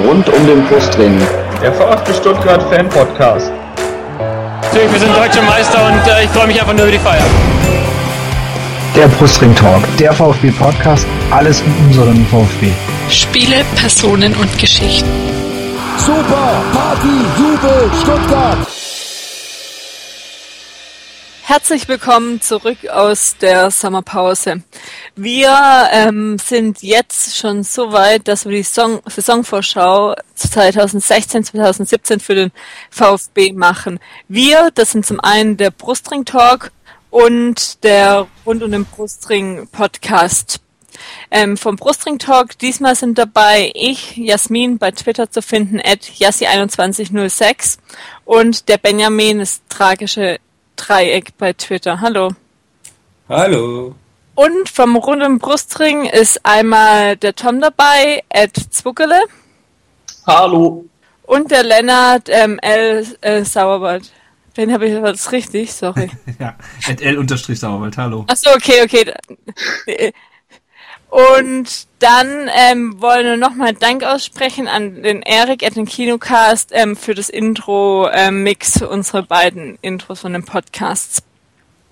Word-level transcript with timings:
rund 0.00 0.28
um 0.28 0.46
den 0.46 0.64
Brustring. 0.66 1.20
Der 1.62 1.72
VfB 1.72 2.12
Stuttgart 2.14 2.62
Fan 2.70 2.88
Podcast. 2.88 3.50
Natürlich, 4.62 4.92
wir 4.92 5.00
sind 5.00 5.16
deutsche 5.16 5.42
Meister 5.42 5.86
und 5.86 6.06
äh, 6.10 6.24
ich 6.24 6.30
freue 6.30 6.46
mich 6.46 6.60
einfach 6.60 6.74
nur 6.74 6.84
über 6.84 6.92
die 6.92 6.98
Feier. 6.98 7.24
Der 8.96 9.08
Brustring 9.08 9.54
Talk, 9.54 9.82
der 9.98 10.12
VfB 10.12 10.50
Podcast, 10.52 11.06
alles 11.30 11.62
um 11.62 11.86
unseren 11.86 12.26
VfB. 12.26 12.70
Spiele, 13.08 13.64
Personen 13.76 14.34
und 14.34 14.58
Geschichten. 14.58 15.08
Super, 15.98 16.62
Party, 16.72 17.08
Jubel, 17.38 17.90
Stuttgart. 18.00 18.58
Herzlich 21.46 21.88
willkommen 21.88 22.40
zurück 22.40 22.88
aus 22.88 23.36
der 23.36 23.70
Sommerpause. 23.70 24.62
Wir 25.14 25.90
ähm, 25.92 26.38
sind 26.38 26.82
jetzt 26.82 27.36
schon 27.36 27.64
so 27.64 27.92
weit, 27.92 28.28
dass 28.28 28.46
wir 28.46 28.52
die 28.52 28.62
Song 28.62 29.00
Saisonvorschau 29.04 30.14
2016-2017 30.38 32.20
für 32.20 32.34
den 32.34 32.50
VfB 32.88 33.52
machen. 33.52 34.00
Wir, 34.26 34.70
das 34.74 34.92
sind 34.92 35.04
zum 35.04 35.20
einen 35.20 35.58
der 35.58 35.70
Brustring 35.70 36.24
Talk 36.24 36.72
und 37.10 37.84
der 37.84 38.26
Rund 38.46 38.62
um 38.62 38.72
den 38.72 38.86
Brustring 38.86 39.68
Podcast. 39.70 40.60
Ähm, 41.30 41.58
vom 41.58 41.76
Brustring 41.76 42.18
Talk, 42.18 42.58
diesmal 42.58 42.94
sind 42.94 43.18
dabei 43.18 43.70
ich, 43.74 44.16
Jasmin, 44.16 44.78
bei 44.78 44.92
Twitter 44.92 45.30
zu 45.30 45.42
finden, 45.42 45.78
at 45.78 46.00
Yassi2106 46.04 47.76
und 48.24 48.70
der 48.70 48.78
Benjamin, 48.78 49.40
das 49.40 49.60
tragische 49.68 50.38
Dreieck 50.76 51.36
bei 51.38 51.52
Twitter. 51.52 52.00
Hallo. 52.00 52.30
Hallo. 53.28 53.94
Und 54.34 54.68
vom 54.68 54.96
runden 54.96 55.38
Brustring 55.38 56.06
ist 56.06 56.40
einmal 56.44 57.16
der 57.16 57.34
Tom 57.34 57.60
dabei, 57.60 58.22
Ed 58.28 58.56
Zwuckele. 58.70 59.20
Hallo. 60.26 60.86
Und 61.22 61.50
der 61.50 61.62
Lennart 61.62 62.28
ähm, 62.28 62.58
L. 62.60 63.06
Äh, 63.20 63.44
Sauerwald. 63.44 64.12
Den 64.56 64.72
habe 64.72 64.86
ich 64.86 65.00
das 65.00 65.32
richtig, 65.32 65.72
sorry. 65.72 66.10
ja, 66.38 66.56
Ed 66.88 67.00
L. 67.00 67.18
unterstrich 67.18 67.60
Sauerwald, 67.60 67.96
hallo. 67.96 68.24
Achso, 68.28 68.50
okay, 68.54 68.82
okay. 68.82 70.12
Und 71.14 71.86
dann 72.00 72.50
ähm, 72.52 73.00
wollen 73.00 73.24
wir 73.24 73.36
nochmal 73.36 73.72
Dank 73.72 74.02
aussprechen 74.02 74.66
an 74.66 75.04
den 75.04 75.22
Erik 75.22 75.64
at 75.64 75.76
den 75.76 75.86
Kinocast 75.86 76.70
ähm, 76.72 76.96
für 76.96 77.14
das 77.14 77.28
Intro-Mix 77.28 78.80
ähm, 78.80 78.88
unserer 78.88 79.22
beiden 79.22 79.78
Intros 79.80 80.22
von 80.22 80.32
den 80.32 80.44
Podcasts. 80.44 81.22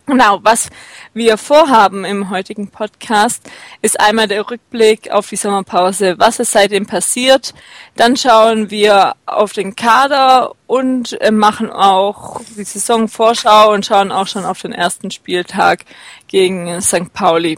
Genau, 0.07 0.41
was 0.43 0.71
wir 1.15 1.39
vorhaben 1.39 2.05
im 2.05 2.31
heutigen 2.31 2.67
Podcast, 2.67 3.49
ist 3.81 4.01
einmal 4.01 4.27
der 4.27 4.51
Rückblick 4.51 5.13
auf 5.13 5.29
die 5.29 5.37
Sommerpause, 5.37 6.17
was 6.19 6.41
ist 6.41 6.51
seitdem 6.51 6.87
passiert. 6.87 7.55
Dann 7.95 8.17
schauen 8.17 8.73
wir 8.73 9.15
auf 9.25 9.53
den 9.53 9.77
Kader 9.77 10.57
und 10.67 11.13
äh, 11.21 11.31
machen 11.31 11.71
auch 11.71 12.41
die 12.57 12.65
Saisonvorschau 12.65 13.73
und 13.73 13.87
schauen 13.87 14.11
auch 14.11 14.27
schon 14.27 14.45
auf 14.45 14.61
den 14.61 14.73
ersten 14.73 15.13
Spieltag 15.13 15.85
gegen 16.27 16.81
St. 16.81 17.13
Pauli. 17.13 17.57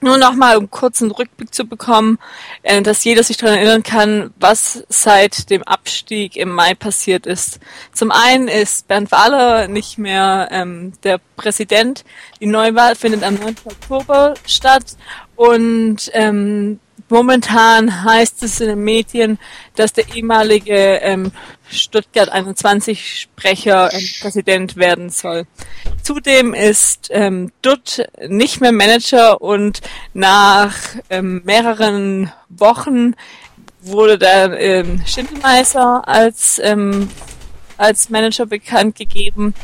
Nur 0.00 0.16
nochmal, 0.16 0.56
um 0.56 0.70
kurz 0.70 1.02
einen 1.02 1.10
Rückblick 1.10 1.52
zu 1.52 1.64
bekommen, 1.64 2.18
äh, 2.62 2.82
dass 2.82 3.02
jeder 3.02 3.24
sich 3.24 3.36
daran 3.36 3.56
erinnern 3.56 3.82
kann, 3.82 4.32
was 4.38 4.84
seit 4.88 5.50
dem 5.50 5.64
Abstieg 5.64 6.36
im 6.36 6.50
Mai 6.50 6.74
passiert 6.74 7.26
ist. 7.26 7.58
Zum 7.92 8.12
einen 8.12 8.46
ist 8.46 8.86
Bernd 8.86 9.10
Wahler 9.10 9.66
nicht 9.66 9.98
mehr 9.98 10.48
ähm, 10.52 10.92
der 11.02 11.20
Präsident. 11.36 12.04
Die 12.40 12.46
Neuwahl 12.46 12.94
findet 12.94 13.24
am 13.24 13.34
9. 13.34 13.56
Oktober 13.64 14.34
statt 14.46 14.96
und 15.34 16.10
ähm, 16.12 16.78
Momentan 17.08 18.04
heißt 18.04 18.42
es 18.42 18.60
in 18.60 18.68
den 18.68 18.84
Medien, 18.84 19.38
dass 19.74 19.92
der 19.92 20.14
ehemalige 20.14 21.00
ähm, 21.02 21.32
Stuttgart 21.70 22.28
21 22.28 23.20
Sprecher 23.20 23.92
ähm, 23.92 24.04
Präsident 24.20 24.76
werden 24.76 25.10
soll. 25.10 25.46
Zudem 26.02 26.54
ist 26.54 27.08
ähm, 27.10 27.50
Dutt 27.62 28.04
nicht 28.26 28.60
mehr 28.60 28.72
Manager 28.72 29.40
und 29.40 29.80
nach 30.14 30.74
ähm, 31.10 31.42
mehreren 31.44 32.32
Wochen 32.48 33.14
wurde 33.80 34.18
der 34.18 34.58
ähm, 34.58 35.02
Schindelmeister 35.06 36.06
als 36.06 36.60
ähm, 36.62 37.08
als 37.78 38.10
Manager 38.10 38.44
bekannt 38.44 38.96
gegeben. 38.96 39.54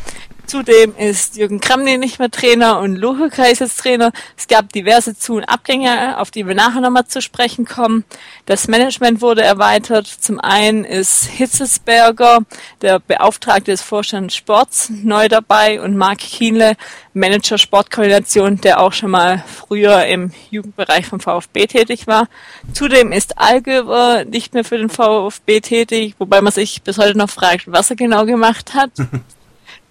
Zudem 0.46 0.94
ist 0.96 1.36
Jürgen 1.36 1.60
Kramny 1.60 1.96
nicht 1.96 2.18
mehr 2.18 2.30
Trainer 2.30 2.78
und 2.80 2.96
ist 3.02 3.60
jetzt 3.60 3.80
Trainer. 3.80 4.12
Es 4.36 4.46
gab 4.46 4.72
diverse 4.72 5.16
Zu- 5.16 5.36
und 5.36 5.44
Abgänge, 5.44 6.18
auf 6.18 6.30
die 6.30 6.46
wir 6.46 6.54
nachher 6.54 6.80
nochmal 6.80 7.06
zu 7.06 7.22
sprechen 7.22 7.64
kommen. 7.64 8.04
Das 8.46 8.68
Management 8.68 9.22
wurde 9.22 9.42
erweitert. 9.42 10.06
Zum 10.06 10.38
einen 10.40 10.84
ist 10.84 11.24
Hitzesberger, 11.24 12.40
der 12.82 12.98
Beauftragte 12.98 13.70
des 13.70 13.80
Vorstands 13.82 14.36
Sports, 14.36 14.90
neu 14.90 15.28
dabei 15.28 15.80
und 15.80 15.96
Marc 15.96 16.18
Kienle, 16.18 16.76
Manager 17.14 17.56
Sportkoordination, 17.56 18.60
der 18.60 18.80
auch 18.80 18.92
schon 18.92 19.12
mal 19.12 19.42
früher 19.46 20.04
im 20.06 20.32
Jugendbereich 20.50 21.06
vom 21.06 21.20
VfB 21.20 21.66
tätig 21.66 22.06
war. 22.06 22.28
Zudem 22.72 23.12
ist 23.12 23.38
Algeber 23.38 24.24
nicht 24.24 24.52
mehr 24.52 24.64
für 24.64 24.78
den 24.78 24.90
VfB 24.90 25.60
tätig, 25.60 26.16
wobei 26.18 26.40
man 26.40 26.52
sich 26.52 26.82
bis 26.82 26.98
heute 26.98 27.16
noch 27.16 27.30
fragt, 27.30 27.64
was 27.66 27.90
er 27.90 27.96
genau 27.96 28.26
gemacht 28.26 28.74
hat. 28.74 28.90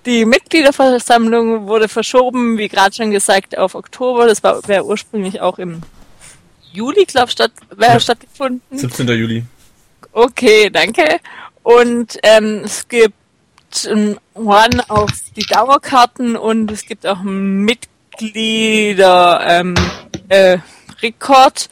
Die 0.06 0.25
Mitgliederversammlung 0.25 1.68
wurde 1.68 1.88
verschoben, 1.88 2.58
wie 2.58 2.68
gerade 2.68 2.94
schon 2.94 3.12
gesagt, 3.12 3.58
auf 3.58 3.75
Oktober. 3.75 4.28
Das 4.28 4.44
war 4.44 4.68
wäre 4.68 4.86
ursprünglich 4.86 5.40
auch 5.40 5.59
im 5.59 5.81
Juli, 6.74 7.06
glaube 7.06 7.28
ich, 7.28 7.34
statt, 7.34 7.52
wäre 7.75 7.94
ja. 7.94 8.00
stattgefunden. 8.00 8.78
17. 8.78 9.08
Juli. 9.08 9.46
Okay, 10.12 10.69
danke. 10.69 11.19
Und 11.63 12.18
ähm, 12.24 12.62
es 12.66 12.88
gibt 12.88 13.16
ein 13.86 14.18
One 14.34 14.84
auf 14.90 15.09
die 15.36 15.46
Dauerkarten 15.46 16.36
und 16.36 16.69
es 16.72 16.86
gibt 16.86 17.08
auch 17.08 17.19
einen 17.19 17.63
Mitglieder 17.63 19.42
ähm, 19.47 19.75
äh, 20.28 20.58
Rekord 21.02 21.69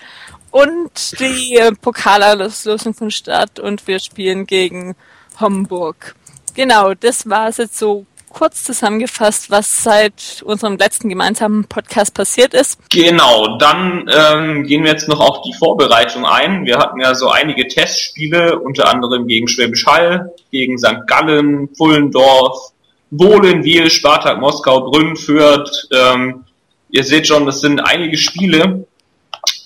und 0.52 1.20
die 1.20 1.56
äh, 1.56 1.72
Pokalauslosung 1.74 2.94
von 2.94 3.12
Stadt 3.12 3.60
und 3.60 3.88
wir 3.88 4.00
spielen 4.00 4.46
gegen 4.48 4.96
Homburg. 5.40 6.16
Genau, 6.54 6.94
das 6.94 7.30
war 7.30 7.48
es 7.48 7.58
jetzt 7.58 7.78
so 7.78 8.06
kurz 8.32 8.64
zusammengefasst, 8.64 9.52
was 9.52 9.84
seit 9.84 10.42
unserem 10.44 10.78
letzten 10.78 11.10
gemeinsamen 11.10 11.66
Podcast 11.66 12.14
passiert 12.14 12.54
ist? 12.54 12.80
Genau, 12.90 13.58
dann 13.58 14.10
ähm, 14.14 14.64
gehen 14.64 14.84
wir 14.84 14.92
jetzt 14.92 15.08
noch 15.08 15.20
auf 15.20 15.42
die 15.44 15.54
Vorbereitung 15.54 16.26
ein. 16.26 16.66
Wir 16.66 16.78
hatten 16.78 17.00
ja 17.00 17.14
so 17.16 17.30
einige 17.30 17.68
Testspiele, 17.68 18.60
unter 18.60 18.90
anderem 18.90 19.28
gegen 19.28 19.48
Schwäbisch 19.48 19.86
Hall, 19.86 20.34
gegen 20.52 20.78
St. 20.78 21.08
Gallen, 21.08 21.72
Pullendorf, 21.74 22.72
Bohlen, 23.12 23.64
Wiel, 23.64 23.90
Spartak, 23.90 24.40
Moskau, 24.40 24.90
Brünn, 24.90 25.16
Fürth. 25.16 25.88
Ähm, 25.92 26.46
ihr 26.90 27.04
seht 27.04 27.28
schon, 27.28 27.46
das 27.46 27.62
sind 27.62 27.80
einige 27.80 28.18
Spiele. 28.18 28.88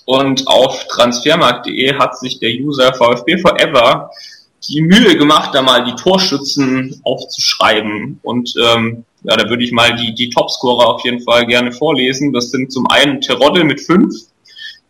Und 0.05 0.47
auf 0.47 0.87
transfermarkt.de 0.87 1.95
hat 1.95 2.17
sich 2.17 2.39
der 2.39 2.51
User 2.51 2.93
VfB 2.93 3.39
Forever 3.39 4.11
die 4.67 4.81
Mühe 4.81 5.17
gemacht, 5.17 5.51
da 5.53 5.61
mal 5.61 5.83
die 5.83 5.95
Torschützen 5.95 7.01
aufzuschreiben. 7.03 8.19
Und 8.23 8.53
ähm, 8.57 9.05
ja, 9.23 9.35
da 9.35 9.49
würde 9.49 9.63
ich 9.63 9.71
mal 9.71 9.95
die, 9.95 10.13
die 10.13 10.29
Topscorer 10.29 10.87
auf 10.87 11.03
jeden 11.03 11.21
Fall 11.21 11.45
gerne 11.45 11.71
vorlesen. 11.71 12.33
Das 12.33 12.51
sind 12.51 12.71
zum 12.71 12.87
einen 12.87 13.21
Terodde 13.21 13.63
mit 13.63 13.81
fünf, 13.81 14.13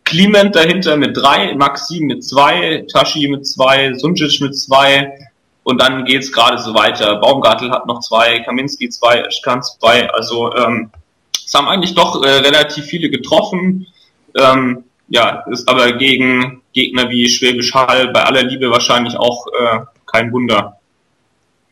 Clement 0.04 0.56
dahinter 0.56 0.98
mit 0.98 1.18
drei, 1.18 1.56
Maxim 1.56 2.06
mit 2.06 2.24
zwei, 2.24 2.86
Tashi 2.92 3.28
mit 3.28 3.48
zwei, 3.48 3.94
Sunjic 3.96 4.40
mit 4.40 4.56
zwei 4.56 5.12
und 5.64 5.82
dann 5.82 6.06
geht's 6.06 6.32
gerade 6.32 6.60
so 6.60 6.76
weiter. 6.76 7.16
Baumgartel 7.16 7.72
hat 7.72 7.88
noch 7.88 8.00
zwei, 8.02 8.40
Kaminski 8.42 8.90
zwei, 8.90 9.26
Schkan 9.32 9.64
zwei. 9.64 10.08
Also 10.12 10.54
ähm, 10.56 10.92
es 11.44 11.54
haben 11.56 11.68
eigentlich 11.68 11.96
doch 11.96 12.24
äh, 12.24 12.30
relativ 12.30 12.86
viele 12.86 13.10
getroffen. 13.10 13.88
Ähm, 14.36 14.84
ja, 15.08 15.44
ist 15.52 15.70
aber 15.70 15.94
gegen 15.94 16.62
Gegner 16.74 17.10
wie 17.10 17.30
Schwäbisch 17.30 17.74
Hall 17.74 18.12
bei 18.12 18.24
aller 18.24 18.44
Liebe 18.44 18.70
wahrscheinlich 18.70 19.16
auch 19.18 19.48
äh, 19.48 19.80
kein 20.06 20.32
Wunder. 20.32 20.80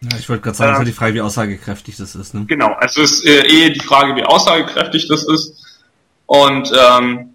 Ja, 0.02 0.18
ich 0.20 0.28
wollte 0.30 0.44
gerade 0.44 0.58
sagen, 0.58 0.76
äh, 0.76 0.80
ist 0.80 0.88
die 0.88 0.94
Frage, 0.94 1.14
wie 1.16 1.22
aussagekräftig 1.22 1.98
das 1.98 2.16
ist. 2.16 2.34
Ne? 2.34 2.46
Genau, 2.48 2.74
also 2.74 3.02
es 3.02 3.12
ist 3.12 3.26
äh, 3.26 3.48
eh 3.48 3.70
die 3.70 3.80
Frage, 3.80 4.16
wie 4.16 4.24
aussagekräftig 4.24 5.08
das 5.08 5.24
ist. 5.24 5.82
Und 6.26 6.72
ähm, 6.78 7.34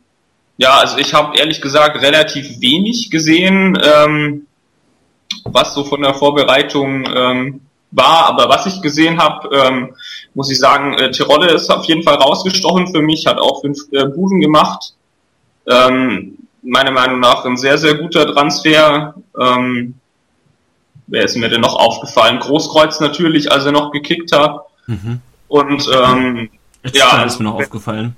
ja, 0.57 0.79
also 0.79 0.99
ich 0.99 1.15
habe 1.15 1.39
ehrlich 1.39 1.61
gesagt 1.61 2.03
relativ 2.03 2.61
wenig 2.61 3.11
gesehen, 3.11 3.79
ähm, 3.83 4.47
was 5.45 5.75
so 5.75 5.85
von 5.85 6.03
der 6.03 6.15
Vorbereitung 6.15 7.07
ähm, 7.15 7.61
war, 7.91 8.27
aber 8.27 8.49
was 8.49 8.67
ich 8.67 8.83
gesehen 8.83 9.19
habe, 9.19 9.49
ähm, 9.55 9.95
muss 10.35 10.51
ich 10.51 10.59
sagen, 10.59 10.95
äh, 10.95 11.11
Tirole 11.11 11.53
ist 11.53 11.71
auf 11.71 11.85
jeden 11.87 12.03
Fall 12.03 12.17
rausgestochen 12.17 12.89
für 12.89 13.03
mich, 13.03 13.27
hat 13.27 13.39
auch 13.39 13.63
fünf 13.63 13.79
äh, 13.93 14.05
Buden 14.07 14.41
gemacht. 14.41 14.95
Ähm, 15.69 16.39
meiner 16.63 16.91
Meinung 16.91 17.21
nach 17.21 17.45
ein 17.45 17.57
sehr, 17.57 17.79
sehr 17.79 17.95
guter 17.95 18.27
Transfer. 18.33 19.15
Ähm, 19.41 19.95
wer 21.07 21.25
ist 21.25 21.37
mir 21.37 21.49
denn 21.49 21.61
noch 21.61 21.77
aufgefallen? 21.77 22.39
Großkreuz 22.39 23.01
natürlich, 23.01 23.51
als 23.51 23.65
er 23.65 23.73
noch 23.73 23.91
gekickt 23.91 24.33
hat. 24.33 24.61
Mhm. 24.87 25.21
Und 25.49 25.89
ähm, 25.89 26.51
Özkan 26.85 26.93
ja, 26.93 27.23
ist 27.23 27.39
mir 27.39 27.45
noch 27.45 27.55
aufgefallen. 27.55 28.17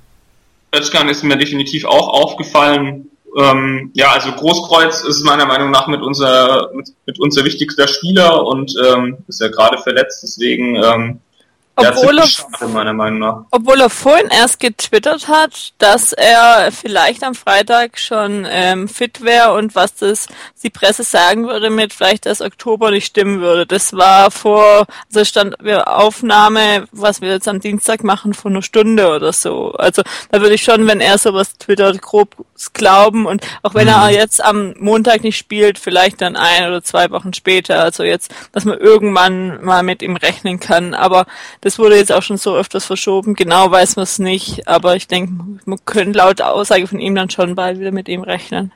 Özkan 0.75 1.09
ist 1.09 1.25
mir 1.25 1.37
definitiv 1.37 1.85
auch 1.85 2.09
aufgefallen. 2.09 3.11
Ähm, 3.37 3.91
ja, 3.95 4.11
also 4.11 4.33
Großkreuz 4.33 5.03
ist 5.03 5.23
meiner 5.25 5.47
Meinung 5.47 5.71
nach 5.71 5.87
mit 5.87 6.03
unser 6.03 6.71
mit, 6.75 6.93
mit 7.07 7.21
unser 7.21 7.45
wichtigster 7.45 7.87
Spieler 7.87 8.45
und 8.45 8.75
ähm, 8.85 9.19
ist 9.29 9.41
ja 9.41 9.49
gerade 9.49 9.79
verletzt, 9.79 10.23
deswegen 10.25 10.75
ähm, 10.77 11.21
obwohl, 11.81 12.19
er, 12.19 12.27
schade, 12.27 12.69
meiner 12.69 12.93
Meinung 12.93 13.19
nach. 13.19 13.45
obwohl 13.51 13.81
er 13.81 13.91
vorhin 13.91 14.29
erst 14.29 14.61
getwittert 14.61 15.29
hat, 15.29 15.73
dass 15.79 16.13
er 16.13 16.71
vielleicht 16.73 17.25
am 17.25 17.35
Freitag 17.35 17.99
schon 17.99 18.47
ähm, 18.49 18.89
fit 18.89 19.23
wäre 19.23 19.53
und 19.53 19.75
was 19.75 19.95
das 19.95 20.27
die 20.63 20.71
Presse 20.71 21.03
sagen 21.03 21.47
würde 21.47 21.71
mit 21.71 21.93
vielleicht, 21.93 22.27
dass 22.27 22.41
Oktober 22.41 22.91
nicht 22.91 23.07
stimmen 23.07 23.41
würde. 23.41 23.67
Das 23.67 23.93
war 23.93 24.31
vor, 24.31 24.87
also 25.09 25.25
stand 25.25 25.57
Aufnahme, 25.87 26.87
was 26.93 27.21
wir 27.21 27.31
jetzt 27.31 27.49
am 27.49 27.61
Dienstag 27.61 28.05
machen, 28.05 28.35
vor 28.35 28.51
einer 28.51 28.63
Stunde 28.63 29.15
oder 29.15 29.33
so. 29.33 29.73
Also 29.73 30.03
da 30.31 30.41
würde 30.41 30.55
ich 30.55 30.63
schon, 30.63 30.87
wenn 30.87 31.01
er 31.01 31.19
sowas 31.19 31.57
twittert, 31.59 32.03
grob 32.03 32.37
glauben 32.75 33.27
und 33.27 33.43
auch 33.63 33.75
wenn 33.75 33.87
mhm. 33.87 33.95
er 33.95 34.11
jetzt 34.11 34.43
am 34.45 34.75
Montag 34.79 35.23
nicht 35.23 35.39
spielt, 35.39 35.79
vielleicht 35.79 36.21
dann 36.21 36.37
ein 36.37 36.67
oder 36.67 36.83
zwei 36.83 37.11
Wochen 37.11 37.33
später. 37.33 37.83
Also 37.83 38.03
jetzt, 38.03 38.33
dass 38.53 38.65
man 38.65 38.79
irgendwann 38.79 39.65
mal 39.65 39.83
mit 39.83 40.03
ihm 40.03 40.17
rechnen 40.17 40.61
kann. 40.61 40.95
Aber 40.95 41.27
das 41.61 41.70
wurde 41.79 41.97
jetzt 41.97 42.13
auch 42.13 42.23
schon 42.23 42.37
so 42.37 42.55
öfters 42.55 42.85
verschoben. 42.85 43.35
Genau 43.35 43.71
weiß 43.71 43.97
man 43.97 44.05
es 44.05 44.19
nicht, 44.19 44.67
aber 44.69 44.97
ich 44.97 45.09
denke, 45.09 45.33
man 45.65 45.79
könnte 45.85 46.19
laut 46.19 46.41
Aussage 46.41 46.87
von 46.87 47.01
ihm 47.01 47.15
dann 47.15 47.31
schon 47.31 47.55
bald 47.55 47.79
wieder 47.79 47.93
mit 47.93 48.09
ihm 48.09 48.23
rechnen. 48.23 48.73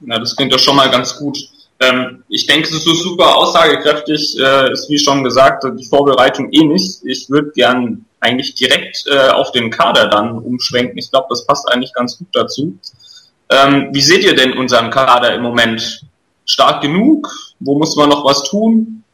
Ja, 0.00 0.18
das 0.18 0.36
klingt 0.36 0.52
doch 0.52 0.58
schon 0.58 0.76
mal 0.76 0.90
ganz 0.90 1.16
gut. 1.16 1.38
Ähm, 1.80 2.22
ich 2.28 2.46
denke, 2.46 2.68
es 2.68 2.74
ist 2.74 2.84
so 2.84 2.94
super 2.94 3.36
aussagekräftig, 3.36 4.38
äh, 4.38 4.72
ist 4.72 4.88
wie 4.88 4.98
schon 4.98 5.24
gesagt, 5.24 5.64
die 5.78 5.84
Vorbereitung 5.84 6.52
eh 6.52 6.64
nicht. 6.64 7.00
Ich 7.04 7.28
würde 7.28 7.50
gern 7.50 8.04
eigentlich 8.20 8.54
direkt 8.54 9.04
äh, 9.10 9.30
auf 9.30 9.52
den 9.52 9.70
Kader 9.70 10.08
dann 10.08 10.38
umschwenken. 10.38 10.96
Ich 10.98 11.10
glaube, 11.10 11.26
das 11.30 11.46
passt 11.46 11.68
eigentlich 11.68 11.92
ganz 11.92 12.18
gut 12.18 12.28
dazu. 12.32 12.78
Ähm, 13.50 13.88
wie 13.92 14.00
seht 14.00 14.24
ihr 14.24 14.34
denn 14.34 14.56
unseren 14.56 14.90
Kader 14.90 15.34
im 15.34 15.42
Moment? 15.42 16.04
Stark 16.44 16.82
genug? 16.82 17.28
Wo 17.60 17.78
muss 17.78 17.96
man 17.96 18.08
noch 18.08 18.24
was 18.24 18.44
tun? 18.44 19.04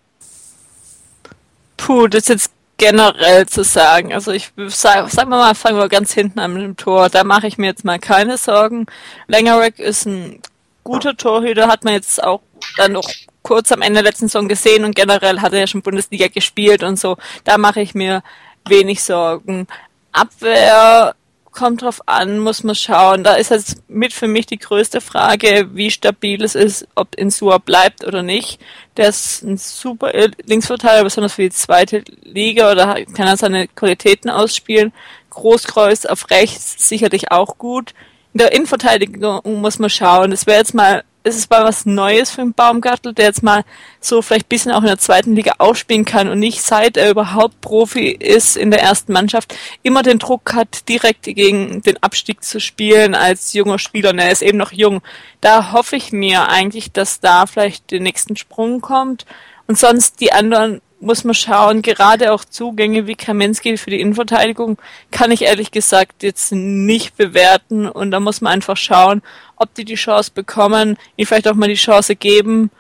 Puh, 1.77 2.07
das 2.09 2.23
ist 2.23 2.29
jetzt 2.29 2.51
generell 2.79 3.47
zu 3.47 3.65
sagen. 3.65 4.15
Also 4.15 4.33
ich 4.33 4.51
sag, 4.69 5.11
sagen 5.11 5.31
wir 5.31 5.37
mal, 5.37 5.55
fangen 5.55 5.79
wir 5.79 5.89
ganz 5.89 6.13
hinten 6.13 6.39
an 6.39 6.55
mit 6.55 6.63
dem 6.63 6.77
Tor. 6.77 7.11
Da 7.11 7.25
mache 7.25 7.47
ich 7.47 7.59
mir 7.59 7.67
jetzt 7.67 7.85
mal 7.85 7.99
keine 7.99 8.39
Sorgen. 8.39 8.87
Lengerek 9.27 9.79
ist 9.79 10.07
ein 10.07 10.41
guter 10.85 11.17
Torhüter, 11.17 11.69
hat 11.69 11.85
man 11.85 11.95
jetzt 11.95 12.23
auch 12.23 12.41
dann 12.77 12.93
noch 12.93 13.09
kurz 13.43 13.73
am 13.73 13.83
Ende 13.83 14.03
der 14.03 14.11
letzten 14.11 14.29
Saison 14.29 14.49
gesehen 14.49 14.85
und 14.85 14.95
generell 14.95 15.41
hat 15.41 15.53
er 15.53 15.61
ja 15.61 15.67
schon 15.67 15.83
Bundesliga 15.83 16.29
gespielt 16.29 16.83
und 16.83 16.99
so. 16.99 17.17
Da 17.45 17.59
mache 17.59 17.81
ich 17.81 17.95
mir 17.95 18.23
wenig 18.67 19.03
Sorgen. 19.03 19.67
Abwehr 20.13 21.15
kommt 21.59 21.83
drauf 21.83 22.01
an, 22.07 22.39
muss 22.39 22.63
man 22.63 22.77
schauen. 22.77 23.25
Da 23.25 23.35
ist 23.35 23.51
jetzt 23.51 23.83
mit 23.89 24.13
für 24.13 24.29
mich 24.29 24.47
die 24.47 24.59
größte 24.59 25.01
Frage, 25.01 25.69
wie 25.73 25.91
stabil 25.91 26.45
es 26.45 26.55
ist, 26.55 26.87
ob 26.95 27.17
Insua 27.17 27.59
bleibt 27.59 28.07
oder 28.07 28.23
nicht. 28.23 28.61
Der 28.97 29.09
ist 29.09 29.43
ein 29.43 29.57
super 29.57 30.13
Linksverteidiger, 30.45 31.03
besonders 31.03 31.33
für 31.33 31.43
die 31.43 31.51
zweite 31.51 32.05
Liga 32.23 32.71
oder 32.71 33.05
kann 33.07 33.27
er 33.27 33.37
seine 33.37 33.67
Qualitäten 33.67 34.31
ausspielen. 34.31 34.93
Großkreuz 35.31 36.05
auf 36.05 36.31
rechts 36.31 36.89
sicherlich 36.89 37.33
auch 37.33 37.59
gut. 37.59 37.93
In 38.35 38.39
der 38.39 38.53
Innenverteidigung 38.53 39.41
muss 39.61 39.81
man 39.81 39.91
schauen. 39.91 40.31
Das 40.31 40.47
wäre 40.47 40.59
jetzt 40.59 40.75
mal 40.75 41.03
ist 41.29 41.37
es 41.37 41.51
mal 41.51 41.65
was 41.65 41.87
Neues 41.87 42.31
für 42.31 42.41
den 42.41 42.55
Baumgartel, 42.55 43.13
der 43.13 43.27
jetzt 43.27 43.43
mal 43.43 43.65
so 44.01 44.23
vielleicht 44.23 44.47
ein 44.47 44.49
bisschen 44.49 44.73
auch 44.73 44.81
in 44.81 44.87
der 44.87 44.99
zweiten 44.99 45.35
Liga 45.37 45.55
aufspielen 45.59 46.05
kann 46.05 46.29
und 46.29 46.39
nicht 46.39 46.63
seit 46.63 46.97
er 46.97 47.11
überhaupt 47.11 47.61
Profi 47.61 48.09
ist 48.09 48.57
in 48.57 48.71
der 48.71 48.83
ersten 48.83 49.13
Mannschaft, 49.13 49.55
immer 49.83 50.03
den 50.03 50.19
Druck 50.19 50.55
hat, 50.55 50.89
direkt 50.89 51.23
gegen 51.23 51.83
den 51.83 52.03
Abstieg 52.03 52.43
zu 52.43 52.61
spielen 52.61 53.15
als 53.15 53.53
junger 53.53 53.79
Spieler. 53.79 54.11
Und 54.11 54.19
er 54.19 54.33
ist 54.33 54.43
eben 54.43 54.59
noch 54.59 54.73
jung. 54.73 55.03
Da 55.41 55.73
hoffe 55.73 55.97
ich 55.97 56.13
mir 56.13 56.49
eigentlich, 56.49 56.93
dass 56.93 57.21
da 57.21 57.47
vielleicht 57.47 57.91
den 57.91 58.03
nächsten 58.03 58.37
Sprung 58.37 58.81
kommt. 58.81 59.27
Und 59.67 59.79
sonst 59.79 60.21
die 60.21 60.33
anderen 60.33 60.81
muss 61.01 61.25
man 61.25 61.35
schauen, 61.35 61.83
gerade 61.83 62.33
auch 62.33 62.45
Zugänge 62.45 63.07
wie 63.07 63.15
Kaminski 63.15 63.77
für 63.77 63.91
die 63.91 64.01
Innenverteidigung 64.01 64.79
kann 65.11 65.31
ich 65.31 65.43
ehrlich 65.43 65.71
gesagt 65.71 66.23
jetzt 66.23 66.53
nicht 66.53 67.17
bewerten 67.17 67.89
und 67.89 68.11
da 68.11 68.21
muss 68.21 68.41
man 68.41 68.55
einfach 68.55 68.77
schauen, 68.77 69.23
ob 69.57 69.75
die 69.75 69.85
die 69.85 69.95
Chance 69.95 70.31
bekommen, 70.35 70.97
ihnen 71.17 71.27
vielleicht 71.27 71.49
auch 71.49 71.55
mal 71.55 71.69
die 71.69 71.75
Chance 71.75 72.17
geben. 72.17 72.71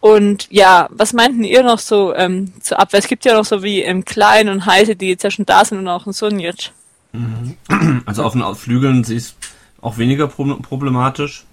Und 0.00 0.48
ja, 0.50 0.88
was 0.90 1.12
meinten 1.12 1.44
ihr 1.44 1.62
noch 1.62 1.78
so 1.78 2.14
ähm, 2.14 2.52
zur 2.60 2.80
Abwehr? 2.80 2.98
Es 2.98 3.06
gibt 3.06 3.24
ja 3.24 3.34
noch 3.34 3.44
so 3.44 3.62
wie 3.62 3.82
im 3.82 4.04
Klein 4.04 4.48
und 4.48 4.66
Heise, 4.66 4.96
die 4.96 5.08
jetzt 5.08 5.22
ja 5.22 5.30
schon 5.30 5.46
da 5.46 5.64
sind 5.64 5.78
und 5.78 5.88
auch 5.88 6.06
ein 6.06 6.12
Sunjic. 6.12 6.72
Mhm. 7.12 7.56
Also 8.06 8.24
auf 8.24 8.32
den 8.32 8.54
Flügeln 8.56 9.04
sie 9.04 9.16
ist 9.16 9.36
auch 9.80 9.98
weniger 9.98 10.26
problematisch, 10.26 11.44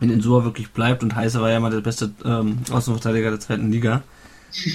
wenn 0.00 0.10
Insua 0.10 0.44
wirklich 0.44 0.70
bleibt 0.70 1.02
und 1.02 1.14
Heise 1.14 1.40
war 1.40 1.50
ja 1.50 1.60
mal 1.60 1.70
der 1.70 1.80
beste 1.80 2.10
ähm, 2.24 2.58
Außenverteidiger 2.70 3.30
der 3.30 3.40
zweiten 3.40 3.70
Liga. 3.70 4.02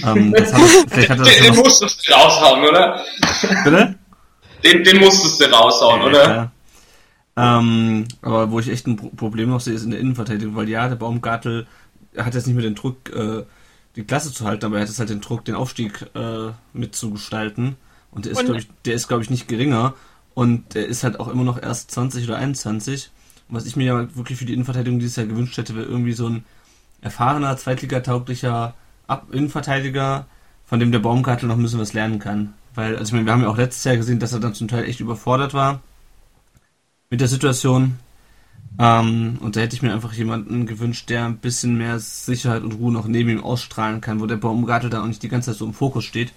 Ähm, 0.04 0.32
das 0.36 0.52
hat, 0.52 0.60
vielleicht 0.88 1.10
hat 1.10 1.20
das 1.20 1.28
den 1.28 1.56
musstest 1.56 2.08
du 2.08 2.12
raushauen, 2.12 2.64
oder? 2.64 3.04
Bitte? 3.64 3.98
Den, 4.64 4.84
den 4.84 4.98
musstest 4.98 5.40
du 5.40 5.44
raushauen, 5.46 6.00
ja, 6.00 6.06
oder? 6.06 6.34
Ja. 6.34 6.52
Ähm, 7.34 8.06
aber 8.20 8.50
wo 8.50 8.60
ich 8.60 8.68
echt 8.68 8.86
ein 8.86 8.96
Problem 8.96 9.50
noch 9.50 9.60
sehe, 9.60 9.74
ist 9.74 9.84
in 9.84 9.90
der 9.90 10.00
Innenverteidigung, 10.00 10.54
weil 10.54 10.68
ja, 10.68 10.88
der 10.88 10.96
Baumgartel 10.96 11.66
hat 12.16 12.34
jetzt 12.34 12.46
nicht 12.46 12.54
mehr 12.54 12.64
den 12.64 12.74
Druck, 12.74 13.10
äh, 13.14 13.44
die 13.96 14.04
Klasse 14.04 14.32
zu 14.32 14.44
halten, 14.44 14.66
aber 14.66 14.76
er 14.76 14.82
hat 14.82 14.88
jetzt 14.88 14.98
halt 14.98 15.10
den 15.10 15.20
Druck, 15.20 15.44
den 15.44 15.54
Aufstieg 15.54 16.06
äh, 16.14 16.50
mitzugestalten. 16.72 17.76
Und 18.10 18.26
der 18.26 18.32
ist, 18.32 18.44
glaube 18.44 18.58
ich, 18.58 18.68
der 18.84 18.94
ist, 18.94 19.08
glaube 19.08 19.22
ich, 19.22 19.30
nicht 19.30 19.48
geringer. 19.48 19.94
Und 20.34 20.74
der 20.74 20.86
ist 20.86 21.04
halt 21.04 21.20
auch 21.20 21.28
immer 21.28 21.44
noch 21.44 21.60
erst 21.60 21.90
20 21.90 22.24
oder 22.24 22.36
21. 22.36 23.10
Und 23.48 23.56
was 23.56 23.66
ich 23.66 23.76
mir 23.76 23.84
ja 23.84 24.16
wirklich 24.16 24.38
für 24.38 24.44
die 24.44 24.52
Innenverteidigung 24.52 24.98
dieses 24.98 25.16
Jahr 25.16 25.26
gewünscht 25.26 25.56
hätte, 25.56 25.74
wäre 25.74 25.86
irgendwie 25.86 26.12
so 26.12 26.28
ein 26.28 26.44
erfahrener, 27.00 27.56
zweitligatauglicher 27.56 28.74
Ab 29.06 29.28
Innenverteidiger, 29.32 30.26
von 30.64 30.80
dem 30.80 30.92
der 30.92 31.00
Baumgartel 31.00 31.48
noch 31.48 31.56
ein 31.56 31.62
bisschen 31.62 31.80
was 31.80 31.92
lernen 31.92 32.18
kann. 32.18 32.54
Weil, 32.74 32.96
also 32.96 33.10
ich 33.10 33.12
meine, 33.12 33.26
wir 33.26 33.32
haben 33.32 33.42
ja 33.42 33.48
auch 33.48 33.56
letztes 33.56 33.84
Jahr 33.84 33.96
gesehen, 33.96 34.18
dass 34.18 34.32
er 34.32 34.40
dann 34.40 34.54
zum 34.54 34.68
Teil 34.68 34.84
echt 34.84 35.00
überfordert 35.00 35.54
war 35.54 35.82
mit 37.10 37.20
der 37.20 37.28
Situation. 37.28 37.98
Ähm, 38.78 39.36
und 39.40 39.54
da 39.54 39.60
hätte 39.60 39.76
ich 39.76 39.82
mir 39.82 39.92
einfach 39.92 40.14
jemanden 40.14 40.66
gewünscht, 40.66 41.10
der 41.10 41.26
ein 41.26 41.36
bisschen 41.36 41.76
mehr 41.76 41.98
Sicherheit 41.98 42.62
und 42.62 42.72
Ruhe 42.72 42.90
noch 42.90 43.06
neben 43.06 43.28
ihm 43.28 43.44
ausstrahlen 43.44 44.00
kann, 44.00 44.20
wo 44.20 44.26
der 44.26 44.36
Baumgartel 44.36 44.88
dann 44.88 45.02
auch 45.02 45.08
nicht 45.08 45.22
die 45.22 45.28
ganze 45.28 45.50
Zeit 45.50 45.58
so 45.58 45.66
im 45.66 45.74
Fokus 45.74 46.04
steht 46.04 46.32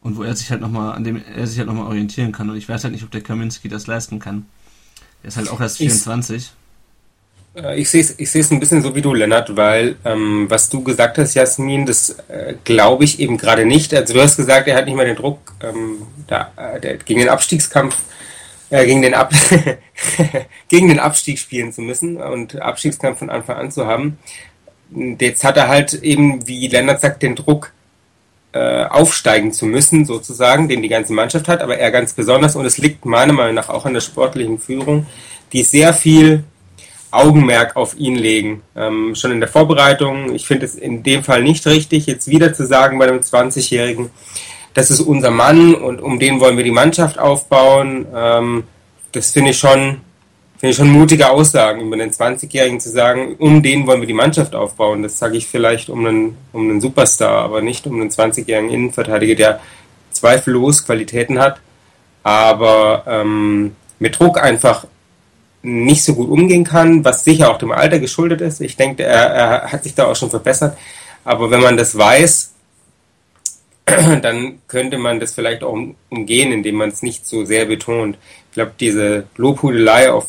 und 0.00 0.16
wo 0.16 0.24
er 0.24 0.34
sich 0.34 0.50
halt 0.50 0.60
nochmal, 0.60 0.92
an 0.92 1.04
dem 1.04 1.22
er 1.22 1.46
sich 1.46 1.58
halt 1.58 1.68
nochmal 1.68 1.86
orientieren 1.86 2.32
kann. 2.32 2.50
Und 2.50 2.56
ich 2.56 2.68
weiß 2.68 2.82
halt 2.82 2.92
nicht, 2.92 3.04
ob 3.04 3.12
der 3.12 3.20
Kaminski 3.20 3.68
das 3.68 3.86
leisten 3.86 4.18
kann. 4.18 4.46
Er 5.22 5.28
ist 5.28 5.36
halt 5.36 5.48
auch 5.48 5.60
erst 5.60 5.76
24. 5.76 6.46
Äh, 6.46 6.48
ich 7.76 7.90
sehe 7.90 8.00
es 8.00 8.14
ich 8.18 8.50
ein 8.50 8.60
bisschen 8.60 8.82
so 8.82 8.94
wie 8.94 9.02
du, 9.02 9.14
Lennart, 9.14 9.56
weil 9.56 9.96
ähm, 10.04 10.46
was 10.48 10.68
du 10.68 10.82
gesagt 10.82 11.18
hast, 11.18 11.34
Jasmin, 11.34 11.86
das 11.86 12.10
äh, 12.28 12.54
glaube 12.64 13.04
ich 13.04 13.20
eben 13.20 13.36
gerade 13.36 13.64
nicht. 13.64 13.94
Also 13.94 14.14
du 14.14 14.22
hast 14.22 14.36
gesagt, 14.36 14.68
er 14.68 14.76
hat 14.76 14.86
nicht 14.86 14.96
mehr 14.96 15.04
den 15.04 15.16
Druck, 15.16 15.52
ähm, 15.62 16.02
da, 16.26 16.52
äh, 16.56 16.80
der, 16.80 16.96
gegen 16.96 17.20
den 17.20 17.28
Abstiegskampf 17.28 17.96
äh, 18.70 18.86
gegen, 18.86 19.02
den 19.02 19.14
Ab 19.14 19.32
gegen 20.68 20.88
den 20.88 21.00
Abstieg 21.00 21.38
spielen 21.38 21.72
zu 21.72 21.82
müssen 21.82 22.16
und 22.18 22.60
Abstiegskampf 22.60 23.18
von 23.18 23.30
Anfang 23.30 23.56
an 23.56 23.70
zu 23.70 23.86
haben. 23.86 24.18
Jetzt 24.92 25.44
hat 25.44 25.56
er 25.56 25.68
halt 25.68 25.94
eben, 25.94 26.46
wie 26.46 26.68
Lennart 26.68 27.00
sagt, 27.00 27.22
den 27.22 27.36
Druck, 27.36 27.72
äh, 28.52 28.84
aufsteigen 28.84 29.52
zu 29.52 29.66
müssen, 29.66 30.04
sozusagen, 30.04 30.68
den 30.68 30.82
die 30.82 30.88
ganze 30.88 31.12
Mannschaft 31.12 31.46
hat, 31.46 31.62
aber 31.62 31.78
er 31.78 31.92
ganz 31.92 32.14
besonders. 32.14 32.56
Und 32.56 32.64
es 32.64 32.78
liegt 32.78 33.04
meiner 33.04 33.32
Meinung 33.32 33.54
nach 33.54 33.68
auch 33.68 33.86
an 33.86 33.94
der 33.94 34.00
sportlichen 34.00 34.58
Führung, 34.58 35.06
die 35.52 35.62
sehr 35.62 35.94
viel 35.94 36.44
Augenmerk 37.10 37.76
auf 37.76 37.96
ihn 37.98 38.16
legen. 38.16 38.62
Ähm, 38.76 39.14
schon 39.14 39.32
in 39.32 39.40
der 39.40 39.48
Vorbereitung. 39.48 40.34
Ich 40.34 40.46
finde 40.46 40.66
es 40.66 40.74
in 40.74 41.02
dem 41.02 41.24
Fall 41.24 41.42
nicht 41.42 41.66
richtig, 41.66 42.06
jetzt 42.06 42.28
wieder 42.28 42.52
zu 42.54 42.66
sagen 42.66 42.98
bei 42.98 43.08
einem 43.08 43.20
20-Jährigen, 43.20 44.10
das 44.74 44.90
ist 44.90 45.00
unser 45.00 45.30
Mann 45.30 45.74
und 45.74 46.00
um 46.00 46.18
den 46.18 46.40
wollen 46.40 46.56
wir 46.56 46.64
die 46.64 46.70
Mannschaft 46.70 47.18
aufbauen. 47.18 48.06
Ähm, 48.14 48.64
das 49.12 49.32
finde 49.32 49.50
ich 49.50 49.58
schon, 49.58 50.00
finde 50.58 50.70
ich 50.70 50.76
schon 50.76 50.90
mutige 50.90 51.28
Aussagen 51.30 51.80
über 51.80 51.94
einen 51.94 52.10
20-Jährigen 52.10 52.78
zu 52.78 52.90
sagen, 52.90 53.34
um 53.38 53.62
den 53.62 53.86
wollen 53.86 54.00
wir 54.00 54.06
die 54.06 54.14
Mannschaft 54.14 54.54
aufbauen. 54.54 55.02
Das 55.02 55.18
sage 55.18 55.36
ich 55.36 55.48
vielleicht 55.48 55.90
um 55.90 56.06
einen, 56.06 56.36
um 56.52 56.70
einen 56.70 56.80
Superstar, 56.80 57.42
aber 57.42 57.62
nicht 57.62 57.86
um 57.86 58.00
einen 58.00 58.10
20-jährigen 58.10 58.70
Innenverteidiger, 58.70 59.34
der 59.34 59.60
zweifellos 60.12 60.84
Qualitäten 60.84 61.38
hat, 61.38 61.60
aber 62.22 63.04
ähm, 63.08 63.74
mit 63.98 64.18
Druck 64.18 64.40
einfach 64.40 64.86
nicht 65.62 66.04
so 66.04 66.14
gut 66.14 66.30
umgehen 66.30 66.64
kann, 66.64 67.04
was 67.04 67.24
sicher 67.24 67.50
auch 67.50 67.58
dem 67.58 67.72
Alter 67.72 67.98
geschuldet 67.98 68.40
ist. 68.40 68.60
Ich 68.60 68.76
denke, 68.76 69.04
er, 69.04 69.26
er 69.26 69.72
hat 69.72 69.84
sich 69.84 69.94
da 69.94 70.06
auch 70.06 70.16
schon 70.16 70.30
verbessert. 70.30 70.76
Aber 71.24 71.50
wenn 71.50 71.60
man 71.60 71.76
das 71.76 71.96
weiß, 71.96 72.52
dann 74.22 74.60
könnte 74.68 74.98
man 74.98 75.20
das 75.20 75.34
vielleicht 75.34 75.62
auch 75.62 75.76
umgehen, 76.08 76.52
indem 76.52 76.76
man 76.76 76.90
es 76.90 77.02
nicht 77.02 77.26
so 77.26 77.44
sehr 77.44 77.66
betont. 77.66 78.16
Ich 78.48 78.54
glaube, 78.54 78.72
diese 78.78 79.24
Lobhudelei 79.36 80.10
auf 80.10 80.26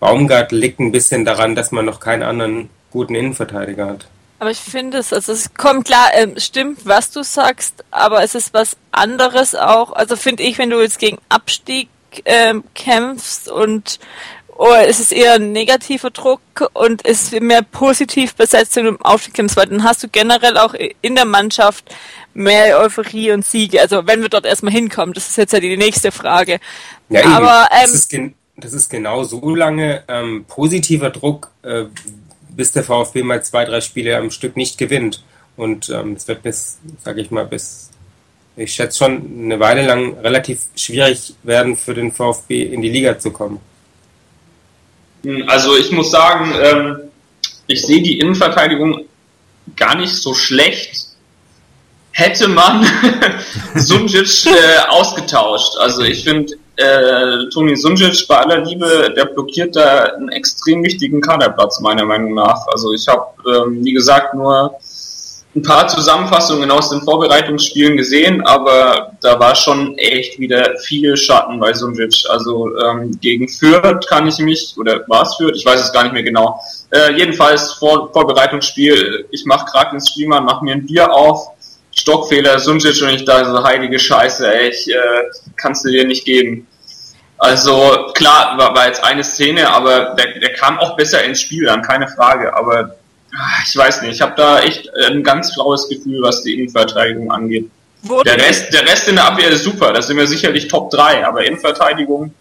Baumgart 0.00 0.52
liegt 0.52 0.80
ein 0.80 0.92
bisschen 0.92 1.24
daran, 1.24 1.54
dass 1.54 1.70
man 1.70 1.84
noch 1.84 2.00
keinen 2.00 2.22
anderen 2.22 2.70
guten 2.90 3.14
Innenverteidiger 3.14 3.86
hat. 3.86 4.08
Aber 4.38 4.50
ich 4.50 4.58
finde 4.58 4.98
es, 4.98 5.12
also 5.12 5.32
es 5.32 5.54
kommt 5.54 5.84
klar, 5.84 6.12
äh, 6.14 6.40
stimmt, 6.40 6.80
was 6.84 7.12
du 7.12 7.22
sagst, 7.22 7.84
aber 7.92 8.24
es 8.24 8.34
ist 8.34 8.52
was 8.52 8.76
anderes 8.90 9.54
auch. 9.54 9.92
Also 9.92 10.16
finde 10.16 10.42
ich, 10.42 10.58
wenn 10.58 10.70
du 10.70 10.80
jetzt 10.80 10.98
gegen 10.98 11.18
Abstieg 11.28 11.88
äh, 12.24 12.54
kämpfst 12.74 13.48
und 13.48 14.00
oh, 14.62 14.74
es 14.86 15.00
ist 15.00 15.12
eher 15.12 15.34
ein 15.34 15.50
negativer 15.50 16.10
Druck 16.10 16.40
und 16.72 17.04
es 17.04 17.32
ist 17.32 17.42
mehr 17.42 17.62
positiv 17.62 18.34
besetzt 18.34 18.76
im 18.76 19.00
Aufstieg 19.02 19.36
weil 19.56 19.66
dann 19.66 19.82
hast 19.82 20.04
du 20.04 20.08
generell 20.08 20.56
auch 20.56 20.74
in 21.00 21.16
der 21.16 21.24
Mannschaft 21.24 21.92
mehr 22.32 22.78
Euphorie 22.78 23.32
und 23.32 23.44
Siege. 23.44 23.80
Also 23.80 24.06
wenn 24.06 24.22
wir 24.22 24.28
dort 24.28 24.46
erstmal 24.46 24.72
hinkommen, 24.72 25.14
das 25.14 25.28
ist 25.28 25.36
jetzt 25.36 25.52
ja 25.52 25.58
die 25.60 25.76
nächste 25.76 26.12
Frage. 26.12 26.60
Ja, 27.08 27.24
Aber 27.26 27.68
ähm, 27.72 27.82
das, 27.82 27.94
ist 27.94 28.14
das 28.56 28.72
ist 28.72 28.88
genau 28.88 29.24
so 29.24 29.54
lange 29.54 30.04
ähm, 30.06 30.44
positiver 30.46 31.10
Druck, 31.10 31.50
äh, 31.62 31.84
bis 32.50 32.70
der 32.70 32.84
VfB 32.84 33.24
mal 33.24 33.42
zwei, 33.42 33.64
drei 33.64 33.80
Spiele 33.80 34.16
am 34.16 34.30
Stück 34.30 34.56
nicht 34.56 34.78
gewinnt. 34.78 35.24
Und 35.56 35.90
ähm, 35.90 36.12
es 36.12 36.28
wird 36.28 36.42
bis, 36.42 36.78
sage 37.02 37.20
ich 37.20 37.30
mal, 37.30 37.46
bis 37.46 37.90
ich 38.56 38.72
schätze 38.72 38.98
schon 38.98 39.44
eine 39.44 39.58
Weile 39.58 39.84
lang 39.84 40.18
relativ 40.18 40.66
schwierig 40.76 41.34
werden 41.42 41.76
für 41.76 41.94
den 41.94 42.12
VfB 42.12 42.62
in 42.62 42.80
die 42.80 42.90
Liga 42.90 43.18
zu 43.18 43.32
kommen. 43.32 43.60
Hm, 45.22 45.44
also 45.48 45.76
ich 45.76 45.90
muss 45.92 46.10
sagen, 46.10 46.52
ähm, 46.60 46.96
ich 47.66 47.82
sehe 47.82 48.02
die 48.02 48.18
Innenverteidigung 48.18 49.04
gar 49.76 49.96
nicht 49.96 50.14
so 50.14 50.34
schlecht. 50.34 51.06
Hätte 52.12 52.48
man 52.48 52.86
Sunjic 53.74 54.46
äh, 54.46 54.88
ausgetauscht. 54.88 55.78
Also 55.78 56.02
ich 56.02 56.24
finde, 56.24 56.54
äh, 56.76 57.48
Toni 57.52 57.76
Sunjic 57.76 58.26
bei 58.28 58.36
aller 58.36 58.64
Liebe, 58.64 59.12
der 59.16 59.26
blockiert 59.26 59.76
da 59.76 60.04
einen 60.16 60.28
extrem 60.28 60.82
wichtigen 60.82 61.20
Kaderplatz 61.20 61.80
meiner 61.80 62.04
Meinung 62.04 62.34
nach. 62.34 62.66
Also 62.66 62.92
ich 62.92 63.06
habe, 63.08 63.26
ähm, 63.46 63.84
wie 63.84 63.92
gesagt, 63.92 64.34
nur 64.34 64.78
ein 65.54 65.62
paar 65.62 65.86
Zusammenfassungen 65.86 66.70
aus 66.70 66.88
den 66.88 67.02
Vorbereitungsspielen 67.02 67.96
gesehen, 67.96 68.40
aber 68.46 69.12
da 69.20 69.38
war 69.38 69.54
schon 69.54 69.98
echt 69.98 70.38
wieder 70.38 70.78
viel 70.78 71.16
Schatten 71.16 71.60
bei 71.60 71.74
Sunjic. 71.74 72.24
Also 72.30 72.74
ähm, 72.78 73.18
gegen 73.20 73.48
Fürth 73.48 74.06
kann 74.08 74.26
ich 74.26 74.38
mich, 74.38 74.74
oder 74.78 75.04
war 75.08 75.22
es 75.22 75.34
Fürth? 75.36 75.54
Ich 75.54 75.66
weiß 75.66 75.80
es 75.80 75.92
gar 75.92 76.04
nicht 76.04 76.14
mehr 76.14 76.22
genau. 76.22 76.58
Äh, 76.90 77.12
jedenfalls 77.18 77.72
Vor 77.74 78.10
Vorbereitungsspiel, 78.12 79.26
ich 79.30 79.44
mache 79.44 79.66
gerade 79.70 79.90
den 79.90 80.00
Streamer, 80.00 80.40
mach 80.40 80.62
mir 80.62 80.72
ein 80.72 80.86
Bier 80.86 81.12
auf, 81.12 81.48
Stockfehler, 81.94 82.58
Sunjic 82.58 83.02
und 83.02 83.10
ich 83.10 83.24
da 83.26 83.44
so 83.44 83.62
heilige 83.62 83.98
Scheiße, 83.98 84.50
ey, 84.54 84.70
ich 84.70 84.88
äh, 84.88 84.96
kannst 85.56 85.84
du 85.84 85.90
dir 85.90 86.06
nicht 86.06 86.24
geben. 86.24 86.66
Also 87.36 88.06
klar, 88.14 88.56
war, 88.56 88.74
war 88.74 88.86
jetzt 88.86 89.04
eine 89.04 89.24
Szene, 89.24 89.68
aber 89.68 90.14
der, 90.14 90.38
der 90.38 90.54
kam 90.54 90.78
auch 90.78 90.96
besser 90.96 91.22
ins 91.24 91.40
Spiel 91.40 91.66
dann, 91.66 91.82
keine 91.82 92.08
Frage. 92.08 92.56
Aber 92.56 92.94
ich 93.66 93.76
weiß 93.76 94.02
nicht, 94.02 94.12
ich 94.12 94.20
habe 94.20 94.34
da 94.36 94.60
echt 94.60 94.88
ein 95.06 95.22
ganz 95.22 95.52
flaues 95.54 95.88
Gefühl, 95.88 96.22
was 96.22 96.42
die 96.42 96.54
Innenverteidigung 96.54 97.30
angeht. 97.30 97.70
Wurde 98.02 98.30
der 98.30 98.48
Rest, 98.48 98.72
der 98.72 98.82
Rest 98.82 99.08
in 99.08 99.14
der 99.14 99.26
Abwehr 99.26 99.48
ist 99.48 99.62
super, 99.62 99.92
da 99.92 100.02
sind 100.02 100.16
wir 100.16 100.26
sicherlich 100.26 100.66
Top 100.66 100.90
3, 100.90 101.24
aber 101.24 101.44
Innenverteidigung 101.44 102.34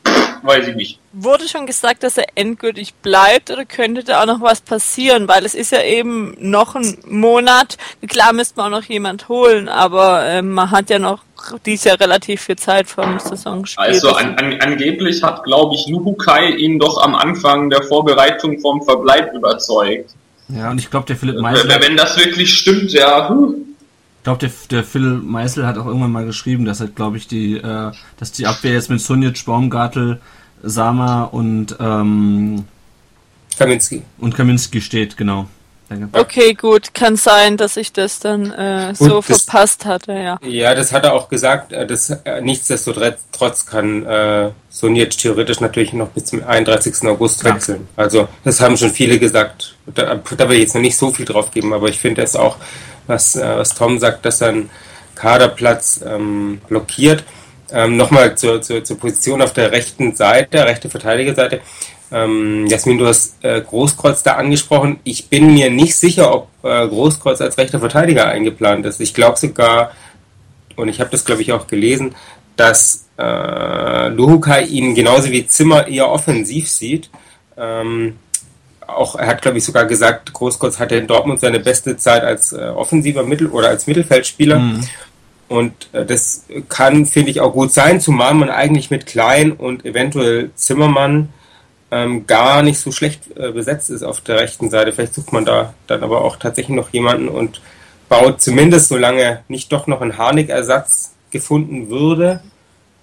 weiß 0.43 0.67
ich 0.69 0.75
nicht. 0.75 1.00
Wurde 1.13 1.48
schon 1.48 1.65
gesagt, 1.67 2.03
dass 2.03 2.17
er 2.17 2.25
endgültig 2.36 2.95
bleibt 2.95 3.51
oder 3.51 3.65
könnte 3.65 4.03
da 4.03 4.21
auch 4.21 4.25
noch 4.25 4.41
was 4.41 4.62
passieren? 4.62 5.27
Weil 5.27 5.45
es 5.45 5.53
ist 5.53 5.71
ja 5.71 5.83
eben 5.83 6.36
noch 6.39 6.75
ein 6.75 6.98
Monat. 7.05 7.77
Klar 8.07 8.33
müsste 8.33 8.57
man 8.57 8.74
auch 8.74 8.79
noch 8.79 8.86
jemand 8.88 9.29
holen, 9.29 9.69
aber 9.69 10.25
äh, 10.25 10.41
man 10.41 10.71
hat 10.71 10.89
ja 10.89 11.00
noch 11.00 11.24
dies 11.65 11.83
Jahr 11.83 12.00
relativ 12.00 12.41
viel 12.41 12.55
Zeit 12.55 12.88
vom 12.88 13.19
Saisonspiel. 13.19 13.83
Also 13.83 14.13
an, 14.13 14.36
an, 14.38 14.60
angeblich 14.62 15.21
hat, 15.24 15.43
glaube 15.43 15.75
ich, 15.75 15.88
Nuhukai 15.88 16.50
ihn 16.50 16.79
doch 16.79 17.01
am 17.03 17.15
Anfang 17.15 17.69
der 17.69 17.83
Vorbereitung 17.83 18.60
vom 18.60 18.83
Verbleib 18.83 19.33
überzeugt. 19.33 20.12
Ja, 20.55 20.72
und 20.72 20.79
ich 20.79 20.89
glaube, 20.89 21.05
der 21.05 21.15
Philipp 21.15 21.39
Meisel. 21.39 21.70
Wenn, 21.70 21.81
wenn 21.81 21.98
das 21.98 22.17
wirklich 22.17 22.53
stimmt, 22.53 22.91
ja. 22.91 23.29
Huh. 23.29 23.55
Ich 24.17 24.24
glaube, 24.24 24.39
der, 24.39 24.51
der 24.70 24.84
Phil 24.84 25.17
Meisel 25.17 25.65
hat 25.65 25.79
auch 25.79 25.88
irgendwann 25.88 26.12
mal 26.12 26.25
geschrieben, 26.25 26.65
dass 26.65 26.79
halt, 26.79 26.96
glaube 26.96 27.17
ich, 27.17 27.27
die, 27.27 27.58
äh, 27.58 27.91
dass 28.17 28.31
die 28.31 28.46
Abwehr 28.46 28.74
jetzt 28.74 28.91
mit 28.91 29.01
Sunic, 29.01 29.43
Baumgartel, 29.46 30.22
Sama 30.62 31.24
und 31.24 31.75
ähm, 31.79 32.65
Kaminski. 33.58 34.03
Und 34.20 34.36
Kaminski 34.36 34.79
steht, 34.79 35.17
genau. 35.17 35.48
Okay, 36.13 36.53
gut, 36.53 36.93
kann 36.93 37.15
sein, 37.15 37.57
dass 37.57 37.77
ich 37.77 37.93
das 37.93 38.19
dann 38.19 38.51
äh, 38.51 38.93
so 38.95 39.21
das, 39.21 39.43
verpasst 39.43 39.86
hatte, 39.86 40.13
ja. 40.13 40.39
Ja, 40.43 40.75
das 40.75 40.91
hat 40.91 41.05
er 41.05 41.13
auch 41.13 41.29
gesagt. 41.29 41.74
Äh, 41.74 41.86
dass 41.86 42.10
äh, 42.10 42.41
nichtsdestotrotz 42.41 43.65
kann 43.65 44.05
äh, 44.05 44.51
Sony 44.69 45.00
jetzt 45.00 45.19
theoretisch 45.19 45.60
natürlich 45.60 45.93
noch 45.93 46.10
bis 46.10 46.25
zum 46.25 46.43
31. 46.43 47.07
August 47.07 47.43
ja. 47.43 47.53
wechseln. 47.53 47.88
Also 47.95 48.27
das 48.43 48.62
haben 48.62 48.77
schon 48.77 48.91
viele 48.91 49.19
gesagt. 49.19 49.75
Da, 49.93 50.15
da 50.15 50.50
will 50.50 50.57
ich 50.57 50.63
jetzt 50.63 50.75
noch 50.75 50.81
nicht 50.81 50.98
so 50.98 51.12
viel 51.12 51.25
drauf 51.25 51.51
geben, 51.51 51.74
aber 51.74 51.89
ich 51.89 52.00
finde 52.00 52.21
es 52.21 52.36
auch, 52.36 52.57
was, 53.07 53.36
äh, 53.36 53.57
was 53.57 53.75
Tom 53.75 54.00
sagt, 54.00 54.25
dass 54.25 54.41
er 54.41 54.50
einen 54.50 54.69
Kaderplatz 55.15 56.01
ähm, 56.05 56.62
blockiert. 56.67 57.24
Ähm, 57.74 57.95
Nochmal 57.95 58.38
zur, 58.38 58.62
zur, 58.62 58.83
zur 58.83 59.00
Position 59.00 59.41
auf 59.41 59.53
der 59.53 59.71
rechten 59.71 60.13
Seite, 60.15 60.65
rechte 60.65 60.89
Verteidigerseite. 60.89 61.62
Ähm, 62.12 62.68
Jasmin, 62.68 62.98
du 62.98 63.08
hast 63.08 63.44
äh, 63.44 63.62
Großkreuz 63.62 64.22
da 64.24 64.34
angesprochen. 64.34 65.00
Ich 65.03 65.30
bin 65.30 65.53
mir 65.53 65.70
nicht 65.70 65.96
sicher, 65.96 66.34
ob 66.34 66.50
äh, 66.63 66.88
Großkreuz 66.88 67.39
als 67.39 67.58
rechter 67.58 67.80
Verteidiger 67.80 68.27
eingeplant 68.27 68.86
ist. 68.86 69.00
Ich 69.00 69.13
glaube 69.13 69.38
sogar, 69.38 69.91
und 70.75 70.89
ich 70.89 71.00
habe 71.00 71.10
das 71.10 71.24
glaube 71.24 71.41
ich 71.41 71.53
auch 71.53 71.68
gelesen, 71.68 72.15
dass 72.58 73.06
äh, 73.18 74.10
Luhukai 74.10 74.65
ihn 74.65 74.94
genauso 74.94 75.32
wie 75.32 75.48
Zimmer 75.48 75.88
eher 75.88 76.10
offensiv 76.10 76.70
sieht. 76.70 77.10
Ähm, 77.58 78.18
auch 78.88 79.15
er 79.15 79.27
hat 79.27 79.41
glaube 79.41 79.60
ich 79.60 79.63
sogar 79.63 79.86
gesagt, 79.86 80.34
Großkreuz 80.34 80.80
hatte 80.80 80.96
in 80.96 81.08
Dortmund 81.08 81.39
seine 81.39 81.62
beste 81.62 81.96
Zeit 81.96 82.24
als 82.24 82.51
äh, 82.51 82.58
offensiver 82.75 83.24
Mittel 83.24 83.48
oder 83.48 83.70
als 83.70 83.88
Mittelfeldspieler. 83.88 84.60
Mhm. 84.60 84.84
Und 85.48 85.74
äh, 85.94 86.06
das 86.06 86.46
kann, 86.68 87.06
finde 87.06 87.32
ich, 87.32 87.39
auch 87.39 87.53
gut 87.53 87.74
sein, 87.74 88.01
zumal 88.01 88.34
man 88.34 88.50
eigentlich 88.50 88.89
mit 88.89 89.06
Klein 89.06 89.51
und 89.53 89.86
eventuell 89.86 90.51
Zimmermann 90.56 91.30
ähm, 91.91 92.25
gar 92.25 92.63
nicht 92.63 92.79
so 92.79 92.91
schlecht 92.91 93.38
äh, 93.38 93.51
besetzt 93.51 93.89
ist 93.89 94.03
auf 94.03 94.21
der 94.21 94.39
rechten 94.39 94.69
Seite. 94.69 94.93
Vielleicht 94.93 95.13
sucht 95.13 95.33
man 95.33 95.45
da 95.45 95.74
dann 95.88 96.03
aber 96.03 96.24
auch 96.24 96.38
tatsächlich 96.38 96.75
noch 96.75 96.89
jemanden 96.89 97.27
und 97.27 97.62
baut 98.10 98.41
zumindest, 98.41 98.89
solange 98.89 99.43
nicht 99.48 99.71
doch 99.71 99.88
noch 99.88 100.01
ein 100.01 100.17
Harnik-Ersatz 100.17 101.13
gefunden 101.31 101.89
würde, 101.89 102.41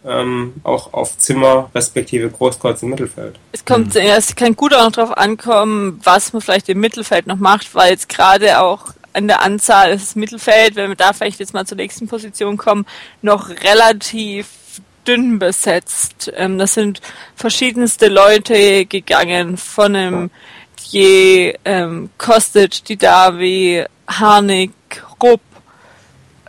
ähm, 0.06 0.54
auch 0.64 0.92
auf 0.92 1.18
Zimmer 1.18 1.70
respektive 1.74 2.30
Großkreuz 2.30 2.82
im 2.82 2.90
Mittelfeld. 2.90 3.38
Es 3.52 3.64
kommt, 3.64 3.94
mhm. 3.94 4.00
es 4.00 4.34
kann 4.36 4.56
gut 4.56 4.74
auch 4.74 4.84
noch 4.84 4.92
darauf 4.92 5.16
ankommen, 5.16 6.00
was 6.02 6.32
man 6.32 6.42
vielleicht 6.42 6.68
im 6.68 6.80
Mittelfeld 6.80 7.26
noch 7.26 7.36
macht, 7.38 7.74
weil 7.74 7.90
jetzt 7.90 8.08
gerade 8.08 8.60
auch 8.60 8.86
an 9.12 9.28
der 9.28 9.42
Anzahl 9.42 9.92
des 9.92 10.14
Mittelfeld, 10.14 10.76
wenn 10.76 10.90
wir 10.90 10.96
da 10.96 11.12
vielleicht 11.12 11.40
jetzt 11.40 11.54
mal 11.54 11.66
zur 11.66 11.76
nächsten 11.76 12.06
Position 12.06 12.56
kommen, 12.56 12.86
noch 13.22 13.48
relativ 13.48 14.46
dünn 15.08 15.38
besetzt. 15.38 16.30
Ähm, 16.36 16.58
das 16.58 16.74
sind 16.74 17.00
verschiedenste 17.34 18.08
Leute 18.08 18.84
gegangen, 18.84 19.56
von 19.56 19.96
einem 19.96 20.30
Je, 20.90 21.54
ähm, 21.64 22.10
Kostic, 22.18 22.84
Didavi, 22.84 23.84
Harnik, 24.06 24.72
Rupp, 25.22 25.40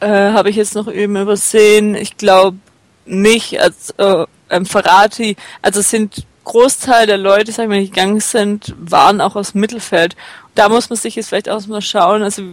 äh, 0.01 0.08
habe 0.08 0.50
ich 0.50 0.56
jetzt 0.58 0.75
noch 0.75 0.88
eben 0.88 1.16
übersehen. 1.16 1.96
Ich 1.96 2.18
glaube 2.18 2.58
nicht, 3.06 3.60
als 3.60 3.92
äh, 3.98 4.25
ähm, 4.50 4.66
Ferrati, 4.66 5.36
also 5.62 5.82
sind 5.82 6.25
Großteil 6.44 7.06
der 7.08 7.18
Leute, 7.18 7.51
sag 7.51 7.63
ich 7.63 7.70
mal, 7.70 7.80
die 7.80 7.89
gegangen 7.89 8.20
sind, 8.20 8.74
waren 8.80 9.22
auch 9.22 9.36
aus 9.36 9.54
Mittelfeld. 9.54 10.16
Da 10.56 10.70
muss 10.70 10.89
man 10.89 10.98
sich 10.98 11.16
jetzt 11.16 11.30
vielleicht 11.30 11.50
auch 11.50 11.66
mal 11.68 11.82
schauen, 11.82 12.24
also 12.24 12.44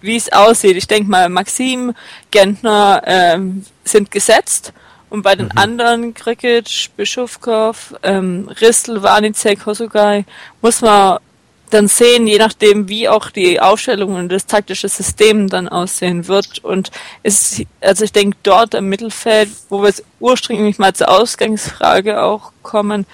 wie 0.00 0.16
es 0.16 0.32
aussieht. 0.32 0.76
Ich 0.76 0.88
denke 0.88 1.10
mal, 1.10 1.28
Maxim, 1.28 1.94
Gentner 2.30 3.02
ähm, 3.06 3.64
sind 3.84 4.10
gesetzt 4.10 4.72
und 5.12 5.20
bei 5.20 5.36
den 5.36 5.46
mhm. 5.46 5.58
anderen, 5.58 6.14
Krikic, 6.14 6.88
Bischofkov, 6.96 7.94
ähm, 8.02 8.48
Ristel, 8.62 9.02
Warnicek, 9.02 9.66
Hosogai, 9.66 10.24
muss 10.62 10.80
man 10.80 11.18
dann 11.68 11.86
sehen, 11.86 12.26
je 12.26 12.38
nachdem, 12.38 12.88
wie 12.88 13.10
auch 13.10 13.28
die 13.28 13.60
Aufstellung 13.60 14.14
und 14.14 14.30
das 14.30 14.46
taktische 14.46 14.88
System 14.88 15.48
dann 15.48 15.68
aussehen 15.68 16.28
wird. 16.28 16.64
Und 16.64 16.90
es, 17.22 17.62
also 17.82 18.04
ich 18.04 18.12
denke, 18.12 18.38
dort 18.42 18.72
im 18.72 18.88
Mittelfeld, 18.88 19.50
wo 19.68 19.82
wir 19.82 19.88
jetzt 19.88 20.02
ursprünglich 20.18 20.78
mal 20.78 20.94
zur 20.94 21.10
Ausgangsfrage 21.10 22.22
auch 22.22 22.52
kommen, 22.62 23.04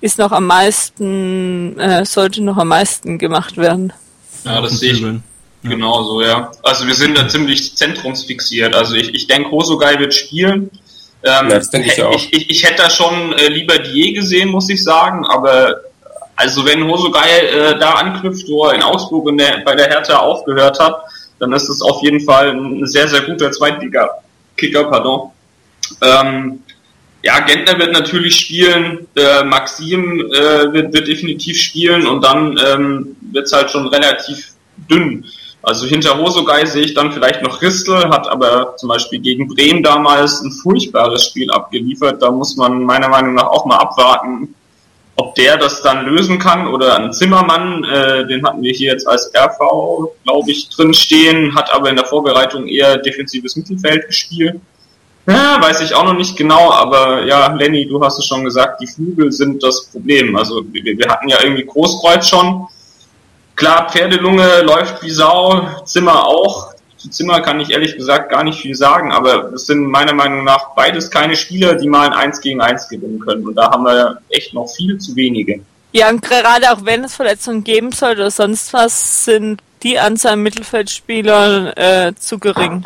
ist 0.00 0.18
noch 0.18 0.30
am 0.30 0.46
meisten, 0.46 1.76
äh, 1.80 2.04
sollte 2.04 2.40
noch 2.40 2.56
am 2.56 2.68
meisten 2.68 3.18
gemacht 3.18 3.56
werden. 3.56 3.92
Ja, 4.44 4.60
das 4.60 4.78
sehe 4.78 4.92
ich 4.92 5.04
genau 5.64 6.04
so, 6.04 6.22
ja. 6.22 6.52
Also 6.62 6.86
wir 6.86 6.94
sind 6.94 7.18
da 7.18 7.26
ziemlich 7.26 7.74
zentrumsfixiert. 7.74 8.76
Also 8.76 8.94
ich, 8.94 9.12
ich 9.12 9.26
denke, 9.26 9.50
Hosogai 9.50 9.98
wird 9.98 10.14
spielen. 10.14 10.70
Ähm, 11.22 11.48
ja, 11.50 11.58
das 11.58 11.70
denke 11.70 11.88
ich 11.88 12.02
auch. 12.02 12.14
Ich, 12.14 12.32
ich, 12.32 12.50
ich 12.50 12.64
hätte 12.64 12.82
da 12.82 12.90
schon 12.90 13.32
äh, 13.32 13.48
lieber 13.48 13.78
Die 13.78 14.12
gesehen, 14.12 14.50
muss 14.50 14.70
ich 14.70 14.82
sagen, 14.82 15.26
aber 15.26 15.80
also 16.36 16.64
wenn 16.64 16.86
Hosogai 16.86 17.28
äh, 17.28 17.78
da 17.78 17.94
anknüpft, 17.94 18.48
wo 18.48 18.66
er 18.66 18.74
in 18.74 18.82
Augsburg 18.82 19.28
in 19.28 19.38
der, 19.38 19.58
bei 19.64 19.74
der 19.74 19.88
Hertha 19.88 20.18
aufgehört 20.18 20.78
hat, 20.78 21.02
dann 21.40 21.52
ist 21.52 21.68
es 21.68 21.82
auf 21.82 22.02
jeden 22.02 22.20
Fall 22.20 22.50
ein 22.50 22.86
sehr, 22.86 23.08
sehr 23.08 23.22
guter 23.22 23.50
Zweitliga-Kicker, 23.50 24.84
pardon. 24.84 25.30
Ähm, 26.00 26.60
ja, 27.22 27.40
Gentner 27.40 27.78
wird 27.78 27.92
natürlich 27.92 28.36
spielen, 28.36 29.08
äh, 29.16 29.42
Maxim 29.42 30.20
äh, 30.32 30.72
wird, 30.72 30.92
wird 30.92 31.08
definitiv 31.08 31.60
spielen 31.60 32.06
und 32.06 32.24
dann 32.24 32.56
ähm, 32.64 33.16
wird 33.32 33.46
es 33.46 33.52
halt 33.52 33.70
schon 33.70 33.88
relativ 33.88 34.52
dünn. 34.88 35.24
Also 35.68 35.86
hinter 35.86 36.16
Hosogai 36.16 36.64
sehe 36.64 36.82
ich 36.82 36.94
dann 36.94 37.12
vielleicht 37.12 37.42
noch 37.42 37.60
Ristel, 37.60 38.08
hat 38.08 38.26
aber 38.26 38.74
zum 38.78 38.88
Beispiel 38.88 39.18
gegen 39.20 39.48
Bremen 39.48 39.82
damals 39.82 40.40
ein 40.40 40.50
furchtbares 40.50 41.26
Spiel 41.26 41.50
abgeliefert. 41.50 42.22
Da 42.22 42.30
muss 42.30 42.56
man 42.56 42.84
meiner 42.84 43.10
Meinung 43.10 43.34
nach 43.34 43.48
auch 43.48 43.66
mal 43.66 43.76
abwarten, 43.76 44.54
ob 45.16 45.34
der 45.34 45.58
das 45.58 45.82
dann 45.82 46.06
lösen 46.06 46.38
kann 46.38 46.68
oder 46.68 46.96
ein 46.96 47.12
Zimmermann, 47.12 47.84
äh, 47.84 48.26
den 48.26 48.46
hatten 48.46 48.62
wir 48.62 48.72
hier 48.72 48.92
jetzt 48.92 49.06
als 49.06 49.30
RV, 49.36 50.08
glaube 50.24 50.50
ich, 50.50 50.70
drin 50.70 50.94
stehen, 50.94 51.54
hat 51.54 51.70
aber 51.70 51.90
in 51.90 51.96
der 51.96 52.06
Vorbereitung 52.06 52.66
eher 52.66 52.96
defensives 52.96 53.54
Mittelfeld 53.54 54.06
gespielt. 54.06 54.58
Ja, 55.26 55.60
weiß 55.60 55.82
ich 55.82 55.94
auch 55.94 56.04
noch 56.04 56.16
nicht 56.16 56.38
genau, 56.38 56.72
aber 56.72 57.26
ja, 57.26 57.52
Lenny, 57.52 57.86
du 57.86 58.02
hast 58.02 58.18
es 58.18 58.24
schon 58.24 58.42
gesagt, 58.42 58.80
die 58.80 58.86
Flügel 58.86 59.32
sind 59.32 59.62
das 59.62 59.90
Problem. 59.92 60.34
Also 60.34 60.64
wir, 60.72 60.82
wir 60.82 61.08
hatten 61.10 61.28
ja 61.28 61.36
irgendwie 61.42 61.66
Großkreuz 61.66 62.26
schon. 62.26 62.68
Klar, 63.58 63.90
Pferdelunge 63.90 64.62
läuft 64.62 65.02
wie 65.02 65.10
Sau, 65.10 65.66
Zimmer 65.84 66.24
auch. 66.24 66.74
Zu 66.96 67.10
Zimmer 67.10 67.40
kann 67.40 67.58
ich 67.58 67.70
ehrlich 67.70 67.96
gesagt 67.96 68.30
gar 68.30 68.44
nicht 68.44 68.60
viel 68.60 68.76
sagen, 68.76 69.10
aber 69.10 69.52
es 69.52 69.66
sind 69.66 69.84
meiner 69.84 70.14
Meinung 70.14 70.44
nach 70.44 70.76
beides 70.76 71.10
keine 71.10 71.34
Spieler, 71.34 71.74
die 71.74 71.88
mal 71.88 72.06
ein 72.06 72.12
1 72.12 72.40
gegen 72.40 72.60
1 72.60 72.88
gewinnen 72.88 73.18
können. 73.18 73.44
Und 73.44 73.56
da 73.56 73.72
haben 73.72 73.82
wir 73.82 74.18
echt 74.28 74.54
noch 74.54 74.68
viel 74.68 74.98
zu 74.98 75.16
wenige. 75.16 75.60
Ja, 75.90 76.08
und 76.08 76.22
gerade 76.22 76.70
auch 76.70 76.84
wenn 76.84 77.02
es 77.02 77.16
Verletzungen 77.16 77.64
geben 77.64 77.90
soll 77.90 78.12
oder 78.12 78.30
sonst 78.30 78.72
was, 78.72 79.24
sind 79.24 79.60
die 79.82 79.98
Anzahl 79.98 80.36
Mittelfeldspieler 80.36 81.76
äh, 81.76 82.14
zu 82.14 82.38
gering. 82.38 82.84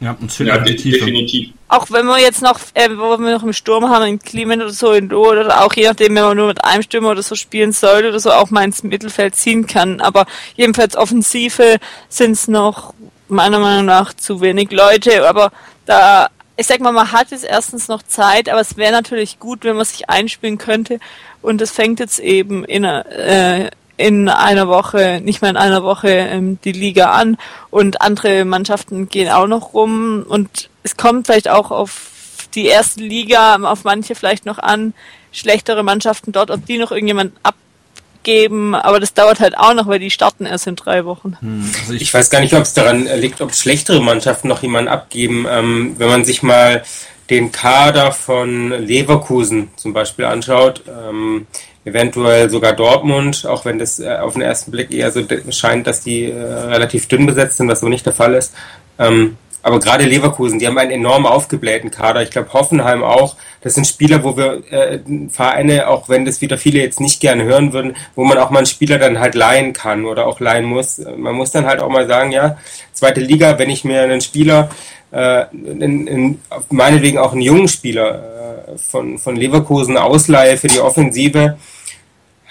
Ja, 0.00 0.16
und 0.18 0.38
Ja, 0.38 0.56
definitiv. 0.56 1.50
Auch 1.74 1.90
wenn 1.90 2.06
wir 2.06 2.20
jetzt 2.20 2.40
noch, 2.40 2.60
äh, 2.74 2.88
wo 2.90 3.18
wir 3.18 3.32
noch 3.32 3.42
im 3.42 3.52
Sturm 3.52 3.88
haben, 3.88 4.04
in 4.04 4.20
Clement 4.20 4.62
oder 4.62 4.72
so, 4.72 4.92
in 4.92 5.08
Do 5.08 5.28
oder 5.28 5.64
auch 5.64 5.72
je 5.72 5.88
nachdem, 5.88 6.14
wenn 6.14 6.22
man 6.22 6.36
nur 6.36 6.46
mit 6.46 6.64
einem 6.64 6.84
Stürmer 6.84 7.10
oder 7.10 7.22
so 7.22 7.34
spielen 7.34 7.72
sollte 7.72 8.10
oder 8.10 8.20
so, 8.20 8.30
auch 8.30 8.50
mal 8.50 8.62
ins 8.62 8.84
Mittelfeld 8.84 9.34
ziehen 9.34 9.66
kann. 9.66 10.00
Aber 10.00 10.24
jedenfalls 10.54 10.96
Offensive 10.96 11.78
sind 12.08 12.32
es 12.32 12.46
noch 12.46 12.94
meiner 13.26 13.58
Meinung 13.58 13.86
nach 13.86 14.14
zu 14.14 14.40
wenig 14.40 14.70
Leute. 14.70 15.28
Aber 15.28 15.50
da, 15.84 16.28
ich 16.56 16.68
sag 16.68 16.78
mal, 16.78 16.92
man 16.92 17.10
hat 17.10 17.32
jetzt 17.32 17.44
erstens 17.44 17.88
noch 17.88 18.04
Zeit, 18.04 18.48
aber 18.48 18.60
es 18.60 18.76
wäre 18.76 18.92
natürlich 18.92 19.40
gut, 19.40 19.64
wenn 19.64 19.74
man 19.74 19.84
sich 19.84 20.08
einspielen 20.08 20.58
könnte. 20.58 21.00
Und 21.42 21.60
das 21.60 21.72
fängt 21.72 21.98
jetzt 21.98 22.20
eben 22.20 22.64
in 22.64 22.84
äh, 22.84 23.70
in 23.96 24.28
einer 24.28 24.68
Woche, 24.68 25.20
nicht 25.22 25.42
mal 25.42 25.50
in 25.50 25.56
einer 25.56 25.82
Woche, 25.82 26.08
ähm, 26.08 26.58
die 26.64 26.72
Liga 26.72 27.12
an 27.12 27.36
und 27.70 28.00
andere 28.02 28.44
Mannschaften 28.44 29.08
gehen 29.08 29.30
auch 29.30 29.46
noch 29.46 29.74
rum 29.74 30.24
und 30.26 30.68
es 30.82 30.96
kommt 30.96 31.26
vielleicht 31.26 31.48
auch 31.48 31.70
auf 31.70 32.10
die 32.54 32.66
erste 32.66 33.00
Liga, 33.02 33.56
auf 33.56 33.84
manche 33.84 34.14
vielleicht 34.14 34.46
noch 34.46 34.58
an, 34.58 34.94
schlechtere 35.32 35.82
Mannschaften 35.82 36.32
dort, 36.32 36.50
ob 36.50 36.66
die 36.66 36.78
noch 36.78 36.92
irgendjemand 36.92 37.32
abgeben, 37.42 38.74
aber 38.74 39.00
das 39.00 39.14
dauert 39.14 39.40
halt 39.40 39.56
auch 39.58 39.74
noch, 39.74 39.86
weil 39.86 39.98
die 39.98 40.10
starten 40.10 40.46
erst 40.46 40.66
in 40.66 40.76
drei 40.76 41.04
Wochen. 41.04 41.36
Hm, 41.40 41.70
Also 41.80 41.94
ich, 41.94 42.02
Ich 42.02 42.14
weiß 42.14 42.30
gar 42.30 42.40
nicht, 42.40 42.54
ob 42.54 42.62
es 42.62 42.74
daran 42.74 43.06
liegt, 43.16 43.40
ob 43.40 43.54
schlechtere 43.54 44.00
Mannschaften 44.00 44.48
noch 44.48 44.62
jemanden 44.62 44.88
abgeben. 44.88 45.46
Ähm, 45.48 45.94
wenn 45.98 46.08
man 46.08 46.24
sich 46.24 46.42
mal 46.42 46.84
den 47.30 47.52
Kader 47.52 48.12
von 48.12 48.70
Leverkusen 48.70 49.70
zum 49.76 49.92
Beispiel 49.92 50.26
anschaut, 50.26 50.82
ähm, 50.88 51.46
eventuell 51.84 52.50
sogar 52.50 52.72
Dortmund, 52.72 53.46
auch 53.46 53.64
wenn 53.64 53.78
das 53.78 54.00
äh, 54.00 54.16
auf 54.16 54.34
den 54.34 54.42
ersten 54.42 54.70
Blick 54.70 54.90
eher 54.92 55.10
so 55.10 55.22
scheint, 55.50 55.86
dass 55.86 56.00
die 56.00 56.30
äh, 56.30 56.42
relativ 56.42 57.08
dünn 57.08 57.26
besetzt 57.26 57.58
sind, 57.58 57.68
was 57.68 57.82
aber 57.82 57.90
nicht 57.90 58.06
der 58.06 58.12
Fall 58.12 58.34
ist. 58.34 58.54
Ähm, 58.98 59.36
aber 59.64 59.80
gerade 59.80 60.04
Leverkusen, 60.04 60.58
die 60.58 60.66
haben 60.66 60.76
einen 60.76 60.90
enorm 60.90 61.24
aufgeblähten 61.24 61.90
Kader. 61.90 62.20
Ich 62.22 62.30
glaube 62.30 62.52
Hoffenheim 62.52 63.02
auch. 63.02 63.36
Das 63.62 63.74
sind 63.74 63.86
Spieler, 63.86 64.22
wo 64.22 64.36
wir 64.36 64.62
äh, 64.70 64.98
Vereine, 65.30 65.88
auch 65.88 66.10
wenn 66.10 66.26
das 66.26 66.42
wieder 66.42 66.58
viele 66.58 66.80
jetzt 66.80 67.00
nicht 67.00 67.18
gerne 67.18 67.44
hören 67.44 67.72
würden, 67.72 67.96
wo 68.14 68.24
man 68.24 68.36
auch 68.36 68.50
mal 68.50 68.58
einen 68.58 68.66
Spieler 68.66 68.98
dann 68.98 69.20
halt 69.20 69.34
leihen 69.34 69.72
kann 69.72 70.04
oder 70.04 70.26
auch 70.26 70.38
leihen 70.38 70.66
muss. 70.66 70.98
Man 71.16 71.34
muss 71.34 71.50
dann 71.50 71.64
halt 71.64 71.80
auch 71.80 71.88
mal 71.88 72.06
sagen, 72.06 72.30
ja, 72.30 72.58
zweite 72.92 73.20
Liga, 73.20 73.58
wenn 73.58 73.70
ich 73.70 73.84
mir 73.84 74.02
einen 74.02 74.20
Spieler, 74.20 74.68
äh, 75.14 75.46
in, 75.52 76.06
in, 76.06 76.40
meinetwegen 76.70 77.18
auch 77.18 77.32
einen 77.32 77.40
jungen 77.40 77.68
Spieler 77.68 78.66
äh, 78.74 78.78
von, 78.78 79.18
von 79.18 79.36
Leverkusen 79.36 79.96
ausleihe 79.96 80.56
für 80.56 80.68
die 80.68 80.80
Offensive, 80.80 81.56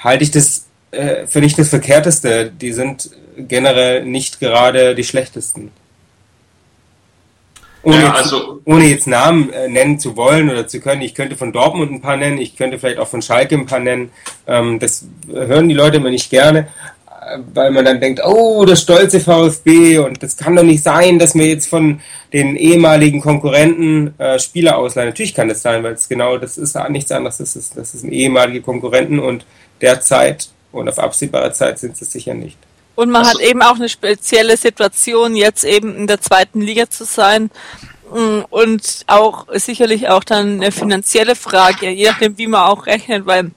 halte 0.01 0.23
ich 0.23 0.31
das 0.31 0.65
äh, 0.91 1.27
für 1.27 1.41
nicht 1.41 1.59
das 1.59 1.69
Verkehrteste. 1.69 2.51
Die 2.51 2.71
sind 2.71 3.09
generell 3.37 4.05
nicht 4.05 4.39
gerade 4.39 4.95
die 4.95 5.03
schlechtesten. 5.03 5.71
Ohne, 7.83 7.95
Ja, 7.97 8.07
jetzt, 8.07 8.15
also- 8.15 8.61
ohne 8.63 8.85
jetzt 8.85 9.07
Namen 9.07 9.51
äh, 9.51 9.67
nennen 9.67 9.99
zu 9.99 10.15
wollen 10.15 10.49
oder 10.49 10.65
zu 10.67 10.79
können, 10.79 11.01
ich 11.01 11.15
könnte 11.15 11.35
von 11.35 11.51
Dortmund 11.51 11.91
ein 11.91 11.99
paar 12.01 12.15
nennen, 12.15 12.37
ich 12.37 12.55
könnte 12.55 12.79
vielleicht 12.79 12.99
auch 12.99 13.09
von 13.09 13.21
Schalke 13.21 13.55
ein 13.55 13.65
paar 13.65 13.79
nennen. 13.79 14.11
Ähm, 14.47 14.79
das 14.79 15.05
hören 15.29 15.67
die 15.67 15.75
Leute 15.75 15.97
immer 15.97 16.09
nicht 16.09 16.29
gerne, 16.29 16.69
weil 17.53 17.71
man 17.71 17.85
dann 17.85 17.99
denkt, 17.99 18.21
oh, 18.23 18.65
das 18.65 18.81
stolze 18.81 19.19
VfB 19.19 19.97
und 19.99 20.21
das 20.21 20.37
kann 20.37 20.55
doch 20.55 20.63
nicht 20.63 20.83
sein, 20.83 21.19
dass 21.19 21.35
wir 21.35 21.47
jetzt 21.47 21.69
von 21.69 22.01
den 22.31 22.55
ehemaligen 22.55 23.21
Konkurrenten 23.21 24.17
äh, 24.19 24.39
Spieler 24.39 24.77
ausleihen. 24.77 25.09
Natürlich 25.09 25.35
kann 25.35 25.49
das 25.49 25.61
sein, 25.61 25.83
weil 25.83 25.93
es 25.93 26.09
genau 26.09 26.37
das 26.37 26.57
ist 26.57 26.77
nichts 26.89 27.11
anderes. 27.11 27.37
Das 27.37 27.55
ist, 27.55 27.77
das 27.77 27.91
sind 27.91 28.11
ehemalige 28.11 28.61
Konkurrenten 28.61 29.19
und 29.19 29.45
derzeit 29.81 30.49
und 30.71 30.89
auf 30.89 30.99
absehbare 30.99 31.53
Zeit 31.53 31.79
sind 31.79 31.97
sie 31.97 32.05
es 32.05 32.11
sicher 32.11 32.33
nicht. 32.33 32.57
Und 32.95 33.09
man 33.09 33.23
Ach 33.23 33.29
hat 33.33 33.39
eben 33.39 33.61
auch 33.61 33.75
eine 33.75 33.89
spezielle 33.89 34.57
Situation, 34.57 35.35
jetzt 35.35 35.63
eben 35.63 35.95
in 35.95 36.07
der 36.07 36.21
zweiten 36.21 36.61
Liga 36.61 36.89
zu 36.89 37.05
sein. 37.05 37.49
Mm, 38.11 38.41
Und 38.49 39.03
auch 39.07 39.47
sicherlich 39.53 40.09
auch 40.09 40.23
dann 40.23 40.61
eine 40.61 40.71
finanzielle 40.71 41.35
Frage, 41.35 41.89
je 41.89 42.07
nachdem, 42.07 42.37
wie 42.37 42.47
man 42.47 42.61
auch 42.61 42.85
rechnet, 42.85 43.25
weil 43.25 43.51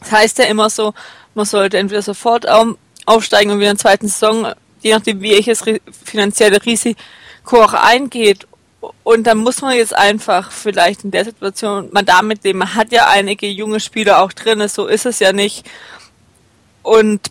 es 0.00 0.10
heißt 0.10 0.38
ja 0.38 0.44
immer 0.46 0.70
so, 0.70 0.94
man 1.38 1.46
sollte 1.46 1.78
entweder 1.78 2.02
sofort 2.02 2.46
au- 2.46 2.76
aufsteigen 3.06 3.50
und 3.50 3.58
wieder 3.60 3.70
in 3.70 3.76
der 3.76 3.82
zweiten 3.82 4.08
Saison, 4.08 4.52
je 4.82 4.92
nachdem, 4.92 5.22
wie 5.22 5.30
welches 5.32 5.64
ri- 5.64 5.80
finanzielle 6.04 6.62
Risiko 6.64 7.62
auch 7.64 7.72
eingeht. 7.72 8.46
Und 9.02 9.26
dann 9.26 9.38
muss 9.38 9.60
man 9.62 9.74
jetzt 9.74 9.94
einfach 9.96 10.52
vielleicht 10.52 11.02
in 11.04 11.10
der 11.10 11.24
Situation 11.24 11.88
man 11.92 12.04
damit 12.04 12.44
leben. 12.44 12.58
Man 12.60 12.74
hat 12.74 12.92
ja 12.92 13.08
einige 13.08 13.48
junge 13.48 13.80
Spieler 13.80 14.22
auch 14.22 14.32
drin, 14.32 14.68
so 14.68 14.86
ist 14.86 15.06
es 15.06 15.18
ja 15.18 15.32
nicht. 15.32 15.66
Und 16.82 17.30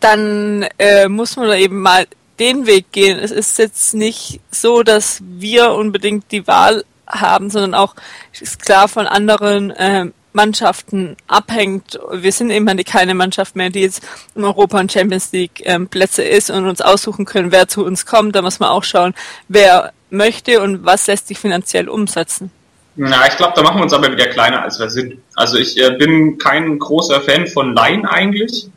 dann 0.00 0.66
äh, 0.78 1.08
muss 1.08 1.36
man 1.36 1.48
da 1.48 1.56
eben 1.56 1.80
mal 1.80 2.06
den 2.38 2.66
Weg 2.66 2.92
gehen. 2.92 3.18
Es 3.18 3.30
ist 3.30 3.58
jetzt 3.58 3.94
nicht 3.94 4.40
so, 4.50 4.82
dass 4.82 5.18
wir 5.22 5.72
unbedingt 5.72 6.30
die 6.30 6.46
Wahl 6.46 6.84
haben, 7.06 7.50
sondern 7.50 7.74
auch 7.74 7.94
ist 8.40 8.62
klar 8.62 8.88
von 8.88 9.06
anderen 9.06 9.70
äh, 9.72 10.06
Mannschaften 10.32 11.16
abhängt. 11.26 11.98
Wir 12.12 12.32
sind 12.32 12.50
eben 12.50 12.66
keine 12.84 13.14
Mannschaft 13.14 13.56
mehr, 13.56 13.70
die 13.70 13.80
jetzt 13.80 14.02
in 14.34 14.44
Europa 14.44 14.80
und 14.80 14.92
Champions 14.92 15.32
League 15.32 15.62
ähm, 15.64 15.88
Plätze 15.88 16.22
ist 16.22 16.50
und 16.50 16.66
uns 16.66 16.80
aussuchen 16.80 17.24
können, 17.24 17.52
wer 17.52 17.68
zu 17.68 17.84
uns 17.84 18.06
kommt. 18.06 18.34
Da 18.34 18.42
muss 18.42 18.60
man 18.60 18.70
auch 18.70 18.84
schauen, 18.84 19.14
wer 19.48 19.92
möchte 20.10 20.60
und 20.60 20.84
was 20.84 21.06
lässt 21.06 21.28
sich 21.28 21.38
finanziell 21.38 21.88
umsetzen. 21.88 22.50
Na, 22.94 23.26
ich 23.26 23.36
glaube, 23.36 23.54
da 23.56 23.62
machen 23.62 23.78
wir 23.78 23.84
uns 23.84 23.94
aber 23.94 24.12
wieder 24.12 24.26
kleiner, 24.26 24.62
als 24.62 24.78
wir 24.78 24.90
sind. 24.90 25.18
Also 25.34 25.56
ich 25.56 25.80
äh, 25.80 25.92
bin 25.96 26.36
kein 26.38 26.78
großer 26.78 27.22
Fan 27.22 27.46
von 27.46 27.74
Laien 27.74 28.04
eigentlich. 28.04 28.68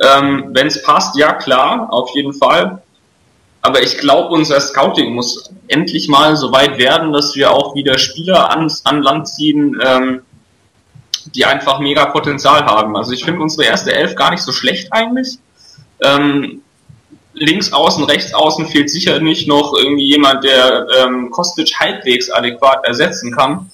Ähm, 0.00 0.50
Wenn 0.52 0.68
es 0.68 0.82
passt, 0.82 1.16
ja 1.16 1.32
klar, 1.32 1.88
auf 1.92 2.10
jeden 2.14 2.32
Fall. 2.32 2.80
Aber 3.62 3.82
ich 3.82 3.98
glaube, 3.98 4.34
unser 4.34 4.60
Scouting 4.60 5.14
muss 5.14 5.50
endlich 5.68 6.08
mal 6.08 6.36
so 6.36 6.52
weit 6.52 6.78
werden, 6.78 7.12
dass 7.12 7.34
wir 7.34 7.50
auch 7.50 7.74
wieder 7.74 7.98
Spieler 7.98 8.50
ans, 8.50 8.86
an 8.86 9.02
Land 9.02 9.28
ziehen, 9.28 9.78
ähm, 9.84 10.22
die 11.34 11.44
einfach 11.44 11.78
mega 11.78 12.06
Potenzial 12.06 12.64
haben. 12.64 12.96
Also 12.96 13.12
ich 13.12 13.24
finde 13.24 13.40
unsere 13.42 13.64
erste 13.64 13.92
Elf 13.92 14.14
gar 14.14 14.30
nicht 14.30 14.42
so 14.42 14.52
schlecht 14.52 14.92
eigentlich. 14.92 15.38
Ähm, 16.02 16.62
links 17.34 17.72
außen, 17.72 18.04
rechts 18.04 18.34
außen 18.34 18.66
fehlt 18.66 18.90
sicher 18.90 19.20
nicht 19.20 19.48
noch 19.48 19.74
irgendwie 19.74 20.04
jemand, 20.04 20.44
der 20.44 20.86
ähm, 20.98 21.30
Kostic 21.30 21.72
halbwegs 21.78 22.30
adäquat 22.30 22.84
ersetzen 22.84 23.34
kann. 23.34 23.70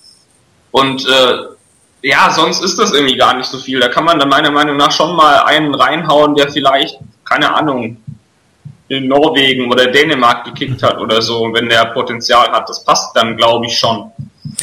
Und 0.71 1.07
äh, 1.07 1.57
ja, 2.03 2.31
sonst 2.31 2.63
ist 2.63 2.79
das 2.79 2.93
irgendwie 2.93 3.17
gar 3.17 3.35
nicht 3.37 3.49
so 3.49 3.59
viel. 3.59 3.81
Da 3.81 3.89
kann 3.89 4.05
man 4.05 4.19
dann 4.19 4.29
meiner 4.29 4.51
Meinung 4.51 4.77
nach 4.77 4.93
schon 4.93 5.17
mal 5.17 5.41
einen 5.45 5.75
reinhauen, 5.75 6.35
der 6.35 6.51
vielleicht, 6.51 6.99
keine 7.25 7.55
Ahnung, 7.55 7.97
in 8.89 9.09
Norwegen 9.09 9.71
oder 9.71 9.87
Dänemark 9.87 10.45
gekickt 10.45 10.83
hat 10.83 10.99
oder 10.99 11.21
so, 11.21 11.53
wenn 11.53 11.69
der 11.69 11.87
Potenzial 11.87 12.53
hat. 12.53 12.69
Das 12.69 12.85
passt 12.85 13.17
dann, 13.17 13.37
glaube 13.37 13.67
ich, 13.67 13.79
schon. 13.79 14.13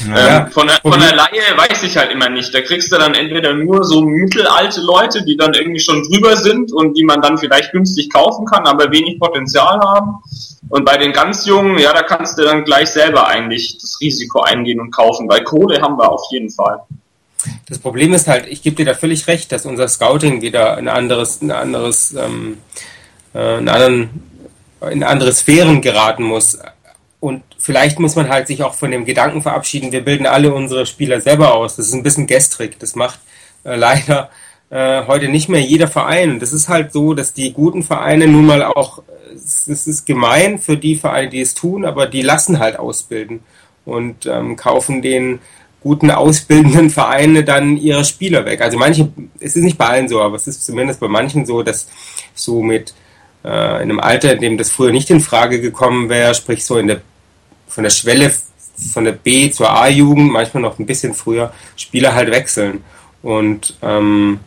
Ja. 0.08 0.46
Ähm, 0.46 0.52
von, 0.52 0.68
der, 0.68 0.78
von 0.82 1.00
der 1.00 1.16
Laie 1.16 1.56
weiß 1.56 1.84
ich 1.84 1.98
halt 1.98 2.12
immer 2.12 2.30
nicht. 2.30 2.54
Da 2.54 2.62
kriegst 2.62 2.92
du 2.92 2.98
dann 2.98 3.14
entweder 3.14 3.54
nur 3.54 3.84
so 3.84 4.02
mittelalte 4.02 4.82
Leute, 4.82 5.24
die 5.24 5.38
dann 5.38 5.54
irgendwie 5.54 5.80
schon 5.80 6.04
drüber 6.04 6.36
sind 6.36 6.74
und 6.74 6.98
die 6.98 7.06
man 7.06 7.22
dann 7.22 7.38
vielleicht 7.38 7.72
günstig 7.72 8.12
kaufen 8.12 8.46
kann, 8.46 8.66
aber 8.66 8.92
wenig 8.92 9.20
Potenzial 9.20 9.80
haben. 9.80 10.16
Und 10.70 10.86
bei 10.86 10.98
den 10.98 11.14
ganz 11.14 11.46
Jungen, 11.46 11.78
ja, 11.78 11.94
da 11.94 12.02
kannst 12.02 12.38
du 12.38 12.44
dann 12.44 12.64
gleich 12.64 12.90
selber 12.90 13.28
eigentlich 13.28 13.78
das 13.80 14.00
Risiko 14.02 14.42
eingehen 14.42 14.80
und 14.80 14.92
kaufen, 14.92 15.30
weil 15.30 15.44
Kohle 15.44 15.82
haben 15.82 15.98
wir 15.98 16.12
auf 16.12 16.24
jeden 16.32 16.50
Fall. 16.50 16.80
Das 17.68 17.80
Problem 17.80 18.14
ist 18.14 18.28
halt, 18.28 18.48
ich 18.48 18.62
gebe 18.62 18.76
dir 18.76 18.86
da 18.86 18.94
völlig 18.94 19.28
recht, 19.28 19.52
dass 19.52 19.66
unser 19.66 19.88
Scouting 19.88 20.42
wieder 20.42 20.78
ein 20.78 20.88
anderes, 20.88 21.42
ein 21.42 21.52
anderes, 21.52 22.14
ähm, 22.14 22.58
äh, 23.36 23.60
in, 23.60 23.70
anderen, 23.70 24.10
in 24.90 25.04
andere 25.04 25.34
Sphären 25.34 25.82
geraten 25.82 26.24
muss. 26.24 26.58
Und 27.24 27.42
vielleicht 27.58 28.02
muss 28.02 28.18
man 28.18 28.28
halt 28.28 28.48
sich 28.48 28.64
auch 28.64 28.74
von 28.74 28.92
dem 28.92 29.06
Gedanken 29.06 29.42
verabschieden, 29.42 29.94
wir 29.94 30.04
bilden 30.04 30.26
alle 30.26 30.54
unsere 30.54 30.86
Spieler 30.86 31.22
selber 31.22 31.54
aus. 31.54 31.78
Das 31.78 31.88
ist 31.88 31.94
ein 31.94 32.04
bisschen 32.04 32.28
gestrig. 32.28 32.78
Das 32.80 32.96
macht 32.96 33.18
äh, 33.64 33.78
leider 33.78 34.30
äh, 34.70 35.06
heute 35.08 35.30
nicht 35.30 35.48
mehr 35.48 35.62
jeder 35.62 35.88
Verein. 35.88 36.32
Und 36.32 36.42
das 36.42 36.52
ist 36.52 36.68
halt 36.68 36.92
so, 36.92 37.14
dass 37.14 37.32
die 37.32 37.54
guten 37.54 37.82
Vereine 37.82 38.28
nun 38.28 38.46
mal 38.46 38.62
auch, 38.62 39.04
es 39.34 39.70
es 39.70 39.88
ist 39.88 40.06
gemein 40.06 40.60
für 40.60 40.76
die 40.76 40.98
Vereine, 40.98 41.30
die 41.30 41.40
es 41.40 41.54
tun, 41.54 41.86
aber 41.86 42.08
die 42.08 42.24
lassen 42.24 42.60
halt 42.60 42.78
ausbilden 42.78 43.40
und 43.86 44.26
ähm, 44.26 44.58
kaufen 44.58 45.02
den 45.02 45.40
guten 45.80 46.12
ausbildenden 46.12 46.90
Vereine 46.90 47.46
dann 47.46 47.78
ihre 47.78 48.04
Spieler 48.04 48.44
weg. 48.44 48.60
Also 48.60 48.78
manche, 48.78 49.08
es 49.40 49.56
ist 49.56 49.64
nicht 49.64 49.78
bei 49.78 49.88
allen 49.88 50.10
so, 50.10 50.22
aber 50.22 50.36
es 50.36 50.48
ist 50.48 50.66
zumindest 50.66 51.00
bei 51.00 51.08
manchen 51.08 51.46
so, 51.46 51.64
dass 51.64 51.88
so 52.34 52.62
mit 52.62 52.94
äh, 53.46 53.78
in 53.78 53.92
einem 53.92 54.02
Alter, 54.02 54.34
in 54.34 54.42
dem 54.42 54.58
das 54.58 54.72
früher 54.72 54.92
nicht 54.92 55.10
in 55.10 55.22
Frage 55.22 55.62
gekommen 55.62 56.10
wäre, 56.10 56.36
sprich 56.36 56.66
so 56.66 56.78
in 56.78 56.88
der 56.88 57.00
von 57.74 57.84
der 57.84 57.92
Schwelle 57.92 58.32
von 58.92 59.04
der 59.04 59.12
B 59.14 59.52
zur 59.52 59.70
A-Jugend, 59.70 60.32
manchmal 60.32 60.64
noch 60.64 60.80
ein 60.80 60.86
bisschen 60.86 61.14
früher, 61.14 61.54
Spieler 61.76 62.14
halt 62.14 62.32
wechseln. 62.32 62.84
Und 63.22 63.76
ähm, 63.82 64.40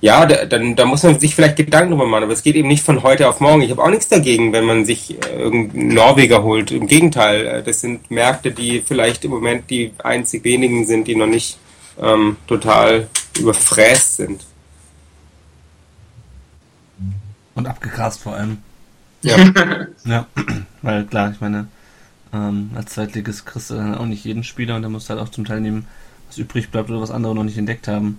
ja, 0.00 0.26
da, 0.26 0.44
dann 0.44 0.76
da 0.76 0.84
muss 0.84 1.02
man 1.02 1.18
sich 1.18 1.34
vielleicht 1.34 1.56
Gedanken 1.56 1.90
drüber 1.90 2.06
machen, 2.06 2.24
aber 2.24 2.32
es 2.32 2.42
geht 2.42 2.56
eben 2.56 2.68
nicht 2.68 2.84
von 2.84 3.02
heute 3.02 3.28
auf 3.28 3.40
morgen. 3.40 3.62
Ich 3.62 3.70
habe 3.70 3.82
auch 3.82 3.90
nichts 3.90 4.08
dagegen, 4.08 4.52
wenn 4.52 4.64
man 4.64 4.84
sich 4.84 5.16
äh, 5.24 5.36
irgendeinen 5.36 5.88
Norweger 5.88 6.42
holt. 6.42 6.70
Im 6.70 6.86
Gegenteil, 6.86 7.46
äh, 7.46 7.62
das 7.62 7.80
sind 7.80 8.10
Märkte, 8.10 8.50
die 8.50 8.82
vielleicht 8.86 9.24
im 9.24 9.30
Moment 9.30 9.70
die 9.70 9.92
einzig 10.02 10.44
wenigen 10.44 10.86
sind, 10.86 11.08
die 11.08 11.16
noch 11.16 11.26
nicht 11.26 11.58
ähm, 12.00 12.36
total 12.46 13.08
überfräst 13.38 14.16
sind. 14.16 14.44
Und 17.54 17.66
abgegrast 17.66 18.22
vor 18.22 18.34
allem. 18.34 18.58
Ja. 19.22 19.36
Ja, 20.04 20.26
weil 20.82 21.04
klar, 21.04 21.32
ich 21.32 21.40
meine, 21.40 21.68
ähm, 22.32 22.70
als 22.74 22.92
Zweitligist 22.94 23.46
kriegst 23.46 23.70
du 23.70 23.74
dann 23.74 23.94
auch 23.94 24.06
nicht 24.06 24.24
jeden 24.24 24.44
Spieler 24.44 24.76
und 24.76 24.82
der 24.82 24.90
muss 24.90 25.08
halt 25.10 25.20
auch 25.20 25.28
zum 25.28 25.44
Teil 25.44 25.60
nehmen, 25.60 25.86
was 26.28 26.38
übrig 26.38 26.70
bleibt 26.70 26.90
oder 26.90 27.00
was 27.00 27.10
andere 27.10 27.34
noch 27.34 27.44
nicht 27.44 27.58
entdeckt 27.58 27.88
haben. 27.88 28.18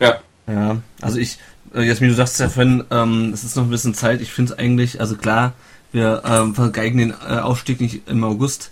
ja. 0.00 0.16
Ja, 0.48 0.76
also 1.00 1.18
ich, 1.18 1.38
äh, 1.74 1.82
Jasmin, 1.82 2.10
du 2.10 2.14
sagst 2.14 2.38
ja 2.38 2.48
vorhin, 2.48 2.84
ähm, 2.92 3.32
es 3.34 3.42
ist 3.42 3.56
noch 3.56 3.64
ein 3.64 3.70
bisschen 3.70 3.94
Zeit. 3.94 4.20
Ich 4.20 4.30
finde 4.30 4.52
es 4.52 4.58
eigentlich, 4.60 5.00
also 5.00 5.16
klar, 5.16 5.54
wir 5.90 6.22
ähm, 6.24 6.54
vergeigen 6.54 6.98
den 6.98 7.10
äh, 7.10 7.40
Aufstieg 7.40 7.80
nicht 7.80 8.08
im 8.08 8.22
August, 8.22 8.70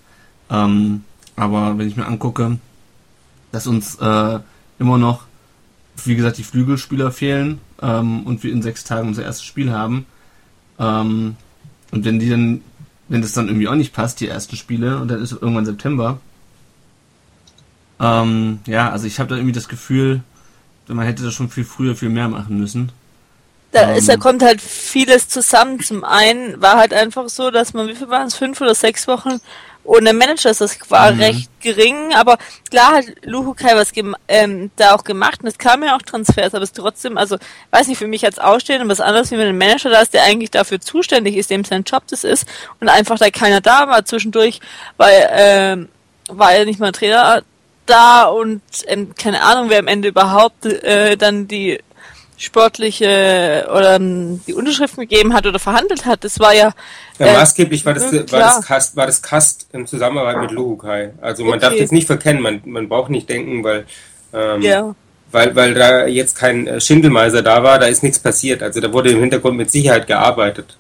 ähm, 0.51 1.03
aber 1.35 1.77
wenn 1.77 1.89
ich 1.89 1.97
mir 1.97 2.07
angucke, 2.07 2.59
dass 3.51 3.67
uns 3.67 3.97
äh, 3.97 4.39
immer 4.79 4.99
noch, 4.99 5.25
wie 6.05 6.15
gesagt, 6.15 6.39
die 6.39 6.45
Flügelspieler 6.45 7.11
fehlen 7.11 7.61
ähm, 7.83 8.25
und 8.25 8.45
wir 8.45 8.53
in 8.53 8.63
sechs 8.63 8.85
Tagen 8.85 9.09
unser 9.09 9.25
erstes 9.25 9.45
Spiel 9.45 9.73
haben, 9.73 10.07
ähm, 10.79 11.37
und 11.91 12.05
wenn 12.05 12.19
die 12.19 12.29
dann, 12.29 12.61
wenn 13.09 13.23
das 13.23 13.33
dann 13.33 13.49
irgendwie 13.49 13.69
auch 13.69 13.75
nicht 13.75 13.93
passt, 13.93 14.21
die 14.21 14.29
ersten 14.29 14.57
Spiele, 14.57 14.99
und 15.01 15.09
dann 15.09 15.23
ist 15.23 15.33
irgendwann 15.33 15.67
September, 15.67 16.21
ähm, 18.01 18.61
ja, 18.67 18.91
also 18.91 19.07
ich 19.07 19.19
habe 19.19 19.29
da 19.29 19.37
irgendwie 19.37 19.53
das 19.53 19.69
Gefühl, 19.69 20.23
man 20.89 21.07
hätte 21.07 21.23
da 21.23 21.31
schon 21.31 21.49
viel 21.49 21.65
früher 21.65 21.95
viel 21.95 22.11
mehr 22.11 22.29
machen 22.29 22.59
müssen. 22.59 22.93
Da, 23.75 23.91
Ähm. 23.91 23.97
ist, 23.97 24.09
da 24.09 24.17
kommt 24.17 24.43
halt 24.43 24.61
vieles 24.61 25.29
zusammen. 25.29 25.81
Zum 25.81 26.05
einen 26.05 26.63
war 26.63 26.77
halt 26.77 26.95
einfach 26.95 27.29
so, 27.29 27.51
dass 27.51 27.75
man, 27.75 27.89
wie 27.89 27.95
viel 27.95 28.09
waren 28.09 28.29
es, 28.29 28.37
fünf 28.37 28.61
oder 28.61 28.75
sechs 28.75 29.07
Wochen 29.09 29.41
ohne 29.83 30.13
Manager 30.15 30.51
ist. 30.51 30.61
Das 30.63 30.79
war 30.89 31.13
Mhm. 31.13 31.21
recht 31.21 31.51
gering, 31.61 32.15
aber 32.15 32.39
klar 32.71 32.95
hat 32.95 33.05
Luhukai 33.25 33.75
was 33.77 33.93
ähm, 34.29 34.71
da 34.77 34.95
auch 34.95 35.05
gemacht 35.05 35.41
und 35.43 35.49
es 35.49 35.59
kamen 35.59 35.83
ja 35.85 35.97
auch 35.97 36.03
Transfers, 36.03 36.55
aber 36.55 36.63
es 36.63 36.71
ist 36.71 36.77
trotzdem, 36.77 37.19
also 37.19 37.37
weiß 37.71 37.89
nicht, 37.89 37.99
für 37.99 38.07
mich 38.07 38.25
als 38.25 38.39
Ausstehender 38.39 38.89
was 38.89 39.01
anderes, 39.01 39.31
wie 39.31 39.37
wenn 39.39 39.49
ein 39.49 39.59
Manager 39.59 39.91
da 39.91 40.01
ist, 40.01 40.15
der 40.15 40.23
eigentlich 40.25 40.51
dafür 40.51 40.81
zuständig 40.81 41.37
ist, 41.37 41.51
dem 41.51 41.65
sein 41.65 41.83
Job 41.85 42.05
das 42.09 42.25
ist 42.25 42.47
und 42.81 42.89
einfach 42.89 43.19
da 43.19 43.29
keiner 43.31 43.61
da 43.61 43.89
war 43.89 44.05
zwischendurch, 44.07 44.61
weil 44.97 45.29
ähm, 45.33 45.89
war 46.29 46.57
ja 46.57 46.65
nicht 46.65 46.81
mal 46.81 46.87
ein 46.87 46.93
Trainer 46.95 47.43
da 47.87 48.25
und 48.25 48.63
ähm, 48.87 49.15
keine 49.15 49.43
Ahnung, 49.43 49.69
wer 49.69 49.81
am 49.81 49.89
Ende 49.89 50.09
überhaupt 50.09 50.65
äh, 50.65 51.17
dann 51.19 51.47
die 51.49 51.81
sportliche 52.37 53.69
oder 53.71 53.97
ähm, 53.97 54.41
die 54.47 54.55
Unterschriften 54.55 55.01
gegeben 55.03 55.35
hat 55.35 55.47
oder 55.47 55.59
verhandelt 55.59 56.05
hat. 56.07 56.25
Das 56.25 56.41
war 56.41 56.55
ja 56.55 56.73
Ja, 57.19 57.27
äh, 57.27 57.33
maßgeblich 57.35 57.85
war 57.87 57.95
das, 57.95 58.13
äh, 58.13 58.31
war 58.33 58.41
das 58.41 58.67
Kast, 58.67 58.97
war 58.97 59.07
das 59.07 59.23
Kast 59.23 59.69
in 59.73 59.87
Zusammenarbeit 59.87 60.39
mit 60.41 60.51
Luhukai. 60.51 61.13
Also 61.21 61.45
man 61.45 61.55
Okay. 61.55 61.61
darf 61.61 61.77
das 61.79 61.93
nicht 61.93 62.07
verkennen, 62.07 62.43
man, 62.43 62.61
man 62.65 62.89
braucht 62.89 63.11
nicht 63.11 63.29
denken, 63.29 63.63
weil, 63.63 63.87
ähm, 64.33 64.63
ja. 64.63 64.95
weil, 65.31 65.55
weil 65.55 65.75
da 65.75 66.07
jetzt 66.07 66.37
kein 66.37 66.67
äh, 66.67 66.81
Schindelmeiser 66.81 67.43
da 67.43 67.63
war, 67.63 67.79
da 67.79 67.87
ist 67.87 68.03
nichts 68.03 68.19
passiert. 68.19 68.63
Also 68.63 68.81
da 68.81 68.93
wurde 68.93 69.11
im 69.11 69.21
Hintergrund 69.21 69.57
mit 69.57 69.71
Sicherheit 69.71 70.07
gearbeitet. 70.09 70.77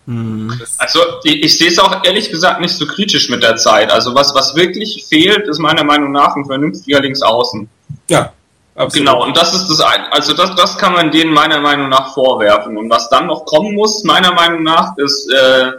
Also 0.79 1.01
ich, 1.25 1.45
ich 1.45 1.59
sehe 1.59 1.69
es 1.69 1.79
auch 1.79 2.05
ehrlich 2.05 2.31
gesagt 2.31 2.61
nicht 2.61 2.75
so 2.75 2.87
kritisch 2.87 3.29
mit 3.31 3.43
der 3.43 3.57
Zeit. 3.57 3.93
Also 3.93 4.15
was, 4.15 4.35
was 4.35 4.55
wirklich 4.57 5.07
fehlt, 5.09 5.47
ist 5.47 5.59
meiner 5.59 5.85
Meinung 5.85 6.11
nach 6.13 6.35
ein 6.37 6.45
vernünftiger 6.45 7.01
Linksaußen. 7.01 7.69
Ja, 8.09 8.33
absolut. 8.75 9.07
Genau, 9.07 9.25
und 9.25 9.37
das 9.37 9.55
ist 9.55 9.69
das 9.69 9.81
ein, 9.81 10.05
also 10.11 10.35
das, 10.35 10.55
das 10.55 10.79
kann 10.79 10.93
man 10.93 11.11
denen 11.11 11.33
meiner 11.33 11.61
Meinung 11.61 11.89
nach 11.89 12.13
vorwerfen. 12.15 12.77
Und 12.77 12.91
was 12.91 13.09
dann 13.09 13.27
noch 13.27 13.45
kommen 13.45 13.75
muss, 13.75 14.05
meiner 14.05 14.33
Meinung 14.33 14.63
nach, 14.63 14.97
ist 14.97 15.31
äh, 15.33 15.73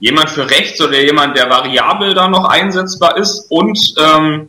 jemand 0.00 0.30
für 0.30 0.48
rechts 0.48 0.80
oder 0.80 1.00
jemand, 1.00 1.36
der 1.36 1.48
variabel 1.50 2.14
da 2.14 2.28
noch 2.28 2.44
einsetzbar 2.44 3.16
ist. 3.16 3.46
Und 3.50 3.78
ähm, 3.98 4.48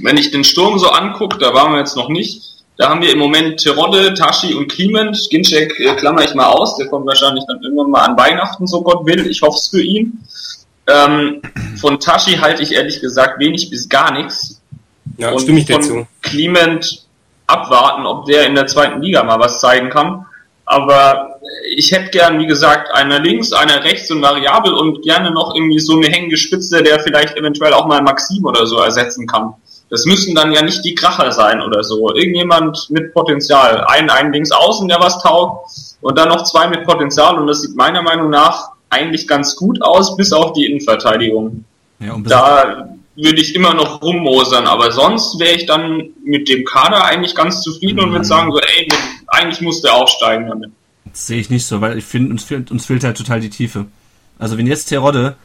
wenn 0.00 0.16
ich 0.16 0.30
den 0.30 0.44
Sturm 0.44 0.78
so 0.78 0.88
angucke, 0.88 1.38
da 1.38 1.54
waren 1.54 1.72
wir 1.72 1.78
jetzt 1.78 1.96
noch 1.96 2.08
nicht, 2.08 2.54
da 2.76 2.88
haben 2.88 3.02
wir 3.02 3.12
im 3.12 3.18
Moment 3.18 3.60
Terodde, 3.60 4.14
Tashi 4.14 4.54
und 4.54 4.68
Kliment. 4.68 5.16
Ginczek 5.30 5.78
äh, 5.78 5.94
klammer 5.94 6.24
ich 6.24 6.34
mal 6.34 6.48
aus, 6.48 6.76
der 6.76 6.88
kommt 6.88 7.06
wahrscheinlich 7.06 7.44
dann 7.46 7.62
irgendwann 7.62 7.90
mal 7.90 8.02
an 8.02 8.18
Weihnachten, 8.18 8.66
so 8.66 8.82
Gott 8.82 9.06
will. 9.06 9.26
Ich 9.28 9.42
hoffe 9.42 9.56
es 9.56 9.68
für 9.68 9.82
ihn. 9.82 10.18
Ähm, 10.86 11.40
von 11.80 12.00
Tashi 12.00 12.32
halte 12.32 12.62
ich 12.62 12.72
ehrlich 12.72 13.00
gesagt 13.00 13.38
wenig 13.38 13.70
bis 13.70 13.88
gar 13.88 14.12
nichts. 14.12 14.53
Ja, 15.16 15.30
und 15.30 15.40
stimme 15.40 15.60
ich 15.60 15.66
dir 15.66 15.74
von 15.74 15.82
zu. 15.82 16.06
Clement 16.22 17.04
abwarten, 17.46 18.06
ob 18.06 18.26
der 18.26 18.46
in 18.46 18.54
der 18.54 18.66
zweiten 18.66 19.02
Liga 19.02 19.22
mal 19.22 19.38
was 19.38 19.60
zeigen 19.60 19.90
kann. 19.90 20.26
Aber 20.66 21.38
ich 21.76 21.92
hätte 21.92 22.10
gern, 22.10 22.38
wie 22.38 22.46
gesagt, 22.46 22.92
einer 22.94 23.18
links, 23.18 23.52
einer 23.52 23.84
rechts 23.84 24.10
und 24.10 24.22
variabel 24.22 24.72
und 24.72 25.02
gerne 25.02 25.30
noch 25.30 25.54
irgendwie 25.54 25.78
so 25.78 25.96
eine 25.96 26.06
hängende 26.06 26.36
Spitze, 26.36 26.82
der 26.82 27.00
vielleicht 27.00 27.36
eventuell 27.36 27.74
auch 27.74 27.86
mal 27.86 28.02
Maxim 28.02 28.44
oder 28.44 28.66
so 28.66 28.78
ersetzen 28.78 29.26
kann. 29.26 29.54
Das 29.90 30.06
müssen 30.06 30.34
dann 30.34 30.52
ja 30.52 30.62
nicht 30.62 30.84
die 30.84 30.94
Kracher 30.94 31.30
sein 31.32 31.60
oder 31.60 31.84
so. 31.84 32.12
Irgendjemand 32.14 32.88
mit 32.90 33.12
Potenzial. 33.12 33.84
Ein, 33.86 34.08
ein 34.08 34.32
links 34.32 34.50
außen, 34.50 34.88
der 34.88 34.98
was 35.00 35.22
taugt 35.22 35.68
und 36.00 36.18
dann 36.18 36.30
noch 36.30 36.44
zwei 36.44 36.66
mit 36.68 36.84
Potenzial 36.84 37.38
und 37.38 37.46
das 37.46 37.60
sieht 37.60 37.76
meiner 37.76 38.02
Meinung 38.02 38.30
nach 38.30 38.70
eigentlich 38.88 39.28
ganz 39.28 39.56
gut 39.56 39.82
aus, 39.82 40.16
bis 40.16 40.32
auf 40.32 40.52
die 40.52 40.66
Innenverteidigung 40.66 41.64
Ja, 41.98 42.14
und 42.14 42.30
da 42.30 42.93
würde 43.16 43.40
ich 43.40 43.54
immer 43.54 43.74
noch 43.74 44.02
rummosern, 44.02 44.66
aber 44.66 44.90
sonst 44.90 45.38
wäre 45.38 45.54
ich 45.54 45.66
dann 45.66 46.10
mit 46.24 46.48
dem 46.48 46.64
Kader 46.64 47.04
eigentlich 47.04 47.34
ganz 47.34 47.62
zufrieden 47.62 48.00
und 48.00 48.12
würde 48.12 48.24
sagen 48.24 48.50
so, 48.50 48.58
ey, 48.58 48.88
eigentlich 49.28 49.60
muss 49.60 49.82
der 49.82 49.94
aufsteigen 49.94 50.48
damit. 50.48 50.70
Das 51.04 51.26
sehe 51.26 51.38
ich 51.38 51.50
nicht 51.50 51.66
so, 51.66 51.80
weil 51.80 51.98
ich 51.98 52.04
finde, 52.04 52.32
uns 52.32 52.44
fehlt, 52.44 52.70
uns 52.70 52.86
fehlt 52.86 53.04
halt 53.04 53.16
total 53.16 53.40
die 53.40 53.50
Tiefe. 53.50 53.86
Also 54.38 54.58
wenn 54.58 54.66
jetzt 54.66 54.86
Terodde, 54.86 55.36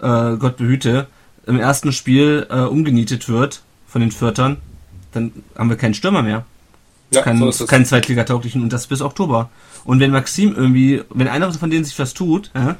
äh, 0.00 0.36
Gott 0.36 0.56
behüte, 0.56 1.06
im 1.46 1.58
ersten 1.58 1.92
Spiel 1.92 2.46
äh, 2.50 2.60
umgenietet 2.60 3.28
wird 3.28 3.62
von 3.86 4.00
den 4.00 4.12
Viertern, 4.12 4.58
dann 5.12 5.32
haben 5.56 5.70
wir 5.70 5.76
keinen 5.76 5.94
Stürmer 5.94 6.22
mehr. 6.22 6.44
Ja, 7.10 7.22
keinen, 7.22 7.52
so 7.52 7.66
keinen 7.66 7.86
Zweitligatauglichen 7.86 8.62
und 8.62 8.70
das 8.72 8.86
bis 8.86 9.00
Oktober. 9.00 9.48
Und 9.84 10.00
wenn 10.00 10.10
Maxim 10.10 10.54
irgendwie, 10.54 11.02
wenn 11.08 11.26
einer 11.26 11.50
von 11.52 11.70
denen 11.70 11.84
sich 11.84 11.98
was 11.98 12.12
tut, 12.12 12.50
äh, 12.54 12.74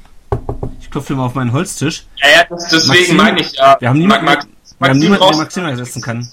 ich 0.89 0.91
klopfe 0.91 1.13
mal 1.13 1.25
auf 1.27 1.35
meinen 1.35 1.53
Holztisch, 1.53 2.05
Ja, 2.17 2.27
ja 2.39 2.45
das, 2.49 2.63
deswegen 2.69 2.87
Maxim? 3.15 3.17
meine 3.17 3.41
ich 3.41 3.51
ja. 3.53 3.77
wir 3.79 3.89
haben 3.89 3.99
niemanden, 3.99 4.25
Max- 4.25 4.45
wir 4.79 4.89
haben 4.89 4.97
Maxim 4.97 4.99
niemanden 4.99 5.19
der 5.21 5.27
raus- 5.29 5.37
Maxim 5.37 5.65
ersetzen 5.65 6.01
kann. 6.01 6.27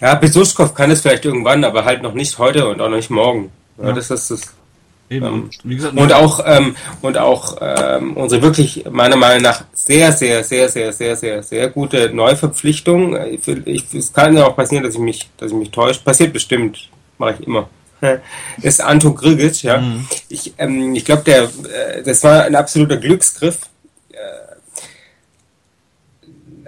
Ja, 0.00 0.14
Besuschkow 0.14 0.74
kann 0.74 0.90
es 0.90 1.00
vielleicht 1.00 1.24
irgendwann, 1.24 1.64
aber 1.64 1.84
halt 1.86 2.02
noch 2.02 2.12
nicht 2.12 2.38
heute 2.38 2.68
und 2.68 2.80
auch 2.82 2.88
noch 2.90 2.96
nicht 2.96 3.08
morgen. 3.10 3.50
Ja, 3.78 3.86
Ja. 3.88 3.92
das 3.92 4.10
ist 4.10 4.30
das. 4.30 4.40
Eben. 5.10 5.50
Ähm, 5.64 5.76
gesagt, 5.76 5.96
Und 5.96 6.12
auch, 6.12 6.42
ähm, 6.44 6.76
und 7.00 7.16
auch 7.16 7.56
ähm, 7.62 8.14
unsere 8.14 8.42
wirklich 8.42 8.84
meiner 8.90 9.16
Meinung 9.16 9.42
nach 9.42 9.64
sehr, 9.72 10.12
sehr, 10.12 10.44
sehr, 10.44 10.68
sehr, 10.68 10.92
sehr, 10.92 11.16
sehr, 11.16 11.42
sehr 11.42 11.70
gute 11.70 12.10
Neuverpflichtung. 12.10 13.16
Äh, 13.16 13.28
Ich, 13.30 13.48
ich, 13.48 13.94
es 13.94 14.12
kann 14.12 14.36
ja 14.36 14.46
auch 14.46 14.54
passieren, 14.54 14.84
dass 14.84 14.92
ich 14.94 15.00
mich, 15.00 15.30
dass 15.38 15.50
ich 15.50 15.56
mich 15.56 15.70
täusche. 15.70 16.00
Passiert 16.02 16.34
bestimmt, 16.34 16.90
mache 17.16 17.36
ich 17.40 17.46
immer. 17.46 17.70
Ist 18.62 18.80
Anto 18.80 19.12
Grigic, 19.14 19.62
ja. 19.62 19.82
Ich, 20.28 20.54
ähm, 20.58 20.94
ich 20.94 21.04
glaube, 21.04 21.22
der, 21.22 21.44
äh, 21.44 22.02
das 22.02 22.22
war 22.24 22.44
ein 22.44 22.54
absoluter 22.54 22.96
Glücksgriff. 22.96 23.60
Äh, 24.12 24.16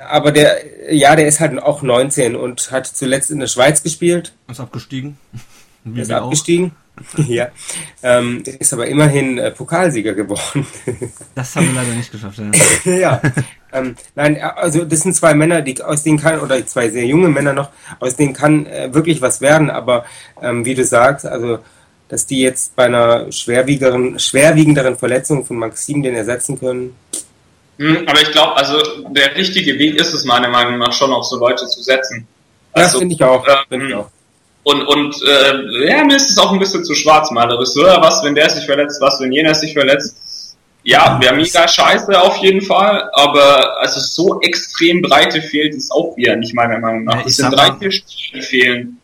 aber 0.00 0.32
der, 0.32 0.94
ja, 0.94 1.14
der 1.14 1.28
ist 1.28 1.40
halt 1.40 1.62
auch 1.62 1.82
19 1.82 2.36
und 2.36 2.70
hat 2.70 2.86
zuletzt 2.86 3.30
in 3.30 3.40
der 3.40 3.46
Schweiz 3.46 3.82
gespielt 3.82 4.32
ist 4.48 4.60
abgestiegen. 4.60 5.18
Wie 5.84 6.00
ist 6.02 6.08
wir 6.08 6.20
auch. 6.20 6.26
abgestiegen. 6.26 6.72
ja. 7.16 7.48
Ähm, 8.02 8.42
ist 8.58 8.72
aber 8.72 8.86
immerhin 8.86 9.38
äh, 9.38 9.50
Pokalsieger 9.50 10.14
geworden. 10.14 10.66
Das 11.34 11.56
haben 11.56 11.66
wir 11.66 11.74
leider 11.74 11.94
nicht 11.94 12.12
geschafft. 12.12 12.40
Ja. 12.84 12.92
ja. 12.92 13.22
Ähm, 13.72 13.96
nein, 14.14 14.36
äh, 14.36 14.40
also 14.40 14.84
das 14.84 15.00
sind 15.00 15.14
zwei 15.14 15.34
Männer, 15.34 15.62
die 15.62 15.80
aus 15.82 16.02
denen 16.02 16.20
kann, 16.20 16.40
oder 16.40 16.64
zwei 16.66 16.88
sehr 16.88 17.04
junge 17.06 17.28
Männer 17.28 17.52
noch, 17.52 17.68
aus 18.00 18.16
denen 18.16 18.32
kann 18.32 18.66
äh, 18.66 18.92
wirklich 18.92 19.20
was 19.22 19.40
werden, 19.40 19.70
aber 19.70 20.04
ähm, 20.42 20.64
wie 20.64 20.74
du 20.74 20.84
sagst, 20.84 21.26
also 21.26 21.58
dass 22.08 22.26
die 22.26 22.40
jetzt 22.40 22.74
bei 22.74 22.86
einer 22.86 23.30
schwerwiegeren, 23.30 24.18
schwerwiegenderen 24.18 24.98
Verletzung 24.98 25.46
von 25.46 25.56
Maxim 25.58 26.02
den 26.02 26.16
ersetzen 26.16 26.58
können. 26.58 26.96
Hm, 27.78 28.04
Aber 28.06 28.20
ich 28.20 28.32
glaube, 28.32 28.56
also 28.56 28.76
der 29.10 29.36
richtige 29.36 29.78
Weg 29.78 29.94
ist 29.94 30.12
es 30.12 30.24
meiner 30.24 30.48
Meinung 30.48 30.78
nach 30.78 30.92
schon 30.92 31.12
auf 31.12 31.24
so 31.24 31.38
Leute 31.38 31.66
zu 31.66 31.80
setzen. 31.82 32.26
Das 32.74 32.86
Also, 32.86 32.98
finde 32.98 33.14
ich 33.14 33.22
auch. 33.22 33.46
ähm, 33.46 33.54
Finde 33.68 33.88
ich 33.88 33.94
auch. 33.94 34.10
Und, 34.64 34.82
und 34.82 35.14
äh, 35.22 35.88
ja, 35.88 36.04
mir 36.04 36.16
ist 36.16 36.30
es 36.30 36.36
auch 36.38 36.52
ein 36.52 36.58
bisschen 36.58 36.84
zu 36.84 36.94
schwarzmalerisch. 36.94 37.70
So, 37.70 37.82
was, 37.82 38.22
wenn 38.24 38.34
der 38.34 38.50
sich 38.50 38.66
verletzt, 38.66 39.00
was, 39.00 39.18
wenn 39.20 39.32
jener 39.32 39.54
sich 39.54 39.72
verletzt. 39.72 40.16
Ja, 40.82 41.18
wäre 41.20 41.34
mega 41.36 41.68
scheiße 41.68 42.20
auf 42.20 42.36
jeden 42.38 42.62
Fall, 42.62 43.08
aber 43.12 43.78
also 43.80 44.00
so 44.00 44.40
extrem 44.40 45.02
breite 45.02 45.42
fehlt 45.42 45.74
es 45.74 45.90
auch 45.90 46.16
wieder 46.16 46.36
nicht 46.36 46.54
meiner 46.54 46.78
Meinung 46.78 47.04
nach. 47.04 47.20
Ich 47.20 47.26
es 47.26 47.36
sind 47.36 47.50
drei, 47.52 47.72
vier 47.78 47.90
Spieler, 47.92 48.32
die 48.34 48.42
fehlen. 48.42 48.96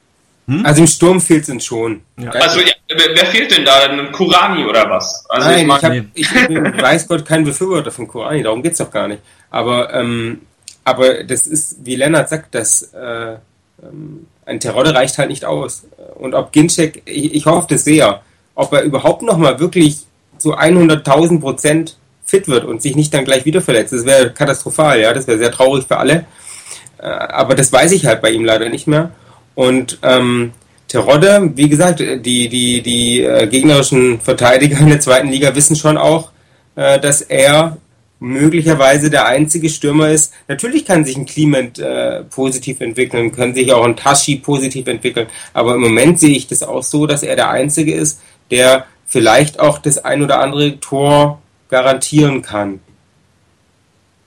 Also 0.62 0.83
im 0.83 0.87
Sturm 0.87 1.21
fehlt 1.21 1.49
es 1.49 1.65
schon. 1.65 2.03
Ja. 2.19 2.31
Also 2.31 2.61
ja, 2.61 2.71
wer, 2.89 3.09
wer 3.15 3.27
fehlt 3.27 3.51
denn 3.55 3.65
da? 3.65 3.81
Ein 3.91 4.12
Kurani 4.12 4.65
oder 4.65 4.89
was? 4.89 5.25
Also 5.29 5.49
Nein, 5.49 5.61
ich, 5.62 5.67
mein- 5.67 5.83
hab, 5.83 5.93
Nee. 5.93 6.05
ich 6.15 6.47
bin, 6.47 6.65
weiß 6.83 7.09
Gott, 7.09 7.27
kein 7.27 7.45
Befürworter 7.45 7.91
von 7.91 8.07
Korani, 8.07 8.43
darum 8.45 8.62
geht's 8.62 8.79
doch 8.79 8.91
gar 8.91 9.09
nicht. 9.09 9.23
Aber, 9.51 9.93
ähm, 9.93 10.43
aber 10.85 11.25
das 11.25 11.47
ist, 11.49 11.85
wie 11.85 11.97
Lennart 11.97 12.29
sagt, 12.29 12.55
das, 12.55 12.83
äh, 12.95 13.33
ähm, 13.83 14.27
ein 14.47 14.61
Terodde 14.61 14.95
reicht 14.95 15.19
halt 15.19 15.29
nicht 15.31 15.45
aus. 15.45 15.85
Und 16.15 16.33
ob 16.35 16.53
Ginczek, 16.53 17.03
ich, 17.07 17.35
ich 17.35 17.47
hoffe 17.47 17.67
das 17.71 17.83
sehr, 17.85 18.23
ob 18.55 18.73
er 18.73 18.83
überhaupt 18.83 19.23
nochmal 19.23 19.59
wirklich 19.59 20.06
zu 20.47 20.57
100.000 20.57 21.41
Prozent 21.41 21.97
fit 22.25 22.47
wird 22.47 22.65
und 22.65 22.81
sich 22.81 22.95
nicht 22.95 23.13
dann 23.13 23.25
gleich 23.25 23.45
wieder 23.45 23.61
verletzt. 23.61 23.93
Das 23.93 24.07
wäre 24.07 24.31
katastrophal, 24.31 25.01
ja, 25.01 25.13
das 25.13 25.27
wäre 25.27 25.39
sehr 25.39 25.51
traurig 25.51 25.87
für 25.89 25.97
alle. 25.97 26.25
Äh, 26.99 27.07
aber 27.07 27.57
das 27.57 27.73
weiß 27.73 27.91
ich 27.91 28.07
halt 28.07 28.23
bei 28.23 28.31
ihm 28.31 28.45
leider 28.45 28.69
nicht 28.69 28.87
mehr. 28.87 29.11
Und 29.57 29.99
ähm, 30.05 30.53
Terodde, 30.87 31.51
wie 31.57 31.69
gesagt, 31.69 31.99
die, 31.99 32.49
die, 32.49 32.81
die 32.81 33.23
äh, 33.23 33.49
gegnerischen 33.49 34.21
Verteidiger 34.21 34.79
in 34.79 34.89
der 34.89 35.01
zweiten 35.01 35.29
Liga 35.29 35.53
wissen 35.57 35.75
schon 35.75 35.99
auch, 35.99 36.31
äh, 36.77 37.01
dass 37.01 37.23
er 37.23 37.79
möglicherweise 38.21 39.11
der 39.11 39.27
einzige 39.27 39.69
Stürmer 39.69 40.11
ist. 40.11 40.33
Natürlich 40.47 40.85
kann 40.85 41.05
sich 41.05 41.17
ein 41.17 41.27
Clement 41.27 41.81
äh, 41.81 42.23
positiv 42.23 42.81
entwickeln, 42.81 43.33
können 43.33 43.55
sich 43.55 43.73
auch 43.73 43.85
ein 43.85 43.97
Tashi 43.97 44.37
positiv 44.37 44.87
entwickeln, 44.87 45.27
aber 45.53 45.75
im 45.75 45.81
Moment 45.81 46.21
sehe 46.21 46.37
ich 46.37 46.47
das 46.47 46.63
auch 46.63 46.85
so, 46.85 47.07
dass 47.07 47.25
er 47.25 47.35
der 47.35 47.51
einzige 47.51 47.95
ist, 47.95 48.21
der 48.53 48.87
vielleicht 49.07 49.61
auch 49.61 49.79
das 49.79 49.99
ein 49.99 50.23
oder 50.23 50.40
andere 50.40 50.79
Tor 50.81 51.40
garantieren 51.69 52.42
kann. 52.42 52.81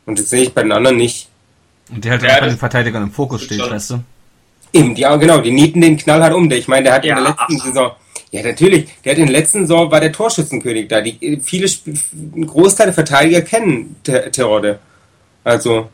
Und 0.05 0.19
das 0.19 0.29
sehe 0.29 0.43
ich 0.43 0.53
bei 0.53 0.63
den 0.63 0.71
anderen 0.71 0.97
nicht. 0.97 1.27
Und 1.91 2.03
der 2.05 2.13
halt 2.13 2.23
Ja, 2.23 2.35
auch 2.35 2.39
bei 2.41 2.47
den 2.47 2.57
Verteidigern 2.57 3.03
im 3.03 3.11
Fokus 3.11 3.43
steht, 3.43 3.59
schon. 3.61 3.71
weißt 3.71 3.89
du? 3.91 3.99
Eben, 4.73 4.95
ja, 4.95 5.15
genau, 5.15 5.39
die 5.39 5.51
nieten 5.51 5.81
den 5.81 5.97
Knall 5.97 6.21
halt 6.23 6.33
um. 6.33 6.49
Der- 6.49 6.59
Ich 6.59 6.67
meine, 6.67 6.83
der 6.83 6.93
hat 6.93 7.03
in 7.03 7.09
Ja, 7.09 7.15
der 7.15 7.23
letzten 7.29 7.57
ach. 7.59 7.65
Saison, 7.65 7.91
ja, 8.31 8.43
natürlich, 8.43 8.87
der 9.03 9.13
hat 9.13 9.19
in 9.19 9.25
der 9.27 9.33
letzten 9.41 9.61
Saison 9.61 9.89
war 9.91 9.99
der 9.99 10.11
Torschützenkönig 10.11 10.87
da. 10.87 11.01
Die, 11.01 11.41
viele, 11.43 11.67
ein 12.35 12.45
Großteil 12.45 12.87
der 12.87 12.93
Verteidiger 12.93 13.41
kennen 13.41 13.95
Ter- 14.03 14.31
Terodde. 14.31 14.79
Also, 15.43 15.89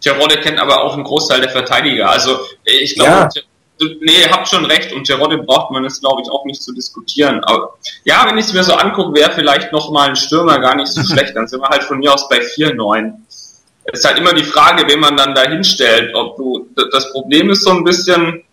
Terodde 0.00 0.38
kennt 0.40 0.58
aber 0.58 0.82
auch 0.84 0.94
einen 0.94 1.02
Großteil 1.04 1.40
der 1.40 1.50
Verteidiger. 1.50 2.08
Also 2.10 2.38
ich 2.64 2.94
glaube, 2.94 3.10
Ja. 3.10 3.28
Te- 3.80 3.96
nee, 4.00 4.20
ihr 4.22 4.30
habt 4.30 4.46
schon 4.46 4.64
recht 4.66 4.92
und 4.92 5.04
Terodde 5.04 5.38
braucht 5.38 5.70
man 5.70 5.84
es, 5.86 6.00
glaube 6.00 6.20
ich, 6.22 6.30
auch 6.30 6.44
nicht 6.44 6.62
zu 6.62 6.72
diskutieren. 6.74 7.42
Aber 7.44 7.78
ja, 8.04 8.24
wenn 8.28 8.36
ich 8.36 8.44
es 8.46 8.52
mir 8.52 8.62
so 8.62 8.74
angucke, 8.74 9.14
wäre 9.18 9.32
vielleicht 9.32 9.72
noch 9.72 9.90
mal 9.90 10.10
ein 10.10 10.16
Stürmer 10.16 10.58
gar 10.58 10.76
nicht 10.76 10.92
so 10.92 11.02
schlecht. 11.12 11.34
Dann 11.34 11.48
sind 11.48 11.60
wir 11.60 11.68
halt 11.68 11.82
von 11.84 11.98
mir 11.98 12.12
aus 12.12 12.28
bei 12.28 12.40
4-9. 12.40 13.12
Es 13.84 14.00
ist 14.00 14.04
halt 14.04 14.18
immer 14.18 14.34
die 14.34 14.44
Frage, 14.44 14.84
wen 14.86 15.00
man 15.00 15.16
dann 15.16 15.34
da 15.34 15.42
hinstellt. 15.48 16.14
Ob 16.14 16.36
du, 16.36 16.68
das 16.92 17.10
Problem 17.12 17.50
ist 17.50 17.64
so 17.64 17.70
ein 17.70 17.82
bisschen, 17.82 18.44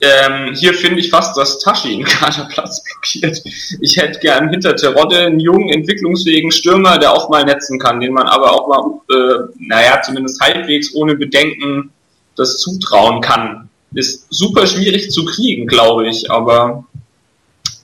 ähm, 0.00 0.52
hier 0.54 0.74
finde 0.74 0.98
ich 0.98 1.10
fast, 1.10 1.36
dass 1.36 1.60
Tashi 1.60 1.94
einen 1.94 2.04
Kaderplatz 2.04 2.82
blockiert. 2.82 3.40
Ich 3.80 3.96
hätte 3.96 4.18
gern 4.18 4.50
hinter 4.50 4.74
Terodde 4.74 5.18
einen 5.20 5.38
jungen, 5.38 5.68
entwicklungsfähigen 5.68 6.50
Stürmer, 6.50 6.98
der 6.98 7.12
auch 7.12 7.28
mal 7.28 7.44
netzen 7.44 7.78
kann, 7.78 8.00
den 8.00 8.12
man 8.12 8.26
aber 8.26 8.50
auch 8.52 8.66
mal, 8.66 9.16
äh, 9.16 9.38
naja, 9.58 10.02
zumindest 10.02 10.40
halbwegs 10.40 10.92
ohne 10.94 11.14
Bedenken 11.14 11.92
das 12.36 12.58
zutrauen 12.58 13.20
kann. 13.20 13.68
Ist 13.94 14.26
super 14.30 14.66
schwierig 14.66 15.10
zu 15.10 15.24
kriegen, 15.24 15.66
glaube 15.66 16.08
ich, 16.08 16.30
aber 16.30 16.84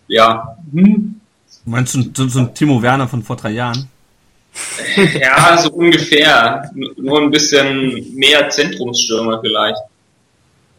ja, 0.06 0.56
hm, 0.72 1.18
Meinst 1.68 1.94
du 1.94 2.10
so, 2.14 2.28
so 2.28 2.38
ein 2.40 2.54
Timo 2.54 2.80
Werner 2.80 3.08
von 3.08 3.22
vor 3.22 3.36
drei 3.36 3.50
Jahren? 3.50 3.88
ja, 5.20 5.58
so 5.58 5.70
ungefähr. 5.70 6.70
Nur 6.74 7.20
ein 7.20 7.30
bisschen 7.30 8.14
mehr 8.14 8.48
Zentrumsstürmer 8.48 9.40
vielleicht. 9.40 9.78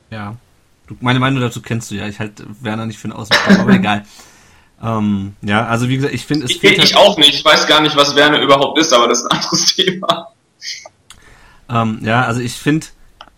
Ja. 0.10 0.36
Du, 0.88 0.98
meine 1.00 1.20
Meinung 1.20 1.42
dazu 1.42 1.62
kennst 1.62 1.92
du 1.92 1.96
ja. 1.96 2.08
Ich 2.08 2.20
halte 2.20 2.44
Werner 2.62 2.88
nicht 2.88 2.98
für 2.98 3.06
einen 3.06 3.14
Außenstürmer, 3.14 3.62
aber 3.62 3.74
egal. 3.74 4.06
Ähm, 4.82 5.36
ja, 5.42 5.66
also 5.66 5.90
wie 5.90 5.98
gesagt, 5.98 6.14
ich 6.14 6.26
finde, 6.26 6.46
es 6.46 6.52
Ich, 6.52 6.62
fehlt 6.62 6.82
ich 6.82 6.96
halt, 6.96 7.06
auch 7.06 7.18
nicht. 7.18 7.34
Ich 7.34 7.44
weiß 7.44 7.68
gar 7.68 7.82
nicht, 7.82 7.98
was 7.98 8.16
Werner 8.16 8.40
überhaupt 8.42 8.80
ist, 8.80 8.94
aber 8.94 9.10
das 9.10 9.20
ist 9.20 9.26
ein 9.26 9.38
anderes 9.38 9.66
Thema. 9.76 10.28
ähm, 11.70 12.00
ja, 12.02 12.24
also 12.24 12.40
ich 12.40 12.54
finde, 12.54 12.88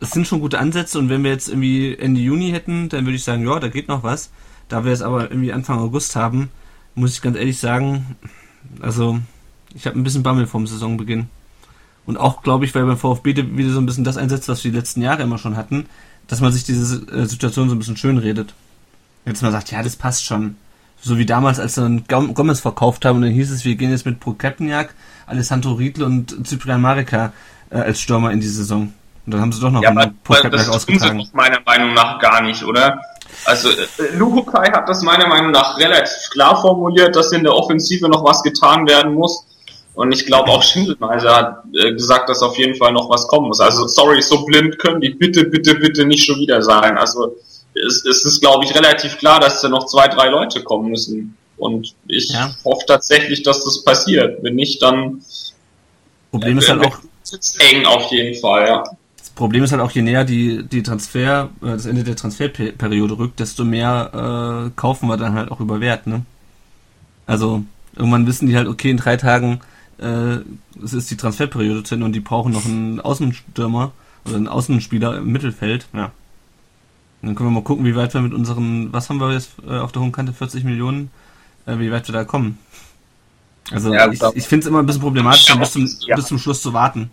es 0.02 0.12
sind 0.12 0.28
schon 0.28 0.42
gute 0.42 0.60
Ansätze 0.60 1.00
und 1.00 1.10
wenn 1.10 1.24
wir 1.24 1.32
jetzt 1.32 1.48
irgendwie 1.48 1.96
Ende 1.96 2.20
Juni 2.20 2.52
hätten, 2.52 2.90
dann 2.90 3.06
würde 3.06 3.16
ich 3.16 3.24
sagen, 3.24 3.48
ja, 3.48 3.60
da 3.60 3.70
geht 3.70 3.88
noch 3.88 4.04
was. 4.04 4.32
Da 4.68 4.84
wir 4.84 4.92
es 4.92 5.02
aber 5.02 5.32
irgendwie 5.32 5.54
Anfang 5.54 5.80
August 5.80 6.16
haben, 6.16 6.50
muss 6.96 7.14
ich 7.14 7.22
ganz 7.22 7.38
ehrlich 7.38 7.60
sagen, 7.60 8.16
also 8.82 9.20
ich 9.74 9.86
habe 9.86 9.98
ein 10.00 10.04
bisschen 10.04 10.24
Bammel 10.24 10.48
vom 10.48 10.68
Saisonbeginn. 10.68 11.28
Und 12.06 12.18
auch, 12.18 12.42
glaube 12.42 12.66
ich, 12.66 12.74
weil 12.74 12.86
beim 12.86 12.98
VfB 12.98 13.36
wieder 13.56 13.70
so 13.72 13.80
ein 13.80 13.86
bisschen 13.86 14.04
das 14.04 14.18
einsetzt, 14.18 14.50
was 14.50 14.64
wir 14.64 14.72
die 14.72 14.78
letzten 14.78 15.02
Jahre 15.02 15.24
immer 15.24 15.38
schon 15.38 15.56
hatten, 15.56 15.86
dass 16.28 16.42
man 16.42 16.52
sich 16.52 16.64
diese 16.64 17.06
äh, 17.12 17.26
Situation 17.26 17.70
so 17.70 17.76
ein 17.76 17.80
bisschen 17.80 17.98
schön 17.98 18.18
redet. 18.18 18.54
Jetzt 19.26 19.44
mal 19.44 19.52
sagt, 19.52 19.72
ja, 19.72 19.84
das 19.84 19.96
passt 19.96 20.26
schon. 20.26 20.56
So 21.00 21.18
wie 21.18 21.26
damals, 21.26 21.60
als 21.60 21.76
sie 21.76 21.82
dann 21.82 22.06
Gom- 22.08 22.34
Gomez 22.34 22.60
verkauft 22.60 23.06
haben 23.06 23.18
und 23.18 23.22
dann 23.24 23.32
hieß 23.32 23.52
es, 23.52 23.66
wir 23.66 23.76
gehen 23.76 23.92
jetzt 23.92 24.06
mit 24.06 24.20
Pro 24.20 24.34
Kepniak, 24.34 24.94
Alessandro 25.28 25.74
Riedl 25.74 26.04
und 26.04 26.36
Cyprian 26.48 26.82
Marika 26.82 27.34
äh, 27.70 27.78
als 27.78 28.02
Stürmer 28.02 28.32
in 28.32 28.40
die 28.40 28.48
Saison. 28.48 28.94
Und 29.32 29.36
dann 29.36 29.42
haben 29.44 29.52
sie 29.54 29.62
doch 29.62 29.72
noch 29.72 29.82
Ja, 29.82 29.90
einen 29.92 30.20
das 30.52 30.66
sie 30.66 30.72
ausgetragen. 30.72 31.20
doch 31.20 31.34
meiner 31.34 31.62
Meinung 31.66 31.94
nach 31.94 32.20
gar 32.20 32.42
nicht, 32.42 32.64
oder? 32.66 33.00
Also 33.46 33.70
äh, 33.70 33.88
Luhukai 34.14 34.70
hat 34.74 34.90
das 34.90 35.02
meiner 35.04 35.26
Meinung 35.28 35.52
nach 35.52 35.78
relativ 35.78 36.30
klar 36.32 36.60
formuliert, 36.62 37.16
dass 37.16 37.32
in 37.32 37.44
der 37.44 37.54
Offensive 37.56 38.10
noch 38.10 38.26
was 38.26 38.44
getan 38.44 38.86
werden 38.88 39.14
muss. 39.14 39.46
Und 39.94 40.12
ich 40.12 40.26
glaube 40.26 40.52
auch 40.52 40.62
Schindelmeiser 40.64 41.34
hat 41.34 41.64
äh, 41.74 41.94
gesagt, 41.94 42.28
dass 42.28 42.42
auf 42.44 42.58
jeden 42.58 42.76
Fall 42.76 42.92
noch 42.92 43.10
was 43.10 43.26
kommen 43.30 43.48
muss. 43.48 43.62
Also 43.62 43.88
sorry, 43.88 44.22
so 44.22 44.46
blind 44.46 44.78
können 44.80 45.00
die 45.00 45.12
bitte, 45.12 45.46
bitte, 45.46 45.76
bitte 45.76 46.06
nicht 46.06 46.26
schon 46.26 46.40
wieder 46.40 46.62
sein. 46.62 46.98
Also 46.98 47.38
es, 47.74 48.04
es 48.06 48.26
ist, 48.26 48.42
glaube 48.42 48.66
ich, 48.66 48.76
relativ 48.76 49.18
klar, 49.18 49.40
dass 49.40 49.62
da 49.62 49.70
noch 49.70 49.86
zwei, 49.86 50.10
drei 50.10 50.28
Leute 50.28 50.62
kommen 50.62 50.90
müssen. 50.90 51.38
Und 51.56 51.96
ich 52.08 52.30
Ja. 52.34 52.52
hoffe 52.66 52.86
tatsächlich, 52.86 53.44
dass 53.44 53.64
das 53.64 53.82
passiert. 53.84 54.44
Wenn 54.44 54.56
nicht, 54.56 54.82
dann 54.82 55.22
Problem 56.32 56.58
ist 56.58 56.70
halt 56.70 56.86
auch, 56.86 56.98
eng 57.60 57.86
auf 57.86 58.12
jeden 58.12 58.40
Fall, 58.40 58.68
ja. 58.68 58.84
Das 59.32 59.38
Problem 59.38 59.64
ist 59.64 59.72
halt 59.72 59.82
auch, 59.82 59.92
je 59.92 60.02
näher 60.02 60.26
die, 60.26 60.64
die 60.64 60.84
Transfer, 60.84 61.50
äh, 61.62 61.68
das 61.68 61.86
Ende 61.86 62.04
der 62.04 62.18
Transferperiode 62.18 63.18
rückt, 63.18 63.40
desto 63.40 63.64
mehr 63.64 64.68
äh, 64.68 64.72
kaufen 64.76 65.08
wir 65.08 65.16
dann 65.16 65.34
halt 65.34 65.52
auch 65.52 65.62
über 65.62 65.80
Wert, 65.80 66.06
ne? 66.06 66.26
Also, 67.28 67.64
irgendwann 67.96 68.28
wissen 68.28 68.48
die 68.48 68.58
halt, 68.58 68.68
okay, 68.68 68.90
in 68.90 68.98
drei 68.98 69.16
Tagen 69.16 69.62
äh, 70.00 70.40
es 70.84 70.94
ist 70.94 71.10
die 71.12 71.16
Transferperiode 71.18 71.84
zu 71.84 71.96
Ende 71.96 72.06
und 72.06 72.14
die 72.14 72.20
brauchen 72.20 72.52
noch 72.52 72.66
einen 72.66 73.00
Außenstürmer 73.00 73.94
oder 74.26 74.36
einen 74.36 74.48
Außenspieler 74.50 75.18
im 75.20 75.32
Mittelfeld, 75.32 75.88
ja. 75.94 76.12
Und 77.22 77.28
dann 77.28 77.36
können 77.36 77.50
wir 77.50 77.54
mal 77.54 77.64
gucken, 77.64 77.86
wie 77.86 77.96
weit 77.96 78.14
wir 78.16 78.22
mit 78.22 78.34
unseren, 78.34 78.92
was 78.92 79.10
haben 79.10 79.20
wir 79.22 79.32
jetzt 79.32 79.52
äh, 79.66 79.78
auf 79.78 79.92
der 79.92 80.02
hohen 80.02 80.12
Kante, 80.12 80.34
40 80.34 80.64
Millionen, 80.66 81.10
äh, 81.68 81.78
wie 81.78 81.92
weit 81.92 82.08
wir 82.10 82.14
da 82.14 82.26
kommen. 82.26 82.58
Also 83.72 83.94
Ja, 83.94 84.12
ich, 84.12 84.22
ich 84.34 84.48
finde 84.48 84.64
es 84.64 84.68
immer 84.68 84.80
ein 84.80 84.86
bisschen 84.88 85.04
problematisch, 85.04 85.56
bis 85.56 85.72
zum, 85.72 85.88
Ja. 86.08 86.16
bis 86.16 86.26
zum 86.26 86.40
Schluss 86.40 86.62
zu 86.62 86.74
warten. 86.74 87.12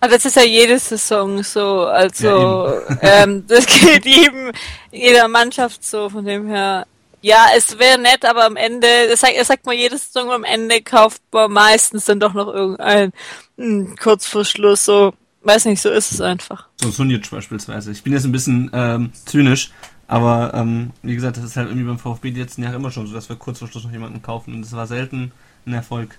Aber 0.00 0.12
das 0.12 0.24
ist 0.24 0.36
ja 0.36 0.44
jede 0.44 0.78
Saison 0.78 1.42
so. 1.42 1.84
Also 1.86 2.26
Ja, 2.26 2.98
ähm, 3.24 3.44
das 3.46 3.66
geht 3.66 4.04
jedem, 4.04 4.52
jeder 4.92 5.28
Mannschaft 5.28 5.84
so. 5.84 6.08
Von 6.08 6.24
dem 6.24 6.46
her, 6.46 6.86
ja, 7.20 7.46
es 7.56 7.78
wäre 7.78 7.98
nett, 7.98 8.24
aber 8.24 8.44
am 8.44 8.56
Ende, 8.56 8.86
das 9.08 9.20
sagt, 9.20 9.36
das 9.38 9.48
sagt 9.48 9.66
man 9.66 9.76
jede 9.76 9.98
Saison, 9.98 10.30
am 10.30 10.44
Ende 10.44 10.82
kauft 10.82 11.22
man 11.32 11.52
meistens 11.52 12.04
dann 12.04 12.20
doch 12.20 12.34
noch 12.34 12.46
irgendein 12.46 13.12
hm, 13.56 13.96
kurz 14.00 14.26
vor 14.26 14.44
Schluss. 14.44 14.84
So, 14.84 15.14
weiß 15.42 15.64
nicht, 15.64 15.82
so 15.82 15.90
ist 15.90 16.12
es 16.12 16.20
einfach. 16.20 16.68
So 16.80 16.90
Sunic 16.90 17.28
beispielsweise. 17.30 17.90
Ich 17.90 18.04
bin 18.04 18.12
jetzt 18.12 18.24
ein 18.24 18.32
bisschen 18.32 18.70
ähm, 18.72 19.12
zynisch, 19.24 19.72
aber 20.06 20.52
ähm, 20.54 20.92
wie 21.02 21.16
gesagt, 21.16 21.38
das 21.38 21.44
ist 21.44 21.56
halt 21.56 21.68
irgendwie 21.68 21.86
beim 21.86 21.98
VfB 21.98 22.30
die 22.30 22.40
letzten 22.40 22.62
Jahre 22.62 22.76
immer 22.76 22.92
schon 22.92 23.08
so, 23.08 23.14
dass 23.14 23.28
wir 23.28 23.36
kurz 23.36 23.58
vor 23.58 23.66
Schluss 23.66 23.84
noch 23.84 23.92
jemanden 23.92 24.22
kaufen 24.22 24.54
und 24.54 24.62
das 24.62 24.72
war 24.72 24.86
selten 24.86 25.32
ein 25.66 25.74
Erfolg. 25.74 26.16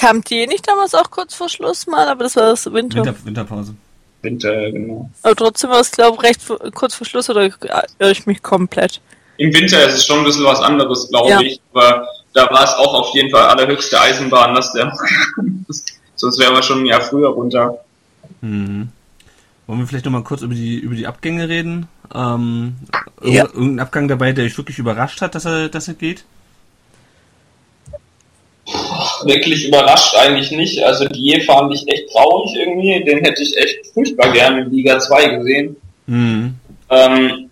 Kam 0.00 0.22
die 0.22 0.46
nicht 0.46 0.66
damals 0.66 0.94
auch 0.94 1.10
kurz 1.10 1.34
vor 1.34 1.48
Schluss 1.48 1.86
mal, 1.86 2.08
aber 2.08 2.24
das 2.24 2.36
war 2.36 2.44
das 2.44 2.72
Winter. 2.72 3.04
Winter, 3.04 3.14
Winterpause. 3.24 3.74
Winter, 4.22 4.70
genau. 4.70 5.10
Aber 5.22 5.36
trotzdem 5.36 5.70
war 5.70 5.80
es, 5.80 5.90
glaube 5.90 6.16
ich, 6.16 6.22
recht 6.22 6.40
kurz 6.74 6.94
vor 6.94 7.06
Schluss 7.06 7.28
oder 7.30 7.42
irre 7.44 8.10
ich 8.10 8.26
mich 8.26 8.42
komplett. 8.42 9.00
Im 9.36 9.52
Winter 9.54 9.82
ist 9.86 9.94
es 9.94 10.06
schon 10.06 10.18
ein 10.18 10.24
bisschen 10.24 10.44
was 10.44 10.60
anderes, 10.60 11.08
glaube 11.08 11.30
Ja. 11.30 11.40
ich. 11.40 11.60
Aber 11.72 12.06
da 12.34 12.42
war 12.50 12.64
es 12.64 12.70
auch 12.74 12.94
auf 12.94 13.14
jeden 13.14 13.30
Fall 13.30 13.42
allerhöchste 13.48 14.00
Eisenbahn, 14.00 14.54
dass 14.54 14.72
der. 14.72 14.92
Sonst 16.16 16.38
wären 16.38 16.54
wir 16.54 16.62
schon 16.62 16.80
ein 16.82 16.86
Jahr 16.86 17.00
früher 17.00 17.28
runter. 17.30 17.78
Mhm. 18.42 18.88
Wollen 19.66 19.78
wir 19.80 19.86
vielleicht 19.86 20.04
nochmal 20.04 20.24
kurz 20.24 20.42
über 20.42 20.54
die 20.54 20.78
über 20.78 20.94
die 20.94 21.06
Abgänge 21.06 21.48
reden? 21.48 21.88
Ähm, 22.14 22.76
Ja. 23.22 23.44
Irgendein 23.44 23.80
Abgang 23.80 24.08
dabei, 24.08 24.32
der 24.32 24.44
euch 24.44 24.56
wirklich 24.58 24.78
überrascht 24.78 25.20
hat, 25.22 25.34
dass 25.34 25.44
er, 25.46 25.68
dass 25.68 25.88
er 25.88 25.94
geht? 25.94 26.24
Wirklich 29.24 29.68
überrascht 29.68 30.14
eigentlich 30.16 30.50
nicht. 30.50 30.82
Also 30.82 31.06
die 31.06 31.40
fand 31.42 31.74
ich 31.74 31.86
echt 31.88 32.10
traurig 32.10 32.54
irgendwie. 32.54 33.04
Den 33.04 33.24
hätte 33.24 33.42
ich 33.42 33.56
echt 33.56 33.86
furchtbar 33.92 34.32
gerne 34.32 34.62
in 34.62 34.70
Liga 34.70 34.98
2 34.98 35.28
gesehen. 35.36 35.76
Mhm. 36.06 36.54
Ähm, 36.90 37.50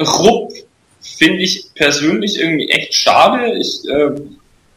Rupp 0.00 0.52
finde 1.00 1.42
ich 1.42 1.66
persönlich 1.74 2.38
irgendwie 2.38 2.70
echt 2.70 2.94
schade. 2.94 3.54
Ich 3.58 3.88
äh, 3.88 4.10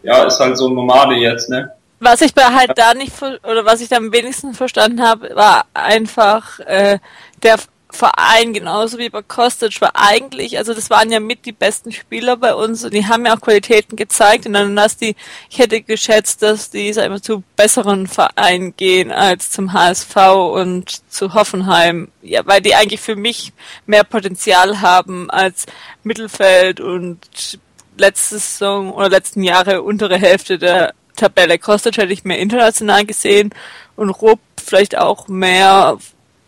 ja, 0.04 0.24
ist 0.26 0.40
halt 0.40 0.58
so 0.58 0.68
ein 0.68 0.76
Nomade 0.76 1.16
jetzt, 1.16 1.50
ne? 1.50 1.72
Was 2.00 2.22
ich 2.22 2.34
bei 2.34 2.44
halt 2.44 2.72
da 2.76 2.94
nicht, 2.94 3.14
oder 3.22 3.64
was 3.64 3.80
ich 3.80 3.88
da 3.88 3.96
am 3.96 4.12
wenigsten 4.12 4.54
verstanden 4.54 5.02
habe, 5.02 5.34
war 5.36 5.66
einfach 5.74 6.60
äh, 6.60 7.00
der 7.42 7.58
Verein, 7.94 8.54
genauso 8.54 8.98
wie 8.98 9.10
bei 9.10 9.22
Kostic, 9.22 9.80
war 9.82 9.92
eigentlich, 9.94 10.58
also 10.58 10.74
das 10.74 10.90
waren 10.90 11.12
ja 11.12 11.20
mit 11.20 11.46
die 11.46 11.52
besten 11.52 11.92
Spieler 11.92 12.38
bei 12.38 12.54
uns 12.54 12.84
und 12.84 12.94
die 12.94 13.06
haben 13.06 13.26
ja 13.26 13.36
auch 13.36 13.42
Qualitäten 13.42 13.96
gezeigt 13.96 14.46
und 14.46 14.54
dann 14.54 14.80
hast 14.80 15.02
die, 15.02 15.16
ich 15.50 15.60
hätte 15.60 15.82
geschätzt, 15.82 16.42
dass 16.42 16.70
die 16.70 16.92
sag 16.92 17.10
mal, 17.10 17.22
zu 17.22 17.44
besseren 17.56 18.08
Vereinen 18.08 18.76
gehen 18.76 19.12
als 19.12 19.52
zum 19.52 19.74
HSV 19.74 20.16
und 20.54 21.02
zu 21.12 21.34
Hoffenheim, 21.34 22.10
ja, 22.22 22.46
weil 22.46 22.62
die 22.62 22.76
eigentlich 22.76 23.02
für 23.02 23.16
mich 23.16 23.54
mehr 23.86 24.04
Potenzial 24.04 24.82
haben 24.82 25.30
als 25.30 25.66
Mittelfeld 26.04 26.80
und 26.80 27.60
letzte 27.98 28.40
Saison 28.40 28.92
oder 28.92 29.10
letzten 29.10 29.44
Jahre 29.44 29.84
untere 29.84 30.18
Hälfte 30.18 30.58
der 30.58 30.94
Tabelle. 31.16 31.60
Kostic 31.60 31.98
hätte 31.98 32.14
ich 32.14 32.24
mehr 32.24 32.40
international 32.40 33.06
gesehen 33.06 33.54
und 33.96 34.10
Rupp 34.10 34.40
vielleicht 34.64 34.98
auch 34.98 35.28
mehr, 35.28 35.98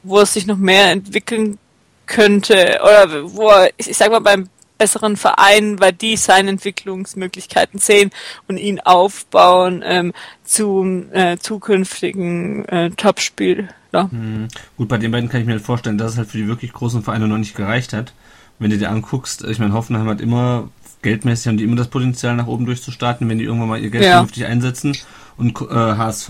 wo 0.06 0.20
es 0.22 0.34
sich 0.34 0.48
noch 0.48 0.58
mehr 0.58 0.92
entwickeln 0.92 1.58
könnte 2.06 2.80
oder 2.82 3.34
wo 3.34 3.50
er, 3.50 3.72
ich 3.78 3.96
sag 3.98 4.12
mal 4.12 4.20
beim 4.20 4.50
besseren 4.78 5.16
Verein, 5.16 5.80
weil 5.80 5.94
die 5.94 6.18
seine 6.18 6.50
Entwicklungsmöglichkeiten 6.50 7.80
sehen 7.80 8.12
und 8.48 8.58
ihn 8.58 8.80
aufbauen 8.82 9.82
ähm, 9.86 10.14
zum 10.44 11.12
äh, 11.14 11.38
zukünftigen 11.38 12.66
äh, 12.66 12.90
Topspieler. 12.92 13.70
Hm. 13.94 14.48
Gut, 14.78 14.90
bei 14.90 14.98
den 14.98 15.12
beiden 15.12 15.30
kann 15.30 15.40
ich 15.42 15.48
mir 15.48 15.54
halt 15.54 15.64
vorstellen, 15.64 15.98
dass 15.98 16.14
es 16.14 16.18
halt 16.18 16.30
für 16.30 16.38
die 16.38 16.48
wirklich 16.48 16.74
großen 16.74 17.04
Vereine 17.04 17.28
noch 17.28 17.38
nicht 17.38 17.56
gereicht 17.56 17.94
hat. 17.94 18.14
Wenn 18.60 18.70
du 18.70 18.78
dir 18.78 18.90
anguckst, 18.90 19.44
ich 19.46 19.60
meine, 19.60 19.74
Hoffenheim 19.74 20.08
hat 20.10 20.20
immer, 20.22 20.70
geldmäßig 21.02 21.48
haben 21.48 21.58
die 21.58 21.64
immer 21.64 21.76
das 21.78 21.88
Potenzial 21.88 22.36
nach 22.36 22.48
oben 22.48 22.66
durchzustarten, 22.66 23.30
wenn 23.30 23.38
die 23.38 23.46
irgendwann 23.46 23.70
mal 23.70 23.82
ihr 23.82 23.90
Geld 23.90 24.04
Ja. 24.04 24.12
vernünftig 24.12 24.46
einsetzen. 24.46 24.98
Und 25.38 25.60
äh, 25.62 25.66
HSV, 25.74 26.30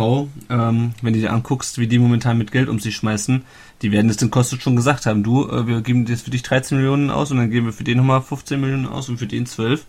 ähm, 0.49 0.93
wenn 1.01 1.13
du 1.13 1.19
dir 1.19 1.31
anguckst, 1.31 1.77
wie 1.77 1.87
die 1.87 1.99
momentan 1.99 2.37
mit 2.37 2.51
Geld 2.51 2.69
um 2.69 2.79
sich 2.79 2.95
schmeißen, 2.95 3.43
die 3.81 3.91
werden 3.91 4.09
es 4.09 4.17
den 4.17 4.31
Kostet 4.31 4.61
schon 4.61 4.75
gesagt 4.75 5.05
haben. 5.05 5.23
Du, 5.23 5.49
äh, 5.49 5.67
wir 5.67 5.81
geben 5.81 6.05
jetzt 6.07 6.23
für 6.25 6.31
dich 6.31 6.43
13 6.43 6.77
Millionen 6.77 7.09
aus 7.11 7.31
und 7.31 7.37
dann 7.37 7.51
geben 7.51 7.65
wir 7.67 7.73
für 7.73 7.83
den 7.83 7.97
nochmal 7.97 8.21
15 8.21 8.59
Millionen 8.59 8.87
aus 8.87 9.09
und 9.09 9.17
für 9.17 9.27
den 9.27 9.45
12. 9.45 9.85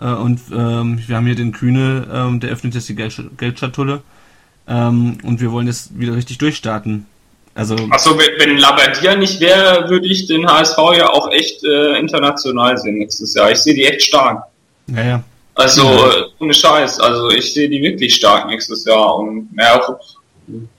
Äh, 0.00 0.06
und 0.06 0.40
ähm, 0.52 1.00
wir 1.06 1.16
haben 1.16 1.26
hier 1.26 1.34
den 1.34 1.52
Kühne, 1.52 2.06
ähm, 2.12 2.40
der 2.40 2.50
öffnet 2.50 2.74
jetzt 2.74 2.88
die 2.88 2.94
Geld 2.94 3.20
Geldschatulle. 3.36 4.02
Ähm, 4.68 5.18
und 5.22 5.40
wir 5.40 5.50
wollen 5.52 5.66
jetzt 5.66 5.98
wieder 5.98 6.14
richtig 6.14 6.38
durchstarten. 6.38 7.06
Also, 7.54 7.74
Achso, 7.90 8.16
wenn, 8.16 8.58
Labadia 8.58 9.16
nicht 9.16 9.40
wäre, 9.40 9.88
würde 9.88 10.06
ich 10.06 10.26
den 10.26 10.46
HSV 10.46 10.76
ja 10.96 11.08
auch 11.10 11.32
echt 11.32 11.64
äh, 11.64 11.98
international 11.98 12.76
sehen 12.78 12.98
nächstes 12.98 13.34
Jahr. 13.34 13.50
Ich 13.50 13.58
sehe 13.58 13.74
die 13.74 13.84
echt 13.84 14.02
stark. 14.02 14.44
naja. 14.86 15.22
Also, 15.54 15.82
Ja. 15.82 16.10
äh, 16.12 16.22
ohne 16.38 16.54
Scheiß. 16.54 17.00
Also, 17.00 17.30
ich 17.30 17.52
sehe 17.52 17.68
die 17.68 17.82
wirklich 17.82 18.14
stark 18.14 18.46
nächstes 18.46 18.84
Jahr. 18.84 19.16
Und, 19.16 19.48
ja, 19.58 19.80
auch, 19.80 19.98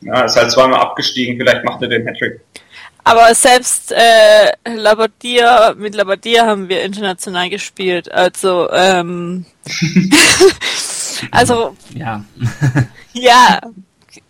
ja, 0.01 0.21
ist 0.21 0.35
halt 0.35 0.51
zweimal 0.51 0.79
abgestiegen. 0.81 1.37
Vielleicht 1.37 1.63
macht 1.63 1.81
er 1.81 1.87
den 1.89 2.07
Hattrick. 2.07 2.39
Aber 3.03 3.33
selbst 3.33 3.91
äh, 3.91 4.51
Labadia, 4.75 5.73
mit 5.75 5.95
Labadia 5.95 6.45
haben 6.45 6.69
wir 6.69 6.83
international 6.83 7.49
gespielt. 7.49 8.11
Also, 8.11 8.69
ähm, 8.71 9.45
also 11.31 11.75
Ja. 11.95 12.23
ja, 13.13 13.59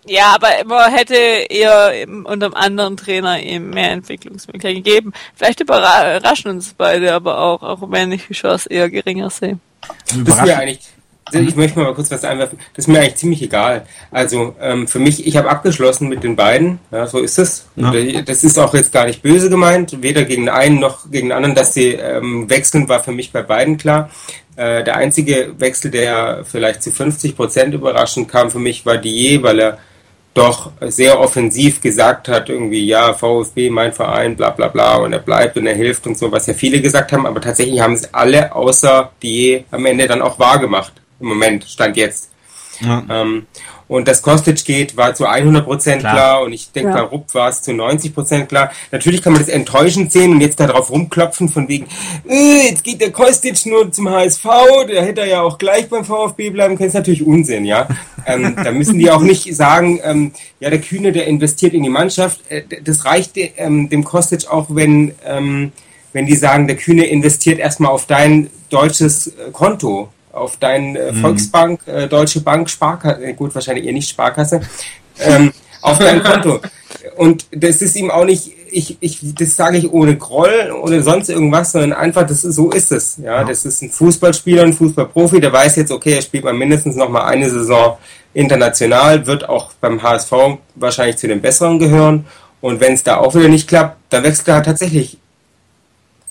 ja, 0.05 0.35
aber 0.35 0.49
man 0.65 0.91
hätte 0.93 1.15
eher 1.15 1.93
eben 1.93 2.25
unter 2.25 2.47
einem 2.47 2.55
anderen 2.55 2.97
Trainer 2.97 3.41
eben 3.41 3.69
mehr 3.69 3.91
Entwicklungsmöglichkeiten 3.91 4.83
gegeben. 4.83 5.13
Vielleicht 5.35 5.61
überra- 5.61 6.17
überraschen 6.17 6.51
uns 6.51 6.73
beide, 6.73 7.13
aber 7.13 7.39
auch, 7.39 7.61
auch 7.61 7.91
wenn 7.91 8.11
ich 8.11 8.27
die 8.27 8.33
Chance 8.33 8.69
eher 8.69 8.89
geringer 8.89 9.29
sehe. 9.29 9.59
Ist 10.07 10.41
mir 10.41 10.57
eigentlich, 10.57 10.81
ich 11.33 11.55
möchte 11.55 11.79
mal 11.79 11.93
kurz 11.93 12.11
was 12.11 12.23
einwerfen, 12.23 12.59
das 12.75 12.85
ist 12.85 12.87
mir 12.87 12.99
eigentlich 12.99 13.15
ziemlich 13.15 13.41
egal. 13.41 13.85
Also 14.11 14.55
ähm, 14.61 14.87
für 14.87 14.99
mich, 14.99 15.25
ich 15.25 15.37
habe 15.37 15.49
abgeschlossen 15.49 16.09
mit 16.09 16.23
den 16.23 16.35
beiden, 16.35 16.79
ja, 16.91 17.07
so 17.07 17.19
ist 17.19 17.39
es. 17.39 17.65
Ja. 17.75 17.93
äh, 17.93 18.23
Das 18.23 18.43
ist 18.43 18.57
auch 18.57 18.73
jetzt 18.73 18.91
gar 18.91 19.05
nicht 19.05 19.21
böse 19.21 19.49
gemeint, 19.49 20.01
weder 20.01 20.23
gegen 20.23 20.43
den 20.43 20.49
einen 20.49 20.79
noch 20.79 21.09
gegen 21.09 21.29
den 21.29 21.35
anderen, 21.35 21.55
dass 21.55 21.73
sie 21.73 21.93
ähm, 21.93 22.49
wechseln, 22.49 22.89
war 22.89 23.03
für 23.03 23.11
mich 23.11 23.31
bei 23.31 23.41
beiden 23.41 23.77
klar. 23.77 24.09
Äh, 24.55 24.83
der 24.83 24.97
einzige 24.97 25.53
Wechsel, 25.57 25.91
der 25.91 26.43
vielleicht 26.43 26.83
zu 26.83 26.91
50 26.91 27.35
Prozent 27.35 27.73
überraschend 27.73 28.27
kam 28.27 28.51
für 28.51 28.59
mich, 28.59 28.85
war 28.85 28.97
Dier, 28.97 29.41
weil 29.41 29.59
er 29.59 29.77
doch 30.33 30.71
sehr 30.81 31.19
offensiv 31.19 31.81
gesagt 31.81 32.27
hat, 32.27 32.49
irgendwie, 32.49 32.85
ja, 32.85 33.13
VfB, 33.13 33.69
mein 33.69 33.93
Verein, 33.93 34.35
bla 34.35 34.51
bla 34.51 34.67
bla, 34.67 34.97
und 34.97 35.11
er 35.13 35.19
bleibt 35.19 35.57
und 35.57 35.65
er 35.65 35.75
hilft 35.75 36.07
und 36.07 36.17
so, 36.17 36.31
was 36.31 36.47
ja 36.47 36.53
viele 36.53 36.81
gesagt 36.81 37.11
haben, 37.11 37.25
aber 37.25 37.41
tatsächlich 37.41 37.81
haben 37.81 37.93
es 37.93 38.13
alle 38.13 38.53
außer 38.55 39.11
die 39.21 39.63
am 39.71 39.85
Ende 39.85 40.07
dann 40.07 40.21
auch 40.21 40.39
wahr 40.39 40.59
gemacht. 40.59 40.93
Im 41.19 41.27
Moment, 41.27 41.63
stand 41.65 41.97
jetzt. 41.97 42.29
ja. 42.81 43.03
Ähm, 43.09 43.45
und 43.89 44.07
dass 44.07 44.21
Kostic 44.21 44.63
geht, 44.65 44.95
war 44.97 45.15
zu 45.15 45.27
100% 45.27 45.97
klar, 45.97 46.13
Klar. 46.13 46.41
und 46.43 46.53
ich 46.53 46.71
denke, 46.71 46.91
Ja. 46.91 46.95
bei 46.97 47.01
Rupp 47.01 47.33
war 47.33 47.49
es 47.49 47.63
zu 47.63 47.71
90% 47.71 48.45
klar. 48.47 48.71
Natürlich 48.91 49.23
kann 49.23 49.33
man 49.33 49.41
das 49.41 49.49
enttäuschend 49.49 50.11
sehen 50.11 50.31
und 50.31 50.41
jetzt 50.41 50.59
da 50.59 50.67
drauf 50.67 50.91
rumklopfen 50.91 51.49
von 51.49 51.67
wegen, 51.67 51.87
äh, 52.29 52.69
jetzt 52.69 52.83
geht 52.83 53.01
der 53.01 53.11
Kostic 53.11 53.65
nur 53.65 53.91
zum 53.91 54.07
HSV, 54.11 54.45
der 54.87 55.03
hätte 55.03 55.25
ja 55.25 55.41
auch 55.41 55.57
gleich 55.57 55.89
beim 55.89 56.05
VfB 56.05 56.51
bleiben 56.51 56.77
können, 56.77 56.89
ist 56.89 56.93
natürlich 56.93 57.25
Unsinn, 57.25 57.65
ja. 57.65 57.87
ähm, 58.27 58.55
da 58.63 58.71
müssen 58.71 58.99
die 58.99 59.09
auch 59.09 59.21
nicht 59.21 59.55
sagen, 59.55 59.99
ähm, 60.03 60.31
ja, 60.59 60.69
der 60.69 60.81
Kühne, 60.81 61.11
der 61.11 61.25
investiert 61.25 61.73
in 61.73 61.81
die 61.81 61.89
Mannschaft, 61.89 62.41
äh, 62.49 62.61
das 62.83 63.05
reicht 63.05 63.31
ähm, 63.57 63.89
dem 63.89 64.03
Kostic 64.03 64.47
auch, 64.51 64.67
wenn, 64.69 65.15
ähm, 65.25 65.71
wenn 66.13 66.27
die 66.27 66.35
sagen, 66.35 66.67
der 66.67 66.75
Kühne 66.77 67.05
investiert 67.07 67.57
erstmal 67.57 67.89
auf 67.91 68.05
dein 68.05 68.51
deutsches 68.69 69.27
äh, 69.27 69.49
Konto 69.51 70.09
auf 70.31 70.57
dein 70.57 70.95
äh, 70.95 71.13
Volksbank, 71.13 71.81
äh, 71.87 72.07
Deutsche 72.07 72.41
Bank, 72.41 72.69
Sparkasse, 72.69 73.23
äh, 73.23 73.33
gut, 73.33 73.53
wahrscheinlich 73.55 73.85
eher 73.85 73.93
nicht 73.93 74.09
Sparkasse, 74.09 74.61
ähm, 75.19 75.51
auf 75.81 75.97
dein 75.97 76.23
Konto. 76.23 76.59
Und 77.17 77.45
das 77.51 77.81
ist 77.81 77.95
ihm 77.95 78.11
auch 78.11 78.25
nicht, 78.25 78.51
ich, 78.71 78.97
ich, 78.99 79.19
das 79.35 79.55
sage 79.55 79.77
ich 79.77 79.91
ohne 79.91 80.17
Groll, 80.17 80.73
ohne 80.81 81.01
sonst 81.01 81.29
irgendwas, 81.29 81.71
sondern 81.71 81.93
einfach, 81.93 82.25
das 82.25 82.43
ist, 82.43 82.55
so 82.55 82.71
ist 82.71 82.91
es. 82.91 83.17
Ja, 83.17 83.43
das 83.43 83.65
ist 83.65 83.81
ein 83.81 83.89
Fußballspieler, 83.89 84.63
ein 84.63 84.73
Fußballprofi, 84.73 85.39
der 85.39 85.53
weiß 85.53 85.77
jetzt, 85.77 85.91
okay, 85.91 86.13
er 86.13 86.21
spielt 86.21 86.43
mal 86.43 86.53
mindestens 86.53 86.95
noch 86.95 87.09
mal 87.09 87.25
eine 87.25 87.49
Saison 87.49 87.97
international, 88.33 89.25
wird 89.25 89.47
auch 89.49 89.71
beim 89.81 90.01
HSV 90.01 90.31
wahrscheinlich 90.75 91.17
zu 91.17 91.27
den 91.27 91.41
Besseren 91.41 91.79
gehören. 91.79 92.25
Und 92.61 92.79
wenn 92.79 92.93
es 92.93 93.03
da 93.03 93.17
auch 93.17 93.33
wieder 93.35 93.47
nicht 93.47 93.67
klappt, 93.67 93.97
dann 94.09 94.23
wechselt 94.23 94.49
er 94.49 94.55
halt 94.55 94.65
tatsächlich 94.65 95.17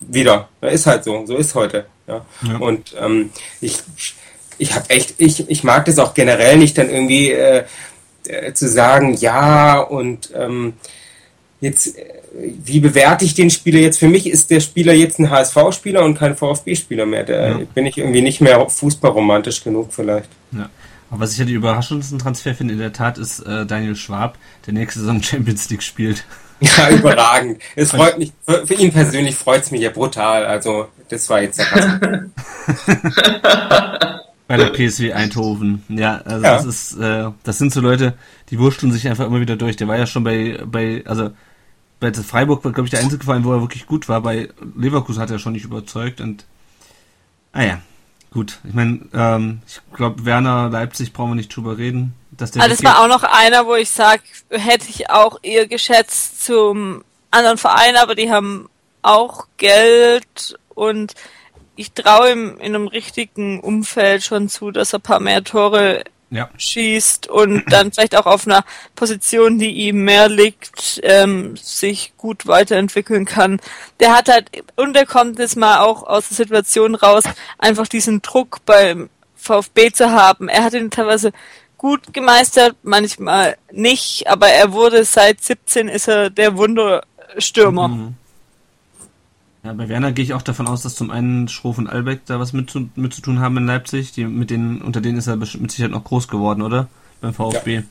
wieder. 0.01 0.49
Ja, 0.61 0.69
ist 0.69 0.87
halt 0.87 1.05
so, 1.05 1.25
so 1.27 1.37
ist 1.37 1.55
heute. 1.55 1.87
Ja. 2.09 2.25
Ja. 2.47 2.57
Und 2.59 2.95
ähm, 3.01 3.31
ich, 3.61 3.79
ich 4.59 4.75
habe 4.75 4.89
echt, 4.91 5.15
ich, 5.19 5.49
ich 5.49 5.63
mag 5.65 5.85
das 5.85 5.99
auch 5.99 6.15
generell 6.15 6.57
nicht, 6.57 6.77
dann 6.79 6.91
irgendwie 6.91 7.31
äh, 7.33 7.65
äh, 8.27 8.53
zu 8.55 8.69
sagen, 8.69 9.15
ja, 9.15 9.79
und 9.79 10.31
ähm, 10.35 10.73
jetzt, 11.61 11.97
äh, 11.99 12.05
wie 12.65 12.81
bewerte 12.81 13.25
ich 13.25 13.35
den 13.35 13.51
Spieler 13.51 13.79
jetzt? 13.81 13.99
Für 13.99 14.09
mich 14.09 14.29
ist 14.29 14.51
der 14.51 14.61
Spieler 14.61 14.93
jetzt 14.93 15.19
ein 15.19 15.31
HSV-Spieler 15.31 16.05
und 16.05 16.19
kein 16.19 16.37
VfB-Spieler 16.37 17.07
mehr. 17.07 17.25
Da 17.25 17.49
Ja. 17.51 17.59
bin 17.75 17.87
ich 17.87 17.99
irgendwie 17.99 18.23
nicht 18.23 18.41
mehr 18.41 18.69
fußballromantisch 18.69 19.63
genug 19.65 19.93
vielleicht. 19.93 20.29
Ja. 20.53 20.69
Aber 21.11 21.21
was 21.21 21.33
ich 21.33 21.39
ja 21.39 21.45
die 21.47 21.55
überraschendsten 21.55 22.19
Transfer 22.19 22.55
finde, 22.55 22.75
in 22.75 22.81
der 22.81 22.93
Tat, 22.93 23.17
ist 23.17 23.41
äh, 23.41 23.65
Daniel 23.65 23.97
Schwab, 23.97 24.37
der 24.67 24.75
nächste 24.75 25.01
Saison 25.01 25.23
Champions 25.23 25.71
League 25.71 25.83
spielt. 25.83 26.25
Ja, 26.77 26.91
überragend. 26.91 27.61
Es 27.77 27.91
freut 27.93 28.19
mich, 28.19 28.33
für, 28.47 28.67
für 28.67 28.75
ihn 28.75 28.93
persönlich 28.93 29.37
freut 29.37 29.63
es 29.63 29.71
mich 29.71 29.81
ja 29.83 29.91
brutal. 29.91 30.45
Also, 30.45 30.89
das 31.09 31.29
war 31.31 31.41
jetzt 31.43 31.59
der 31.59 31.67
Kasten. 31.67 32.33
Bei 34.49 34.57
der 34.57 34.71
PSW 34.71 35.13
Eindhoven. 35.13 35.83
Ja, 35.89 36.23
also 36.25 36.45
Ja. 36.45 36.55
das 36.57 36.65
ist, 36.65 36.97
äh, 36.99 37.31
das 37.45 37.59
sind 37.59 37.73
so 37.73 37.81
Leute, 37.81 38.15
die 38.51 38.59
wurschteln 38.59 38.91
sich 38.93 39.07
einfach 39.09 39.27
immer 39.27 39.41
wieder 39.41 39.57
durch. 39.57 39.77
Der 39.77 39.89
war 39.89 39.99
ja 39.99 40.07
schon 40.07 40.25
bei, 40.25 40.59
bei, 40.65 41.03
also 41.07 41.31
bei 42.01 42.13
Freiburg 42.15 42.65
war, 42.65 42.73
glaube 42.73 42.87
ich, 42.87 42.91
der 42.91 43.01
einzige 43.01 43.25
Verein, 43.25 43.45
wo 43.45 43.53
er 43.53 43.61
wirklich 43.61 43.87
gut 43.87 44.09
war. 44.09 44.23
Bei 44.23 44.49
Leverkusen 44.77 45.21
hat 45.21 45.31
er 45.31 45.39
schon 45.39 45.53
nicht 45.53 45.65
überzeugt 45.67 46.21
und 46.23 46.47
ah 47.53 47.63
ja, 47.63 47.81
gut. 48.33 48.59
Ich 48.65 48.73
meine, 48.73 49.01
ähm, 49.13 49.61
ich 49.67 49.81
glaube, 49.95 50.25
Werner 50.25 50.71
Leipzig 50.71 51.13
brauchen 51.13 51.33
wir 51.33 51.35
nicht 51.37 51.55
drüber 51.55 51.77
reden. 51.77 52.15
Dass 52.39 52.53
der 52.53 52.63
Ah, 52.63 52.69
das 52.69 52.83
war 52.83 53.03
auch 53.03 53.09
noch 53.09 53.25
einer, 53.25 53.67
wo 53.67 53.75
ich 53.75 53.91
sage, 53.91 54.23
hätte 54.51 54.87
ich 54.89 55.11
auch 55.11 55.39
eher 55.43 55.67
geschätzt 55.67 56.45
zum 56.45 57.05
anderen 57.31 57.59
Verein, 57.59 57.97
aber 57.97 58.15
die 58.15 58.31
haben 58.31 58.71
auch 59.03 59.47
Geld 59.59 60.57
und 60.75 61.15
ich 61.77 61.93
traue 61.93 62.33
ihm 62.33 62.57
in 62.59 62.75
einem 62.75 62.89
richtigen 62.89 63.61
Umfeld 63.61 64.25
schon 64.25 64.49
zu, 64.49 64.71
dass 64.71 64.93
er 64.93 64.99
ein 64.99 65.03
paar 65.03 65.21
mehr 65.21 65.45
Tore 65.45 66.03
ja. 66.31 66.51
schießt 66.57 67.29
und 67.29 67.65
dann 67.71 67.93
vielleicht 67.93 68.17
auch 68.17 68.27
auf 68.27 68.47
einer 68.47 68.65
Position, 68.95 69.59
die 69.59 69.71
ihm 69.71 70.05
mehr 70.05 70.29
liegt, 70.29 71.01
ähm, 71.03 71.57
sich 71.57 72.13
gut 72.17 72.47
weiterentwickeln 72.47 73.25
kann. 73.25 73.61
Der 74.01 74.17
hat 74.17 74.29
halt, 74.29 74.51
und 74.77 74.97
er 74.97 75.07
kommt 75.07 75.39
jetzt 75.39 75.57
mal 75.57 75.81
auch 75.81 76.03
aus 76.03 76.29
der 76.29 76.37
Situation 76.37 76.95
raus, 76.95 77.25
einfach 77.59 77.87
diesen 77.87 78.23
Druck 78.23 78.59
beim 78.67 79.09
VfB 79.37 79.93
zu 79.93 80.11
haben. 80.11 80.49
Er 80.49 80.65
hat 80.65 80.75
ihn 80.75 80.91
teilweise 80.91 81.33
gut 81.79 82.13
gemeistert, 82.13 82.77
manchmal 82.83 83.57
nicht, 83.73 84.27
aber 84.29 84.49
er 84.49 84.73
wurde 84.73 85.05
seit 85.05 85.43
17 85.43 85.89
ist 85.89 86.09
er 86.09 86.29
der 86.31 86.57
Wunderstürmer. 86.57 87.89
Mhm. 87.89 88.15
Ja, 89.65 89.73
bei 89.73 89.89
Werner 89.89 90.13
gehe 90.13 90.25
ich 90.25 90.35
auch 90.35 90.43
davon 90.43 90.67
aus, 90.69 90.83
dass 90.83 90.95
zum 90.95 91.11
einen 91.11 91.49
Schroff 91.49 91.79
und 91.79 91.89
Albeck 91.89 92.21
da 92.27 92.39
was 92.39 92.53
mit 92.53 92.71
zu, 92.71 92.89
mit 92.95 93.13
zu 93.13 93.21
tun 93.23 93.41
haben 93.41 93.57
in 93.57 93.67
Leipzig. 93.67 94.13
Die, 94.13 94.25
mit 94.25 94.51
denen, 94.51 94.81
unter 94.83 95.01
denen 95.01 95.19
ist 95.19 95.27
er 95.27 95.37
mit 95.37 95.71
Sicherheit 95.71 95.91
noch 95.91 96.05
groß 96.05 96.29
geworden, 96.29 96.63
oder? 96.63 96.89
Beim 97.21 97.35
VfB. 97.35 97.83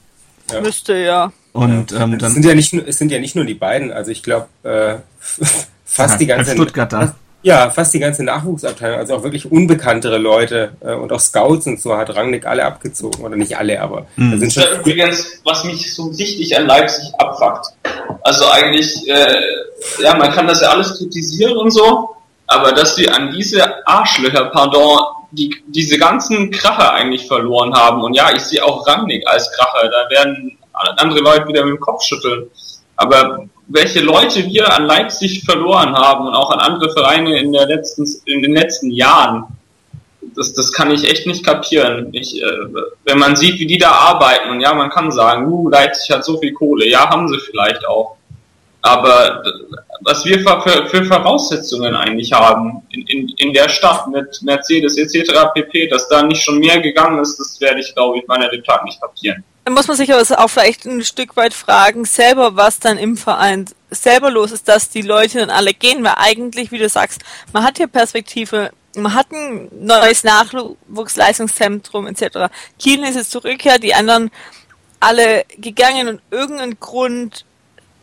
Ja. 0.51 0.61
Müsste 0.61 0.95
ja. 0.95 1.33
Und 1.51 1.91
ähm, 1.91 2.13
Es 2.13 2.19
dann 2.19 2.31
sind 2.31 2.45
ja 2.45 2.55
nicht, 2.55 2.73
nur- 2.73 2.87
es 2.87 2.97
sind 2.97 3.11
ja 3.11 3.19
nicht 3.19 3.35
nur 3.35 3.43
die 3.45 3.53
beiden, 3.53 3.91
also 3.91 4.11
ich 4.11 4.23
glaube, 4.23 4.47
äh, 4.63 4.97
fast 5.85 6.21
die 6.21 6.25
ganze 6.27 6.53
Stuttgarter. 6.53 7.15
Ja, 7.43 7.69
fast 7.69 7.93
die 7.93 7.99
ganze 7.99 8.23
Nachwuchsabteilung, 8.23 8.97
also 8.97 9.15
auch 9.15 9.23
wirklich 9.23 9.49
unbekanntere 9.51 10.17
Leute 10.17 10.71
äh, 10.81 10.93
und 10.93 11.11
auch 11.13 11.19
Scouts 11.19 11.67
und 11.67 11.79
so 11.79 11.95
hat 11.95 12.13
Rangnick 12.15 12.45
alle 12.45 12.65
abgezogen. 12.65 13.23
Oder 13.23 13.35
nicht 13.35 13.57
alle, 13.57 13.79
aber 13.81 14.07
Mhm. 14.15 14.31
da 14.31 14.37
sind 14.37 14.53
schon 14.53 14.63
Das 14.63 14.71
ist 14.71 14.79
übrigens, 14.79 15.41
was 15.43 15.63
mich 15.63 15.93
so 15.93 16.07
richtig 16.07 16.57
an 16.57 16.65
Leipzig 16.65 17.13
abfuckt. 17.19 17.67
Also 18.23 18.45
eigentlich, 18.49 19.07
äh, 19.07 19.41
ja, 20.01 20.15
man 20.17 20.31
kann 20.31 20.47
das 20.47 20.61
ja 20.61 20.69
alles 20.69 20.97
kritisieren 20.97 21.55
und 21.57 21.71
so, 21.71 22.09
aber 22.47 22.71
dass 22.73 22.95
sie 22.95 23.07
an 23.09 23.31
diese 23.31 23.63
Arschlöcher, 23.87 24.45
pardon, 24.45 24.99
die, 25.31 25.55
diese 25.67 25.97
ganzen 25.97 26.51
Kracher 26.51 26.93
eigentlich 26.93 27.27
verloren 27.27 27.73
haben. 27.73 28.01
Und 28.03 28.13
ja, 28.13 28.31
ich 28.33 28.41
sehe 28.41 28.63
auch 28.63 28.85
Rangnick 28.87 29.27
als 29.27 29.51
Kracher, 29.51 29.89
da 29.89 30.09
werden 30.09 30.57
andere 30.73 31.19
Leute 31.19 31.47
wieder 31.47 31.63
mit 31.65 31.75
dem 31.75 31.79
Kopf 31.79 32.03
schütteln. 32.03 32.49
Aber 32.95 33.45
welche 33.67 33.99
Leute 33.99 34.45
wir 34.45 34.73
an 34.73 34.85
Leipzig 34.85 35.43
verloren 35.43 35.93
haben 35.93 36.27
und 36.27 36.33
auch 36.33 36.51
an 36.51 36.59
andere 36.59 36.91
Vereine 36.91 37.39
in, 37.39 37.51
der 37.51 37.67
letzten, 37.67 38.05
in 38.25 38.41
den 38.41 38.53
letzten 38.53 38.91
Jahren, 38.91 39.45
das, 40.35 40.53
das 40.53 40.71
kann 40.71 40.91
ich 40.91 41.09
echt 41.09 41.27
nicht 41.27 41.45
kapieren. 41.45 42.09
Ich, 42.13 42.41
äh, 42.41 42.45
wenn 43.05 43.17
man 43.17 43.35
sieht, 43.35 43.59
wie 43.59 43.65
die 43.65 43.77
da 43.77 43.91
arbeiten, 43.91 44.51
und 44.51 44.61
ja, 44.61 44.73
man 44.73 44.89
kann 44.89 45.11
sagen, 45.11 45.51
uh, 45.51 45.69
Leipzig 45.69 46.15
hat 46.15 46.23
so 46.23 46.37
viel 46.37 46.53
Kohle, 46.53 46.87
ja, 46.87 47.09
haben 47.09 47.27
sie 47.27 47.39
vielleicht 47.39 47.85
auch. 47.87 48.17
Aber 48.81 49.43
was 50.01 50.23
wir 50.23 50.39
für, 50.39 50.87
für, 50.87 51.03
Voraussetzungen 51.03 51.95
eigentlich 51.95 52.31
haben 52.31 52.83
in, 52.91 53.01
in, 53.07 53.29
in 53.37 53.53
der 53.53 53.67
Stadt 53.67 54.07
mit 54.07 54.41
Mercedes 54.43 54.97
etc. 54.97 55.33
pp, 55.53 55.87
dass 55.87 56.07
da 56.07 56.23
nicht 56.23 56.41
schon 56.41 56.59
mehr 56.59 56.79
gegangen 56.79 57.19
ist, 57.19 57.37
das 57.37 57.59
werde 57.59 57.81
ich, 57.81 57.93
glaube 57.93 58.19
ich, 58.19 58.27
meiner 58.27 58.49
Tag 58.63 58.85
nicht 58.85 59.01
kapieren. 59.01 59.43
Da 59.67 59.73
muss 59.73 59.89
man 59.89 59.97
sich 59.97 60.13
aber 60.13 60.23
auch 60.41 60.47
vielleicht 60.47 60.85
ein 60.85 61.03
Stück 61.03 61.35
weit 61.35 61.53
fragen, 61.53 62.05
selber, 62.05 62.55
was 62.55 62.79
dann 62.79 62.97
im 62.97 63.17
Verein 63.17 63.65
selber 63.91 64.31
los 64.31 64.53
ist, 64.53 64.69
dass 64.69 64.87
die 64.89 65.01
Leute 65.01 65.39
dann 65.39 65.49
alle 65.49 65.73
gehen, 65.73 66.05
weil 66.05 66.13
eigentlich, 66.15 66.71
wie 66.71 66.77
du 66.77 66.87
sagst, 66.87 67.19
man 67.51 67.63
hat 67.65 67.75
hier 67.75 67.87
Perspektive, 67.87 68.71
man 68.95 69.13
hat 69.13 69.29
ein 69.33 69.67
neues 69.77 70.23
Nachwuchsleistungszentrum 70.23 72.07
etc. 72.07 72.49
Kiel 72.79 73.03
ist 73.03 73.15
jetzt 73.15 73.31
zurück, 73.31 73.65
ja, 73.65 73.77
die 73.77 73.93
anderen 73.93 74.31
alle 75.01 75.43
gegangen 75.57 76.07
und 76.07 76.21
irgendeinen 76.31 76.79
Grund 76.79 77.43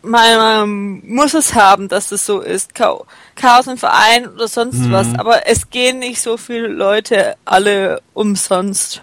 man, 0.02 1.00
muss 1.06 1.32
es 1.32 1.54
haben, 1.54 1.88
dass 1.88 2.10
das 2.10 2.26
so 2.26 2.40
ist. 2.40 2.74
Chao- 2.74 3.06
Chaos 3.36 3.68
im 3.68 3.78
Verein 3.78 4.28
oder 4.28 4.48
sonst 4.48 4.92
was. 4.92 5.06
Aber 5.18 5.46
es 5.46 5.70
gehen 5.70 5.98
nicht 6.00 6.20
so 6.20 6.36
viele 6.36 6.68
Leute 6.68 7.36
alle 7.46 8.02
umsonst. 8.12 9.00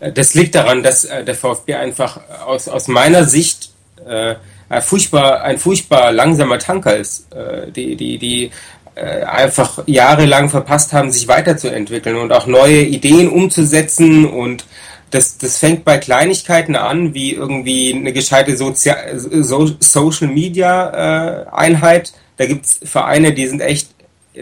Das 0.00 0.34
liegt 0.34 0.54
daran, 0.54 0.82
dass 0.82 1.04
äh, 1.04 1.24
der 1.24 1.34
VfB 1.34 1.74
einfach 1.74 2.20
aus, 2.46 2.68
aus 2.68 2.88
meiner 2.88 3.24
Sicht 3.24 3.70
äh, 4.06 4.34
ein, 4.68 4.82
furchtbar, 4.82 5.42
ein 5.42 5.58
furchtbar 5.58 6.12
langsamer 6.12 6.58
Tanker 6.58 6.96
ist, 6.96 7.32
äh, 7.32 7.70
die, 7.70 7.96
die, 7.96 8.18
die 8.18 8.50
äh, 8.94 9.22
einfach 9.24 9.82
jahrelang 9.86 10.48
verpasst 10.48 10.92
haben, 10.92 11.10
sich 11.10 11.28
weiterzuentwickeln 11.28 12.16
und 12.16 12.32
auch 12.32 12.46
neue 12.46 12.82
Ideen 12.82 13.28
umzusetzen 13.28 14.26
und 14.26 14.64
das, 15.10 15.38
das 15.38 15.58
fängt 15.58 15.84
bei 15.84 15.98
Kleinigkeiten 15.98 16.74
an, 16.74 17.14
wie 17.14 17.34
irgendwie 17.34 17.94
eine 17.94 18.12
gescheite 18.12 18.56
Sozia 18.56 18.96
so 19.16 19.70
Social 19.78 20.26
Media 20.26 21.44
äh, 21.44 21.46
Einheit. 21.52 22.12
Da 22.36 22.46
gibt's 22.46 22.80
Vereine, 22.82 23.32
die 23.32 23.46
sind 23.46 23.60
echt, 23.60 23.90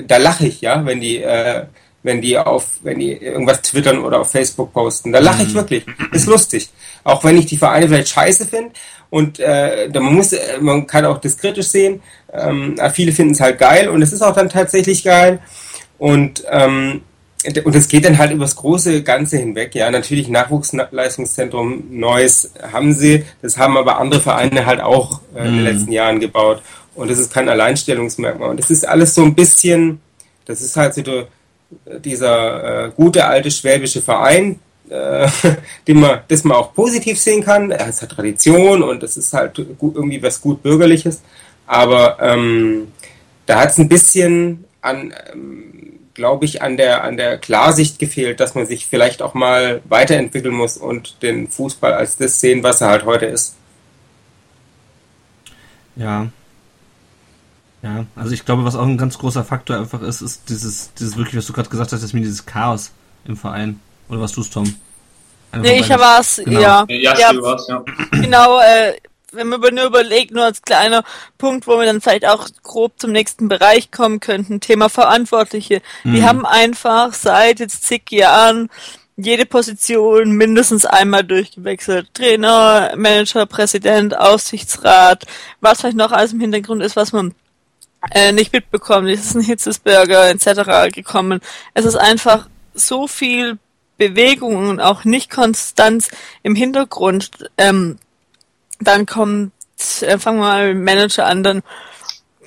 da 0.06 0.16
lache 0.16 0.46
ich, 0.46 0.62
ja, 0.62 0.84
wenn 0.86 1.00
die, 1.00 1.18
äh, 1.18 1.64
wenn 2.02 2.20
die 2.20 2.36
auf, 2.36 2.66
wenn 2.82 2.98
die 2.98 3.12
irgendwas 3.12 3.62
twittern 3.62 4.04
oder 4.04 4.20
auf 4.20 4.30
Facebook 4.30 4.72
posten. 4.72 5.12
Da 5.12 5.20
lache 5.20 5.44
ich 5.44 5.54
wirklich. 5.54 5.84
Ist 6.12 6.26
lustig. 6.26 6.70
Auch 7.04 7.22
wenn 7.24 7.38
ich 7.38 7.46
die 7.46 7.56
Vereine 7.56 7.88
vielleicht 7.88 8.08
scheiße 8.08 8.46
finde. 8.46 8.72
Und 9.10 9.38
äh, 9.40 9.90
da 9.90 10.00
man 10.00 10.14
muss, 10.14 10.32
äh, 10.32 10.58
man 10.60 10.86
kann 10.86 11.04
auch 11.04 11.18
das 11.18 11.36
kritisch 11.36 11.68
sehen. 11.68 12.02
Ähm, 12.32 12.76
viele 12.94 13.12
finden 13.12 13.34
es 13.34 13.40
halt 13.40 13.58
geil 13.58 13.88
und 13.88 14.00
es 14.00 14.12
ist 14.12 14.22
auch 14.22 14.34
dann 14.34 14.48
tatsächlich 14.48 15.04
geil. 15.04 15.40
Und 15.98 16.44
ähm, 16.50 17.02
und 17.64 17.74
es 17.74 17.88
geht 17.88 18.04
dann 18.04 18.18
halt 18.18 18.30
über 18.30 18.44
das 18.44 18.54
große 18.54 19.02
Ganze 19.02 19.36
hinweg. 19.36 19.74
Ja, 19.74 19.90
natürlich 19.90 20.28
Nachwuchsleistungszentrum 20.28 21.84
Neues 21.90 22.52
haben 22.72 22.92
sie, 22.92 23.24
das 23.42 23.58
haben 23.58 23.76
aber 23.76 23.98
andere 23.98 24.20
Vereine 24.20 24.64
halt 24.64 24.80
auch 24.80 25.20
äh, 25.34 25.46
in 25.46 25.56
den 25.56 25.64
letzten 25.64 25.92
Jahren 25.92 26.20
gebaut. 26.20 26.62
Und 26.94 27.10
das 27.10 27.18
ist 27.18 27.32
kein 27.32 27.48
Alleinstellungsmerkmal. 27.48 28.50
Und 28.50 28.60
das 28.60 28.70
ist 28.70 28.86
alles 28.86 29.14
so 29.14 29.24
ein 29.24 29.34
bisschen, 29.34 30.00
das 30.44 30.60
ist 30.60 30.76
halt 30.76 30.94
so 30.94 31.02
dieser 31.98 32.86
äh, 32.86 32.90
gute 32.90 33.24
alte 33.24 33.50
schwäbische 33.50 34.02
Verein, 34.02 34.60
äh, 34.88 35.28
den 35.88 36.00
man, 36.00 36.20
das 36.28 36.44
man 36.44 36.56
auch 36.56 36.74
positiv 36.74 37.18
sehen 37.18 37.42
kann. 37.42 37.70
Er 37.70 37.86
hat 37.86 38.08
Tradition 38.08 38.82
und 38.82 39.02
das 39.02 39.16
ist 39.16 39.32
halt 39.32 39.60
gut, 39.78 39.96
irgendwie 39.96 40.22
was 40.22 40.40
gut 40.40 40.62
bürgerliches. 40.62 41.22
Aber 41.66 42.18
ähm, 42.20 42.88
da 43.46 43.60
hat 43.60 43.70
es 43.70 43.78
ein 43.78 43.88
bisschen 43.88 44.64
an 44.80 45.14
ähm, 45.32 45.72
glaube 46.14 46.44
ich, 46.44 46.62
an 46.62 46.76
der, 46.76 47.04
an 47.04 47.16
der 47.16 47.38
Klarsicht 47.38 47.98
gefehlt, 47.98 48.40
dass 48.40 48.54
man 48.54 48.66
sich 48.66 48.86
vielleicht 48.86 49.22
auch 49.22 49.34
mal 49.34 49.80
weiterentwickeln 49.88 50.54
muss 50.54 50.76
und 50.76 51.22
den 51.22 51.48
Fußball 51.48 51.92
als 51.92 52.16
das 52.16 52.40
sehen, 52.40 52.62
was 52.62 52.80
er 52.80 52.88
halt 52.88 53.04
heute 53.04 53.26
ist. 53.26 53.56
Ja. 55.96 56.28
Ja, 57.82 58.04
also 58.14 58.32
ich 58.32 58.44
glaube, 58.44 58.64
was 58.64 58.76
auch 58.76 58.86
ein 58.86 58.96
ganz 58.98 59.18
großer 59.18 59.44
Faktor 59.44 59.76
einfach 59.76 60.02
ist, 60.02 60.20
ist 60.22 60.48
dieses, 60.48 60.92
dieses 60.94 61.16
wirklich, 61.16 61.36
was 61.36 61.46
du 61.46 61.52
gerade 61.52 61.68
gesagt 61.68 61.92
hast, 61.92 62.02
dass 62.02 62.12
mir 62.12 62.20
dieses 62.20 62.46
Chaos 62.46 62.92
im 63.24 63.36
Verein. 63.36 63.80
Oder 64.08 64.20
was 64.20 64.32
tust, 64.32 64.52
Tom? 64.52 64.72
Einer 65.50 65.62
Nee, 65.62 65.80
ich 65.80 65.88
war's, 65.90 66.40
Genau. 66.44 66.60
ja. 66.60 66.84
Ja, 66.88 67.18
ja. 67.18 67.30
Was, 67.40 67.66
ja. 67.66 67.82
genau, 68.12 68.60
äh, 68.60 68.94
wenn 69.32 69.48
man 69.48 69.58
über- 69.58 69.70
nur 69.72 69.86
überlegt, 69.86 70.30
nur 70.32 70.44
als 70.44 70.62
kleiner 70.62 71.02
Punkt, 71.38 71.66
wo 71.66 71.78
wir 71.78 71.86
dann 71.86 72.00
vielleicht 72.00 72.26
auch 72.26 72.46
grob 72.62 72.92
zum 73.00 73.10
nächsten 73.12 73.48
Bereich 73.48 73.90
kommen 73.90 74.20
könnten, 74.20 74.60
Thema 74.60 74.88
Verantwortliche. 74.88 75.82
Die 76.04 76.22
haben 76.24 76.46
einfach 76.46 77.12
seit 77.14 77.58
jetzt 77.60 77.84
zig 77.84 78.02
Jahren 78.10 78.68
jede 79.16 79.44
Position 79.46 80.32
mindestens 80.32 80.84
einmal 80.84 81.24
durchgewechselt. 81.24 82.14
Trainer, 82.14 82.92
Manager, 82.96 83.46
Präsident, 83.46 84.16
Aufsichtsrat, 84.16 85.24
was 85.60 85.80
vielleicht 85.80 85.96
noch 85.96 86.12
alles 86.12 86.32
im 86.32 86.40
Hintergrund 86.40 86.82
ist, 86.82 86.96
was 86.96 87.12
man 87.12 87.34
äh, 88.10 88.32
nicht 88.32 88.52
mitbekommen. 88.52 89.08
Es 89.08 89.26
ist 89.26 89.36
ein 89.36 89.42
Hitzesburger 89.42 90.30
etc. 90.30 90.92
gekommen. 90.92 91.40
Es 91.74 91.84
ist 91.84 91.96
einfach 91.96 92.48
so 92.74 93.06
viel 93.06 93.58
Bewegung 93.98 94.68
und 94.68 94.80
auch 94.80 95.04
nicht 95.04 95.30
Konstanz 95.30 96.10
im 96.42 96.54
Hintergrund. 96.54 97.30
Ähm, 97.56 97.98
dann 98.80 99.06
kommt, 99.06 99.52
äh, 100.00 100.18
fangen 100.18 100.38
wir 100.38 100.46
mal 100.46 100.66
mit 100.68 100.76
dem 100.76 100.84
Manager 100.84 101.26
an, 101.26 101.42
dann 101.42 101.62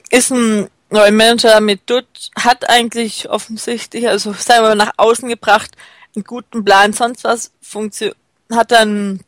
ist 0.09 0.31
ein 0.31 0.67
neuer 0.89 1.11
Manager 1.11 1.61
mit 1.61 1.89
Dutt, 1.89 2.31
hat 2.37 2.69
eigentlich 2.69 3.29
offensichtlich, 3.29 4.07
also 4.07 4.33
sagen 4.33 4.63
wir 4.63 4.69
mal 4.69 4.75
nach 4.75 4.93
außen 4.97 5.29
gebracht, 5.29 5.71
einen 6.15 6.23
guten 6.23 6.63
Plan, 6.63 6.93
sonst 6.93 7.23
was 7.23 7.51
funktioniert, 7.61 8.17
hat 8.51 8.71
dann 8.71 9.21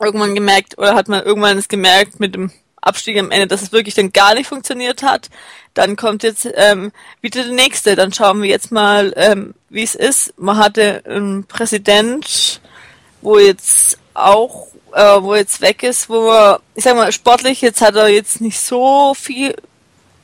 irgendwann 0.00 0.34
gemerkt, 0.34 0.78
oder 0.78 0.94
hat 0.94 1.08
man 1.08 1.24
irgendwann 1.24 1.58
es 1.58 1.68
gemerkt 1.68 2.20
mit 2.20 2.34
dem 2.34 2.50
Abstieg 2.86 3.18
am 3.18 3.30
Ende, 3.30 3.46
dass 3.46 3.62
es 3.62 3.72
wirklich 3.72 3.94
dann 3.94 4.12
gar 4.12 4.34
nicht 4.34 4.48
funktioniert 4.48 5.02
hat. 5.02 5.30
Dann 5.74 5.96
kommt 5.96 6.22
jetzt 6.22 6.48
ähm, 6.54 6.92
wieder 7.20 7.42
der 7.44 7.52
nächste. 7.52 7.96
Dann 7.96 8.12
schauen 8.12 8.42
wir 8.42 8.48
jetzt 8.48 8.70
mal, 8.72 9.12
ähm, 9.16 9.54
wie 9.70 9.82
es 9.82 9.94
ist. 9.94 10.34
Man 10.38 10.58
hatte 10.58 11.02
einen 11.06 11.44
Präsident, 11.44 12.60
wo 13.22 13.38
jetzt 13.38 13.98
auch, 14.14 14.68
äh, 14.92 15.22
wo 15.22 15.34
jetzt 15.34 15.60
weg 15.60 15.82
ist, 15.82 16.08
wo 16.08 16.30
er, 16.30 16.60
ich 16.74 16.84
sag 16.84 16.96
mal, 16.96 17.10
sportlich, 17.12 17.60
jetzt 17.60 17.80
hat 17.80 17.96
er 17.96 18.08
jetzt 18.08 18.40
nicht 18.40 18.60
so 18.60 19.14
viel 19.14 19.54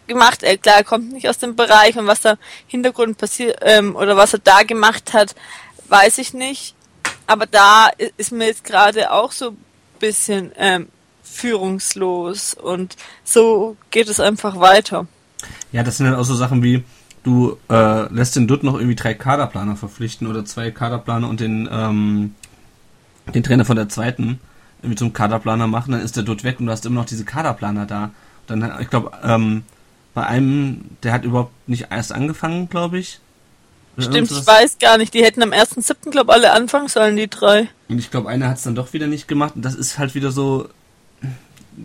gemacht. 0.07 0.43
Er, 0.43 0.59
klar, 0.59 0.77
er 0.77 0.85
kommt 0.85 1.13
nicht 1.13 1.29
aus 1.29 1.39
dem 1.39 1.57
Bereich 1.57 1.97
und 1.97 2.07
was 2.07 2.21
da 2.21 2.33
im 2.33 2.39
Hintergrund 2.67 3.19
passiert, 3.19 3.59
ähm, 3.63 3.97
oder 3.97 4.17
was 4.17 4.35
er 4.35 4.41
da 4.41 4.63
gemacht 4.63 5.13
hat, 5.13 5.35
weiß 5.89 6.19
ich 6.19 6.35
nicht. 6.35 6.75
Aber 7.27 7.47
da 7.47 7.91
ist 8.17 8.33
mir 8.33 8.47
jetzt 8.47 8.65
gerade 8.65 9.13
auch 9.13 9.33
so 9.33 9.51
ein 9.51 9.65
bisschen 9.99 10.53
ähm, 10.57 10.89
führungslos 11.31 12.55
und 12.55 12.97
so 13.25 13.77
geht 13.91 14.09
es 14.09 14.21
einfach 14.21 14.59
weiter. 14.59 15.07
Ja, 15.73 15.83
das 15.83 15.97
sind 15.97 16.07
dann 16.07 16.17
auch 16.17 16.25
so 16.25 16.35
Sachen 16.35 16.63
wie, 16.63 16.85
du 17.23 17.57
äh, 17.71 18.13
lässt 18.13 18.37
den 18.37 18.49
Dutt 18.49 18.63
noch 18.63 18.75
irgendwie 18.75 18.97
drei 18.97 19.15
Kaderplaner 19.15 19.77
verpflichten 19.77 20.27
oder 20.27 20.45
zwei 20.45 20.71
Kaderplaner 20.71 21.29
und 21.29 21.41
den, 21.41 21.69
ähm, 21.71 22.35
den 23.35 23.43
Trainer 23.43 23.65
von 23.65 23.77
der 23.77 23.89
zweiten 23.89 24.41
irgendwie 24.83 24.97
zum 24.97 25.13
Kaderplaner 25.13 25.67
machen, 25.67 25.93
dann 25.93 26.01
ist 26.01 26.17
der 26.17 26.23
Dutt 26.23 26.45
weg 26.45 26.59
und 26.59 26.67
du 26.67 26.73
hast 26.73 26.87
immer 26.87 27.01
noch 27.01 27.07
diese 27.07 27.25
Kaderplaner 27.25 27.87
da. 27.87 28.11
Dann, 28.47 28.73
ich 28.81 28.89
glaube, 28.89 29.13
ähm, 29.23 29.63
bei 30.15 30.27
einem, 30.27 30.97
der 31.03 31.13
hat 31.13 31.25
überhaupt 31.25 31.53
nicht 31.69 31.89
erst 31.91 32.13
angefangen, 32.13 32.69
glaube 32.69 32.99
ich. 32.99 33.21
Stimmt, 33.99 34.31
ich 34.31 34.47
weiß 34.47 34.79
gar 34.79 34.97
nicht. 34.97 35.13
Die 35.13 35.23
hätten 35.23 35.43
am 35.43 35.51
1.7. 35.51 36.11
glaube 36.11 36.33
alle 36.33 36.53
anfangen 36.53 36.89
sollen, 36.89 37.17
die 37.17 37.29
drei. 37.29 37.69
Und 37.89 37.99
ich 37.99 38.11
glaube, 38.11 38.31
einer 38.31 38.49
hat 38.49 38.57
es 38.57 38.63
dann 38.63 38.75
doch 38.75 38.93
wieder 38.93 39.07
nicht 39.07 39.29
gemacht 39.29 39.57
und 39.57 39.63
das 39.63 39.75
ist 39.75 39.99
halt 39.99 40.15
wieder 40.15 40.33
so 40.33 40.69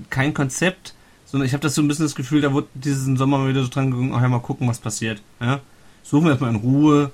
kein 0.10 0.34
Konzept. 0.34 0.94
sondern 1.26 1.48
ich 1.48 1.54
habe 1.54 1.62
das 1.62 1.76
so 1.76 1.82
ein 1.82 1.88
bisschen 1.88 2.06
das 2.06 2.16
Gefühl, 2.16 2.42
da 2.42 2.54
wurde 2.54 2.68
diesen 2.74 3.18
Sommer 3.18 3.40
mal 3.40 3.50
wieder 3.50 3.64
so 3.64 3.70
dran 3.70 3.92
gegangen, 3.92 4.14
ach 4.16 4.22
ja, 4.22 4.28
mal 4.28 4.40
gucken, 4.40 4.68
was 4.68 4.80
passiert. 4.80 5.22
Ja? 5.42 5.60
Suchen 6.04 6.26
wir 6.26 6.32
erstmal 6.32 6.52
in 6.52 6.58
Ruhe 6.58 7.12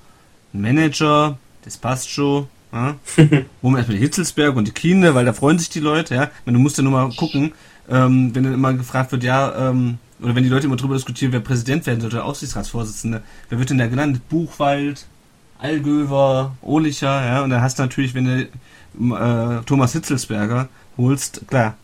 einen 0.54 0.62
Manager, 0.62 1.38
das 1.64 1.78
passt 1.78 2.10
schon. 2.10 2.48
Ja? 2.74 2.96
Holen 3.18 3.48
wir 3.62 3.78
erstmal 3.78 3.98
die 3.98 4.04
Hitzelsberg 4.04 4.56
und 4.56 4.68
die 4.68 4.74
Kinder, 4.74 5.16
weil 5.16 5.26
da 5.26 5.34
freuen 5.34 5.60
sich 5.60 5.70
die 5.70 5.80
Leute. 5.80 6.16
Ja? 6.16 6.32
Wenn 6.46 6.54
du 6.54 6.60
musst 6.60 6.78
ja 6.78 6.84
nur 6.84 6.92
mal 6.92 7.10
gucken, 7.16 7.54
ähm, 7.90 8.34
wenn 8.34 8.44
dann 8.44 8.54
immer 8.54 8.74
gefragt 8.74 9.12
wird, 9.12 9.24
ja, 9.24 9.70
ähm, 9.70 9.98
oder 10.22 10.36
wenn 10.36 10.44
die 10.44 10.50
Leute 10.50 10.68
immer 10.68 10.76
drüber 10.76 10.96
diskutieren, 10.96 11.32
wer 11.32 11.40
Präsident 11.40 11.86
werden 11.88 12.00
sollte, 12.00 12.24
Aufsichtsratsvorsitzende, 12.24 13.24
wer 13.50 13.60
wird 13.60 13.70
denn 13.70 13.80
da 13.80 13.88
genannt? 13.88 14.22
Buchwald, 14.30 15.06
Allgöver, 15.60 16.56
Ohlicher, 16.62 17.26
ja, 17.26 17.44
und 17.44 17.50
dann 17.50 17.62
hast 17.62 17.80
du 17.80 17.84
natürlich, 17.84 18.14
wenn 18.14 18.26
du 18.26 19.16
äh, 19.16 19.64
Thomas 19.66 19.94
Hitzelsberger 19.94 20.70
holst, 20.98 21.42
klar. 21.48 21.76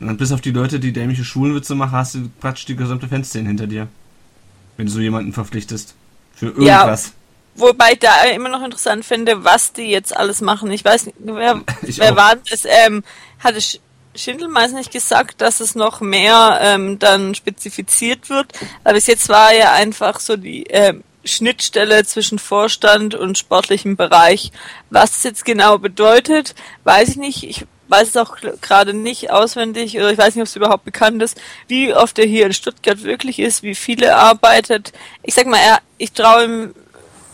Und 0.00 0.08
dann 0.08 0.16
bis 0.16 0.32
auf 0.32 0.40
die 0.40 0.50
Leute, 0.50 0.78
die 0.78 0.92
dämliche 0.92 1.24
Schulenwitze 1.24 1.74
machen, 1.74 1.92
hast 1.92 2.14
du 2.14 2.28
praktisch 2.40 2.66
die 2.66 2.76
gesamte 2.76 3.08
Fanszene 3.08 3.48
hinter 3.48 3.66
dir. 3.66 3.88
Wenn 4.76 4.86
du 4.86 4.92
so 4.92 5.00
jemanden 5.00 5.32
verpflichtest. 5.32 5.94
Für 6.34 6.46
irgendwas. 6.48 7.06
Ja, 7.06 7.12
wobei 7.54 7.92
ich 7.92 7.98
da 8.00 8.24
immer 8.34 8.50
noch 8.50 8.62
interessant 8.62 9.06
finde, 9.06 9.42
was 9.44 9.72
die 9.72 9.84
jetzt 9.88 10.14
alles 10.14 10.42
machen. 10.42 10.70
Ich 10.70 10.84
weiß 10.84 11.06
nicht, 11.06 11.16
wer, 11.20 11.62
wer 11.80 12.16
war 12.16 12.36
das? 12.50 12.64
Ähm, 12.66 13.02
hatte 13.42 13.58
Sch- 13.58 13.78
Schindelmeiß 14.14 14.72
nicht 14.72 14.92
gesagt, 14.92 15.40
dass 15.40 15.60
es 15.60 15.74
noch 15.74 16.00
mehr 16.02 16.58
ähm, 16.60 16.98
dann 16.98 17.34
spezifiziert 17.34 18.28
wird? 18.28 18.52
Aber 18.84 18.94
bis 18.94 19.06
jetzt 19.06 19.30
war 19.30 19.54
ja 19.54 19.72
einfach 19.72 20.20
so 20.20 20.36
die 20.36 20.64
ähm, 20.64 21.04
Schnittstelle 21.24 22.04
zwischen 22.04 22.38
Vorstand 22.38 23.14
und 23.14 23.38
sportlichem 23.38 23.96
Bereich. 23.96 24.52
Was 24.90 25.12
das 25.12 25.22
jetzt 25.24 25.44
genau 25.46 25.78
bedeutet, 25.78 26.54
weiß 26.84 27.08
ich 27.08 27.16
nicht. 27.16 27.44
Ich 27.44 27.64
weiß 27.88 28.08
es 28.08 28.16
auch 28.16 28.36
gerade 28.60 28.94
nicht 28.94 29.30
auswendig 29.30 29.96
oder 29.96 30.10
ich 30.10 30.18
weiß 30.18 30.34
nicht, 30.34 30.42
ob 30.42 30.48
es 30.48 30.56
überhaupt 30.56 30.84
bekannt 30.84 31.22
ist, 31.22 31.40
wie 31.68 31.94
oft 31.94 32.18
er 32.18 32.26
hier 32.26 32.46
in 32.46 32.52
Stuttgart 32.52 33.02
wirklich 33.02 33.38
ist, 33.38 33.62
wie 33.62 33.74
viele 33.74 34.16
arbeitet. 34.16 34.92
Ich 35.22 35.34
sag 35.34 35.46
mal, 35.46 35.58
er, 35.58 35.80
ich 35.98 36.12
traue 36.12 36.44
ihm 36.44 36.74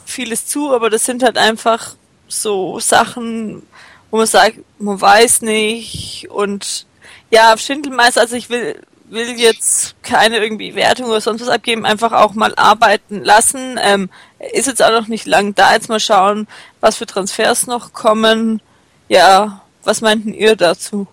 vieles 0.04 0.46
zu, 0.46 0.74
aber 0.74 0.90
das 0.90 1.04
sind 1.04 1.22
halt 1.22 1.38
einfach 1.38 1.94
so 2.28 2.80
Sachen, 2.80 3.62
wo 4.10 4.18
man 4.18 4.26
sagt, 4.26 4.58
man 4.78 5.00
weiß 5.00 5.42
nicht 5.42 6.28
und 6.30 6.86
ja, 7.30 7.56
Schindelmeister, 7.56 8.20
also 8.20 8.36
ich 8.36 8.50
will 8.50 8.76
will 9.12 9.38
jetzt 9.38 9.94
keine 10.02 10.38
irgendwie 10.38 10.74
Wertung 10.74 11.06
oder 11.06 11.20
sonst 11.20 11.42
was 11.42 11.48
abgeben, 11.48 11.84
einfach 11.84 12.12
auch 12.12 12.32
mal 12.32 12.54
arbeiten 12.56 13.22
lassen. 13.22 13.78
Ähm, 13.80 14.08
ist 14.52 14.66
jetzt 14.66 14.82
auch 14.82 14.90
noch 14.90 15.06
nicht 15.06 15.26
lang 15.26 15.54
da, 15.54 15.74
jetzt 15.74 15.90
mal 15.90 16.00
schauen, 16.00 16.48
was 16.80 16.96
für 16.96 17.06
Transfers 17.06 17.66
noch 17.66 17.92
kommen. 17.92 18.62
Ja, 19.08 19.61
was 19.84 20.00
meinten 20.00 20.32
ihr 20.32 20.56
dazu? 20.56 21.06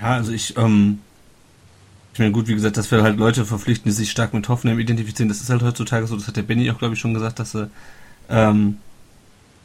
Ja, 0.00 0.14
also 0.14 0.32
ich, 0.32 0.56
ähm, 0.56 0.98
ich 2.12 2.18
meine, 2.18 2.32
gut, 2.32 2.48
wie 2.48 2.54
gesagt, 2.54 2.76
dass 2.76 2.90
wir 2.90 3.02
halt 3.02 3.18
Leute 3.18 3.44
verpflichten, 3.44 3.90
die 3.90 3.96
sich 3.96 4.10
stark 4.10 4.34
mit 4.34 4.48
Hoffenheim 4.48 4.78
identifizieren, 4.78 5.28
das 5.28 5.40
ist 5.40 5.50
halt 5.50 5.62
heutzutage 5.62 6.06
so, 6.06 6.16
das 6.16 6.28
hat 6.28 6.36
der 6.36 6.42
Benny 6.42 6.70
auch, 6.70 6.78
glaube 6.78 6.94
ich, 6.94 7.00
schon 7.00 7.14
gesagt, 7.14 7.38
dass 7.38 7.54
er, 7.54 7.70
ähm, 8.28 8.78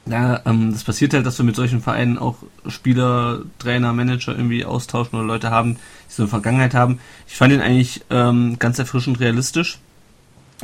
ja, 0.06 0.42
ähm, 0.46 0.72
das 0.72 0.84
passiert 0.84 1.14
halt, 1.14 1.26
dass 1.26 1.38
wir 1.38 1.46
mit 1.46 1.56
solchen 1.56 1.82
Vereinen 1.82 2.18
auch 2.18 2.38
Spieler, 2.68 3.42
Trainer, 3.60 3.92
Manager 3.94 4.34
irgendwie 4.34 4.64
austauschen 4.64 5.18
oder 5.18 5.28
Leute 5.28 5.52
haben, 5.52 5.76
die 5.76 6.14
so 6.14 6.24
eine 6.24 6.30
Vergangenheit 6.30 6.74
haben. 6.74 7.00
Ich 7.28 7.36
fand 7.36 7.52
ihn 7.52 7.62
eigentlich 7.62 8.06
ähm, 8.10 8.58
ganz 8.60 8.80
erfrischend 8.80 9.20
realistisch. 9.20 9.80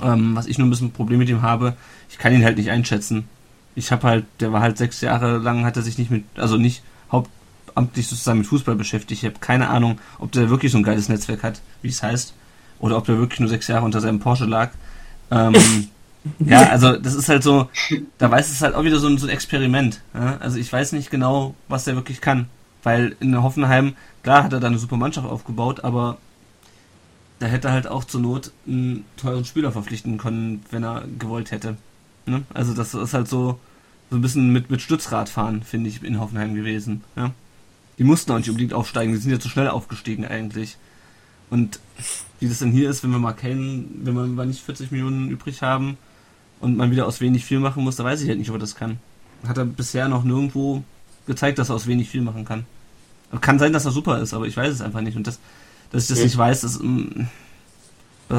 Ähm, 0.02 0.36
was 0.36 0.48
ich 0.48 0.58
nur 0.58 0.68
ein 0.68 0.70
bisschen 0.70 0.88
ein 0.88 0.94
Problem 0.94 1.20
mit 1.20 1.30
ihm 1.30 1.42
habe, 1.42 1.76
ich 2.10 2.18
kann 2.18 2.34
ihn 2.34 2.44
halt 2.44 2.58
nicht 2.58 2.72
einschätzen. 2.72 3.28
Ich 3.76 3.92
habe 3.92 4.08
halt, 4.08 4.26
der 4.40 4.52
war 4.54 4.62
halt 4.62 4.78
sechs 4.78 5.02
Jahre 5.02 5.38
lang, 5.38 5.66
hat 5.66 5.78
er 5.78 5.84
sich 5.84 5.98
nicht 5.98 6.12
mit, 6.12 6.26
also 6.36 6.58
nicht 6.58 6.84
hauptamtlich 7.12 8.08
sozusagen 8.08 8.40
mit 8.40 8.48
Fußball 8.48 8.76
beschäftigt. 8.76 9.24
Ich 9.24 9.30
habe 9.30 9.40
keine 9.40 9.70
Ahnung, 9.70 10.00
ob 10.20 10.32
der 10.32 10.50
wirklich 10.50 10.72
so 10.72 10.78
ein 10.78 10.84
geiles 10.84 11.10
Netzwerk 11.10 11.44
hat, 11.44 11.62
wie 11.82 11.90
es 11.90 12.04
heißt, 12.04 12.34
oder 12.80 12.98
ob 12.98 13.06
der 13.06 13.18
wirklich 13.18 13.40
nur 13.40 13.50
sechs 13.50 13.68
Jahre 13.68 13.86
unter 13.86 14.02
seinem 14.02 14.20
Porsche 14.20 14.46
lag. 14.46 14.72
Ähm, 15.32 15.56
ja, 16.40 16.70
also 16.70 16.98
das 16.98 17.16
ist 17.16 17.30
halt 17.30 17.44
so, 17.44 17.70
da 18.18 18.30
weiß 18.30 18.50
es 18.50 18.62
halt 18.62 18.76
auch 18.76 18.84
wieder 18.84 19.00
so 19.00 19.08
ein, 19.08 19.18
so 19.18 19.28
ein 19.28 19.34
Experiment. 19.34 20.02
Ja? 20.14 20.38
Also 20.40 20.58
ich 20.58 20.72
weiß 20.72 20.92
nicht 20.92 21.10
genau, 21.10 21.56
was 21.68 21.86
der 21.86 21.96
wirklich 21.96 22.22
kann. 22.22 22.48
Weil 22.84 23.16
in 23.22 23.42
Hoffenheim, 23.42 23.96
klar 24.24 24.44
hat 24.44 24.54
er 24.54 24.60
da 24.60 24.68
eine 24.68 24.78
super 24.78 24.98
Mannschaft 24.98 25.28
aufgebaut, 25.28 25.84
aber 25.86 26.18
da 27.40 27.48
hätte 27.48 27.70
er 27.70 27.74
halt 27.74 27.88
auch 27.88 28.04
zur 28.04 28.22
Not 28.22 28.52
einen 28.68 29.06
teuren 29.18 29.46
Spieler 29.46 29.72
verpflichten 29.72 30.18
können, 30.18 30.64
wenn 30.72 30.84
er 30.84 31.04
gewollt 31.20 31.52
hätte. 31.52 31.78
Ne? 32.26 32.44
Also 32.54 32.74
das 32.74 32.94
ist 32.94 33.14
halt 33.14 33.28
so, 33.28 33.60
so 34.10 34.16
ein 34.16 34.22
bisschen 34.22 34.52
mit, 34.52 34.70
mit 34.72 34.82
Stützrad 34.82 35.30
fahren, 35.30 35.64
finde 35.64 35.90
ich, 35.90 36.04
in 36.04 36.20
Hoffenheim 36.20 36.56
gewesen. 36.56 37.04
Ja? 37.16 37.32
Die 37.98 38.04
mussten 38.04 38.32
auch 38.32 38.38
nicht 38.38 38.50
unbedingt 38.50 38.74
aufsteigen, 38.74 39.14
die 39.14 39.20
sind 39.20 39.32
ja 39.32 39.40
zu 39.40 39.50
schnell 39.50 39.68
aufgestiegen 39.68 40.26
eigentlich. 40.26 40.78
Und 41.50 41.80
wie 42.40 42.48
das 42.48 42.60
denn 42.60 42.72
hier 42.72 42.90
ist, 42.90 43.04
wenn 43.04 43.12
wir 43.12 43.20
mal 43.20 43.34
kennen, 43.34 44.02
wenn 44.04 44.16
wir 44.16 44.26
mal 44.26 44.46
nicht 44.48 44.64
40 44.64 44.92
Millionen 44.92 45.30
übrig 45.30 45.62
haben 45.62 45.98
und 46.60 46.78
man 46.78 46.90
wieder 46.92 47.06
aus 47.06 47.22
wenig 47.22 47.46
viel 47.46 47.60
machen 47.60 47.84
muss, 47.84 47.96
da 47.98 48.04
weiß 48.04 48.22
ich 48.22 48.30
halt 48.30 48.40
nicht, 48.40 48.50
ob 48.50 48.56
er 48.56 48.60
das 48.60 48.76
kann. 48.76 48.98
Hat 49.48 49.58
er 49.58 49.66
bisher 49.66 50.08
noch 50.08 50.24
nirgendwo 50.24 50.84
gezeigt, 51.28 51.60
dass 51.60 51.70
er 51.70 51.76
aus 51.76 51.86
wenig 51.88 52.10
viel 52.10 52.22
machen 52.22 52.46
kann. 52.46 52.66
Kann 53.42 53.60
sein, 53.60 53.74
dass 53.74 53.86
er 53.86 53.92
super 53.92 54.20
ist, 54.20 54.34
aber 54.34 54.46
ich 54.48 54.56
weiß 54.58 54.74
es 54.74 54.82
einfach 54.82 55.02
nicht. 55.02 55.18
Und 55.18 55.28
das, 55.28 55.40
dass 55.92 56.04
ich 56.04 56.10
das 56.10 56.20
Ja. 56.20 56.24
nicht 56.26 56.38
weiß, 56.38 56.62
das, 56.62 56.80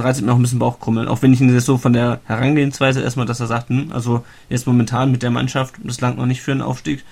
reizt 0.01 0.23
mir 0.23 0.33
auch 0.33 0.37
ein 0.37 0.43
bisschen 0.43 0.59
Bauchkrummeln. 0.59 1.09
Auch 1.09 1.23
wenn 1.23 1.33
ich 1.33 1.41
ihn 1.41 1.53
jetzt 1.53 1.67
so 1.67 1.79
von 1.79 1.93
der 1.93 2.21
Herangehensweise 2.25 3.01
erstmal, 3.03 3.27
dass 3.27 3.41
er 3.41 3.47
sagt, 3.47 3.69
hm, 3.69 3.93
also 3.93 4.25
jetzt 4.49 4.67
momentan 4.67 5.11
mit 5.11 5.23
der 5.23 5.31
Mannschaft, 5.31 5.75
das 5.83 6.01
langt 6.01 6.19
noch 6.19 6.27
nicht 6.27 6.43
für 6.43 6.53
einen 6.53 6.63
Aufstieg, 6.63 7.05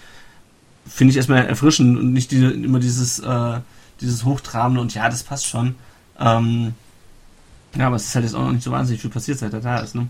finde 0.88 1.12
ich 1.12 1.16
erstmal 1.16 1.46
erfrischend 1.46 1.98
und 1.98 2.12
nicht 2.12 2.30
diese, 2.30 2.50
immer 2.50 2.78
dieses, 2.80 3.18
äh, 3.20 3.60
dieses 4.00 4.24
Hochtrabende 4.24 4.80
und 4.80 4.94
ja, 4.94 5.08
das 5.08 5.22
passt 5.22 5.46
schon. 5.46 5.74
Ähm, 6.20 6.74
ja, 7.76 7.86
aber 7.86 7.96
es 7.96 8.04
ist 8.04 8.14
halt 8.14 8.24
jetzt 8.24 8.34
auch 8.34 8.44
noch 8.44 8.52
nicht 8.52 8.64
so 8.64 8.70
wahnsinnig 8.70 9.00
viel 9.00 9.10
passiert, 9.10 9.38
seit 9.38 9.52
er 9.52 9.60
da 9.60 9.78
ist, 9.78 9.94
ne? 9.94 10.08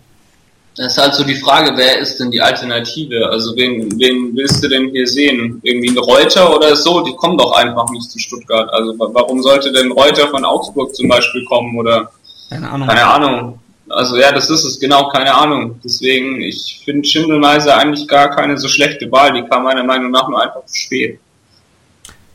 Das 0.74 0.92
ist 0.92 0.98
halt 0.98 1.14
so 1.14 1.22
die 1.22 1.34
Frage, 1.34 1.76
wer 1.76 1.98
ist 1.98 2.18
denn 2.18 2.30
die 2.30 2.40
Alternative? 2.40 3.28
Also 3.28 3.54
wen, 3.56 3.92
wen 4.00 4.34
willst 4.34 4.64
du 4.64 4.68
denn 4.68 4.88
hier 4.88 5.06
sehen? 5.06 5.60
Irgendwie 5.62 5.90
ein 5.90 5.98
Reuter 5.98 6.56
oder 6.56 6.74
so? 6.74 7.02
Die 7.02 7.12
kommen 7.12 7.36
doch 7.36 7.52
einfach 7.52 7.90
nicht 7.90 8.10
zu 8.10 8.18
Stuttgart. 8.18 8.72
Also 8.72 8.98
wa- 8.98 9.10
warum 9.12 9.42
sollte 9.42 9.70
denn 9.70 9.92
Reuter 9.92 10.28
von 10.28 10.46
Augsburg 10.46 10.94
zum 10.94 11.08
Beispiel 11.08 11.44
kommen 11.44 11.76
oder 11.76 12.10
Keine 12.52 12.70
Ahnung. 12.70 12.88
keine 12.88 13.06
Ahnung? 13.06 13.58
Also 13.88 14.16
ja, 14.16 14.32
das 14.32 14.48
ist 14.50 14.64
es, 14.64 14.80
genau, 14.80 15.08
keine 15.08 15.34
Ahnung. 15.34 15.80
Deswegen, 15.84 16.40
ich 16.40 16.82
finde 16.84 17.06
Schindelmeiser 17.06 17.76
eigentlich 17.76 18.06
gar 18.08 18.30
keine 18.30 18.56
so 18.58 18.68
schlechte 18.68 19.10
Wahl. 19.10 19.32
Die 19.32 19.42
kam 19.42 19.64
meiner 19.64 19.84
Meinung 19.84 20.10
nach 20.10 20.28
nur 20.28 20.42
einfach 20.42 20.64
zu 20.66 20.76
spät. 20.76 21.18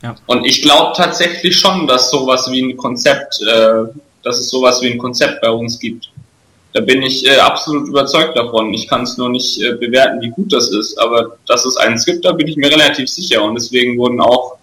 Ja. 0.02 0.14
Und 0.26 0.44
ich 0.44 0.62
glaube 0.62 0.92
tatsächlich 0.96 1.58
schon, 1.58 1.86
dass 1.86 2.10
sowas 2.10 2.48
wie 2.50 2.62
ein 2.62 2.76
Konzept, 2.76 3.40
äh, 3.42 3.84
dass 4.22 4.38
es 4.38 4.50
sowas 4.50 4.80
wie 4.82 4.92
ein 4.92 4.98
Konzept 4.98 5.40
bei 5.40 5.50
uns 5.50 5.78
gibt. 5.78 6.10
Da 6.72 6.80
bin 6.80 7.02
ich 7.02 7.26
äh, 7.26 7.38
absolut 7.38 7.88
überzeugt 7.88 8.36
davon. 8.36 8.72
Ich 8.74 8.86
kann 8.86 9.02
es 9.02 9.16
nur 9.16 9.28
nicht 9.28 9.60
äh, 9.60 9.72
bewerten, 9.72 10.20
wie 10.20 10.30
gut 10.30 10.52
das 10.52 10.68
ist, 10.70 10.96
aber 10.98 11.36
dass 11.46 11.64
es 11.64 11.76
eins 11.76 12.04
gibt, 12.04 12.24
da 12.24 12.32
bin 12.32 12.46
ich 12.46 12.56
mir 12.56 12.70
relativ 12.70 13.08
sicher. 13.08 13.42
Und 13.42 13.54
deswegen 13.54 13.98
wurden 13.98 14.20
auch 14.20 14.58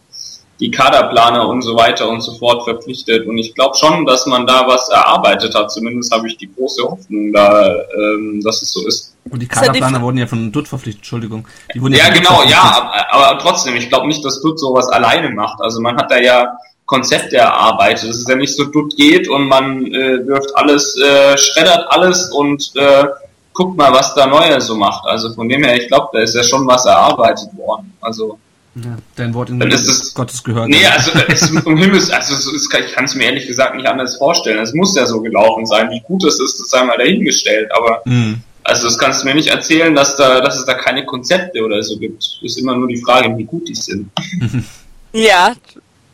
die 0.60 0.72
Kaderplaner 0.72 1.48
und 1.48 1.62
so 1.62 1.76
weiter 1.76 2.08
und 2.08 2.22
so 2.22 2.34
fort 2.36 2.64
verpflichtet. 2.64 3.28
Und 3.28 3.38
ich 3.38 3.54
glaube 3.54 3.76
schon, 3.76 4.06
dass 4.06 4.26
man 4.26 4.48
da 4.48 4.66
was 4.68 4.88
erarbeitet 4.90 5.54
hat. 5.54 5.72
Zumindest 5.72 6.14
habe 6.14 6.28
ich 6.28 6.38
die 6.38 6.50
große 6.54 6.84
Hoffnung, 6.84 7.34
da, 7.34 7.76
ähm, 7.94 8.42
dass 8.44 8.62
es 8.62 8.72
so 8.72 8.86
ist. 8.88 9.16
Und 9.30 9.42
die 9.42 9.48
ja 9.48 9.54
Kaderplaner 9.54 10.02
wurden 10.02 10.18
ja 10.18 10.28
von 10.28 10.52
Dutt 10.52 10.68
verpflichtet, 10.68 11.02
Entschuldigung. 11.02 11.48
Die 11.74 11.82
wurden 11.82 11.94
Ja, 11.94 12.10
Dutt 12.10 12.20
genau, 12.20 12.44
ja, 12.44 12.92
aber, 13.10 13.38
trotzdem, 13.40 13.76
ich 13.76 13.90
glaube 13.90 14.08
nicht, 14.08 14.24
dass 14.24 14.42
Dutt 14.42 14.60
sowas 14.60 14.88
alleine 14.88 15.30
macht. 15.30 15.60
Also 15.62 15.82
man 15.82 15.98
hat 15.98 16.10
da 16.10 16.18
ja 16.20 16.58
Konzepte 16.86 17.38
erarbeitet. 17.38 18.10
Es 18.10 18.18
ist 18.18 18.30
ja 18.30 18.36
nicht 18.36 18.56
so, 18.56 18.66
Dutt 18.66 18.96
geht 18.96 19.28
und 19.28 19.48
man 19.48 19.86
äh, 19.88 20.26
wirft 20.26 20.56
alles, 20.56 20.98
äh, 20.98 21.38
schreddert 21.38 21.86
alles 21.90 22.32
und 22.32 22.72
äh, 22.76 23.06
guckt 23.54 23.76
mal, 23.76 23.92
was 23.92 24.14
da 24.14 24.28
Neues 24.28 24.68
so 24.68 24.76
macht. 24.76 25.06
Also 25.08 25.34
von 25.34 25.50
dem 25.50 25.64
her, 25.64 25.76
ich 25.76 25.88
glaube, 25.88 26.10
da 26.14 26.20
ist 26.20 26.36
ja 26.36 26.44
schon 26.44 26.66
was 26.68 26.86
erarbeitet 26.86 27.50
worden. 27.58 27.94
Also 28.02 28.38
Ja, 28.76 28.98
dein 29.16 29.34
Wort 29.34 29.50
in 29.50 29.62
es- 29.62 30.14
Gottes 30.14 30.44
gehört. 30.44 30.68
Nee, 30.70 30.86
also 30.86 31.12
es, 31.30 31.50
um 31.50 31.78
Himmels, 31.78 32.10
also 32.10 32.34
es 32.34 32.46
ist, 32.46 32.74
ich 32.74 32.92
kann 32.94 33.06
es 33.06 33.16
mir 33.16 33.26
ehrlich 33.26 33.48
gesagt 33.48 33.76
nicht 33.76 33.88
anders 33.88 34.18
vorstellen. 34.18 34.60
Es 34.60 34.74
muss 34.74 34.96
ja 34.96 35.06
so 35.06 35.22
gelaufen 35.22 35.66
sein. 35.66 35.90
Wie 35.92 36.02
gut 36.02 36.24
es 36.26 36.40
ist, 36.42 36.60
das 36.60 36.70
sei 36.70 36.84
mal 36.84 36.98
dahingestellt. 36.98 37.70
Aber 37.74 38.02
Mhm. 38.06 38.42
also 38.64 38.88
das 38.88 38.98
kannst 38.98 39.22
du 39.22 39.28
mir 39.28 39.36
nicht 39.36 39.48
erzählen, 39.48 39.96
dass 39.96 40.18
da, 40.18 40.42
dass 40.42 40.58
es 40.58 40.66
da 40.66 40.74
keine 40.74 41.06
Konzepte 41.06 41.64
oder 41.64 41.82
so 41.84 41.98
gibt. 41.98 42.40
Ist 42.42 42.58
immer 42.58 42.76
nur 42.76 42.90
die 42.90 43.02
Frage, 43.02 43.36
wie 43.38 43.46
gut 43.46 43.68
die 43.68 43.76
sind. 43.76 44.10
Ja, 45.14 45.54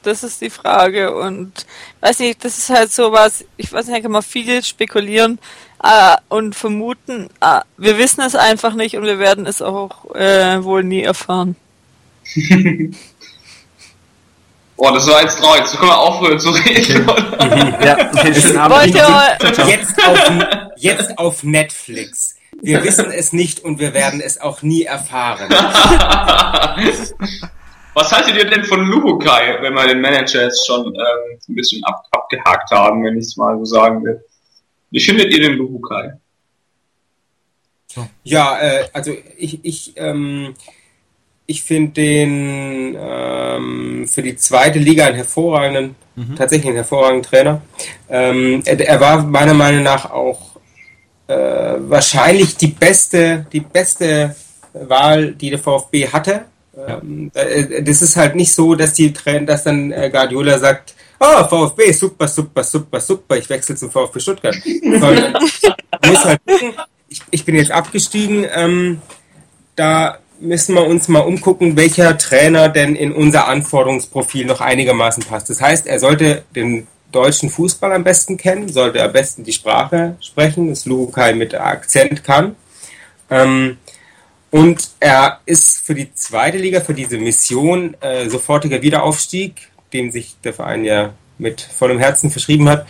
das 0.03 0.21
ist 0.23 0.41
die 0.41 0.51
Frage 0.51 1.11
und 1.15 1.65
weiß 2.01 2.19
nicht, 2.19 2.45
das 2.45 2.59
ist 2.59 2.69
halt 2.69 2.91
sowas, 2.93 3.43
ich 3.57 3.73
weiß 3.73 3.87
nicht, 3.87 3.97
da 3.97 4.01
kann 4.01 4.11
man 4.11 4.21
viel 4.21 4.63
spekulieren 4.63 5.39
äh, 5.83 6.15
und 6.29 6.53
vermuten. 6.53 7.27
Äh, 7.39 7.61
wir 7.77 7.97
wissen 7.97 8.21
es 8.21 8.35
einfach 8.35 8.75
nicht 8.75 8.95
und 8.97 9.05
wir 9.05 9.17
werden 9.17 9.47
es 9.47 9.59
auch 9.63 10.13
äh, 10.13 10.63
wohl 10.63 10.83
nie 10.83 11.01
erfahren. 11.01 11.55
Oh, 14.83 14.89
das 14.89 15.07
war 15.07 15.21
jetzt 15.21 15.37
traurig. 15.37 15.59
Jetzt 15.59 15.77
können 15.77 15.91
wir 15.91 15.99
aufhören 15.99 16.39
zu 16.39 16.49
reden. 16.49 17.07
oder? 17.07 17.85
Ja, 17.85 18.09
okay, 18.11 18.33
schönen 18.33 18.57
Abend. 18.57 18.95
Jetzt 19.67 20.03
auf, 20.03 20.19
jetzt 20.75 21.19
auf 21.19 21.43
Netflix. 21.43 22.35
Wir 22.63 22.83
wissen 22.87 23.11
es 23.11 23.31
nicht 23.31 23.59
und 23.59 23.79
wir 23.79 23.93
werden 23.93 24.21
es 24.21 24.41
auch 24.41 24.63
nie 24.63 24.81
erfahren. 24.81 25.49
Was 27.93 28.11
haltet 28.11 28.37
ihr 28.37 28.49
denn 28.49 28.63
von 28.63 28.83
Luhukai, 28.87 29.61
wenn 29.61 29.75
wir 29.75 29.85
den 29.85 30.01
Manager 30.01 30.45
jetzt 30.45 30.65
schon 30.65 30.87
ähm, 30.87 31.39
ein 31.47 31.55
bisschen 31.55 31.83
ab, 31.83 32.03
abgehakt 32.09 32.71
haben, 32.71 33.03
wenn 33.03 33.17
ich 33.17 33.25
es 33.25 33.37
mal 33.37 33.55
so 33.59 33.65
sagen 33.65 34.03
will? 34.03 34.19
Wie 34.89 34.99
findet 34.99 35.31
ihr 35.31 35.41
den 35.41 35.57
Luhukai? 35.57 36.13
Ja, 38.23 38.59
äh, 38.59 38.89
also 38.93 39.15
ich, 39.37 39.63
ich, 39.63 39.93
ähm, 39.97 40.55
ich 41.45 41.63
finde 41.63 41.91
den 41.91 42.97
ähm, 42.99 44.07
für 44.07 44.21
die 44.21 44.35
zweite 44.37 44.79
Liga 44.79 45.05
einen 45.05 45.15
hervorragenden, 45.15 45.95
mhm. 46.15 46.35
tatsächlich 46.35 46.67
einen 46.67 46.77
hervorragenden 46.77 47.23
Trainer. 47.23 47.61
Ähm, 48.09 48.61
er, 48.65 48.79
er, 48.79 48.99
war 48.99 49.23
meiner 49.23 49.53
Meinung 49.53 49.83
nach 49.83 50.09
auch 50.11 50.55
äh, 51.27 51.33
wahrscheinlich 51.33 52.55
die 52.57 52.67
beste, 52.67 53.45
die 53.51 53.59
beste 53.59 54.35
Wahl, 54.73 55.33
die 55.33 55.49
der 55.49 55.59
VfB 55.59 56.07
hatte. 56.07 56.45
Ähm, 56.87 57.31
äh, 57.33 57.83
das 57.83 58.01
ist 58.01 58.15
halt 58.15 58.35
nicht 58.35 58.53
so, 58.53 58.75
dass 58.75 58.93
die 58.93 59.11
Trainer, 59.11 59.47
dass 59.47 59.63
dann 59.63 59.91
äh, 59.91 60.09
Guardiola 60.09 60.57
sagt, 60.57 60.95
oh, 61.19 61.43
VfB, 61.47 61.91
super, 61.91 62.27
super, 62.27 62.63
super, 62.63 62.99
super, 62.99 63.37
ich 63.37 63.49
wechsle 63.49 63.75
zum 63.75 63.91
VfB 63.91 64.19
Stuttgart. 64.19 64.55
Sondern, 64.83 65.33
muss 65.33 66.25
halt 66.25 66.41
gucken, 66.45 66.73
ich, 67.09 67.21
ich 67.29 67.45
bin 67.45 67.55
jetzt 67.55 67.71
abgestiegen, 67.71 68.45
ähm, 68.55 69.01
da 69.75 70.19
müssen 70.41 70.75
wir 70.75 70.85
uns 70.85 71.07
mal 71.07 71.19
umgucken, 71.19 71.77
welcher 71.77 72.17
Trainer 72.17 72.67
denn 72.69 72.95
in 72.95 73.11
unser 73.11 73.47
Anforderungsprofil 73.47 74.45
noch 74.45 74.59
einigermaßen 74.59 75.23
passt. 75.23 75.49
Das 75.49 75.61
heißt, 75.61 75.87
er 75.87 75.99
sollte 75.99 76.43
den 76.55 76.87
deutschen 77.11 77.49
Fußball 77.49 77.91
am 77.93 78.03
besten 78.03 78.37
kennen, 78.37 78.69
sollte 78.69 79.03
am 79.03 79.11
besten 79.11 79.43
die 79.43 79.53
Sprache 79.53 80.15
sprechen, 80.21 80.69
das 80.69 80.85
Lukai 80.85 81.33
mit 81.33 81.53
Akzent 81.53 82.23
kann. 82.23 82.55
Ähm, 83.29 83.77
und 84.49 84.89
er 84.99 85.39
ist 85.45 85.79
für 85.79 85.95
die 85.95 86.13
zweite 86.13 86.57
Liga, 86.57 86.81
für 86.81 86.93
diese 86.93 87.17
Mission 87.17 87.95
äh, 88.01 88.29
sofortiger 88.29 88.81
Wiederaufstieg, 88.81 89.69
dem 89.93 90.11
sich 90.11 90.35
der 90.43 90.53
Verein 90.53 90.83
ja 90.83 91.13
mit 91.37 91.61
vollem 91.61 91.99
Herzen 91.99 92.31
verschrieben 92.31 92.67
hat, 92.67 92.87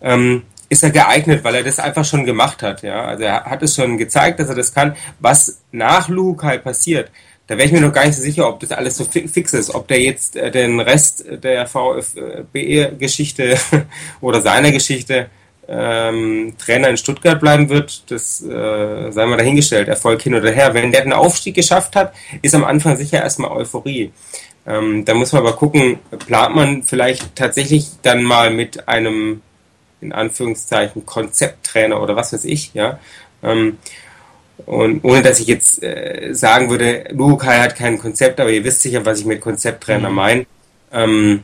ähm, 0.00 0.42
ist 0.74 0.82
er 0.82 0.90
geeignet, 0.90 1.44
weil 1.44 1.54
er 1.54 1.62
das 1.62 1.78
einfach 1.78 2.04
schon 2.04 2.24
gemacht 2.24 2.62
hat. 2.62 2.82
Ja? 2.82 3.04
Also 3.04 3.24
er 3.24 3.44
hat 3.44 3.62
es 3.62 3.76
schon 3.76 3.96
gezeigt, 3.96 4.40
dass 4.40 4.48
er 4.48 4.56
das 4.56 4.74
kann. 4.74 4.96
Was 5.20 5.60
nach 5.72 6.08
Lukai 6.08 6.58
passiert, 6.58 7.10
da 7.46 7.56
wäre 7.56 7.66
ich 7.66 7.72
mir 7.72 7.80
noch 7.80 7.92
gar 7.92 8.04
nicht 8.04 8.16
so 8.16 8.22
sicher, 8.22 8.48
ob 8.48 8.60
das 8.60 8.72
alles 8.72 8.96
so 8.96 9.04
fix 9.04 9.52
ist, 9.52 9.74
ob 9.74 9.86
der 9.88 10.00
jetzt 10.00 10.36
äh, 10.36 10.50
den 10.50 10.80
Rest 10.80 11.24
der 11.28 11.66
VfB-Geschichte 11.66 13.56
oder 14.20 14.40
seiner 14.40 14.72
Geschichte 14.72 15.28
ähm, 15.68 16.54
Trainer 16.58 16.88
in 16.88 16.96
Stuttgart 16.96 17.40
bleiben 17.40 17.68
wird, 17.68 18.10
das 18.10 18.42
äh, 18.42 19.10
sei 19.12 19.26
mal 19.26 19.38
dahingestellt, 19.38 19.88
Erfolg 19.88 20.20
hin 20.22 20.34
oder 20.34 20.50
her. 20.50 20.74
Wenn 20.74 20.92
der 20.92 21.02
den 21.02 21.12
Aufstieg 21.12 21.54
geschafft 21.54 21.96
hat, 21.96 22.12
ist 22.42 22.54
am 22.54 22.64
Anfang 22.64 22.96
sicher 22.96 23.22
erstmal 23.22 23.50
Euphorie. 23.52 24.12
Ähm, 24.66 25.04
da 25.04 25.14
muss 25.14 25.32
man 25.32 25.42
aber 25.42 25.56
gucken, 25.56 25.98
plant 26.26 26.54
man 26.56 26.82
vielleicht 26.82 27.36
tatsächlich 27.36 27.86
dann 28.02 28.22
mal 28.22 28.50
mit 28.50 28.88
einem 28.88 29.42
in 30.04 30.12
Anführungszeichen 30.12 31.06
Konzepttrainer 31.06 32.00
oder 32.00 32.14
was 32.16 32.32
weiß 32.32 32.44
ich, 32.44 32.72
ja. 32.74 32.98
Ähm, 33.42 33.78
und 34.66 35.04
ohne 35.04 35.22
dass 35.22 35.40
ich 35.40 35.48
jetzt 35.48 35.82
äh, 35.82 36.30
sagen 36.32 36.70
würde, 36.70 37.04
Lukai 37.10 37.58
hat 37.58 37.74
kein 37.76 37.98
Konzept, 37.98 38.38
aber 38.38 38.50
ihr 38.50 38.64
wisst 38.64 38.82
sicher, 38.82 39.04
was 39.04 39.18
ich 39.20 39.26
mit 39.26 39.40
Konzepttrainer 39.40 40.10
mhm. 40.10 40.14
meine. 40.14 40.46
Ähm, 40.92 41.42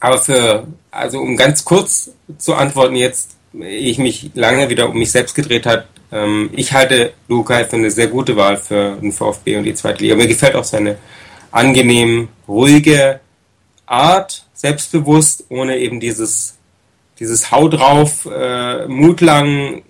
aber 0.00 0.18
für, 0.18 0.66
also 0.90 1.20
um 1.20 1.36
ganz 1.36 1.64
kurz 1.64 2.10
zu 2.38 2.54
antworten 2.54 2.96
jetzt, 2.96 3.36
ich 3.52 3.98
mich 3.98 4.30
lange 4.34 4.68
wieder 4.68 4.88
um 4.88 4.98
mich 4.98 5.12
selbst 5.12 5.34
gedreht 5.34 5.64
hat, 5.66 5.86
ähm, 6.10 6.50
ich 6.52 6.72
halte 6.72 7.12
Lukai 7.28 7.64
für 7.64 7.76
eine 7.76 7.90
sehr 7.90 8.08
gute 8.08 8.36
Wahl 8.36 8.56
für 8.56 8.96
den 8.96 9.12
VfB 9.12 9.56
und 9.56 9.64
die 9.64 9.74
zweite 9.74 10.02
Liga. 10.02 10.16
Mir 10.16 10.26
gefällt 10.26 10.56
auch 10.56 10.64
seine 10.64 10.98
angenehm 11.50 12.28
ruhige 12.46 13.20
Art, 13.86 14.44
selbstbewusst, 14.54 15.44
ohne 15.48 15.78
eben 15.78 16.00
dieses 16.00 16.57
dieses 17.18 17.50
Hau 17.50 17.68
drauf, 17.68 18.26
äh, 18.26 18.86
mutlang 18.86 19.82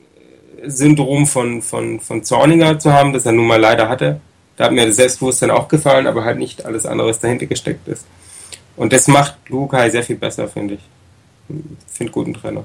Syndrom 0.64 1.26
von, 1.26 1.62
von, 1.62 2.00
von 2.00 2.24
Zorninger 2.24 2.78
zu 2.78 2.92
haben, 2.92 3.12
das 3.12 3.26
er 3.26 3.32
nun 3.32 3.46
mal 3.46 3.60
leider 3.60 3.88
hatte. 3.88 4.20
Da 4.56 4.64
hat 4.64 4.72
mir 4.72 4.86
das 4.86 4.96
Selbstbewusstsein 4.96 5.50
auch 5.50 5.68
gefallen, 5.68 6.06
aber 6.06 6.24
halt 6.24 6.38
nicht 6.38 6.64
alles 6.64 6.84
andere, 6.84 7.08
was 7.08 7.20
dahinter 7.20 7.46
gesteckt 7.46 7.86
ist. 7.86 8.06
Und 8.76 8.92
das 8.92 9.08
macht 9.08 9.36
Lukai 9.48 9.90
sehr 9.90 10.02
viel 10.02 10.16
besser, 10.16 10.48
finde 10.48 10.74
ich. 10.74 10.80
Finde 11.86 12.12
guten 12.12 12.34
Trainer. 12.34 12.64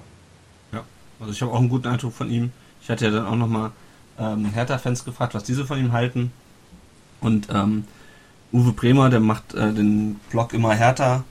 Ja, 0.71 0.83
also 1.19 1.31
ich 1.31 1.41
habe 1.41 1.51
auch 1.51 1.59
einen 1.59 1.69
guten 1.69 1.87
Eindruck 1.87 2.13
von 2.13 2.29
ihm. 2.29 2.51
Ich 2.81 2.89
hatte 2.89 3.05
ja 3.05 3.11
dann 3.11 3.25
auch 3.25 3.35
nochmal 3.35 3.71
ähm, 4.19 4.45
Hertha-Fans 4.45 5.05
gefragt, 5.05 5.33
was 5.33 5.43
diese 5.43 5.65
von 5.65 5.79
ihm 5.79 5.91
halten. 5.91 6.31
Und 7.21 7.47
ähm, 7.53 7.85
Uwe 8.51 8.71
Bremer, 8.73 9.09
der 9.09 9.19
macht 9.19 9.53
äh, 9.53 9.71
den 9.73 10.19
Blog 10.29 10.53
immer 10.53 10.73
Hertha. 10.73 11.23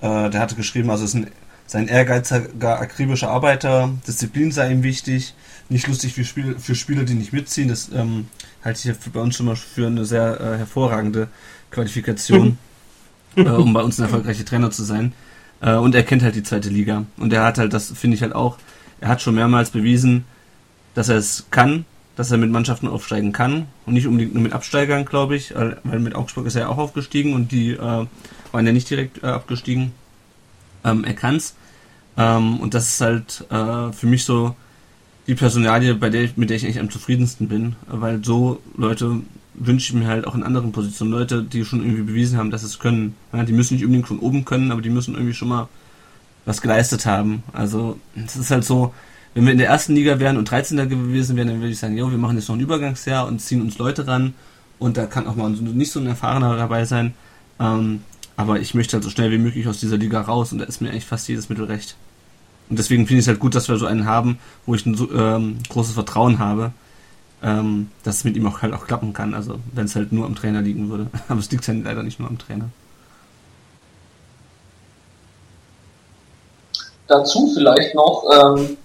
Äh, 0.00 0.30
der 0.30 0.40
hatte 0.40 0.56
geschrieben, 0.56 0.90
also 0.90 1.04
es 1.04 1.14
ist 1.14 1.16
ein 1.16 1.30
sein 1.66 1.88
ehrgeiziger, 1.88 2.80
akribischer 2.80 3.30
Arbeiter, 3.30 3.90
Disziplin 4.06 4.52
sei 4.52 4.70
ihm 4.70 4.82
wichtig, 4.82 5.34
nicht 5.68 5.88
lustig 5.88 6.14
für, 6.14 6.24
Spiel, 6.24 6.56
für 6.58 6.74
Spieler, 6.74 7.04
die 7.04 7.14
nicht 7.14 7.32
mitziehen. 7.32 7.68
Das 7.68 7.90
ähm, 7.92 8.28
halte 8.64 8.78
ich 8.78 8.84
ja 8.84 8.94
bei 9.12 9.20
uns 9.20 9.36
schon 9.36 9.46
mal 9.46 9.56
für 9.56 9.86
eine 9.86 10.04
sehr 10.04 10.40
äh, 10.40 10.58
hervorragende 10.58 11.28
Qualifikation, 11.70 12.58
äh, 13.36 13.42
um 13.42 13.72
bei 13.72 13.82
uns 13.82 13.98
ein 13.98 14.04
erfolgreicher 14.04 14.44
Trainer 14.44 14.70
zu 14.70 14.84
sein. 14.84 15.12
Äh, 15.60 15.74
und 15.74 15.94
er 15.94 16.04
kennt 16.04 16.22
halt 16.22 16.36
die 16.36 16.44
zweite 16.44 16.68
Liga. 16.68 17.04
Und 17.16 17.32
er 17.32 17.44
hat 17.44 17.58
halt, 17.58 17.72
das 17.72 17.90
finde 17.90 18.14
ich 18.14 18.22
halt 18.22 18.34
auch, 18.34 18.58
er 19.00 19.08
hat 19.08 19.22
schon 19.22 19.34
mehrmals 19.34 19.70
bewiesen, 19.70 20.24
dass 20.94 21.08
er 21.08 21.16
es 21.16 21.46
kann, 21.50 21.84
dass 22.14 22.30
er 22.30 22.38
mit 22.38 22.50
Mannschaften 22.50 22.88
aufsteigen 22.88 23.32
kann 23.32 23.66
und 23.84 23.94
nicht 23.94 24.06
unbedingt 24.06 24.34
nur 24.34 24.42
mit 24.42 24.52
Absteigern, 24.52 25.04
glaube 25.04 25.36
ich, 25.36 25.54
weil, 25.54 25.78
weil 25.84 25.98
mit 25.98 26.14
Augsburg 26.14 26.46
ist 26.46 26.54
er 26.54 26.62
ja 26.62 26.68
auch 26.68 26.78
aufgestiegen 26.78 27.34
und 27.34 27.52
die 27.52 27.72
äh, 27.72 27.78
waren 27.78 28.66
ja 28.66 28.72
nicht 28.72 28.88
direkt 28.88 29.22
äh, 29.22 29.26
abgestiegen 29.26 29.92
ähm, 30.86 31.04
er 31.04 31.14
kann's. 31.14 31.54
Ähm, 32.16 32.60
und 32.60 32.72
das 32.72 32.88
ist 32.88 33.00
halt 33.00 33.44
äh, 33.50 33.92
für 33.92 34.06
mich 34.06 34.24
so 34.24 34.56
die 35.26 35.34
Personalie, 35.34 35.94
bei 35.94 36.08
der 36.08 36.22
ich, 36.22 36.36
mit 36.36 36.50
der 36.50 36.56
ich 36.56 36.64
eigentlich 36.64 36.80
am 36.80 36.90
zufriedensten 36.90 37.48
bin, 37.48 37.76
weil 37.88 38.24
so 38.24 38.60
Leute 38.76 39.20
wünsche 39.54 39.92
ich 39.92 39.98
mir 39.98 40.06
halt 40.06 40.26
auch 40.26 40.34
in 40.34 40.42
anderen 40.42 40.72
Positionen 40.72 41.10
Leute, 41.10 41.42
die 41.42 41.64
schon 41.64 41.80
irgendwie 41.80 42.02
bewiesen 42.02 42.38
haben, 42.38 42.50
dass 42.50 42.62
es 42.62 42.78
können. 42.78 43.14
Ja, 43.32 43.42
die 43.42 43.52
müssen 43.52 43.74
nicht 43.74 43.84
unbedingt 43.84 44.06
von 44.06 44.18
oben 44.18 44.44
können, 44.44 44.70
aber 44.70 44.82
die 44.82 44.90
müssen 44.90 45.14
irgendwie 45.14 45.34
schon 45.34 45.48
mal 45.48 45.68
was 46.44 46.60
geleistet 46.60 47.06
haben. 47.06 47.42
Also 47.52 47.98
es 48.24 48.36
ist 48.36 48.50
halt 48.50 48.64
so, 48.64 48.94
wenn 49.34 49.44
wir 49.44 49.52
in 49.52 49.58
der 49.58 49.68
ersten 49.68 49.94
Liga 49.94 50.18
wären 50.20 50.36
und 50.36 50.50
13. 50.50 50.88
gewesen 50.88 51.36
wären, 51.36 51.48
dann 51.48 51.60
würde 51.60 51.72
ich 51.72 51.78
sagen, 51.78 51.96
jo, 51.96 52.10
wir 52.10 52.18
machen 52.18 52.36
jetzt 52.36 52.48
noch 52.48 52.56
ein 52.56 52.60
Übergangsjahr 52.60 53.26
und 53.26 53.40
ziehen 53.40 53.60
uns 53.60 53.78
Leute 53.78 54.06
ran 54.06 54.34
und 54.78 54.96
da 54.96 55.06
kann 55.06 55.26
auch 55.26 55.36
mal 55.36 55.50
nicht 55.50 55.90
so 55.90 56.00
ein 56.00 56.06
erfahrener 56.06 56.56
dabei 56.56 56.84
sein. 56.84 57.14
Ähm, 57.58 58.02
aber 58.36 58.60
ich 58.60 58.74
möchte 58.74 58.94
halt 58.94 59.04
so 59.04 59.10
schnell 59.10 59.30
wie 59.30 59.38
möglich 59.38 59.66
aus 59.66 59.80
dieser 59.80 59.96
Liga 59.96 60.20
raus 60.20 60.52
und 60.52 60.58
da 60.58 60.64
ist 60.64 60.80
mir 60.80 60.90
eigentlich 60.90 61.06
fast 61.06 61.28
jedes 61.28 61.48
Mittel 61.48 61.64
recht. 61.64 61.96
Und 62.68 62.78
deswegen 62.78 63.06
finde 63.06 63.20
ich 63.20 63.24
es 63.24 63.28
halt 63.28 63.38
gut, 63.38 63.54
dass 63.54 63.68
wir 63.68 63.76
so 63.76 63.86
einen 63.86 64.06
haben, 64.06 64.38
wo 64.66 64.74
ich 64.74 64.84
ein 64.86 64.94
so, 64.94 65.10
ähm, 65.12 65.58
großes 65.68 65.94
Vertrauen 65.94 66.38
habe, 66.38 66.72
ähm, 67.42 67.90
dass 68.02 68.18
es 68.18 68.24
mit 68.24 68.36
ihm 68.36 68.46
auch 68.46 68.60
halt 68.62 68.74
auch 68.74 68.86
klappen 68.86 69.12
kann. 69.12 69.34
Also 69.34 69.58
wenn 69.72 69.86
es 69.86 69.94
halt 69.94 70.12
nur 70.12 70.26
am 70.26 70.34
Trainer 70.34 70.62
liegen 70.62 70.90
würde. 70.90 71.06
Aber 71.28 71.40
es 71.40 71.50
liegt 71.50 71.66
ja 71.66 71.74
leider 71.74 72.02
nicht 72.02 72.18
nur 72.18 72.28
am 72.28 72.38
Trainer. 72.38 72.68
Dazu 77.08 77.52
vielleicht 77.54 77.94
noch, 77.94 78.24
ähm, 78.34 78.76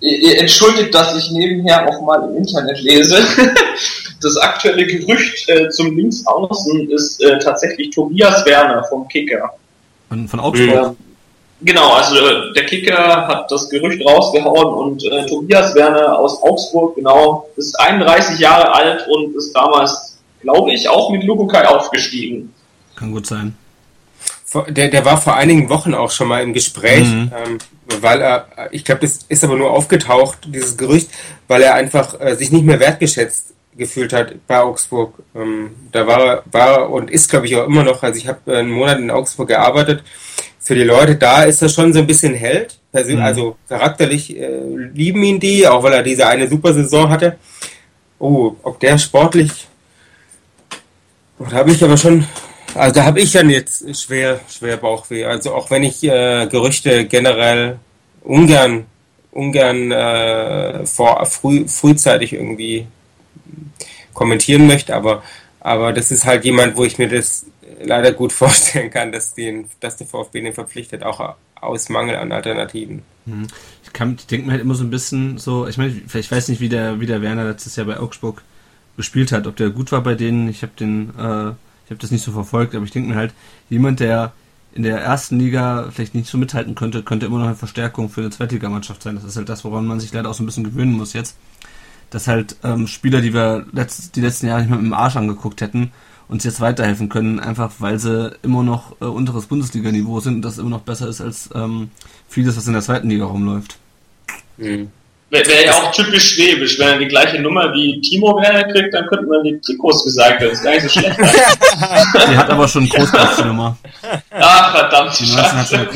ihr 0.00 0.38
entschuldigt, 0.40 0.92
dass 0.92 1.16
ich 1.16 1.30
nebenher 1.30 1.88
auch 1.88 2.04
mal 2.04 2.28
im 2.28 2.36
Internet 2.36 2.80
lese. 2.80 3.16
das 4.20 4.36
aktuelle 4.36 4.86
Gerücht 4.86 5.48
äh, 5.48 5.68
zum 5.70 5.96
Linksaußen 5.96 6.90
ist 6.90 7.22
äh, 7.22 7.38
tatsächlich 7.38 7.90
Tobias 7.90 8.44
Werner 8.46 8.84
vom 8.84 9.06
Kicker. 9.08 9.50
Von, 10.08 10.28
von 10.28 10.40
Augsburg? 10.40 10.96
genau, 11.60 11.92
also 11.92 12.16
äh, 12.16 12.52
der 12.54 12.66
Kicker 12.66 13.26
hat 13.26 13.50
das 13.50 13.68
Gerücht 13.68 14.04
rausgehauen 14.04 14.74
und 14.74 15.04
äh, 15.04 15.26
Tobias 15.26 15.74
Werner 15.74 16.18
aus 16.18 16.42
Augsburg, 16.42 16.96
genau, 16.96 17.48
ist 17.56 17.78
31 17.78 18.38
Jahre 18.38 18.72
alt 18.72 19.06
und 19.08 19.36
ist 19.36 19.52
damals, 19.52 20.18
glaube 20.40 20.72
ich, 20.72 20.88
auch 20.88 21.10
mit 21.10 21.24
Lukukai 21.24 21.66
aufgestiegen. 21.66 22.52
Kann 22.96 23.12
gut 23.12 23.26
sein. 23.26 23.56
Der, 24.68 24.88
der 24.88 25.04
war 25.04 25.18
vor 25.18 25.36
einigen 25.36 25.68
Wochen 25.68 25.92
auch 25.92 26.10
schon 26.10 26.28
mal 26.28 26.42
im 26.42 26.54
Gespräch, 26.54 27.06
mhm. 27.06 27.30
ähm, 27.36 27.58
weil 28.00 28.22
er, 28.22 28.46
ich 28.70 28.82
glaube, 28.82 29.02
das 29.02 29.18
ist 29.28 29.44
aber 29.44 29.56
nur 29.56 29.70
aufgetaucht, 29.70 30.38
dieses 30.46 30.78
Gerücht, 30.78 31.10
weil 31.48 31.60
er 31.60 31.74
einfach 31.74 32.18
äh, 32.18 32.34
sich 32.34 32.50
nicht 32.50 32.64
mehr 32.64 32.80
wertgeschätzt 32.80 33.52
gefühlt 33.78 34.12
hat 34.12 34.34
bei 34.46 34.60
Augsburg. 34.60 35.14
Ähm, 35.34 35.70
da 35.92 36.06
war, 36.06 36.42
war 36.50 36.90
und 36.90 37.10
ist, 37.10 37.30
glaube 37.30 37.46
ich, 37.46 37.56
auch 37.56 37.66
immer 37.66 37.84
noch, 37.84 38.02
also 38.02 38.18
ich 38.18 38.28
habe 38.28 38.58
einen 38.58 38.70
Monat 38.70 38.98
in 38.98 39.10
Augsburg 39.10 39.48
gearbeitet. 39.48 40.02
Für 40.60 40.74
die 40.74 40.84
Leute 40.84 41.16
da 41.16 41.44
ist 41.44 41.62
er 41.62 41.70
schon 41.70 41.92
so 41.92 42.00
ein 42.00 42.06
bisschen 42.06 42.34
Held. 42.34 42.78
Mhm. 42.92 43.20
Also 43.20 43.56
charakterlich 43.68 44.36
äh, 44.36 44.60
lieben 44.92 45.22
ihn 45.22 45.40
die, 45.40 45.66
auch 45.66 45.82
weil 45.82 45.92
er 45.92 46.02
diese 46.02 46.26
eine 46.26 46.48
super 46.48 46.74
Saison 46.74 47.08
hatte. 47.08 47.38
Oh, 48.18 48.56
ob 48.62 48.80
der 48.80 48.98
sportlich. 48.98 49.68
Oh, 51.38 51.44
da 51.48 51.58
habe 51.58 51.70
ich 51.70 51.82
aber 51.82 51.96
schon. 51.96 52.26
Also 52.74 52.94
da 52.96 53.04
habe 53.04 53.20
ich 53.20 53.32
dann 53.32 53.48
jetzt 53.48 53.96
schwer, 53.96 54.40
schwer 54.48 54.76
Bauchweh. 54.76 55.24
Also 55.24 55.54
auch 55.54 55.70
wenn 55.70 55.84
ich 55.84 56.02
äh, 56.04 56.46
Gerüchte 56.50 57.06
generell 57.06 57.78
ungern, 58.22 58.86
ungern 59.30 59.92
äh, 59.92 60.84
vor 60.84 61.24
früh, 61.26 61.66
frühzeitig 61.66 62.32
irgendwie 62.32 62.86
kommentieren 64.14 64.66
möchte, 64.66 64.94
aber, 64.94 65.22
aber 65.60 65.92
das 65.92 66.10
ist 66.10 66.24
halt 66.24 66.44
jemand, 66.44 66.76
wo 66.76 66.84
ich 66.84 66.98
mir 66.98 67.08
das 67.08 67.46
leider 67.82 68.12
gut 68.12 68.32
vorstellen 68.42 68.90
kann, 68.90 69.12
dass, 69.12 69.34
den, 69.34 69.66
dass 69.80 69.96
der 69.96 70.06
VfB 70.06 70.40
den 70.40 70.54
verpflichtet, 70.54 71.02
auch 71.02 71.36
aus 71.60 71.88
Mangel 71.88 72.16
an 72.16 72.32
Alternativen. 72.32 73.02
Hm. 73.26 73.46
Ich, 73.82 74.00
ich 74.00 74.26
denke 74.26 74.46
mir 74.46 74.52
halt 74.52 74.62
immer 74.62 74.74
so 74.74 74.84
ein 74.84 74.90
bisschen 74.90 75.38
so, 75.38 75.66
ich 75.66 75.76
meine, 75.76 75.90
ich 75.90 76.30
weiß 76.30 76.48
nicht, 76.48 76.60
wie 76.60 76.68
der, 76.68 77.00
wie 77.00 77.06
der 77.06 77.22
Werner 77.22 77.44
letztes 77.44 77.76
Jahr 77.76 77.86
bei 77.86 77.98
Augsburg 77.98 78.42
gespielt 78.96 79.32
hat, 79.32 79.46
ob 79.46 79.56
der 79.56 79.70
gut 79.70 79.92
war 79.92 80.02
bei 80.02 80.14
denen. 80.14 80.48
Ich 80.48 80.62
habe 80.62 80.72
den, 80.78 81.10
äh, 81.10 81.50
ich 81.84 81.90
habe 81.90 82.00
das 82.00 82.10
nicht 82.10 82.24
so 82.24 82.32
verfolgt, 82.32 82.74
aber 82.74 82.84
ich 82.84 82.90
denke 82.90 83.10
mir 83.10 83.16
halt, 83.16 83.32
jemand, 83.70 84.00
der 84.00 84.32
in 84.74 84.82
der 84.82 85.00
ersten 85.00 85.38
Liga 85.38 85.88
vielleicht 85.90 86.14
nicht 86.14 86.28
so 86.28 86.36
mithalten 86.38 86.74
könnte, 86.74 87.02
könnte 87.02 87.26
immer 87.26 87.38
noch 87.38 87.46
eine 87.46 87.54
Verstärkung 87.54 88.10
für 88.10 88.20
eine 88.20 88.30
Zweitligamannschaft 88.30 89.02
sein. 89.02 89.14
Das 89.14 89.24
ist 89.24 89.36
halt 89.36 89.48
das, 89.48 89.64
woran 89.64 89.86
man 89.86 89.98
sich 89.98 90.12
leider 90.12 90.28
auch 90.28 90.34
so 90.34 90.42
ein 90.42 90.46
bisschen 90.46 90.64
gewöhnen 90.64 90.92
muss 90.92 91.14
jetzt. 91.14 91.36
Dass 92.10 92.26
halt 92.26 92.56
ähm, 92.64 92.86
Spieler, 92.86 93.20
die 93.20 93.34
wir 93.34 93.66
letzt, 93.72 94.16
die 94.16 94.20
letzten 94.20 94.46
Jahre 94.46 94.60
nicht 94.60 94.70
mal 94.70 94.76
mit 94.76 94.86
dem 94.86 94.94
Arsch 94.94 95.16
angeguckt 95.16 95.60
hätten, 95.60 95.92
uns 96.28 96.44
jetzt 96.44 96.60
weiterhelfen 96.60 97.08
können, 97.08 97.40
einfach 97.40 97.72
weil 97.78 97.98
sie 97.98 98.36
immer 98.42 98.62
noch 98.62 98.92
äh, 99.00 99.06
unteres 99.06 99.46
Bundesliga-Niveau 99.46 100.20
sind 100.20 100.36
und 100.36 100.42
das 100.42 100.58
immer 100.58 100.70
noch 100.70 100.82
besser 100.82 101.08
ist 101.08 101.20
als 101.20 101.50
ähm, 101.54 101.90
vieles, 102.28 102.56
was 102.56 102.66
in 102.66 102.74
der 102.74 102.82
zweiten 102.82 103.08
Liga 103.08 103.24
rumläuft. 103.24 103.76
Mhm. 104.58 104.90
Wäre 105.30 105.46
wär 105.46 105.66
ja 105.66 105.72
auch 105.74 105.92
typisch 105.92 106.34
schwäbisch, 106.34 106.78
wenn 106.78 106.88
er 106.88 106.98
die 106.98 107.08
gleiche 107.08 107.38
Nummer 107.38 107.70
wie 107.74 108.00
Timo 108.00 108.40
Werner 108.40 108.64
kriegt, 108.72 108.94
dann 108.94 109.06
könnte 109.08 109.26
man 109.26 109.44
die 109.44 109.60
Trikots 109.60 110.02
gesagt 110.04 110.40
werden. 110.40 110.50
Das 110.50 110.58
ist 110.58 110.64
gar 110.64 110.72
nicht 110.72 110.82
so 110.82 110.88
schlecht. 110.88 111.18
die 112.30 112.36
hat 112.36 112.48
aber 112.48 112.66
schon 112.66 112.88
Großplatz-Nummer. 112.88 113.76
Ach, 114.30 114.74
verdammt, 114.74 115.20
die 115.20 115.26
Scheiße. 115.26 115.76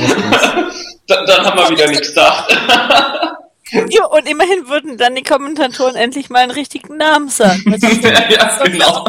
dann, 1.06 1.26
dann 1.26 1.46
haben 1.46 1.58
wir 1.58 1.70
wieder 1.70 1.88
nichts 1.88 2.08
gesagt. 2.08 2.58
Ja, 3.90 4.04
und 4.04 4.28
immerhin 4.28 4.68
würden 4.68 4.98
dann 4.98 5.14
die 5.14 5.22
Kommentatoren 5.22 5.96
endlich 5.96 6.30
mal 6.30 6.40
einen 6.40 6.50
richtigen 6.50 6.96
Namen 6.96 7.28
sagen. 7.28 7.62
ja, 7.80 7.88
ja, 8.28 8.64
genau. 8.64 9.06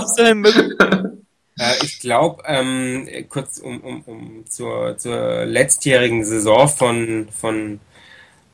Äh, 1.59 1.73
ich 1.83 1.99
glaube, 1.99 2.43
ähm, 2.45 3.07
kurz 3.29 3.59
um, 3.59 3.81
um, 3.81 4.01
um 4.03 4.45
zur, 4.49 4.97
zur 4.97 5.45
letztjährigen 5.45 6.23
Saison 6.23 6.67
von, 6.67 7.27
von, 7.29 7.79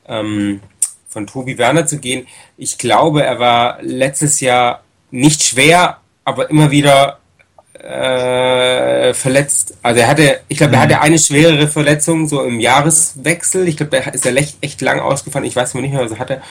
ähm, 0.06 0.60
von 1.08 1.26
Tobi 1.26 1.56
Werner 1.58 1.86
zu 1.86 1.98
gehen. 1.98 2.26
Ich 2.56 2.76
glaube, 2.76 3.22
er 3.22 3.38
war 3.38 3.82
letztes 3.82 4.40
Jahr 4.40 4.82
nicht 5.10 5.42
schwer, 5.42 6.00
aber 6.24 6.50
immer 6.50 6.70
wieder 6.70 7.19
äh, 7.82 9.14
verletzt. 9.14 9.74
Also 9.82 10.00
er 10.00 10.08
hatte, 10.08 10.40
ich 10.48 10.58
glaube, 10.58 10.74
er 10.74 10.82
hatte 10.82 10.96
mhm. 10.96 11.02
eine 11.02 11.18
schwerere 11.18 11.68
Verletzung 11.68 12.28
so 12.28 12.42
im 12.42 12.60
Jahreswechsel. 12.60 13.68
Ich 13.68 13.76
glaube, 13.76 13.96
da 13.96 14.10
ist 14.10 14.26
er 14.26 14.36
echt, 14.36 14.58
echt 14.60 14.80
lang 14.80 15.00
ausgefallen. 15.00 15.46
Ich 15.46 15.56
weiß 15.56 15.74
mal 15.74 15.80
nicht 15.80 15.92
mehr, 15.92 16.04
was 16.04 16.12
er 16.12 16.18
hatte. 16.18 16.42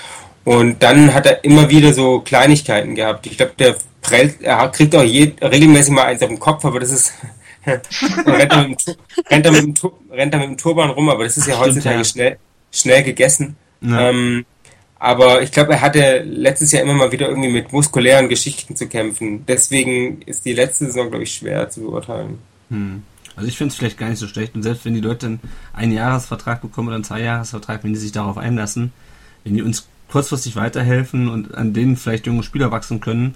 Und 0.45 0.81
dann 0.81 1.13
hat 1.13 1.25
er 1.25 1.43
immer 1.43 1.69
wieder 1.69 1.93
so 1.93 2.21
Kleinigkeiten 2.21 2.95
gehabt. 2.95 3.27
Ich 3.27 3.37
glaube, 3.37 3.53
der 3.59 3.75
prellt, 4.01 4.41
er 4.41 4.67
kriegt 4.69 4.95
auch 4.95 5.03
je, 5.03 5.33
regelmäßig 5.41 5.93
mal 5.93 6.05
eins 6.05 6.21
auf 6.21 6.29
den 6.29 6.39
Kopf, 6.39 6.65
aber 6.65 6.79
das 6.79 6.91
ist 6.91 7.13
rennt, 7.65 8.51
er 8.51 8.67
mit 8.67 8.87
dem, 8.87 8.95
rennt, 9.29 9.45
er 9.45 9.51
mit 9.51 9.63
dem, 9.63 9.91
rennt 10.11 10.33
er 10.33 10.39
mit 10.39 10.49
dem 10.49 10.57
Turban 10.57 10.89
rum, 10.89 11.09
aber 11.09 11.25
das 11.25 11.37
ist 11.37 11.47
ja 11.47 11.59
heutzutage 11.59 11.97
ja. 11.97 12.03
schnell, 12.03 12.37
schnell 12.71 13.03
gegessen. 13.03 13.57
Ja. 13.81 14.09
Ähm, 14.09 14.45
aber 14.99 15.41
ich 15.41 15.51
glaube, 15.51 15.73
er 15.73 15.81
hatte 15.81 16.19
letztes 16.19 16.71
Jahr 16.71 16.83
immer 16.83 16.93
mal 16.93 17.11
wieder 17.11 17.29
irgendwie 17.29 17.49
mit 17.49 17.71
muskulären 17.71 18.29
Geschichten 18.29 18.75
zu 18.75 18.87
kämpfen. 18.87 19.45
Deswegen 19.47 20.21
ist 20.23 20.45
die 20.45 20.53
letzte 20.53 20.85
Saison, 20.85 21.09
glaube 21.09 21.23
ich, 21.23 21.33
schwer 21.33 21.69
zu 21.69 21.81
beurteilen. 21.81 22.37
Hm. 22.69 23.03
Also 23.35 23.47
ich 23.47 23.57
finde 23.57 23.71
es 23.71 23.77
vielleicht 23.77 23.97
gar 23.97 24.09
nicht 24.09 24.19
so 24.19 24.27
schlecht. 24.27 24.55
Und 24.55 24.63
selbst 24.63 24.83
wenn 24.83 24.93
die 24.93 24.99
Leute 24.99 25.27
einen 25.27 25.39
Einjahresvertrag 25.71 26.61
bekommen 26.61 26.89
oder 26.89 26.95
einen 26.95 27.05
Zweijahresvertrag, 27.05 27.83
wenn 27.83 27.93
die 27.93 27.99
sich 27.99 28.11
darauf 28.11 28.37
einlassen, 28.37 28.91
wenn 29.45 29.53
die 29.53 29.61
uns 29.61 29.87
kurzfristig 30.09 30.57
weiterhelfen 30.57 31.29
und 31.29 31.55
an 31.55 31.73
denen 31.73 31.95
vielleicht 31.95 32.27
junge 32.27 32.43
Spieler 32.43 32.71
wachsen 32.71 32.99
können, 32.99 33.35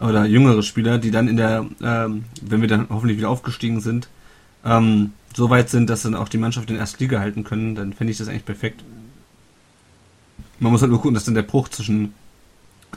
oder 0.00 0.24
jüngere 0.26 0.62
Spieler, 0.62 0.98
die 0.98 1.10
dann 1.10 1.28
in 1.28 1.36
der, 1.36 1.66
ähm, 1.82 2.24
wenn 2.42 2.60
wir 2.60 2.68
dann 2.68 2.86
hoffentlich 2.88 3.18
wieder 3.18 3.30
aufgestiegen 3.30 3.80
sind, 3.80 4.08
ähm, 4.64 5.12
so 5.34 5.50
weit 5.50 5.70
sind, 5.70 5.90
dass 5.90 6.02
dann 6.02 6.14
auch 6.14 6.28
die 6.28 6.38
Mannschaft 6.38 6.68
in 6.68 6.76
der 6.76 6.80
ersten 6.80 7.02
Liga 7.02 7.20
halten 7.20 7.44
können, 7.44 7.74
dann 7.74 7.92
fände 7.92 8.10
ich 8.10 8.18
das 8.18 8.28
eigentlich 8.28 8.44
perfekt. 8.44 8.82
Man 10.60 10.72
muss 10.72 10.80
halt 10.80 10.90
nur 10.90 11.00
gucken, 11.00 11.14
dass 11.14 11.24
dann 11.24 11.34
der 11.34 11.42
Bruch 11.42 11.68
zwischen 11.68 12.14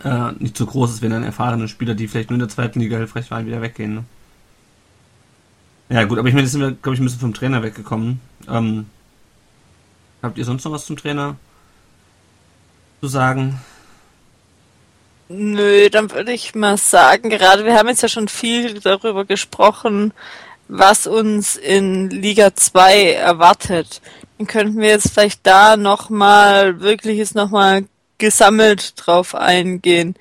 äh, 0.03 0.31
nicht 0.39 0.57
so 0.57 0.65
groß 0.65 0.91
ist, 0.91 1.01
wenn 1.01 1.11
dann 1.11 1.23
erfahrene 1.23 1.67
Spieler, 1.67 1.93
die 1.93 2.07
vielleicht 2.07 2.29
nur 2.29 2.35
in 2.35 2.39
der 2.41 2.49
zweiten 2.49 2.79
Liga 2.79 2.97
hilfreich 2.97 3.29
waren, 3.29 3.45
wieder 3.45 3.61
weggehen. 3.61 3.95
Ne? 3.95 4.03
Ja 5.89 6.05
gut, 6.05 6.17
aber 6.17 6.27
ich 6.27 6.33
meine, 6.33 6.43
jetzt 6.43 6.53
sind 6.53 6.61
wir, 6.61 6.71
glaube 6.71 6.95
ich, 6.95 7.01
ein 7.01 7.03
bisschen 7.03 7.19
vom 7.19 7.33
Trainer 7.33 7.61
weggekommen. 7.63 8.21
Ähm, 8.47 8.85
habt 10.23 10.37
ihr 10.37 10.45
sonst 10.45 10.63
noch 10.63 10.71
was 10.71 10.85
zum 10.85 10.97
Trainer 10.97 11.35
zu 13.01 13.07
sagen? 13.07 13.59
Nö, 15.27 15.89
dann 15.89 16.11
würde 16.11 16.33
ich 16.33 16.55
mal 16.55 16.77
sagen, 16.77 17.29
gerade 17.29 17.65
wir 17.65 17.75
haben 17.77 17.87
jetzt 17.87 18.01
ja 18.01 18.09
schon 18.09 18.27
viel 18.27 18.79
darüber 18.79 19.25
gesprochen, 19.25 20.13
was 20.67 21.07
uns 21.07 21.57
in 21.57 22.09
Liga 22.09 22.55
2 22.55 23.13
erwartet. 23.13 24.01
Könnten 24.47 24.79
wir 24.79 24.89
jetzt 24.89 25.11
vielleicht 25.11 25.45
da 25.45 25.77
nochmal, 25.77 26.79
wirklich 26.81 27.17
jetzt 27.17 27.35
nochmal 27.35 27.85
gesammelt 28.17 28.93
drauf 28.97 29.35
eingehen. 29.35 30.15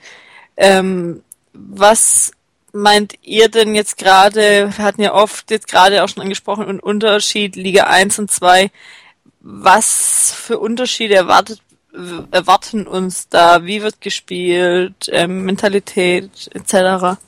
Ähm, 0.57 1.23
was 1.53 2.33
meint 2.73 3.15
ihr 3.23 3.49
denn 3.49 3.75
jetzt 3.75 3.99
gerade, 3.99 4.73
wir 4.77 4.85
hatten 4.85 5.03
ja 5.03 5.15
oft 5.15 5.51
jetzt 5.51 5.69
gerade 5.69 6.03
auch 6.03 6.09
schon 6.09 6.23
angesprochen, 6.23 6.67
einen 6.67 6.81
Unterschied 6.81 7.57
Liga 7.57 7.85
1 7.85 8.19
und 8.19 8.31
2. 8.31 8.71
Was 9.41 10.35
für 10.37 10.59
Unterschiede 10.59 11.15
erwartet, 11.15 11.61
erwarten 12.31 12.87
uns 12.87 13.29
da? 13.29 13.65
Wie 13.65 13.83
wird 13.83 14.01
gespielt? 14.01 15.09
Ähm, 15.11 15.45
Mentalität 15.45 16.51
etc.? 16.53 17.19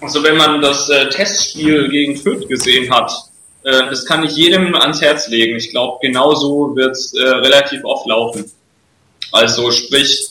Also 0.00 0.22
wenn 0.22 0.36
man 0.36 0.60
das 0.60 0.88
äh, 0.88 1.08
Testspiel 1.08 1.88
gegen 1.88 2.16
Fürth 2.16 2.48
gesehen 2.48 2.92
hat, 2.92 3.12
äh, 3.64 3.90
das 3.90 4.04
kann 4.04 4.24
ich 4.24 4.36
jedem 4.36 4.74
ans 4.74 5.00
Herz 5.00 5.28
legen. 5.28 5.56
Ich 5.56 5.70
glaube, 5.70 5.98
genauso 6.00 6.76
wird 6.76 6.92
es 6.92 7.14
äh, 7.14 7.22
relativ 7.22 7.84
oft 7.84 8.06
laufen. 8.06 8.44
Also 9.32 9.70
sprich, 9.70 10.28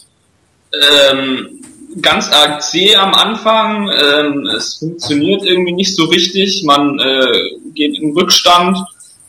ähm, 0.71 1.61
ganz 2.01 2.29
arg 2.31 2.63
zäh 2.63 2.95
am 2.95 3.13
Anfang, 3.13 3.91
ähm, 3.91 4.47
es 4.55 4.77
funktioniert 4.77 5.43
irgendwie 5.43 5.73
nicht 5.73 5.95
so 5.95 6.05
richtig, 6.05 6.63
man 6.63 6.99
äh, 6.99 7.51
geht 7.73 7.99
in 7.99 8.15
Rückstand 8.17 8.77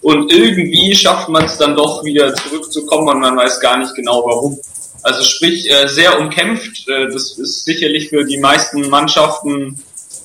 und 0.01 0.33
irgendwie 0.33 0.95
schafft 0.95 1.29
man 1.29 1.45
es 1.45 1.59
dann 1.59 1.77
doch 1.77 2.05
wieder 2.05 2.35
zurückzukommen 2.35 3.09
und 3.09 3.21
man 3.21 3.37
weiß 3.37 3.61
gar 3.61 3.79
nicht 3.79 3.95
genau 3.95 4.23
warum. 4.25 4.59
Also 5.03 5.23
sprich, 5.23 5.71
äh, 5.71 5.87
sehr 5.89 6.19
umkämpft, 6.19 6.89
äh, 6.89 7.11
das 7.11 7.39
ist 7.39 7.65
sicherlich 7.65 8.09
für 8.09 8.25
die 8.25 8.39
meisten 8.39 8.89
Mannschaften 8.89 9.79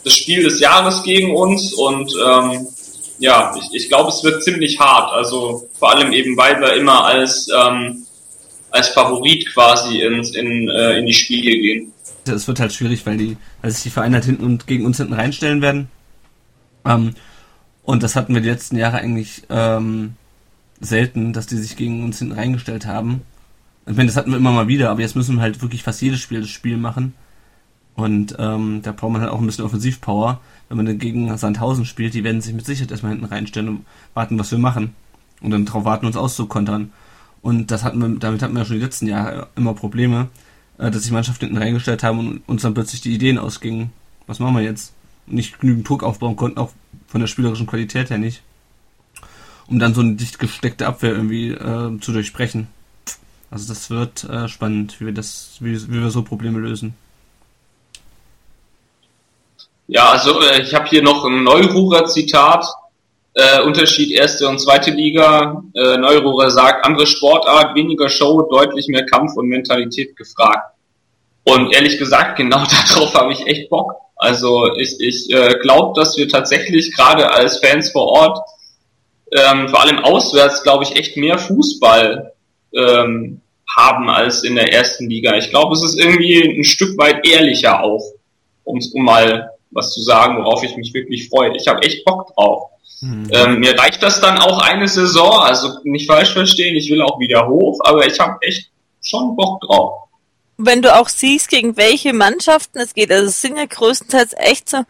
das 0.04 0.14
Spiel 0.14 0.44
des 0.44 0.60
Jahres 0.62 1.04
gegen 1.04 1.36
uns 1.36 1.74
und 1.74 2.14
ähm, 2.26 2.68
ja, 3.20 3.54
ich, 3.56 3.84
ich 3.84 3.90
glaube, 3.90 4.10
es 4.10 4.24
wird 4.24 4.44
ziemlich 4.44 4.80
hart. 4.80 5.12
Also 5.14 5.68
vor 5.78 5.92
allem 5.92 6.12
eben, 6.12 6.36
weil 6.38 6.60
wir 6.60 6.74
immer 6.74 7.06
als 7.06 7.48
ähm, 7.56 8.06
als 8.72 8.90
Favorit 8.90 9.48
quasi 9.54 10.02
ins, 10.02 10.36
in, 10.36 10.70
äh, 10.70 10.98
in 10.98 11.06
die 11.06 11.14
Spiele 11.14 11.52
gehen. 11.52 11.92
Es 12.26 12.48
wird 12.48 12.60
halt 12.60 12.74
schwierig, 12.74 13.06
weil 13.06 13.18
die, 13.18 13.38
weil 13.62 13.72
sich 13.72 13.84
die 13.84 13.90
Vereine 13.90 14.16
halt 14.16 14.26
hinten 14.26 14.44
und 14.44 14.68
gegen 14.68 14.86
uns 14.86 14.98
hinten 14.98 15.14
reinstellen 15.14 15.62
werden. 15.62 15.90
Ähm, 16.86 17.16
und 17.84 18.04
das 18.04 18.16
hatten 18.16 18.34
wir 18.34 18.42
die 18.42 18.50
letzten 18.50 18.78
Jahre 18.78 18.98
eigentlich 18.98 19.44
ähm, 19.50 20.14
selten, 20.80 21.34
dass 21.34 21.48
die 21.48 21.58
sich 21.58 21.76
gegen 21.76 22.04
uns 22.04 22.20
hinten 22.20 22.36
reingestellt 22.36 22.86
haben. 22.86 23.22
Ich 23.88 23.96
meine, 23.96 24.08
das 24.08 24.18
hatten 24.18 24.30
wir 24.30 24.38
immer 24.38 24.52
mal 24.52 24.68
wieder, 24.68 24.92
aber 24.92 25.02
jetzt 25.02 25.16
müssen 25.16 25.38
wir 25.38 25.42
halt 25.42 25.62
wirklich 25.62 25.82
fast 25.82 26.02
jedes 26.02 26.20
Spiel 26.20 26.42
das 26.42 26.50
Spiel 26.50 26.78
machen. 26.78 27.16
Und 27.96 28.36
ähm, 28.38 28.82
da 28.84 28.92
braucht 28.92 29.12
man 29.12 29.22
halt 29.22 29.32
auch 29.32 29.40
ein 29.40 29.46
bisschen 29.46 29.66
Offensivpower. 29.66 30.40
Wenn 30.70 30.78
man 30.78 30.86
dann 30.86 31.00
gegen 31.00 31.36
Sandhausen 31.38 31.86
spielt, 31.86 32.14
die 32.14 32.24
werden 32.24 32.42
sich 32.42 32.54
mit 32.54 32.66
Sicherheit 32.66 32.92
erstmal 32.92 33.12
hinten 33.12 33.26
reinstellen 33.26 33.70
und 33.70 33.86
warten, 34.14 34.38
was 34.40 34.52
wir 34.52 34.60
machen. 34.60 34.94
Und 35.42 35.52
dann 35.52 35.66
darauf 35.66 35.84
warten, 35.84 36.06
uns 36.06 36.16
auszukontern. 36.16 36.92
Und 37.42 37.72
das 37.72 37.84
hatten 37.84 38.00
wir, 38.00 38.20
damit 38.20 38.42
hatten 38.42 38.54
wir 38.54 38.60
ja 38.60 38.66
schon 38.66 38.76
die 38.76 38.84
letzten 38.84 39.08
Jahre 39.08 39.48
immer 39.56 39.74
Probleme, 39.74 40.28
äh, 40.78 40.92
dass 40.92 41.04
sich 41.04 41.12
Mannschaften 41.12 41.46
hinten 41.46 41.62
reingestellt 41.62 42.04
haben 42.04 42.20
und 42.20 42.42
uns 42.48 42.62
dann 42.62 42.74
plötzlich 42.74 43.02
die 43.02 43.14
Ideen 43.14 43.38
ausgingen. 43.38 43.92
Was 44.28 44.40
machen 44.40 44.56
wir 44.56 44.64
jetzt? 44.64 44.94
Nicht 45.26 45.60
genügend 45.60 45.88
Druck 45.88 46.04
aufbauen 46.04 46.36
konnten, 46.36 46.60
auch 46.60 46.72
von 47.08 47.22
der 47.22 47.28
spielerischen 47.28 47.68
Qualität 47.68 48.10
her 48.10 48.18
nicht. 48.18 48.44
Um 49.68 49.80
dann 49.80 49.94
so 49.94 50.02
eine 50.02 50.16
dicht 50.16 50.40
gesteckte 50.40 50.88
Abwehr 50.88 51.12
irgendwie 51.12 51.50
äh, 51.50 52.00
zu 52.00 52.12
durchbrechen. 52.12 52.68
Also 53.52 53.68
das 53.68 53.90
wird 53.90 54.24
äh, 54.26 54.48
spannend, 54.48 55.00
wie 55.00 55.06
wir 55.06 55.14
das, 55.14 55.58
wie, 55.60 55.76
wie 55.90 56.02
wir 56.02 56.12
so 56.12 56.24
Probleme 56.24 56.60
lösen. 56.60 56.94
Ja, 59.92 60.12
also 60.12 60.40
äh, 60.40 60.62
ich 60.62 60.76
habe 60.76 60.88
hier 60.88 61.02
noch 61.02 61.26
ein 61.26 61.44
Neururer 61.44 62.06
Zitat. 62.06 62.64
Äh, 63.34 63.62
Unterschied 63.62 64.12
erste 64.12 64.48
und 64.48 64.60
zweite 64.60 64.92
Liga. 64.92 65.64
Äh, 65.74 65.98
Neururer 65.98 66.52
sagt, 66.52 66.86
andere 66.86 67.08
Sportart, 67.08 67.74
weniger 67.74 68.08
Show, 68.08 68.44
deutlich 68.44 68.88
mehr 68.88 69.08
Kampf 69.08 69.36
und 69.36 69.48
Mentalität 69.48 70.16
gefragt. 70.16 70.76
Und 71.44 71.74
ehrlich 71.74 71.98
gesagt, 71.98 72.38
genau 72.38 72.64
darauf 72.90 73.16
habe 73.16 73.34
ich 73.34 73.48
echt 73.48 73.72
Bock. 73.72 73.94
Also 74.16 74.76
ich, 74.76 75.00
ich 75.00 75.34
äh, 75.34 75.58
glaube, 75.60 76.00
dass 76.00 76.16
wir 76.18 76.30
tatsächlich 76.30 76.96
gerade 76.96 77.32
als 77.32 77.58
Fans 77.58 77.90
vor 77.90 78.10
Ort, 78.10 78.40
ähm, 79.32 79.70
vor 79.70 79.82
allem 79.82 79.98
auswärts, 80.00 80.62
glaube 80.62 80.84
ich, 80.84 80.96
echt 80.98 81.18
mehr 81.18 81.40
Fußball 81.40 82.34
ähm, 82.76 83.42
haben 83.76 84.08
als 84.08 84.44
in 84.44 84.54
der 84.54 84.72
ersten 84.72 85.10
Liga. 85.10 85.36
Ich 85.36 85.50
glaube, 85.50 85.74
es 85.74 85.84
ist 85.84 86.00
irgendwie 86.00 86.60
ein 86.60 86.64
Stück 86.64 86.96
weit 87.00 87.26
ehrlicher 87.28 87.84
auch, 87.84 88.04
um, 88.66 88.80
um 88.94 89.04
mal 89.04 89.50
was 89.72 89.94
zu 89.94 90.02
sagen, 90.02 90.38
worauf 90.38 90.64
ich 90.64 90.76
mich 90.76 90.94
wirklich 90.94 91.30
freue. 91.30 91.56
Ich 91.56 91.68
habe 91.68 91.82
echt 91.82 92.04
Bock 92.06 92.34
drauf. 92.36 92.70
Mhm. 93.02 93.30
Ähm, 93.32 93.60
mir 93.60 93.78
reicht 93.78 94.04
das 94.04 94.20
dann 94.20 94.40
auch 94.40 94.62
eine 94.62 94.88
Saison, 94.88 95.40
also 95.40 95.80
nicht 95.84 96.08
falsch 96.08 96.34
verstehen, 96.34 96.76
ich 96.76 96.90
will 96.90 97.02
auch 97.02 97.20
wieder 97.20 97.48
hoch, 97.48 97.80
aber 97.84 98.06
ich 98.06 98.20
habe 98.20 98.38
echt 98.42 98.70
schon 99.02 99.36
Bock 99.36 99.62
drauf. 99.62 100.04
Wenn 100.58 100.82
du 100.82 100.94
auch 100.94 101.08
siehst, 101.08 101.50
gegen 101.50 101.78
welche 101.78 102.12
Mannschaften 102.14 102.80
es 102.80 102.94
geht, 102.94 103.12
also 103.12 103.28
es 103.28 103.42
sind 103.42 103.58
ja 103.58 103.66
größtenteils 103.66 104.34
echt 104.38 104.70
so 104.70 104.84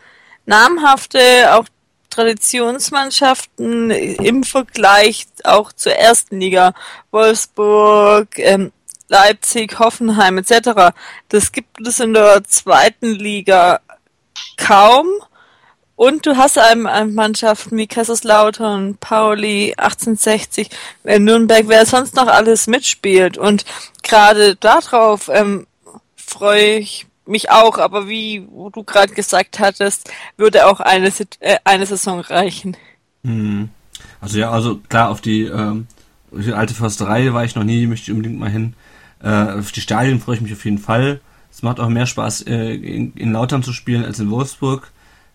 namhafte, 0.48 1.20
auch 1.54 1.66
Traditionsmannschaften 2.10 3.92
im 3.92 4.44
Vergleich 4.44 5.28
auch 5.44 5.72
zur 5.72 5.94
ersten 5.94 6.40
Liga, 6.40 6.74
Wolfsburg, 7.12 8.40
ähm, 8.40 8.72
Leipzig, 9.10 9.78
Hoffenheim 9.78 10.40
etc. 10.40 10.94
Das 11.30 11.52
gibt 11.52 11.86
es 11.86 12.00
in 12.00 12.14
der 12.14 12.44
zweiten 12.46 13.14
Liga 13.14 13.82
kaum. 14.60 15.08
Und 15.96 16.26
du 16.26 16.38
hast 16.38 16.58
Mannschaften 16.78 17.76
wie 17.76 17.88
Kaiserslautern, 17.88 18.96
Pauli, 19.02 19.74
1860, 19.76 20.70
äh, 21.04 21.20
Nürnberg, 21.20 21.66
wer 21.68 21.86
sonst 21.86 22.16
noch 22.16 22.28
alles 22.28 22.68
mitspielt. 22.68 23.38
Und 23.38 23.66
gerade 24.02 24.56
darauf 24.56 25.30
ähm, 25.34 25.68
freue 26.16 26.78
ich 26.78 27.06
mich 27.26 27.52
auch, 27.52 27.78
aber 27.78 28.08
wie 28.08 28.48
du 28.74 28.84
gerade 28.84 29.14
gesagt 29.14 29.60
hattest, 29.60 30.10
würde 30.38 30.68
auch 30.68 30.80
eine, 30.80 31.12
äh, 31.42 31.58
eine 31.66 31.86
Saison 31.86 32.22
reichen. 32.22 32.78
Hm. 33.26 33.70
Also 34.22 34.40
ja, 34.40 34.52
also 34.52 34.78
klar, 34.90 35.10
auf 35.10 35.22
die, 35.22 35.44
ähm, 35.44 35.88
die 36.32 36.54
alte 36.54 36.74
Försterei 36.74 37.34
war 37.34 37.44
ich 37.44 37.56
noch 37.56 37.64
nie, 37.64 37.88
möchte 37.88 38.10
ich 38.10 38.16
unbedingt 38.16 38.40
mal 38.40 38.50
hin. 38.50 38.74
Äh, 39.22 39.60
auf 39.60 39.72
die 39.72 39.82
Stadien 39.82 40.22
freue 40.22 40.36
ich 40.36 40.42
mich 40.42 40.54
auf 40.54 40.64
jeden 40.66 40.78
Fall. 40.78 41.22
Es 41.52 41.64
macht 41.64 41.80
auch 41.80 41.90
mehr 41.90 42.06
Spaß, 42.06 42.44
äh, 42.44 42.74
in, 42.74 43.14
in 43.14 43.34
Lautern 43.34 43.64
zu 43.64 43.74
spielen 43.74 44.06
als 44.06 44.20
in 44.20 44.30
Wolfsburg. 44.30 44.92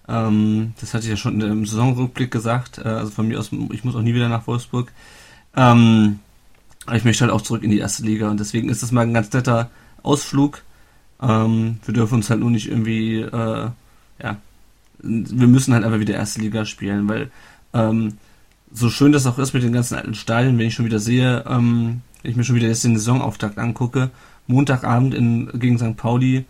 Ähm, 0.08 0.74
das 0.80 0.94
hatte 0.94 1.04
ich 1.04 1.10
ja 1.10 1.16
schon 1.16 1.40
im 1.40 1.66
Saisonrückblick 1.66 2.30
gesagt. 2.30 2.78
Äh, 2.78 2.88
also 2.88 3.10
von 3.10 3.28
mir 3.28 3.38
aus, 3.38 3.50
ich 3.72 3.84
muss 3.84 3.96
auch 3.96 4.02
nie 4.02 4.14
wieder 4.14 4.28
nach 4.28 4.46
Wolfsburg. 4.46 4.92
Ähm, 5.56 6.20
aber 6.86 6.96
ich 6.96 7.04
möchte 7.04 7.24
halt 7.24 7.32
auch 7.32 7.42
zurück 7.42 7.62
in 7.62 7.70
die 7.70 7.78
erste 7.78 8.02
Liga 8.02 8.30
und 8.30 8.40
deswegen 8.40 8.68
ist 8.68 8.82
das 8.82 8.92
mal 8.92 9.02
ein 9.02 9.14
ganz 9.14 9.32
netter 9.32 9.70
Ausflug. 10.02 10.62
Ähm, 11.20 11.78
wir 11.84 11.94
dürfen 11.94 12.16
uns 12.16 12.30
halt 12.30 12.40
nur 12.40 12.50
nicht 12.50 12.68
irgendwie, 12.68 13.20
äh, 13.20 13.70
ja, 14.22 14.36
wir 15.02 15.46
müssen 15.46 15.72
halt 15.74 15.84
einfach 15.84 16.00
wieder 16.00 16.14
erste 16.14 16.40
Liga 16.40 16.64
spielen, 16.64 17.08
weil 17.08 17.30
ähm, 17.72 18.18
so 18.72 18.90
schön 18.90 19.12
das 19.12 19.26
auch 19.26 19.38
ist 19.38 19.54
mit 19.54 19.62
den 19.62 19.72
ganzen 19.72 19.96
alten 19.96 20.14
Stadien, 20.14 20.58
wenn 20.58 20.66
ich 20.66 20.74
schon 20.74 20.86
wieder 20.86 20.98
sehe, 20.98 21.44
ähm, 21.48 22.02
wenn 22.22 22.30
ich 22.30 22.36
mir 22.36 22.44
schon 22.44 22.56
wieder 22.56 22.68
jetzt 22.68 22.84
den 22.84 22.96
Saisonauftakt 22.96 23.58
angucke, 23.58 24.10
Montagabend 24.46 25.14
in, 25.14 25.50
gegen 25.54 25.78
St. 25.78 25.96
Pauli, 25.96 26.44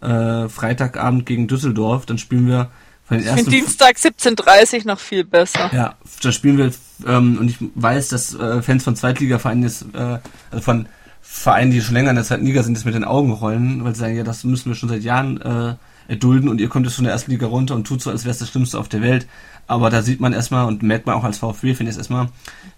äh, 0.00 0.48
Freitagabend 0.48 1.26
gegen 1.26 1.48
Düsseldorf, 1.48 2.06
dann 2.06 2.18
spielen 2.18 2.46
wir 2.46 2.70
von 3.04 3.18
den 3.18 3.26
ersten. 3.26 3.50
Ich 3.50 3.60
Dienstag 3.60 3.96
17.30 3.96 4.86
noch 4.86 4.98
viel 4.98 5.24
besser. 5.24 5.70
Ja, 5.72 5.94
da 6.22 6.32
spielen 6.32 6.58
wir, 6.58 6.72
ähm, 7.06 7.38
und 7.38 7.48
ich 7.48 7.56
weiß, 7.74 8.08
dass 8.08 8.34
äh, 8.34 8.62
Fans 8.62 8.84
von 8.84 8.96
Zweitligavereinen 8.96 9.62
jetzt, 9.62 9.86
äh, 9.94 10.18
also 10.50 10.62
von 10.62 10.86
Vereinen, 11.22 11.70
die 11.70 11.80
schon 11.80 11.94
länger 11.94 12.10
in 12.10 12.16
der 12.16 12.24
zweiten 12.24 12.46
Liga 12.46 12.62
sind, 12.62 12.74
jetzt 12.74 12.84
mit 12.84 12.94
den 12.94 13.04
Augen 13.04 13.32
rollen, 13.32 13.84
weil 13.84 13.94
sie 13.94 14.00
sagen, 14.00 14.16
ja, 14.16 14.24
das 14.24 14.44
müssen 14.44 14.70
wir 14.70 14.74
schon 14.74 14.88
seit 14.88 15.02
Jahren 15.02 15.40
äh, 15.40 15.74
erdulden 16.08 16.48
und 16.48 16.60
ihr 16.60 16.68
kommt 16.68 16.86
jetzt 16.86 16.94
von 16.94 17.04
der 17.04 17.12
ersten 17.12 17.30
Liga 17.30 17.46
runter 17.46 17.74
und 17.74 17.86
tut 17.86 18.00
so, 18.00 18.10
als 18.10 18.24
wäre 18.24 18.32
es 18.32 18.38
das 18.38 18.48
Schlimmste 18.48 18.78
auf 18.78 18.88
der 18.88 19.02
Welt. 19.02 19.26
Aber 19.66 19.90
da 19.90 20.02
sieht 20.02 20.20
man 20.20 20.32
erstmal 20.32 20.66
und 20.66 20.82
merkt 20.82 21.06
man 21.06 21.16
auch 21.16 21.24
als 21.24 21.38
VfB, 21.38 21.74
finde 21.74 21.90
ich 21.90 21.98
erstmal, 21.98 22.28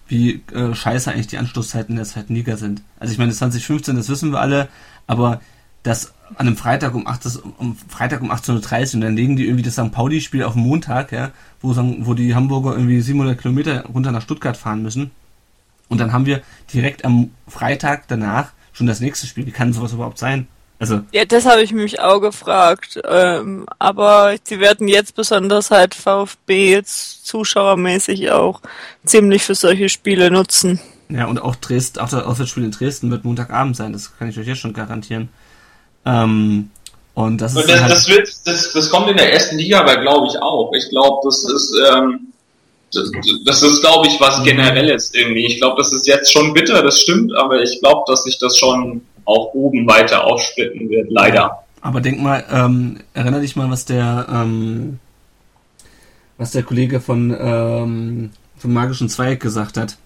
wie 0.07 0.41
äh, 0.53 0.73
scheiße 0.73 1.11
eigentlich 1.11 1.27
die 1.27 1.35
in 1.35 1.95
der 1.95 2.05
zweiten 2.05 2.33
Liga 2.33 2.57
sind. 2.57 2.81
Also 2.99 3.11
ich 3.11 3.19
meine, 3.19 3.31
2015, 3.31 3.95
das 3.95 4.09
wissen 4.09 4.31
wir 4.31 4.39
alle, 4.39 4.69
aber 5.05 5.41
das 5.83 6.13
an 6.35 6.47
einem 6.47 6.57
Freitag 6.57 6.93
um 6.95 7.07
8, 7.07 7.39
um 7.57 7.75
Freitag 7.87 8.21
um 8.21 8.31
18.30 8.31 8.89
Uhr 8.89 8.93
und 8.95 9.01
dann 9.01 9.15
legen 9.15 9.35
die 9.35 9.45
irgendwie 9.45 9.63
das 9.63 9.73
St. 9.73 9.91
Pauli-Spiel 9.91 10.43
auf 10.43 10.55
Montag, 10.55 11.11
ja, 11.11 11.31
wo, 11.61 11.75
wo 11.75 12.13
die 12.13 12.35
Hamburger 12.35 12.73
irgendwie 12.73 13.01
700 13.01 13.39
Kilometer 13.39 13.85
runter 13.85 14.11
nach 14.11 14.21
Stuttgart 14.21 14.57
fahren 14.57 14.83
müssen. 14.83 15.11
Und 15.87 15.99
dann 15.99 16.13
haben 16.13 16.25
wir 16.25 16.41
direkt 16.71 17.05
am 17.05 17.31
Freitag 17.47 18.07
danach 18.07 18.51
schon 18.73 18.87
das 18.87 18.99
nächste 18.99 19.25
Spiel. 19.25 19.45
Wie 19.45 19.51
kann 19.51 19.73
sowas 19.73 19.93
überhaupt 19.93 20.19
sein? 20.19 20.47
Also. 20.79 21.01
Ja, 21.11 21.25
das 21.25 21.45
habe 21.45 21.61
ich 21.61 21.73
mich 21.73 21.99
auch 21.99 22.19
gefragt. 22.19 22.99
Ähm, 23.03 23.65
aber 23.79 24.35
sie 24.41 24.61
werden 24.61 24.87
jetzt 24.87 25.13
besonders 25.13 25.71
halt 25.71 25.93
VfB 25.93 26.71
jetzt 26.71 27.27
zuschauermäßig 27.27 28.31
auch 28.31 28.61
ziemlich 29.05 29.43
für 29.43 29.55
solche 29.55 29.89
Spiele 29.89 30.31
nutzen. 30.31 30.79
Ja, 31.09 31.25
und 31.25 31.41
auch 31.41 31.55
Dresden, 31.57 31.99
auch 31.99 32.09
das 32.09 32.23
Auswärtsspiel 32.23 32.63
in 32.63 32.71
Dresden 32.71 33.11
wird 33.11 33.25
Montagabend 33.25 33.75
sein, 33.75 33.93
das 33.93 34.17
kann 34.17 34.29
ich 34.29 34.39
euch 34.39 34.47
jetzt 34.47 34.59
schon 34.59 34.73
garantieren. 34.73 35.29
Ähm, 36.05 36.69
und 37.13 37.41
das, 37.41 37.55
und 37.55 37.67
das, 37.67 37.81
halt 37.81 37.91
das, 37.91 38.07
wird, 38.07 38.29
das, 38.45 38.71
das 38.71 38.89
kommt 38.89 39.09
in 39.09 39.17
der 39.17 39.33
ersten 39.33 39.57
Liga 39.57 39.81
aber 39.81 39.97
glaube 39.97 40.27
ich 40.27 40.41
auch. 40.41 40.71
Ich 40.73 40.87
glaube, 40.89 41.19
das 41.25 41.43
ist, 41.43 41.75
ähm, 41.91 42.27
das, 42.93 43.11
das 43.45 43.63
ist, 43.63 43.81
glaube 43.81 44.07
ich, 44.07 44.19
was 44.21 44.43
generelles 44.43 45.13
irgendwie. 45.13 45.45
Ich 45.45 45.59
glaube, 45.59 45.75
das 45.77 45.91
ist 45.91 46.07
jetzt 46.07 46.31
schon 46.31 46.53
bitter, 46.53 46.81
das 46.81 47.01
stimmt, 47.01 47.35
aber 47.35 47.61
ich 47.61 47.79
glaube, 47.81 48.03
dass 48.07 48.23
sich 48.23 48.37
das 48.37 48.57
schon 48.57 49.01
auch 49.29 49.53
oben 49.53 49.87
weiter 49.87 50.25
aufsplitten 50.25 50.89
wird, 50.89 51.09
leider. 51.09 51.63
Aber 51.81 52.01
denk 52.01 52.19
mal, 52.21 52.43
ähm, 52.51 52.97
erinnere 53.13 53.41
dich 53.41 53.55
mal, 53.55 53.69
was 53.69 53.85
der, 53.85 54.27
ähm, 54.29 54.99
was 56.37 56.51
der 56.51 56.63
Kollege 56.63 56.99
von, 56.99 57.35
ähm, 57.39 58.31
vom 58.57 58.73
Magischen 58.73 59.09
Zweig 59.09 59.39
gesagt 59.39 59.77
hat, 59.77 59.97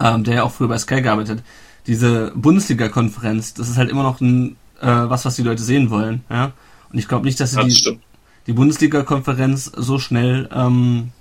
ähm, 0.00 0.24
der 0.24 0.34
ja 0.34 0.42
auch 0.44 0.52
früher 0.52 0.68
bei 0.68 0.78
Sky 0.78 1.02
gearbeitet 1.02 1.38
hat. 1.38 1.44
Diese 1.86 2.32
Bundesliga-Konferenz, 2.34 3.54
das 3.54 3.68
ist 3.68 3.78
halt 3.78 3.90
immer 3.90 4.02
noch 4.02 4.20
ein, 4.20 4.56
äh, 4.80 4.86
was, 4.86 5.24
was 5.24 5.36
die 5.36 5.42
Leute 5.42 5.62
sehen 5.62 5.90
wollen, 5.90 6.22
ja. 6.30 6.52
Und 6.92 6.98
ich 6.98 7.08
glaube 7.08 7.26
nicht, 7.26 7.40
dass 7.40 7.50
sie 7.50 7.56
das 7.56 7.82
die, 7.82 7.98
die 8.46 8.52
Bundesliga-Konferenz 8.52 9.72
so 9.76 9.98
schnell 9.98 10.48
ähm, 10.54 11.12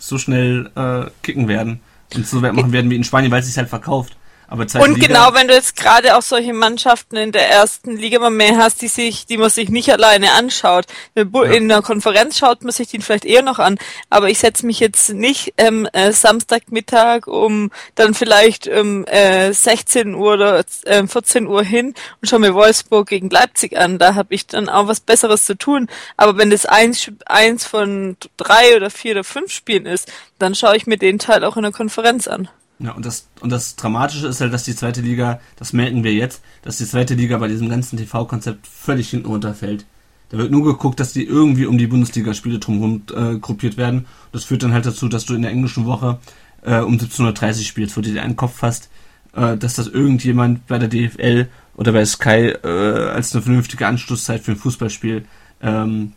so 0.00 0.18
schnell 0.18 0.70
äh, 0.74 1.10
kicken 1.22 1.46
werden 1.46 1.80
und 2.14 2.26
so 2.26 2.40
machen 2.40 2.72
werden 2.72 2.90
wie 2.90 2.96
in 2.96 3.04
Spanien, 3.04 3.30
weil 3.30 3.40
es 3.40 3.46
sich 3.46 3.56
halt 3.56 3.68
verkauft. 3.68 4.16
Aber 4.50 4.62
und 4.62 4.94
Liga 4.94 5.06
genau, 5.06 5.32
wenn 5.32 5.46
du 5.46 5.54
jetzt 5.54 5.76
gerade 5.76 6.16
auch 6.16 6.22
solche 6.22 6.52
Mannschaften 6.52 7.16
in 7.16 7.30
der 7.30 7.48
ersten 7.48 7.96
Liga 7.96 8.18
mal 8.18 8.30
mehr 8.30 8.56
hast, 8.56 8.82
die 8.82 8.88
sich, 8.88 9.24
die 9.24 9.36
man 9.36 9.48
sich 9.48 9.68
nicht 9.68 9.92
alleine 9.92 10.32
anschaut. 10.32 10.86
In 11.14 11.68
der 11.68 11.82
Konferenz 11.82 12.36
schaut 12.36 12.64
man 12.64 12.72
sich 12.72 12.88
den 12.88 13.00
vielleicht 13.00 13.24
eher 13.24 13.42
noch 13.42 13.60
an, 13.60 13.78
aber 14.10 14.28
ich 14.28 14.40
setze 14.40 14.66
mich 14.66 14.80
jetzt 14.80 15.10
nicht 15.10 15.54
ähm, 15.56 15.88
äh, 15.92 16.10
Samstagmittag 16.10 17.28
um 17.28 17.70
dann 17.94 18.12
vielleicht 18.12 18.66
um 18.66 19.04
äh, 19.06 19.52
16 19.52 20.14
Uhr 20.14 20.32
oder 20.34 20.64
äh, 20.84 21.06
14 21.06 21.46
Uhr 21.46 21.62
hin 21.62 21.94
und 22.20 22.28
schaue 22.28 22.40
mir 22.40 22.52
Wolfsburg 22.52 23.08
gegen 23.08 23.30
Leipzig 23.30 23.78
an. 23.78 23.98
Da 23.98 24.16
habe 24.16 24.34
ich 24.34 24.48
dann 24.48 24.68
auch 24.68 24.88
was 24.88 24.98
Besseres 24.98 25.46
zu 25.46 25.56
tun. 25.56 25.86
Aber 26.16 26.36
wenn 26.38 26.50
das 26.50 26.66
eins, 26.66 27.08
eins 27.24 27.66
von 27.66 28.16
drei 28.36 28.74
oder 28.74 28.90
vier 28.90 29.12
oder 29.12 29.24
fünf 29.24 29.52
Spielen 29.52 29.86
ist, 29.86 30.10
dann 30.40 30.56
schaue 30.56 30.76
ich 30.76 30.88
mir 30.88 30.98
den 30.98 31.20
Teil 31.20 31.44
auch 31.44 31.56
in 31.56 31.62
der 31.62 31.72
Konferenz 31.72 32.26
an. 32.26 32.48
Ja, 32.82 32.92
und 32.92 33.04
das, 33.04 33.28
und 33.40 33.52
das 33.52 33.76
Dramatische 33.76 34.26
ist 34.26 34.40
halt, 34.40 34.54
dass 34.54 34.64
die 34.64 34.74
zweite 34.74 35.02
Liga, 35.02 35.40
das 35.56 35.74
merken 35.74 36.02
wir 36.02 36.14
jetzt, 36.14 36.42
dass 36.62 36.78
die 36.78 36.86
zweite 36.86 37.14
Liga 37.14 37.36
bei 37.36 37.46
diesem 37.46 37.68
ganzen 37.68 37.98
TV-Konzept 37.98 38.66
völlig 38.66 39.10
hinten 39.10 39.26
runterfällt. 39.26 39.84
Da 40.30 40.38
wird 40.38 40.50
nur 40.50 40.64
geguckt, 40.64 40.98
dass 40.98 41.12
die 41.12 41.24
irgendwie 41.24 41.66
um 41.66 41.76
die 41.76 41.88
Bundesligaspiele 41.88 42.58
drumherum 42.58 43.02
äh, 43.14 43.36
gruppiert 43.38 43.76
werden. 43.76 44.06
Das 44.32 44.44
führt 44.44 44.62
dann 44.62 44.72
halt 44.72 44.86
dazu, 44.86 45.08
dass 45.08 45.26
du 45.26 45.34
in 45.34 45.42
der 45.42 45.50
englischen 45.50 45.84
Woche 45.84 46.18
äh, 46.62 46.78
um 46.78 46.96
17.30 46.96 47.46
Uhr 47.46 47.64
spielst, 47.64 47.96
wo 47.96 48.00
du 48.00 48.12
dir 48.12 48.22
einen 48.22 48.36
Kopf 48.36 48.62
hast, 48.62 48.88
äh, 49.34 49.56
dass 49.56 49.74
das 49.74 49.88
irgendjemand 49.88 50.66
bei 50.66 50.78
der 50.78 50.88
DFL 50.88 51.48
oder 51.74 51.92
bei 51.92 52.04
Sky 52.04 52.54
äh, 52.62 53.10
als 53.10 53.34
eine 53.34 53.42
vernünftige 53.42 53.86
Anschlusszeit 53.86 54.40
für 54.40 54.52
ein 54.52 54.56
Fußballspiel 54.56 55.26
ähm, 55.62 56.12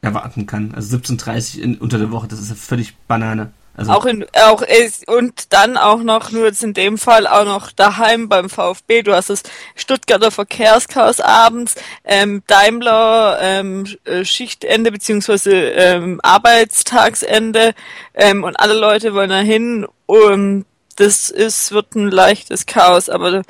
erwarten 0.00 0.46
kann. 0.46 0.72
Also 0.74 0.96
17.30 0.96 1.60
Uhr 1.60 1.82
unter 1.82 1.98
der 1.98 2.10
Woche, 2.12 2.28
das 2.28 2.40
ist 2.40 2.48
ja 2.48 2.54
völlig 2.54 2.96
Banane. 3.08 3.50
Also 3.76 3.92
auch 3.92 4.06
in, 4.06 4.24
auch 4.32 4.62
ist, 4.62 5.06
und 5.06 5.52
dann 5.52 5.76
auch 5.76 6.02
noch, 6.02 6.32
nur 6.32 6.46
jetzt 6.46 6.64
in 6.64 6.72
dem 6.72 6.96
Fall 6.96 7.26
auch 7.26 7.44
noch 7.44 7.70
daheim 7.72 8.28
beim 8.28 8.48
VfB. 8.48 9.02
Du 9.02 9.14
hast 9.14 9.28
das 9.28 9.42
Stuttgarter 9.74 10.30
Verkehrschaos 10.30 11.20
abends, 11.20 11.74
ähm, 12.04 12.42
Daimler 12.46 13.38
ähm, 13.40 13.86
äh, 14.04 14.24
Schichtende 14.24 14.90
beziehungsweise 14.90 15.52
ähm, 15.54 16.20
Arbeitstagsende 16.22 17.74
ähm, 18.14 18.44
und 18.44 18.58
alle 18.58 18.74
Leute 18.74 19.12
wollen 19.12 19.30
da 19.30 19.40
hin. 19.40 19.86
Um, 20.06 20.64
das 20.96 21.28
ist, 21.28 21.72
wird 21.72 21.94
ein 21.94 22.10
leichtes 22.10 22.64
Chaos, 22.64 23.10
aber 23.10 23.42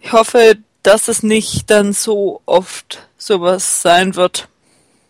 ich 0.00 0.12
hoffe, 0.12 0.58
dass 0.84 1.08
es 1.08 1.24
nicht 1.24 1.70
dann 1.70 1.92
so 1.92 2.40
oft 2.46 3.08
sowas 3.18 3.82
sein 3.82 4.14
wird. 4.14 4.48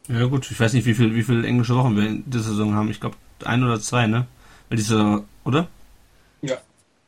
Ja 0.09 0.25
gut, 0.25 0.51
ich 0.51 0.59
weiß 0.59 0.73
nicht, 0.73 0.87
wie 0.87 0.95
viel, 0.95 1.15
wie 1.15 1.23
viele 1.23 1.47
englische 1.47 1.75
Wochen 1.75 1.97
wir 1.97 2.07
in 2.07 2.23
dieser 2.25 2.45
Saison 2.45 2.75
haben. 2.75 2.91
Ich 2.91 3.01
glaube 3.01 3.17
ein 3.45 3.63
oder 3.63 3.79
zwei, 3.81 4.07
ne? 4.07 4.27
Weil 4.69 4.79
diese, 4.79 5.25
oder? 5.45 5.69
Ja. 6.43 6.57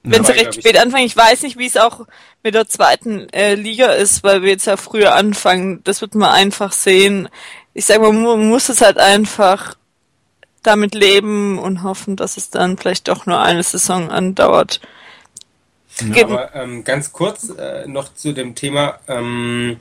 Wenn 0.02 0.24
sie 0.24 0.32
recht 0.32 0.54
spät 0.54 0.78
anfangen, 0.78 1.06
ich 1.06 1.16
weiß 1.16 1.42
nicht, 1.42 1.58
wie 1.58 1.66
es 1.66 1.76
auch 1.76 2.06
mit 2.42 2.54
der 2.54 2.68
zweiten 2.68 3.28
äh, 3.30 3.54
Liga 3.54 3.92
ist, 3.92 4.22
weil 4.22 4.42
wir 4.42 4.50
jetzt 4.50 4.66
ja 4.66 4.76
früher 4.76 5.14
anfangen. 5.14 5.82
Das 5.84 6.00
wird 6.00 6.14
man 6.14 6.30
einfach 6.30 6.72
sehen. 6.72 7.28
Ich 7.74 7.86
sage 7.86 8.00
mal, 8.00 8.12
man 8.12 8.48
muss 8.48 8.68
es 8.68 8.80
halt 8.80 8.98
einfach 8.98 9.76
damit 10.62 10.94
leben 10.94 11.58
und 11.58 11.82
hoffen, 11.82 12.16
dass 12.16 12.36
es 12.36 12.50
dann 12.50 12.78
vielleicht 12.78 13.08
doch 13.08 13.26
nur 13.26 13.40
eine 13.40 13.62
Saison 13.62 14.10
andauert. 14.10 14.80
Ja, 16.14 16.24
aber 16.24 16.54
ähm, 16.54 16.84
ganz 16.84 17.12
kurz 17.12 17.50
äh, 17.50 17.86
noch 17.86 18.14
zu 18.14 18.32
dem 18.32 18.54
Thema. 18.54 19.00
Ähm, 19.08 19.78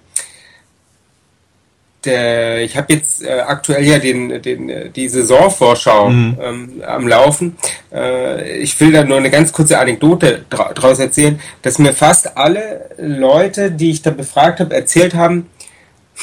der, 2.08 2.64
ich 2.64 2.76
habe 2.76 2.94
jetzt 2.94 3.24
äh, 3.24 3.42
aktuell 3.42 3.84
ja 3.86 4.00
den, 4.00 4.42
den, 4.42 4.70
äh, 4.70 4.90
die 4.90 5.08
Saisonvorschau 5.10 6.10
Mhm. 6.10 6.38
ähm, 6.42 6.84
am 6.86 7.08
Laufen. 7.08 7.58
Äh, 7.94 8.60
ich 8.60 8.80
will 8.80 8.92
da 8.92 9.04
nur 9.04 9.18
eine 9.18 9.30
ganz 9.30 9.52
kurze 9.52 9.78
Anekdote 9.78 10.46
dra 10.50 10.74
draus 10.74 11.00
erzählen, 11.00 11.40
dass 11.62 11.78
mir 11.78 11.94
fast 11.94 12.38
alle 12.38 12.90
Leute, 12.98 13.72
die 13.72 13.92
ich 13.92 14.02
da 14.02 14.10
befragt 14.10 14.60
habe, 14.60 14.74
erzählt 14.74 15.14
haben, 15.14 15.50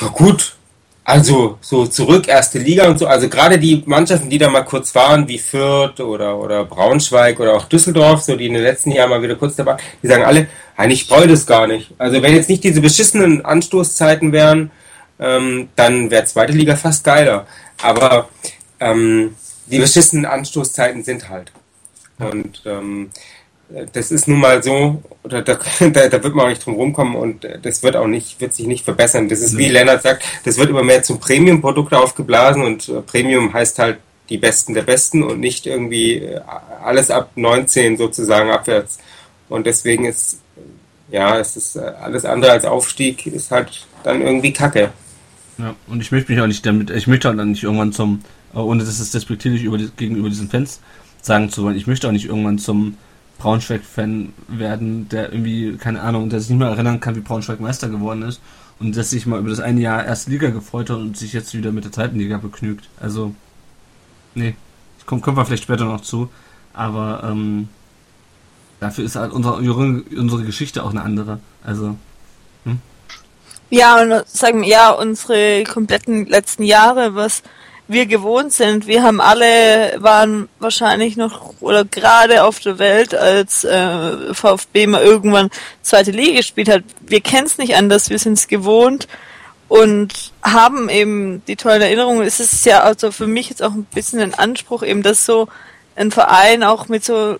ja 0.00 0.08
gut, 0.08 0.56
also 1.06 1.58
so 1.60 1.86
zurück 1.86 2.28
erste 2.28 2.58
Liga 2.58 2.88
und 2.88 2.98
so, 2.98 3.06
also 3.06 3.28
gerade 3.28 3.58
die 3.58 3.82
Mannschaften, 3.84 4.30
die 4.30 4.38
da 4.38 4.48
mal 4.48 4.62
kurz 4.64 4.94
waren, 4.94 5.28
wie 5.28 5.38
Fürth 5.38 6.00
oder, 6.00 6.38
oder 6.38 6.64
Braunschweig 6.64 7.38
oder 7.40 7.54
auch 7.54 7.66
Düsseldorf, 7.66 8.22
so 8.22 8.36
die 8.36 8.46
in 8.46 8.54
den 8.54 8.62
letzten 8.62 8.90
Jahren 8.90 9.10
mal 9.10 9.22
wieder 9.22 9.36
kurz 9.36 9.54
dabei, 9.54 9.76
die 10.02 10.06
sagen 10.08 10.24
alle, 10.24 10.46
eigentlich 10.76 11.02
ich 11.02 11.08
bräuchte 11.08 11.28
das 11.28 11.46
gar 11.46 11.66
nicht. 11.66 11.92
Also 11.98 12.22
wenn 12.22 12.34
jetzt 12.34 12.48
nicht 12.48 12.64
diese 12.64 12.80
beschissenen 12.80 13.44
Anstoßzeiten 13.44 14.32
wären, 14.32 14.70
ähm, 15.18 15.68
dann 15.76 16.10
wäre 16.10 16.24
zweite 16.24 16.52
Liga 16.52 16.76
fast 16.76 17.04
geiler. 17.04 17.46
Aber 17.82 18.28
ähm, 18.80 19.36
die 19.66 19.78
beschissenen 19.78 20.26
Anstoßzeiten 20.26 21.04
sind 21.04 21.28
halt. 21.28 21.52
Und 22.18 22.62
ähm, 22.66 23.10
das 23.92 24.10
ist 24.10 24.28
nun 24.28 24.40
mal 24.40 24.62
so, 24.62 25.02
oder 25.22 25.42
da, 25.42 25.54
da, 25.80 26.08
da 26.08 26.22
wird 26.22 26.34
man 26.34 26.46
auch 26.46 26.50
nicht 26.50 26.64
drum 26.64 26.74
rumkommen 26.74 27.16
und 27.16 27.48
das 27.62 27.82
wird 27.82 27.96
auch 27.96 28.06
nicht, 28.06 28.40
wird 28.40 28.54
sich 28.54 28.66
nicht 28.66 28.84
verbessern. 28.84 29.28
Das 29.28 29.40
ist 29.40 29.56
wie 29.56 29.68
Lennart 29.68 30.02
sagt, 30.02 30.24
das 30.44 30.58
wird 30.58 30.70
immer 30.70 30.82
mehr 30.82 31.02
zum 31.02 31.18
Premium-Produkt 31.18 31.94
aufgeblasen 31.94 32.62
und 32.62 32.88
äh, 32.88 33.00
Premium 33.00 33.52
heißt 33.52 33.78
halt 33.78 33.98
die 34.28 34.38
Besten 34.38 34.74
der 34.74 34.82
Besten 34.82 35.22
und 35.22 35.40
nicht 35.40 35.66
irgendwie 35.66 36.16
äh, 36.16 36.40
alles 36.82 37.10
ab 37.10 37.30
19 37.36 37.96
sozusagen 37.96 38.50
abwärts. 38.50 38.98
Und 39.48 39.66
deswegen 39.66 40.06
ist, 40.06 40.40
ja, 41.10 41.38
es 41.38 41.56
ist 41.56 41.76
äh, 41.76 41.80
alles 41.80 42.24
andere 42.24 42.52
als 42.52 42.64
Aufstieg, 42.64 43.26
ist 43.26 43.50
halt 43.50 43.86
dann 44.02 44.22
irgendwie 44.22 44.52
Kacke. 44.52 44.92
Ja, 45.58 45.74
und 45.86 46.00
ich 46.00 46.10
möchte 46.10 46.32
mich 46.32 46.40
auch 46.40 46.46
nicht 46.46 46.66
damit, 46.66 46.90
ich 46.90 47.06
möchte 47.06 47.30
auch 47.30 47.34
nicht 47.34 47.62
irgendwann 47.62 47.92
zum, 47.92 48.20
äh, 48.54 48.58
ohne 48.58 48.84
dass 48.84 48.98
es 48.98 49.10
despektierlich 49.10 49.62
über 49.62 49.78
gegenüber 49.78 50.28
diesen 50.28 50.50
Fans 50.50 50.80
sagen 51.22 51.50
zu 51.50 51.62
wollen, 51.62 51.76
ich 51.76 51.86
möchte 51.86 52.08
auch 52.08 52.12
nicht 52.12 52.26
irgendwann 52.26 52.58
zum 52.58 52.96
Braunschweig-Fan 53.38 54.32
werden, 54.48 55.08
der 55.08 55.32
irgendwie, 55.32 55.76
keine 55.76 56.00
Ahnung, 56.02 56.28
der 56.28 56.40
sich 56.40 56.50
nicht 56.50 56.58
mehr 56.58 56.68
erinnern 56.68 57.00
kann, 57.00 57.16
wie 57.16 57.20
Braunschweig 57.20 57.60
Meister 57.60 57.88
geworden 57.88 58.22
ist 58.22 58.40
und 58.78 58.96
der 58.96 59.04
sich 59.04 59.26
mal 59.26 59.38
über 59.38 59.50
das 59.50 59.60
eine 59.60 59.80
Jahr 59.80 60.04
erste 60.04 60.30
Liga 60.30 60.50
gefreut 60.50 60.90
hat 60.90 60.98
und 60.98 61.16
sich 61.16 61.32
jetzt 61.32 61.54
wieder 61.54 61.72
mit 61.72 61.84
der 61.84 61.92
zweiten 61.92 62.18
Liga 62.18 62.38
begnügt. 62.38 62.88
Also, 63.00 63.34
nee, 64.34 64.54
das 64.98 65.06
kommt, 65.06 65.22
kommen 65.22 65.36
wir 65.36 65.44
vielleicht 65.44 65.64
später 65.64 65.84
noch 65.84 66.00
zu, 66.00 66.30
aber 66.72 67.22
ähm, 67.24 67.68
dafür 68.80 69.04
ist 69.04 69.16
halt 69.16 69.32
unsere, 69.32 69.54
unsere 69.56 70.44
Geschichte 70.44 70.82
auch 70.82 70.90
eine 70.90 71.02
andere. 71.02 71.40
Also, 71.62 71.96
Ja, 73.74 74.00
und 74.00 74.28
sagen 74.28 74.62
ja, 74.62 74.90
unsere 74.90 75.64
kompletten 75.64 76.26
letzten 76.26 76.62
Jahre, 76.62 77.16
was 77.16 77.42
wir 77.88 78.06
gewohnt 78.06 78.52
sind, 78.52 78.86
wir 78.86 79.02
haben 79.02 79.20
alle, 79.20 79.96
waren 79.98 80.48
wahrscheinlich 80.60 81.16
noch 81.16 81.54
oder 81.58 81.84
gerade 81.84 82.44
auf 82.44 82.60
der 82.60 82.78
Welt, 82.78 83.16
als 83.16 83.64
äh, 83.64 84.32
VfB 84.32 84.86
mal 84.86 85.02
irgendwann 85.02 85.50
zweite 85.82 86.12
Liga 86.12 86.36
gespielt 86.36 86.68
hat. 86.68 86.84
Wir 87.00 87.20
kennen 87.20 87.46
es 87.46 87.58
nicht 87.58 87.74
anders, 87.74 88.10
wir 88.10 88.20
sind 88.20 88.34
es 88.34 88.46
gewohnt 88.46 89.08
und 89.66 90.30
haben 90.44 90.88
eben 90.88 91.44
die 91.46 91.56
tollen 91.56 91.82
Erinnerungen. 91.82 92.24
Es 92.24 92.38
ist 92.38 92.64
ja 92.66 92.84
also 92.84 93.10
für 93.10 93.26
mich 93.26 93.50
jetzt 93.50 93.60
auch 93.60 93.72
ein 93.72 93.88
bisschen 93.92 94.20
ein 94.20 94.34
Anspruch, 94.34 94.84
eben 94.84 95.02
dass 95.02 95.26
so 95.26 95.48
ein 95.96 96.12
Verein 96.12 96.62
auch 96.62 96.86
mit 96.86 97.04
so 97.04 97.38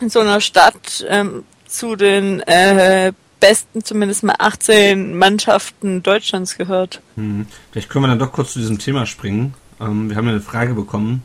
in 0.00 0.10
so 0.10 0.20
einer 0.20 0.42
Stadt 0.42 1.02
ähm, 1.08 1.46
zu 1.66 1.96
den 1.96 2.40
äh, 2.40 3.14
besten, 3.42 3.84
zumindest 3.84 4.22
mal 4.22 4.36
18 4.38 5.18
Mannschaften 5.18 6.02
Deutschlands 6.02 6.56
gehört. 6.56 7.02
Hm. 7.16 7.46
Vielleicht 7.70 7.90
können 7.90 8.04
wir 8.04 8.08
dann 8.08 8.20
doch 8.20 8.32
kurz 8.32 8.52
zu 8.52 8.60
diesem 8.60 8.78
Thema 8.78 9.04
springen. 9.04 9.54
Ähm, 9.80 10.08
wir 10.08 10.16
haben 10.16 10.26
ja 10.26 10.32
eine 10.32 10.40
Frage 10.40 10.74
bekommen. 10.74 11.22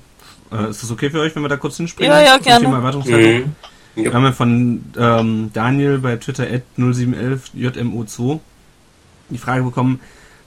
Äh, 0.51 0.69
ist 0.69 0.83
das 0.83 0.91
okay 0.91 1.09
für 1.09 1.21
euch, 1.21 1.35
wenn 1.35 1.43
wir 1.43 1.49
da 1.49 1.57
kurz 1.57 1.77
hinspringen? 1.77 2.11
Ja, 2.11 2.21
ja, 2.21 2.37
gerne. 2.37 2.65
Thema 2.65 2.77
Erwartungshaltung? 2.77 3.53
Mhm. 3.95 4.03
Wir 4.03 4.13
haben 4.13 4.23
ja 4.23 4.31
von 4.31 4.83
ähm, 4.97 5.51
Daniel 5.53 5.99
bei 5.99 6.17
Twitter 6.17 6.43
at 6.43 6.63
0711 6.75 7.51
JMO2 7.55 8.39
die 9.29 9.37
Frage 9.37 9.63
bekommen, 9.63 9.99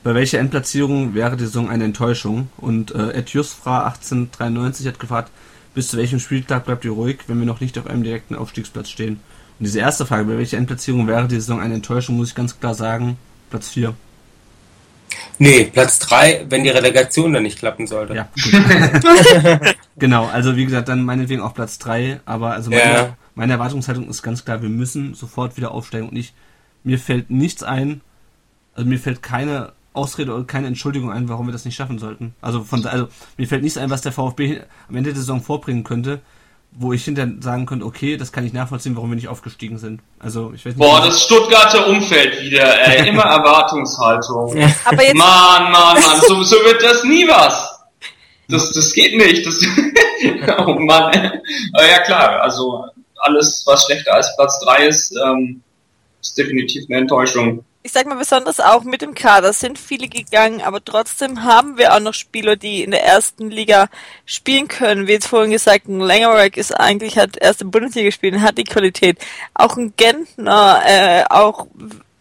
bei 0.03 0.15
welcher 0.15 0.39
Endplatzierung 0.39 1.15
wäre 1.15 1.37
die 1.37 1.45
Saison 1.45 1.69
eine 1.69 1.85
Enttäuschung? 1.85 2.49
Und 2.57 2.95
äh, 2.95 3.19
at 3.19 3.31
Jusfra 3.31 3.85
1893 3.87 4.87
hat 4.87 4.99
gefragt, 4.99 5.31
bis 5.75 5.89
zu 5.89 5.99
welchem 5.99 6.21
Spieltag 6.21 6.65
bleibt 6.65 6.85
ihr 6.85 6.93
ruhig, 6.93 7.19
wenn 7.27 7.39
wir 7.39 7.47
noch 7.47 7.61
nicht 7.61 7.79
auf 7.79 7.87
einem 7.87 8.03
direkten 8.03 8.35
Aufstiegsplatz 8.35 8.89
stehen? 8.89 9.21
Und 9.61 9.67
diese 9.67 9.79
erste 9.81 10.07
Frage, 10.07 10.25
bei 10.25 10.39
welcher 10.39 10.57
Endplatzierung 10.57 11.07
wäre 11.07 11.29
die 11.29 11.35
Saison 11.35 11.61
eine 11.61 11.75
Enttäuschung, 11.75 12.17
muss 12.17 12.31
ich 12.31 12.35
ganz 12.35 12.59
klar 12.59 12.75
sagen, 12.75 13.19
Platz 13.51 13.69
4. 13.69 13.95
Nee, 15.39 15.65
Platz 15.65 15.99
3, 15.99 16.47
wenn 16.49 16.65
die 16.65 16.71
Relegation 16.71 17.33
dann 17.35 17.43
nicht 17.43 17.59
klappen 17.59 17.87
sollte. 17.87 18.15
Ja, 18.15 18.29
gut. 18.43 19.75
genau, 19.99 20.27
also 20.27 20.57
wie 20.57 20.65
gesagt, 20.65 20.89
dann 20.89 21.03
meinetwegen 21.05 21.43
auch 21.43 21.53
Platz 21.53 21.79
3, 21.79 22.21
aber 22.25 22.53
also 22.53 22.71
meine, 22.71 22.83
Ja. 22.83 23.17
meine 23.35 23.53
Erwartungshaltung 23.53 24.09
ist 24.09 24.23
ganz 24.23 24.45
klar, 24.47 24.63
wir 24.63 24.71
müssen 24.71 25.13
sofort 25.13 25.59
wieder 25.59 25.73
aufsteigen 25.73 26.09
und 26.09 26.17
ich, 26.17 26.33
mir 26.83 26.99
fällt 26.99 27.31
nichts 27.31 27.63
ein, 27.63 28.01
also 28.75 28.89
mir 28.89 28.99
fällt 28.99 29.23
keine 29.23 29.73
Ausrede 29.93 30.33
oder 30.35 30.45
keine 30.45 30.69
Entschuldigung 30.69 31.11
ein, 31.11 31.29
warum 31.29 31.49
wir 31.49 31.53
das 31.53 31.67
nicht 31.67 31.75
schaffen 31.75 31.99
sollten. 31.99 32.35
Also 32.41 32.63
von 32.63 32.87
also 32.87 33.09
mir 33.37 33.47
fällt 33.47 33.63
nichts 33.63 33.77
ein, 33.77 33.91
was 33.91 34.01
der 34.03 34.13
VfB 34.13 34.61
am 34.89 34.97
Ende 34.97 35.11
der 35.11 35.21
Saison 35.21 35.43
vorbringen 35.43 35.85
könnte, 35.85 36.21
wo 36.73 36.93
ich 36.93 37.05
hinter 37.05 37.29
sagen 37.41 37.67
könnte, 37.67 37.85
okay, 37.85 38.17
das 38.17 38.33
kann 38.33 38.47
ich 38.47 38.53
nachvollziehen, 38.53 38.97
warum 38.97 39.11
wir 39.11 39.17
nicht 39.17 39.29
aufgestiegen 39.29 39.79
sind. 39.79 40.01
Also 40.19 40.53
ich 40.55 40.65
weiß 40.65 40.77
nicht. 40.77 40.79
Boah, 40.79 41.01
das 41.01 41.23
Stuttgarter 41.25 41.89
Umfeld 41.89 42.41
wieder, 42.43 42.87
ey. 42.87 43.09
Immer 43.09 43.25
Erwartungshaltung. 43.25 44.53
Aber 44.85 45.03
jetzt, 45.03 45.17
Mann, 45.17 45.73
Mann, 45.73 46.01
Mann, 46.01 46.21
so, 46.27 46.43
so 46.43 46.57
wird 46.65 46.83
das 46.83 47.05
nie 47.05 47.27
was. 47.27 47.81
Das, 48.49 48.73
das 48.73 48.93
geht 48.93 49.17
nicht. 49.17 49.47
Das, 49.47 49.61
oh 50.67 50.75
Mann. 50.75 51.41
Aber 51.73 51.89
ja 51.89 51.99
klar, 52.01 52.43
also 52.43 52.85
alles, 53.17 53.63
was 53.67 53.85
schlechter 53.85 54.15
als 54.15 54.35
Platz 54.37 54.61
3 54.61 54.87
ist, 54.87 55.15
ähm, 55.25 55.63
ist 56.21 56.39
definitiv 56.39 56.85
eine 56.89 57.01
Enttäuschung. 57.01 57.65
Ich 57.83 57.93
sag 57.93 58.07
mal 58.07 58.17
besonders 58.17 58.61
auch 58.61 58.85
mit 58.85 59.01
dem 59.01 59.15
Kader 59.15 59.53
sind 59.53 59.79
viele 59.79 60.09
gegangen, 60.09 60.61
aber 60.61 60.85
trotzdem 60.85 61.45
haben 61.45 61.79
wir 61.79 61.95
auch 61.95 62.01
noch 62.01 62.13
Spieler, 62.13 62.57
die 62.57 62.83
in 62.83 62.91
der 62.91 63.05
ersten 63.05 63.51
Liga 63.51 63.89
spielen 64.27 64.69
können. 64.69 65.07
Wie 65.07 65.13
jetzt 65.13 65.29
vorhin 65.29 65.51
gesagt, 65.51 65.89
ein 65.89 66.01
Längerwerk 66.01 66.59
ist 66.59 66.73
eigentlich, 66.73 67.17
hat 67.17 67.39
erste 67.39 67.65
Bundesliga 67.65 68.09
gespielt 68.09 68.35
und 68.35 68.43
hat 68.43 68.59
die 68.59 68.65
Qualität. 68.65 69.19
Auch 69.55 69.79
ein 69.79 69.95
Gentner, 69.97 70.83
äh, 70.85 71.25
auch 71.31 71.69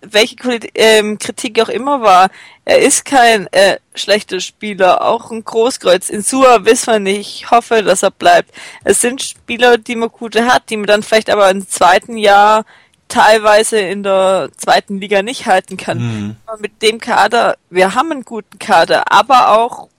welche 0.02 0.36
ähm, 0.76 1.20
Kritik 1.20 1.62
auch 1.62 1.68
immer 1.68 2.02
war, 2.02 2.30
er 2.64 2.80
ist 2.80 3.04
kein 3.04 3.48
äh, 3.52 3.80
schlechter 3.96 4.40
Spieler, 4.40 5.04
auch 5.04 5.30
ein 5.30 5.44
Großkreuz. 5.44 6.10
In 6.10 6.22
Sua 6.22 6.64
wissen 6.64 6.94
wir 6.94 7.00
nicht, 7.00 7.42
ich 7.42 7.52
hoffe, 7.52 7.84
dass 7.84 8.04
er 8.04 8.12
bleibt. 8.12 8.52
Es 8.86 9.02
sind 9.02 9.22
Spieler, 9.22 9.78
die 9.78 9.98
man 9.98 10.10
gute 10.10 10.46
hat, 10.46 10.70
die 10.70 10.78
man 10.78 10.88
dann 10.88 11.04
vielleicht 11.04 11.30
aber 11.30 11.50
im 11.50 11.68
zweiten 11.68 12.18
Jahr 12.18 12.66
teilweise 13.10 13.80
in 13.80 14.04
der 14.04 14.50
zweiten 14.56 15.00
Liga 15.00 15.22
nicht 15.22 15.46
halten 15.46 15.76
kann. 15.76 15.98
Mhm. 15.98 16.36
Mit 16.60 16.82
dem 16.82 17.00
Kader, 17.00 17.58
wir 17.70 17.96
haben 17.96 18.12
einen 18.12 18.24
guten 18.24 18.58
Kader, 18.60 19.12
aber 19.12 19.58
auch 19.58 19.90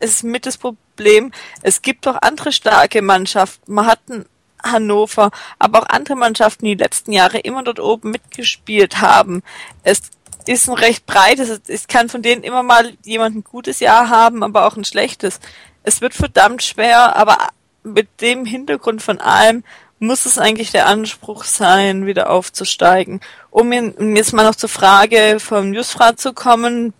ist 0.00 0.24
mit 0.24 0.46
das 0.46 0.58
Problem, 0.58 1.32
es 1.62 1.82
gibt 1.82 2.08
auch 2.08 2.20
andere 2.20 2.52
starke 2.52 3.02
Mannschaften. 3.02 3.72
Man 3.72 3.86
hat 3.86 4.00
einen 4.10 4.26
Hannover, 4.62 5.30
aber 5.58 5.82
auch 5.82 5.88
andere 5.88 6.16
Mannschaften, 6.16 6.64
die 6.64 6.76
die 6.76 6.82
letzten 6.82 7.12
Jahre 7.12 7.38
immer 7.38 7.62
dort 7.62 7.80
oben 7.80 8.10
mitgespielt 8.10 9.00
haben. 9.00 9.42
Es 9.82 10.02
ist 10.46 10.68
ein 10.68 10.74
recht 10.74 11.06
breites, 11.06 11.60
es 11.66 11.88
kann 11.88 12.08
von 12.08 12.22
denen 12.22 12.42
immer 12.42 12.62
mal 12.62 12.94
jemand 13.04 13.36
ein 13.36 13.44
gutes 13.44 13.80
Jahr 13.80 14.08
haben, 14.08 14.42
aber 14.42 14.66
auch 14.66 14.76
ein 14.76 14.84
schlechtes. 14.84 15.40
Es 15.82 16.00
wird 16.00 16.14
verdammt 16.14 16.62
schwer, 16.62 17.16
aber 17.16 17.38
mit 17.82 18.20
dem 18.20 18.44
Hintergrund 18.44 19.02
von 19.02 19.20
allem 19.20 19.62
muss 19.98 20.26
es 20.26 20.38
eigentlich 20.38 20.72
der 20.72 20.86
Anspruch 20.86 21.44
sein, 21.44 22.06
wieder 22.06 22.30
aufzusteigen. 22.30 23.20
Um 23.50 23.72
jetzt 23.72 24.32
mal 24.32 24.44
noch 24.44 24.54
zur 24.54 24.68
Frage 24.68 25.38
vom 25.40 25.70
Newsfrat 25.70 26.20
zu 26.20 26.32
kommen, 26.32 26.92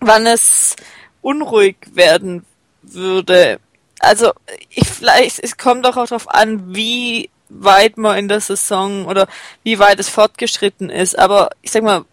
wann 0.00 0.26
es 0.26 0.76
unruhig 1.22 1.76
werden 1.92 2.44
würde. 2.82 3.58
Also 4.00 4.32
ich 4.68 4.86
vielleicht, 4.86 5.42
es 5.42 5.56
kommt 5.56 5.84
doch 5.84 5.96
auch 5.96 6.06
darauf 6.06 6.28
an, 6.28 6.74
wie 6.74 7.30
weit 7.48 7.96
man 7.96 8.18
in 8.18 8.28
der 8.28 8.40
Saison 8.40 9.06
oder 9.06 9.28
wie 9.62 9.78
weit 9.78 10.00
es 10.00 10.08
fortgeschritten 10.08 10.90
ist. 10.90 11.18
Aber 11.18 11.50
ich 11.62 11.70
sag 11.70 11.82
mal, 11.82 12.04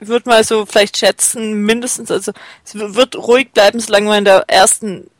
ich 0.00 0.08
würde 0.08 0.28
mal 0.28 0.44
so 0.44 0.66
vielleicht 0.66 0.96
schätzen, 0.96 1.64
mindestens, 1.64 2.10
also 2.10 2.32
es 2.64 2.74
wird 2.74 3.16
ruhig 3.16 3.50
bleiben, 3.52 3.80
solange 3.80 4.08
man 4.08 4.18
in 4.18 4.24
der 4.24 4.44
ersten 4.48 5.10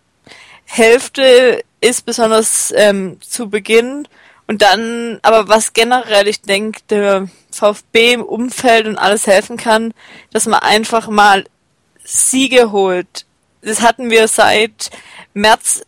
Hälfte 0.65 1.63
ist, 1.81 2.07
besonders 2.07 2.73
ähm, 2.77 3.19
zu 3.21 3.49
Beginn. 3.49 4.09
Und 4.47 4.63
dann, 4.63 5.19
aber 5.23 5.49
was 5.49 5.73
generell, 5.73 6.29
ich 6.29 6.43
denke, 6.43 6.81
der 6.91 7.29
VfB 7.51 8.15
im 8.15 8.23
Umfeld 8.23 8.87
und 8.87 8.99
alles 8.99 9.27
helfen 9.27 9.57
kann, 9.57 9.95
dass 10.33 10.47
man 10.47 10.61
einfach 10.61 11.09
mal 11.09 11.45
Siege 12.05 12.71
holt. 12.71 13.25
Das 13.63 13.81
hatten 13.81 14.11
wir 14.11 14.29
seit 14.29 14.91
März 15.33 15.83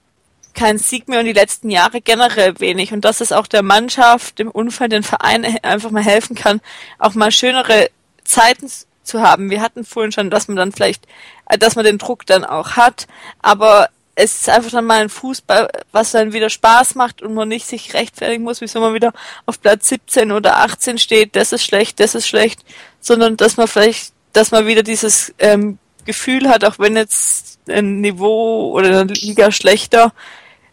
kein 0.54 0.78
Sieg 0.78 1.06
mehr 1.06 1.20
und 1.20 1.26
die 1.26 1.32
letzten 1.32 1.70
Jahre 1.70 2.00
generell 2.00 2.58
wenig. 2.58 2.92
Und 2.92 3.04
dass 3.04 3.20
es 3.20 3.30
auch 3.30 3.46
der 3.46 3.62
Mannschaft, 3.62 4.38
dem 4.38 4.50
Umfeld, 4.50 4.90
den 4.90 5.02
Verein 5.02 5.44
einfach 5.62 5.90
mal 5.90 6.02
helfen 6.02 6.34
kann, 6.34 6.60
auch 6.98 7.14
mal 7.14 7.30
schönere 7.30 7.90
Zeiten 8.24 8.70
zu 9.02 9.20
haben. 9.22 9.50
Wir 9.50 9.60
hatten 9.60 9.84
vorhin 9.84 10.12
schon, 10.12 10.30
dass 10.30 10.48
man 10.48 10.56
dann 10.56 10.72
vielleicht, 10.72 11.06
äh, 11.48 11.58
dass 11.58 11.76
man 11.76 11.84
den 11.84 11.98
Druck 11.98 12.26
dann 12.26 12.44
auch 12.44 12.72
hat, 12.72 13.06
aber 13.40 13.88
es 14.18 14.40
ist 14.40 14.48
einfach 14.48 14.70
dann 14.70 14.86
mal 14.86 15.02
ein 15.02 15.10
Fußball, 15.10 15.68
was 15.92 16.12
dann 16.12 16.32
wieder 16.32 16.48
Spaß 16.48 16.94
macht 16.94 17.20
und 17.20 17.34
man 17.34 17.48
nicht 17.48 17.66
sich 17.66 17.92
rechtfertigen 17.92 18.42
muss, 18.42 18.62
wieso 18.62 18.80
man 18.80 18.94
wieder 18.94 19.12
auf 19.44 19.60
Platz 19.60 19.88
17 19.88 20.32
oder 20.32 20.56
18 20.56 20.98
steht, 20.98 21.36
das 21.36 21.52
ist 21.52 21.64
schlecht, 21.64 22.00
das 22.00 22.14
ist 22.14 22.26
schlecht, 22.26 22.64
sondern 22.98 23.36
dass 23.36 23.58
man 23.58 23.68
vielleicht, 23.68 24.14
dass 24.32 24.50
man 24.50 24.66
wieder 24.66 24.82
dieses 24.82 25.34
ähm, 25.38 25.78
Gefühl 26.06 26.48
hat, 26.48 26.64
auch 26.64 26.78
wenn 26.78 26.96
jetzt 26.96 27.58
ein 27.68 28.00
Niveau 28.00 28.72
oder 28.72 29.00
eine 29.00 29.12
Liga 29.12 29.52
schlechter, 29.52 30.14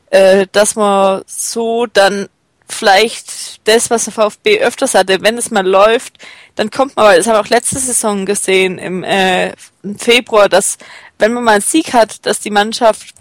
äh, 0.10 0.48
dass 0.54 0.76
man 0.76 1.24
so 1.28 1.86
dann 1.86 2.30
vielleicht 2.70 3.68
das, 3.68 3.90
was 3.90 4.06
der 4.06 4.14
VfB 4.14 4.62
öfters 4.62 4.94
hatte, 4.94 5.22
wenn 5.22 5.38
es 5.38 5.52
mal 5.52 5.68
läuft, 5.68 6.18
dann 6.56 6.72
kommt 6.72 6.96
man, 6.96 7.06
weil 7.06 7.18
das 7.18 7.28
haben 7.28 7.36
wir 7.36 7.42
auch 7.42 7.50
letzte 7.50 7.78
Saison 7.78 8.26
gesehen 8.26 8.78
im, 8.78 9.04
äh, 9.04 9.54
im 9.84 10.00
Februar, 10.00 10.48
dass 10.48 10.78
wenn 11.20 11.34
man 11.34 11.44
mal 11.44 11.52
einen 11.54 11.62
Sieg 11.62 11.94
hat, 11.94 12.26
dass 12.26 12.40
die 12.40 12.50
Mannschaft 12.50 13.14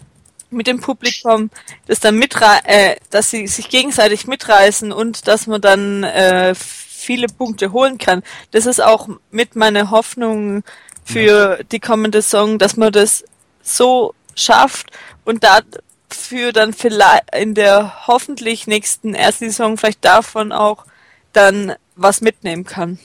mit 0.53 0.67
dem 0.67 0.79
Publikum, 0.79 1.49
das 1.87 1.99
dann 1.99 2.17
mitre 2.17 2.45
äh, 2.65 2.95
dass 3.09 3.29
sie 3.29 3.47
sich 3.47 3.69
gegenseitig 3.69 4.27
mitreißen 4.27 4.91
und 4.91 5.27
dass 5.27 5.47
man 5.47 5.61
dann 5.61 6.03
äh, 6.03 6.55
viele 6.55 7.27
Punkte 7.27 7.71
holen 7.71 7.97
kann. 7.97 8.23
Das 8.51 8.65
ist 8.65 8.81
auch 8.81 9.09
mit 9.31 9.55
meiner 9.55 9.91
Hoffnung 9.91 10.63
für 11.03 11.63
die 11.71 11.79
kommende 11.79 12.21
Saison, 12.21 12.57
dass 12.57 12.77
man 12.77 12.91
das 12.91 13.25
so 13.61 14.13
schafft 14.35 14.91
und 15.25 15.43
dafür 15.43 16.53
dann 16.53 16.73
vielleicht 16.73 17.35
in 17.35 17.53
der 17.53 18.07
hoffentlich 18.07 18.67
nächsten 18.67 19.13
ersten 19.13 19.49
Saison 19.49 19.77
vielleicht 19.77 20.05
davon 20.05 20.51
auch 20.51 20.85
dann 21.33 21.73
was 21.95 22.21
mitnehmen 22.21 22.63
kann. 22.63 22.99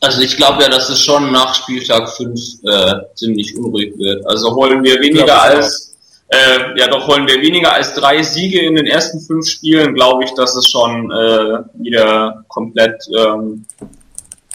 Also 0.00 0.20
ich 0.20 0.36
glaube 0.36 0.62
ja, 0.62 0.68
dass 0.68 0.88
es 0.88 1.02
schon 1.02 1.32
nach 1.32 1.54
Spieltag 1.54 2.10
5 2.10 2.40
äh, 2.64 2.94
ziemlich 3.14 3.56
unruhig 3.56 3.94
wird. 3.96 4.26
Also 4.26 4.54
holen 4.54 4.82
wir 4.82 5.00
weniger 5.00 5.42
als 5.42 5.94
äh, 6.28 6.78
ja 6.78 6.88
doch 6.88 7.06
holen 7.06 7.26
wir 7.26 7.40
weniger 7.40 7.72
als 7.72 7.94
drei 7.94 8.22
Siege 8.22 8.60
in 8.60 8.74
den 8.74 8.86
ersten 8.86 9.20
fünf 9.20 9.48
Spielen, 9.48 9.94
glaube 9.94 10.24
ich, 10.24 10.34
dass 10.34 10.56
es 10.56 10.68
schon 10.68 11.10
äh, 11.10 11.58
wieder 11.74 12.44
komplett 12.48 13.02
ähm, 13.16 13.64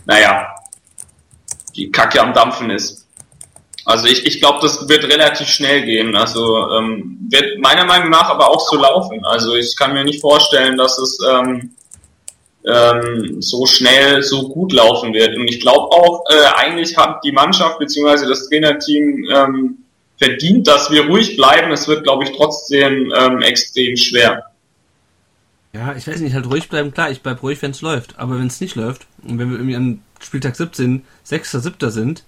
naja 0.05 0.47
die 1.75 1.91
Kacke 1.91 2.21
am 2.21 2.33
Dampfen 2.33 2.69
ist. 2.69 3.07
Also 3.85 4.07
ich, 4.07 4.25
ich 4.25 4.39
glaube, 4.39 4.59
das 4.61 4.87
wird 4.87 5.05
relativ 5.05 5.47
schnell 5.47 5.83
gehen. 5.83 6.15
Also 6.15 6.69
ähm, 6.69 7.17
wird 7.29 7.59
meiner 7.59 7.85
Meinung 7.85 8.09
nach 8.09 8.29
aber 8.29 8.49
auch 8.49 8.59
so 8.59 8.77
laufen. 8.77 9.25
Also 9.25 9.55
ich 9.55 9.75
kann 9.75 9.93
mir 9.93 10.03
nicht 10.03 10.21
vorstellen, 10.21 10.77
dass 10.77 10.97
es 10.99 11.17
ähm, 11.27 11.75
ähm, 12.65 13.41
so 13.41 13.65
schnell 13.65 14.21
so 14.21 14.49
gut 14.49 14.71
laufen 14.71 15.13
wird. 15.13 15.35
Und 15.35 15.47
ich 15.47 15.59
glaube 15.59 15.91
auch, 15.91 16.23
äh, 16.29 16.45
eigentlich 16.55 16.97
hat 16.97 17.23
die 17.23 17.31
Mannschaft 17.31 17.79
bzw. 17.79 18.27
das 18.27 18.47
Trainerteam 18.49 19.27
ähm, 19.31 19.77
verdient, 20.17 20.67
dass 20.67 20.91
wir 20.91 21.07
ruhig 21.07 21.35
bleiben. 21.35 21.71
Es 21.71 21.87
wird, 21.87 22.03
glaube 22.03 22.23
ich, 22.23 22.31
trotzdem 22.31 23.11
ähm, 23.17 23.41
extrem 23.41 23.97
schwer. 23.97 24.45
Ja, 25.73 25.95
ich 25.95 26.05
weiß 26.05 26.19
nicht, 26.19 26.33
halt 26.33 26.47
ruhig 26.47 26.67
bleiben, 26.67 26.93
klar, 26.93 27.11
ich 27.11 27.21
bleib 27.21 27.41
ruhig, 27.41 27.61
wenn 27.61 27.71
es 27.71 27.81
läuft. 27.81 28.19
Aber 28.19 28.37
wenn 28.37 28.47
es 28.47 28.61
nicht 28.61 28.75
läuft 28.75 29.07
und 29.23 29.39
wenn 29.39 29.49
wir 29.49 29.57
irgendwie 29.57 29.75
an 29.75 30.01
Spieltag 30.21 30.55
17 30.55 31.03
6. 31.23 31.51
7. 31.51 31.91
sind, 31.91 32.23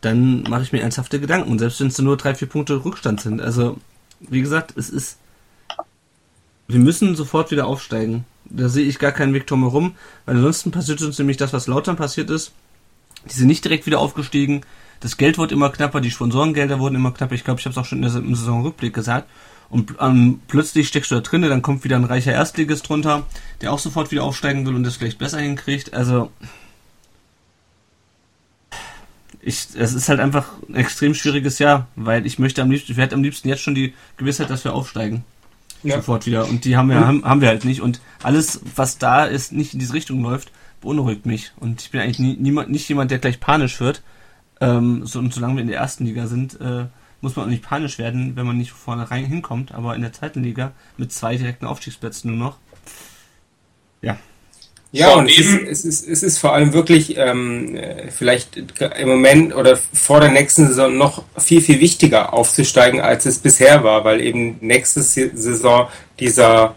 dann 0.00 0.42
mache 0.44 0.62
ich 0.62 0.72
mir 0.72 0.80
ernsthafte 0.80 1.20
Gedanken. 1.20 1.58
Selbst 1.58 1.80
wenn 1.80 1.88
es 1.88 1.98
nur 1.98 2.16
drei, 2.16 2.34
vier 2.34 2.48
Punkte 2.48 2.84
Rückstand 2.84 3.20
sind. 3.20 3.40
Also, 3.40 3.76
wie 4.20 4.40
gesagt, 4.40 4.74
es 4.76 4.88
ist. 4.88 5.18
Wir 6.68 6.78
müssen 6.78 7.14
sofort 7.16 7.50
wieder 7.50 7.66
aufsteigen. 7.66 8.24
Da 8.50 8.68
sehe 8.68 8.84
ich 8.84 8.98
gar 8.98 9.12
keinen 9.12 9.34
Weg 9.34 9.46
drum 9.46 9.62
herum, 9.62 9.94
weil 10.24 10.36
ansonsten 10.36 10.70
passiert 10.70 11.02
uns 11.02 11.18
nämlich 11.18 11.36
das, 11.36 11.52
was 11.52 11.66
Lautern 11.66 11.96
passiert 11.96 12.30
ist. 12.30 12.52
Die 13.28 13.34
sind 13.34 13.48
nicht 13.48 13.64
direkt 13.64 13.86
wieder 13.86 13.98
aufgestiegen. 13.98 14.62
Das 15.00 15.16
Geld 15.16 15.36
wurde 15.36 15.54
immer 15.54 15.70
knapper, 15.70 16.00
die 16.00 16.10
Sponsorengelder 16.10 16.78
wurden 16.78 16.94
immer 16.94 17.12
knapper. 17.12 17.34
Ich 17.34 17.44
glaube, 17.44 17.60
ich 17.60 17.66
habe 17.66 17.72
es 17.72 17.78
auch 17.78 17.84
schon 17.84 18.02
in 18.02 18.10
der, 18.10 18.16
im 18.16 18.34
Saisonrückblick 18.34 18.94
gesagt. 18.94 19.28
Und 19.68 19.94
ähm, 20.00 20.40
plötzlich 20.46 20.88
steckst 20.88 21.10
du 21.10 21.16
da 21.16 21.20
drinnen, 21.20 21.50
dann 21.50 21.62
kommt 21.62 21.82
wieder 21.82 21.96
ein 21.96 22.04
reicher 22.04 22.32
Erstligist 22.32 22.88
drunter, 22.88 23.26
der 23.60 23.72
auch 23.72 23.80
sofort 23.80 24.12
wieder 24.12 24.22
aufsteigen 24.22 24.64
will 24.64 24.76
und 24.76 24.84
das 24.84 24.96
vielleicht 24.96 25.18
besser 25.18 25.40
hinkriegt. 25.40 25.92
Also 25.92 26.30
ich, 29.40 29.66
es 29.74 29.92
ist 29.92 30.08
halt 30.08 30.20
einfach 30.20 30.46
ein 30.68 30.76
extrem 30.76 31.14
schwieriges 31.14 31.58
Jahr, 31.58 31.88
weil 31.96 32.26
ich 32.26 32.38
möchte 32.38 32.62
am 32.62 32.70
liebsten, 32.70 32.92
ich 32.92 32.98
werde 32.98 33.16
am 33.16 33.24
liebsten 33.24 33.48
jetzt 33.48 33.62
schon 33.62 33.74
die 33.74 33.92
Gewissheit, 34.16 34.50
dass 34.50 34.64
wir 34.64 34.72
aufsteigen 34.72 35.24
ja. 35.88 35.96
sofort 35.96 36.26
wieder. 36.26 36.48
Und 36.48 36.64
die 36.64 36.76
haben 36.76 36.88
wir, 36.88 37.06
haben, 37.06 37.24
haben 37.24 37.40
wir 37.40 37.48
halt 37.48 37.64
nicht. 37.64 37.80
Und 37.80 38.00
alles, 38.22 38.60
was 38.74 38.98
da 38.98 39.24
ist, 39.24 39.52
nicht 39.52 39.74
in 39.74 39.80
diese 39.80 39.94
Richtung 39.94 40.22
läuft, 40.22 40.52
beunruhigt 40.80 41.26
mich. 41.26 41.52
Und 41.58 41.82
ich 41.82 41.90
bin 41.90 42.00
eigentlich 42.00 42.18
nie, 42.18 42.36
niemand, 42.36 42.70
nicht 42.70 42.88
jemand, 42.88 43.10
der 43.10 43.18
gleich 43.18 43.40
panisch 43.40 43.80
wird. 43.80 44.02
Ähm, 44.60 45.06
so, 45.06 45.18
und 45.18 45.32
solange 45.34 45.56
wir 45.56 45.62
in 45.62 45.68
der 45.68 45.78
ersten 45.78 46.04
Liga 46.04 46.26
sind, 46.26 46.60
äh, 46.60 46.86
muss 47.20 47.36
man 47.36 47.46
auch 47.46 47.50
nicht 47.50 47.64
panisch 47.64 47.98
werden, 47.98 48.36
wenn 48.36 48.46
man 48.46 48.56
nicht 48.58 48.72
vorne 48.72 49.10
rein 49.10 49.24
hinkommt. 49.24 49.72
Aber 49.72 49.94
in 49.94 50.02
der 50.02 50.12
zweiten 50.12 50.42
Liga 50.42 50.72
mit 50.96 51.12
zwei 51.12 51.36
direkten 51.36 51.66
Aufstiegsplätzen 51.66 52.30
nur 52.30 52.38
noch. 52.38 52.58
Ja, 54.02 54.18
ja, 54.92 55.14
und 55.14 55.28
es 55.28 55.38
ist, 55.38 55.62
es, 55.68 55.84
ist, 55.84 56.08
es 56.08 56.22
ist 56.22 56.38
vor 56.38 56.54
allem 56.54 56.72
wirklich 56.72 57.16
ähm, 57.18 57.78
vielleicht 58.16 58.56
im 58.56 59.08
Moment 59.08 59.54
oder 59.54 59.76
vor 59.76 60.20
der 60.20 60.30
nächsten 60.30 60.68
Saison 60.68 60.96
noch 60.96 61.24
viel, 61.36 61.60
viel 61.60 61.80
wichtiger 61.80 62.32
aufzusteigen, 62.32 63.00
als 63.00 63.26
es 63.26 63.38
bisher 63.38 63.84
war, 63.84 64.04
weil 64.04 64.20
eben 64.20 64.56
nächste 64.60 65.02
Saison 65.02 65.88
dieser, 66.18 66.76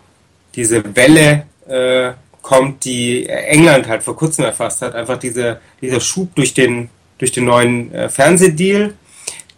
diese 0.55 0.95
Welle 0.95 1.45
äh, 1.67 2.13
kommt, 2.41 2.83
die 2.83 3.27
England 3.27 3.87
halt 3.87 4.03
vor 4.03 4.15
kurzem 4.15 4.45
erfasst 4.45 4.81
hat. 4.81 4.95
Einfach 4.95 5.17
diese, 5.17 5.59
dieser 5.81 5.99
Schub 6.01 6.33
durch 6.35 6.53
den, 6.53 6.89
durch 7.19 7.31
den 7.31 7.45
neuen 7.45 7.93
äh, 7.93 8.09
Fernsehdeal, 8.09 8.95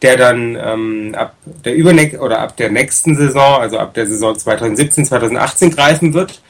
der 0.01 0.17
dann 0.17 0.57
ähm, 0.61 1.15
ab 1.15 1.35
der 1.63 2.21
oder 2.21 2.39
ab 2.39 2.57
der 2.57 2.69
nächsten 2.69 3.15
Saison, 3.15 3.61
also 3.61 3.77
ab 3.77 3.93
der 3.93 4.07
Saison 4.07 4.37
2017, 4.37 5.05
2018 5.05 5.71
greifen 5.71 6.13
wird. 6.13 6.41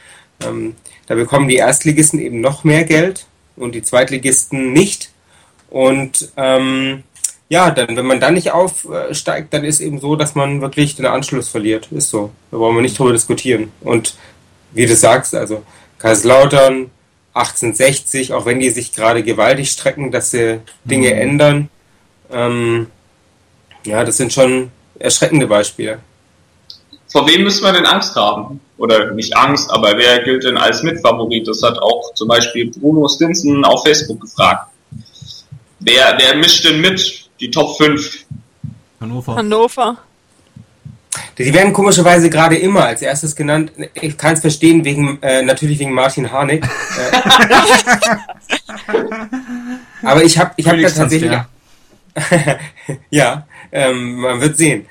Ähm, 0.46 0.76
da 1.06 1.14
bekommen 1.14 1.48
die 1.48 1.56
Erstligisten 1.56 2.20
eben 2.20 2.40
noch 2.40 2.64
mehr 2.64 2.84
Geld 2.84 3.26
und 3.56 3.74
die 3.74 3.82
Zweitligisten 3.82 4.72
nicht. 4.72 5.10
Und 5.68 6.30
ähm, 6.36 7.02
ja, 7.48 7.70
dann, 7.70 7.96
wenn 7.96 8.06
man 8.06 8.20
dann 8.20 8.34
nicht 8.34 8.52
aufsteigt, 8.52 9.52
dann 9.52 9.64
ist 9.64 9.80
eben 9.80 10.00
so, 10.00 10.16
dass 10.16 10.34
man 10.34 10.60
wirklich 10.60 10.96
den 10.96 11.06
Anschluss 11.06 11.48
verliert. 11.48 11.88
Ist 11.92 12.08
so. 12.08 12.30
Da 12.50 12.58
wollen 12.58 12.74
wir 12.74 12.82
nicht 12.82 12.98
drüber 12.98 13.12
diskutieren. 13.12 13.72
Und 13.80 14.14
wie 14.72 14.86
du 14.86 14.96
sagst, 14.96 15.34
also 15.34 15.62
Kaiserslautern, 15.98 16.90
1860, 17.34 18.32
auch 18.32 18.46
wenn 18.46 18.60
die 18.60 18.70
sich 18.70 18.92
gerade 18.92 19.22
gewaltig 19.22 19.70
strecken, 19.70 20.10
dass 20.10 20.30
sie 20.30 20.60
Dinge 20.84 21.08
mhm. 21.08 21.20
ändern. 21.20 21.68
Ähm, 22.30 22.86
ja, 23.84 24.04
das 24.04 24.16
sind 24.16 24.32
schon 24.32 24.70
erschreckende 24.98 25.46
Beispiele. 25.46 26.00
Vor 27.12 27.28
wem 27.28 27.42
müssen 27.42 27.62
wir 27.62 27.72
denn 27.72 27.84
Angst 27.84 28.16
haben? 28.16 28.58
Oder 28.78 29.12
nicht 29.12 29.36
Angst, 29.36 29.70
aber 29.70 29.96
wer 29.96 30.24
gilt 30.24 30.44
denn 30.44 30.56
als 30.56 30.82
Mitfavorit? 30.82 31.46
Das 31.46 31.62
hat 31.62 31.78
auch 31.78 32.14
zum 32.14 32.26
Beispiel 32.26 32.70
Bruno 32.70 33.06
Stinson 33.06 33.64
auf 33.64 33.84
Facebook 33.84 34.20
gefragt. 34.22 34.68
Wer, 35.78 36.16
wer 36.18 36.36
mischt 36.36 36.64
denn 36.64 36.80
mit? 36.80 37.28
Die 37.38 37.50
Top 37.50 37.76
5? 37.76 38.24
Hannover. 39.00 39.36
Hannover. 39.36 39.98
Die 41.36 41.52
werden 41.52 41.72
komischerweise 41.72 42.30
gerade 42.30 42.56
immer 42.56 42.84
als 42.86 43.02
erstes 43.02 43.36
genannt. 43.36 43.72
Ich 43.94 44.16
kann 44.16 44.34
es 44.34 44.40
verstehen, 44.40 44.84
wegen, 44.84 45.18
äh, 45.22 45.42
natürlich 45.42 45.78
wegen 45.78 45.92
Martin 45.92 46.32
Harnik. 46.32 46.66
aber 50.02 50.24
ich 50.24 50.38
habe 50.38 50.52
ich 50.56 50.66
hab 50.66 50.80
da 50.80 50.88
tatsächlich. 50.88 51.38
ja, 53.10 53.46
ähm, 53.70 54.20
man 54.20 54.40
wird 54.40 54.56
sehen. 54.56 54.86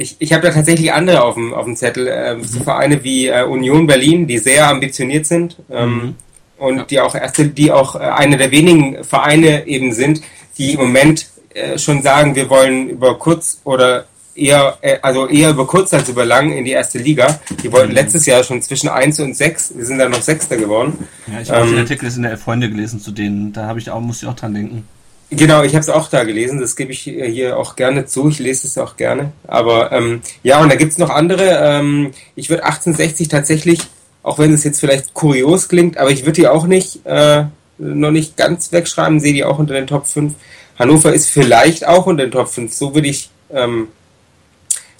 Ich, 0.00 0.16
ich 0.18 0.32
habe 0.32 0.42
da 0.42 0.50
tatsächlich 0.50 0.92
andere 0.92 1.22
auf 1.22 1.34
dem, 1.34 1.52
auf 1.52 1.66
dem 1.66 1.76
Zettel. 1.76 2.08
Ähm, 2.10 2.42
so 2.42 2.60
Vereine 2.60 3.04
wie 3.04 3.28
äh, 3.28 3.44
Union 3.44 3.86
Berlin, 3.86 4.26
die 4.26 4.38
sehr 4.38 4.68
ambitioniert 4.68 5.26
sind 5.26 5.56
ähm, 5.70 5.92
mhm. 5.92 6.14
und 6.56 6.76
ja. 6.78 6.84
die 6.84 7.00
auch 7.00 7.14
erste, 7.14 7.46
die 7.46 7.70
auch 7.70 7.96
äh, 7.96 7.98
eine 7.98 8.38
der 8.38 8.50
wenigen 8.50 9.04
Vereine 9.04 9.66
eben 9.66 9.92
sind, 9.92 10.22
die 10.56 10.72
im 10.72 10.80
Moment 10.80 11.26
äh, 11.52 11.78
schon 11.78 12.02
sagen, 12.02 12.34
wir 12.34 12.48
wollen 12.48 12.88
über 12.88 13.18
kurz 13.18 13.60
oder 13.64 14.06
eher, 14.34 14.78
äh, 14.80 14.96
also 15.02 15.28
eher 15.28 15.50
über 15.50 15.66
kurz 15.66 15.92
als 15.92 16.08
über 16.08 16.24
lang 16.24 16.50
in 16.52 16.64
die 16.64 16.70
erste 16.70 16.98
Liga. 16.98 17.38
Die 17.62 17.70
wollten 17.70 17.90
mhm. 17.90 17.96
letztes 17.96 18.24
Jahr 18.24 18.42
schon 18.42 18.62
zwischen 18.62 18.88
1 18.88 19.20
und 19.20 19.36
6, 19.36 19.76
wir 19.76 19.84
sind 19.84 19.98
dann 19.98 20.12
noch 20.12 20.22
Sechster 20.22 20.56
geworden. 20.56 21.08
Ja, 21.30 21.42
ich 21.42 21.50
habe 21.50 21.66
ähm, 21.66 21.72
den 21.72 21.80
Artikel 21.80 22.10
in 22.10 22.22
der 22.22 22.38
Freunde 22.38 22.70
gelesen 22.70 23.00
zu 23.00 23.10
denen, 23.10 23.52
da 23.52 23.66
habe 23.66 23.78
ich 23.78 23.90
auch, 23.90 24.00
musste 24.00 24.24
ich 24.24 24.32
auch 24.32 24.36
dran 24.36 24.54
denken. 24.54 24.88
Genau, 25.32 25.62
ich 25.62 25.74
habe 25.74 25.80
es 25.80 25.88
auch 25.88 26.08
da 26.08 26.24
gelesen, 26.24 26.60
das 26.60 26.74
gebe 26.74 26.90
ich 26.90 27.02
hier 27.02 27.56
auch 27.56 27.76
gerne 27.76 28.04
zu, 28.04 28.28
ich 28.28 28.40
lese 28.40 28.66
es 28.66 28.76
auch 28.78 28.96
gerne. 28.96 29.32
Aber 29.46 29.92
ähm, 29.92 30.22
ja, 30.42 30.60
und 30.60 30.70
da 30.72 30.76
gibt's 30.76 30.98
noch 30.98 31.10
andere. 31.10 31.60
Ähm, 31.62 32.10
ich 32.34 32.50
würde 32.50 32.64
1860 32.64 33.28
tatsächlich, 33.28 33.80
auch 34.24 34.40
wenn 34.40 34.52
es 34.52 34.64
jetzt 34.64 34.80
vielleicht 34.80 35.14
kurios 35.14 35.68
klingt, 35.68 35.98
aber 35.98 36.10
ich 36.10 36.22
würde 36.22 36.40
die 36.40 36.48
auch 36.48 36.66
nicht, 36.66 37.06
äh, 37.06 37.44
noch 37.78 38.10
nicht 38.10 38.36
ganz 38.36 38.72
wegschreiben, 38.72 39.20
sehe 39.20 39.32
die 39.32 39.44
auch 39.44 39.60
unter 39.60 39.74
den 39.74 39.86
Top 39.86 40.08
5. 40.08 40.34
Hannover 40.78 41.12
ist 41.12 41.28
vielleicht 41.30 41.86
auch 41.86 42.06
unter 42.06 42.24
den 42.24 42.32
Top 42.32 42.48
5, 42.48 42.72
so 42.72 42.94
würde 42.94 43.08
ich 43.08 43.30
ähm, 43.52 43.86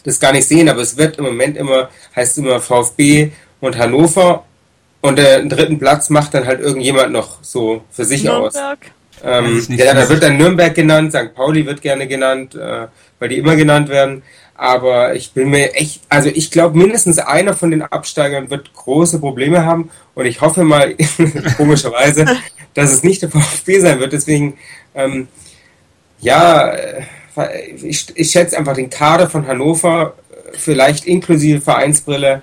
das 0.04 0.20
gar 0.20 0.32
nicht 0.32 0.46
sehen, 0.46 0.68
aber 0.68 0.80
es 0.80 0.96
wird 0.96 1.18
im 1.18 1.24
Moment 1.24 1.56
immer, 1.56 1.90
heißt 2.14 2.38
immer 2.38 2.60
VfB 2.60 3.32
und 3.60 3.76
Hannover 3.76 4.44
Und 5.00 5.18
den 5.18 5.48
dritten 5.48 5.78
Platz 5.78 6.08
macht 6.10 6.34
dann 6.34 6.46
halt 6.46 6.60
irgendjemand 6.60 7.12
noch 7.12 7.42
so 7.42 7.82
für 7.90 8.04
sich 8.04 8.28
aus. 8.28 8.54
Ähm, 9.22 9.64
ja, 9.68 9.94
da 9.94 10.08
wird 10.08 10.22
dann 10.22 10.36
Nürnberg 10.36 10.74
genannt, 10.74 11.12
St. 11.12 11.34
Pauli 11.34 11.66
wird 11.66 11.82
gerne 11.82 12.06
genannt, 12.06 12.54
äh, 12.54 12.86
weil 13.18 13.28
die 13.28 13.38
immer 13.38 13.56
genannt 13.56 13.88
werden. 13.88 14.22
Aber 14.54 15.14
ich 15.14 15.32
bin 15.32 15.48
mir 15.48 15.74
echt, 15.74 16.02
also 16.10 16.28
ich 16.28 16.50
glaube, 16.50 16.76
mindestens 16.76 17.18
einer 17.18 17.54
von 17.54 17.70
den 17.70 17.82
Absteigern 17.82 18.50
wird 18.50 18.74
große 18.74 19.18
Probleme 19.18 19.64
haben. 19.64 19.90
Und 20.14 20.26
ich 20.26 20.40
hoffe 20.40 20.64
mal, 20.64 20.94
komischerweise, 21.56 22.26
dass 22.74 22.92
es 22.92 23.02
nicht 23.02 23.22
der 23.22 23.30
VfB 23.30 23.80
sein 23.80 24.00
wird. 24.00 24.12
Deswegen, 24.12 24.58
ähm, 24.94 25.28
ja, 26.20 26.68
äh, 26.68 27.02
ich, 27.82 28.06
ich 28.14 28.30
schätze 28.30 28.58
einfach 28.58 28.74
den 28.74 28.90
Kader 28.90 29.30
von 29.30 29.46
Hannover, 29.46 30.14
äh, 30.30 30.56
vielleicht 30.56 31.06
inklusive 31.06 31.60
Vereinsbrille, 31.60 32.42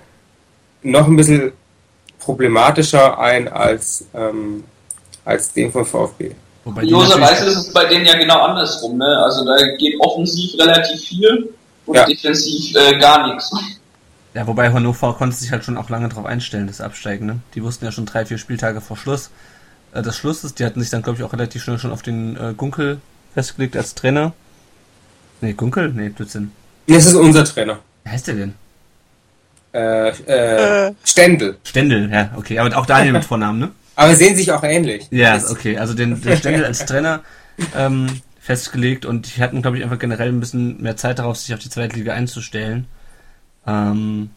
noch 0.82 1.06
ein 1.06 1.16
bisschen 1.16 1.52
problematischer 2.18 3.18
ein 3.18 3.48
als, 3.48 4.06
ähm, 4.14 4.64
als 5.24 5.52
den 5.52 5.72
von 5.72 5.86
VfB. 5.86 6.32
Kurioserweise 6.74 7.46
ist 7.46 7.56
es 7.56 7.72
bei 7.72 7.84
denen 7.86 8.04
ja 8.06 8.16
genau 8.18 8.40
andersrum. 8.42 8.98
Ne? 8.98 9.06
Also 9.24 9.44
da 9.44 9.56
geht 9.76 9.94
offensiv 10.00 10.58
relativ 10.58 11.00
viel 11.00 11.48
und 11.86 11.94
Ja. 11.96 12.04
defensiv 12.04 12.74
äh, 12.76 12.98
gar 12.98 13.26
nichts. 13.28 13.50
Ja, 14.34 14.46
wobei 14.46 14.70
Hannover 14.70 15.14
konnte 15.14 15.34
sich 15.34 15.50
halt 15.50 15.64
schon 15.64 15.76
auch 15.78 15.88
lange 15.88 16.08
darauf 16.10 16.26
einstellen, 16.26 16.66
das 16.68 16.80
Absteigen. 16.82 17.26
Ne? 17.26 17.38
Die 17.54 17.62
wussten 17.64 17.86
ja 17.86 17.90
schon 17.90 18.06
drei, 18.06 18.24
vier 18.26 18.38
Spieltage 18.38 18.80
vor 18.80 18.96
Schluss 18.96 19.30
äh, 19.94 20.02
des 20.02 20.16
Schlusses. 20.16 20.54
Die 20.54 20.64
hatten 20.64 20.80
sich 20.80 20.90
dann, 20.90 21.02
glaube 21.02 21.18
ich, 21.18 21.24
auch 21.24 21.32
relativ 21.32 21.64
schnell 21.64 21.78
schon 21.78 21.90
auf 21.90 22.02
den 22.02 22.36
äh, 22.36 22.52
Gunkel 22.54 23.00
festgelegt 23.34 23.76
als 23.76 23.94
Trainer. 23.96 24.34
Nee, 25.40 25.54
Gunkel? 25.54 25.88
Nee, 25.92 26.10
Blödsinn. 26.10 26.52
Das 26.86 27.06
ist 27.06 27.14
unser 27.14 27.44
Trainer. 27.46 27.78
Wie 28.04 28.10
heißt 28.10 28.28
der 28.28 28.34
denn? 28.34 28.54
Äh, 29.72 30.08
äh, 30.10 30.92
Stendel. 31.04 31.56
Stendel, 31.64 32.10
ja, 32.12 32.30
okay. 32.36 32.58
Aber 32.58 32.76
auch 32.76 32.86
Daniel 32.86 33.14
mit 33.14 33.24
Vornamen, 33.24 33.58
ne? 33.58 33.70
Aber 33.98 34.14
sehen 34.14 34.36
sich 34.36 34.52
auch 34.52 34.62
ähnlich. 34.62 35.08
Ja, 35.10 35.34
Das- 35.34 35.50
okay. 35.50 35.76
Also 35.76 35.92
den, 35.92 36.20
den 36.22 36.36
Stendel 36.36 36.64
als 36.64 36.86
Trainer 36.86 37.22
ähm, 37.76 38.06
festgelegt 38.40 39.04
und 39.04 39.34
die 39.36 39.42
hatten, 39.42 39.60
glaube 39.60 39.76
ich, 39.76 39.82
einfach 39.82 39.98
generell 39.98 40.28
ein 40.28 40.38
bisschen 40.40 40.80
mehr 40.80 40.96
Zeit 40.96 41.18
darauf, 41.18 41.36
sich 41.36 41.52
auf 41.52 41.58
die 41.60 41.68
zweite 41.68 41.96
Liga 41.96 42.12
einzustellen. 42.12 42.86
Ähm, 43.66 44.30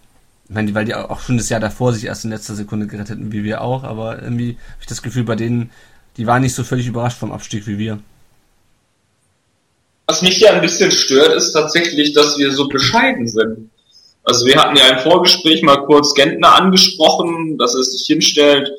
ich 0.50 0.56
meine, 0.56 0.68
die- 0.68 0.74
weil 0.76 0.86
die 0.86 0.96
auch 0.96 1.22
schon 1.22 1.38
das 1.38 1.50
Jahr 1.50 1.60
davor 1.60 1.94
sich 1.94 2.06
erst 2.06 2.26
in 2.26 2.32
letzter 2.32 2.56
Sekunde 2.56 2.88
gerettet 2.88 3.18
hätten, 3.18 3.32
wie 3.32 3.44
wir 3.44 3.62
auch, 3.62 3.84
aber 3.84 4.22
irgendwie 4.24 4.54
habe 4.54 4.82
ich 4.82 4.88
das 4.88 5.04
Gefühl, 5.04 5.24
bei 5.26 5.36
denen, 5.36 5.70
die 6.18 6.26
waren 6.26 6.42
nicht 6.42 6.56
so 6.56 6.64
völlig 6.64 6.88
überrascht 6.88 7.20
vom 7.20 7.32
Abstieg 7.32 7.68
wie 7.68 7.78
wir. 7.78 8.00
Was 10.08 10.22
mich 10.24 10.40
ja 10.40 10.52
ein 10.54 10.62
bisschen 10.62 10.92
stört, 10.92 11.34
ist 11.34 11.54
tatsächlich, 11.54 12.14
dass 12.14 12.38
wir 12.38 12.52
so 12.52 12.68
bescheiden 12.68 13.28
sind. 13.28 13.70
Also 14.24 14.46
wir 14.46 14.56
hatten 14.56 14.76
ja 14.76 14.88
im 14.90 15.00
Vorgespräch 15.00 15.62
mal 15.64 15.86
kurz 15.86 16.14
Gentner 16.16 16.56
angesprochen, 16.56 17.58
dass 17.58 17.76
er 17.76 17.84
sich 17.84 18.06
hinstellt, 18.08 18.70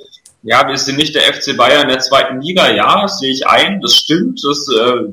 ja, 0.43 0.67
wir 0.69 0.77
sind 0.77 0.97
nicht 0.97 1.15
der 1.15 1.23
FC 1.23 1.57
Bayern 1.57 1.89
der 1.89 2.01
zweiten 2.01 2.41
Liga, 2.41 2.71
ja, 2.73 3.03
das 3.03 3.19
sehe 3.19 3.33
ich 3.33 3.47
ein, 3.47 3.81
das 3.81 3.95
stimmt, 3.97 4.41
das 4.45 4.67
äh, 4.69 5.13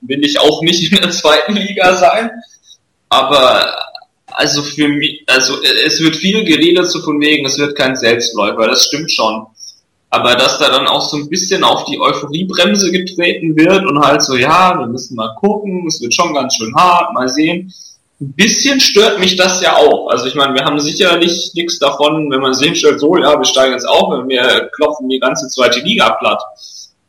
will 0.00 0.24
ich 0.24 0.40
auch 0.40 0.62
nicht 0.62 0.92
in 0.92 1.00
der 1.00 1.10
zweiten 1.10 1.54
Liga 1.54 1.94
sein. 1.96 2.30
Aber 3.08 3.74
also 4.28 4.62
für 4.62 4.88
mich, 4.88 5.24
also 5.26 5.58
es 5.86 6.00
wird 6.00 6.16
viel 6.16 6.44
geredet 6.44 6.90
so 6.90 7.00
von 7.00 7.20
wegen, 7.20 7.44
es 7.44 7.58
wird 7.58 7.76
kein 7.76 7.96
Selbstläufer, 7.96 8.66
das 8.66 8.86
stimmt 8.86 9.12
schon. 9.12 9.46
Aber 10.08 10.34
dass 10.34 10.58
da 10.58 10.70
dann 10.70 10.86
auch 10.86 11.00
so 11.00 11.16
ein 11.16 11.28
bisschen 11.28 11.64
auf 11.64 11.84
die 11.86 11.98
Euphoriebremse 11.98 12.90
getreten 12.90 13.56
wird 13.56 13.84
und 13.86 13.98
halt 13.98 14.22
so, 14.22 14.36
ja, 14.36 14.78
wir 14.78 14.86
müssen 14.86 15.14
mal 15.14 15.34
gucken, 15.36 15.86
es 15.86 16.00
wird 16.00 16.14
schon 16.14 16.34
ganz 16.34 16.54
schön 16.54 16.74
hart, 16.74 17.14
mal 17.14 17.28
sehen. 17.28 17.72
Ein 18.22 18.34
bisschen 18.34 18.78
stört 18.78 19.18
mich 19.18 19.34
das 19.34 19.60
ja 19.62 19.76
auch. 19.76 20.08
Also 20.08 20.26
ich 20.26 20.36
meine, 20.36 20.54
wir 20.54 20.64
haben 20.64 20.78
sicherlich 20.78 21.50
nichts 21.56 21.80
davon, 21.80 22.30
wenn 22.30 22.40
man 22.40 22.54
sich 22.54 22.68
hinstellt, 22.68 23.00
so, 23.00 23.16
ja, 23.16 23.36
wir 23.36 23.44
steigen 23.44 23.72
jetzt 23.72 23.88
auf, 23.88 24.16
wenn 24.16 24.28
wir 24.28 24.70
klopfen 24.76 25.08
die 25.08 25.18
ganze 25.18 25.48
zweite 25.48 25.80
Liga 25.80 26.10
platt. 26.20 26.40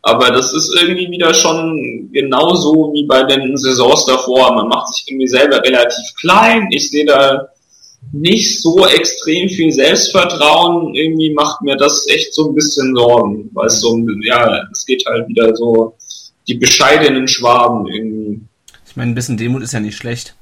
Aber 0.01 0.31
das 0.31 0.53
ist 0.53 0.75
irgendwie 0.81 1.11
wieder 1.11 1.31
schon 1.35 2.09
genauso 2.11 2.91
wie 2.93 3.05
bei 3.05 3.23
den 3.25 3.55
Saisons 3.55 4.05
davor. 4.05 4.55
Man 4.55 4.67
macht 4.69 4.87
sich 4.87 5.05
irgendwie 5.07 5.27
selber 5.27 5.63
relativ 5.63 6.03
klein. 6.19 6.67
Ich 6.71 6.89
sehe 6.89 7.05
da 7.05 7.47
nicht 8.11 8.59
so 8.63 8.87
extrem 8.87 9.49
viel 9.49 9.71
Selbstvertrauen. 9.71 10.95
Irgendwie 10.95 11.31
macht 11.31 11.61
mir 11.61 11.77
das 11.77 12.07
echt 12.09 12.33
so 12.33 12.49
ein 12.49 12.55
bisschen 12.55 12.95
Sorgen. 12.95 13.51
Weil 13.53 13.67
es 13.67 13.79
so, 13.81 13.97
ja, 14.23 14.63
es 14.71 14.83
geht 14.85 15.05
halt 15.05 15.27
wieder 15.27 15.55
so 15.55 15.95
die 16.47 16.55
bescheidenen 16.55 17.27
Schwaben 17.27 17.87
irgendwie. 17.87 18.41
Ich 18.87 18.95
meine, 18.95 19.11
ein 19.11 19.15
bisschen 19.15 19.37
Demut 19.37 19.61
ist 19.61 19.73
ja 19.73 19.79
nicht 19.79 19.95
schlecht. 19.95 20.33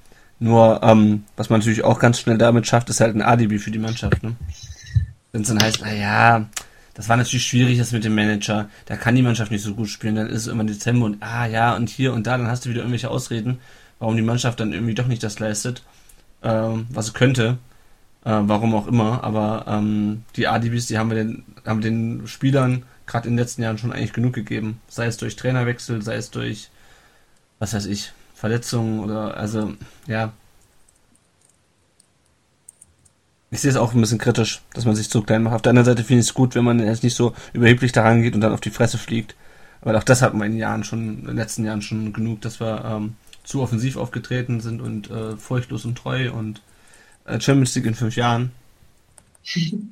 Nur, 0.44 0.82
ähm, 0.82 1.26
was 1.36 1.52
man 1.52 1.60
natürlich 1.60 1.84
auch 1.84 2.00
ganz 2.00 2.20
schnell 2.20 2.40
damit 2.40 2.66
schafft, 2.66 2.90
ist 2.90 3.00
halt 3.00 3.16
ein 3.16 3.22
Alibi 3.22 3.60
für 3.60 3.70
die 3.70 3.78
Mannschaft, 3.78 4.24
ne? 4.24 4.36
Wenn 5.32 5.44
es 5.44 5.50
dann 5.50 5.62
heißt, 5.62 5.82
na 5.84 5.94
ja, 5.94 6.50
das 6.96 7.08
war 7.10 7.16
natürlich 7.16 7.46
schwierig, 7.46 7.78
das 7.78 7.92
mit 7.92 8.04
dem 8.04 8.16
Manager, 8.16 8.68
da 8.88 8.96
kann 8.98 9.14
die 9.14 9.22
Mannschaft 9.22 9.52
nicht 9.52 9.62
so 9.62 9.76
gut 9.76 9.88
spielen, 9.88 10.16
dann 10.16 10.26
ist 10.26 10.42
es 10.42 10.48
immer 10.48 10.64
Dezember 10.64 11.06
und 11.06 11.22
ah 11.22 11.46
ja, 11.46 11.76
und 11.76 11.90
hier 11.90 12.12
und 12.12 12.26
da, 12.26 12.40
dann 12.40 12.48
hast 12.48 12.66
du 12.66 12.72
wieder 12.72 12.80
irgendwelche 12.80 13.12
Ausreden, 13.12 13.60
warum 14.00 14.16
die 14.16 14.24
Mannschaft 14.24 14.60
dann 14.60 14.74
irgendwie 14.74 14.96
doch 14.96 15.06
nicht 15.06 15.22
das 15.22 15.38
leistet, 15.38 15.84
ähm, 16.42 16.88
was 16.90 17.06
sie 17.06 17.14
könnte, 17.14 17.60
äh, 18.26 18.32
warum 18.32 18.74
auch 18.74 18.88
immer, 18.88 19.24
aber 19.24 19.66
ähm, 19.68 20.24
die 20.38 20.48
Adibis, 20.48 20.88
die 20.88 20.98
haben 20.98 21.12
wir 21.12 21.18
den, 21.18 21.44
haben 21.68 21.82
den 21.82 22.26
Spielern 22.26 22.82
gerade 23.06 23.28
in 23.28 23.36
den 23.36 23.44
letzten 23.44 23.62
Jahren 23.62 23.78
schon 23.78 23.94
eigentlich 23.94 24.14
genug 24.14 24.34
gegeben, 24.34 24.82
sei 24.88 25.06
es 25.06 25.18
durch 25.18 25.36
Trainerwechsel, 25.36 26.02
sei 26.02 26.16
es 26.16 26.32
durch, 26.32 26.72
was 27.60 27.76
weiß 27.76 27.86
ich, 27.86 28.12
Verletzungen 28.42 29.02
oder, 29.02 29.38
also, 29.38 29.76
ja. 30.08 30.34
Ich 33.52 33.62
sehe 33.62 33.70
es 33.70 33.78
auch 33.78 33.94
ein 33.94 34.02
bisschen 34.02 34.18
kritisch, 34.18 34.62
dass 34.74 34.86
man 34.86 34.96
sich 34.96 35.12
zu 35.12 35.22
klein 35.22 35.44
macht. 35.44 35.54
Auf 35.54 35.62
der 35.62 35.70
anderen 35.70 35.86
Seite 35.86 36.04
finde 36.04 36.22
ich 36.22 36.30
es 36.30 36.34
gut, 36.34 36.56
wenn 36.56 36.64
man 36.64 36.80
jetzt 36.80 37.04
nicht 37.04 37.14
so 37.14 37.36
überheblich 37.54 37.92
daran 37.92 38.24
geht 38.24 38.34
und 38.34 38.42
dann 38.42 38.52
auf 38.52 38.60
die 38.60 38.72
Fresse 38.72 38.98
fliegt. 38.98 39.36
Aber 39.82 39.96
auch 39.96 40.04
das 40.04 40.24
hatten 40.24 40.40
wir 40.40 40.46
in 40.46 40.54
den 40.54 40.60
Jahren 40.60 40.84
schon, 40.84 41.20
in 41.20 41.26
den 41.28 41.36
letzten 41.36 41.66
Jahren 41.66 41.84
schon 41.84 42.14
genug, 42.14 42.42
dass 42.42 42.60
wir 42.60 42.84
ähm, 42.84 43.16
zu 43.44 43.62
offensiv 43.62 43.96
aufgetreten 43.96 44.60
sind 44.60 44.82
und 44.82 45.12
äh, 45.12 45.38
furchtlos 45.38 45.86
und 45.86 45.96
treu 45.96 46.32
und 46.32 46.64
äh, 47.26 47.40
Champions 47.40 47.76
League 47.76 47.86
in 47.86 47.94
fünf 47.94 48.16
Jahren. 48.16 48.52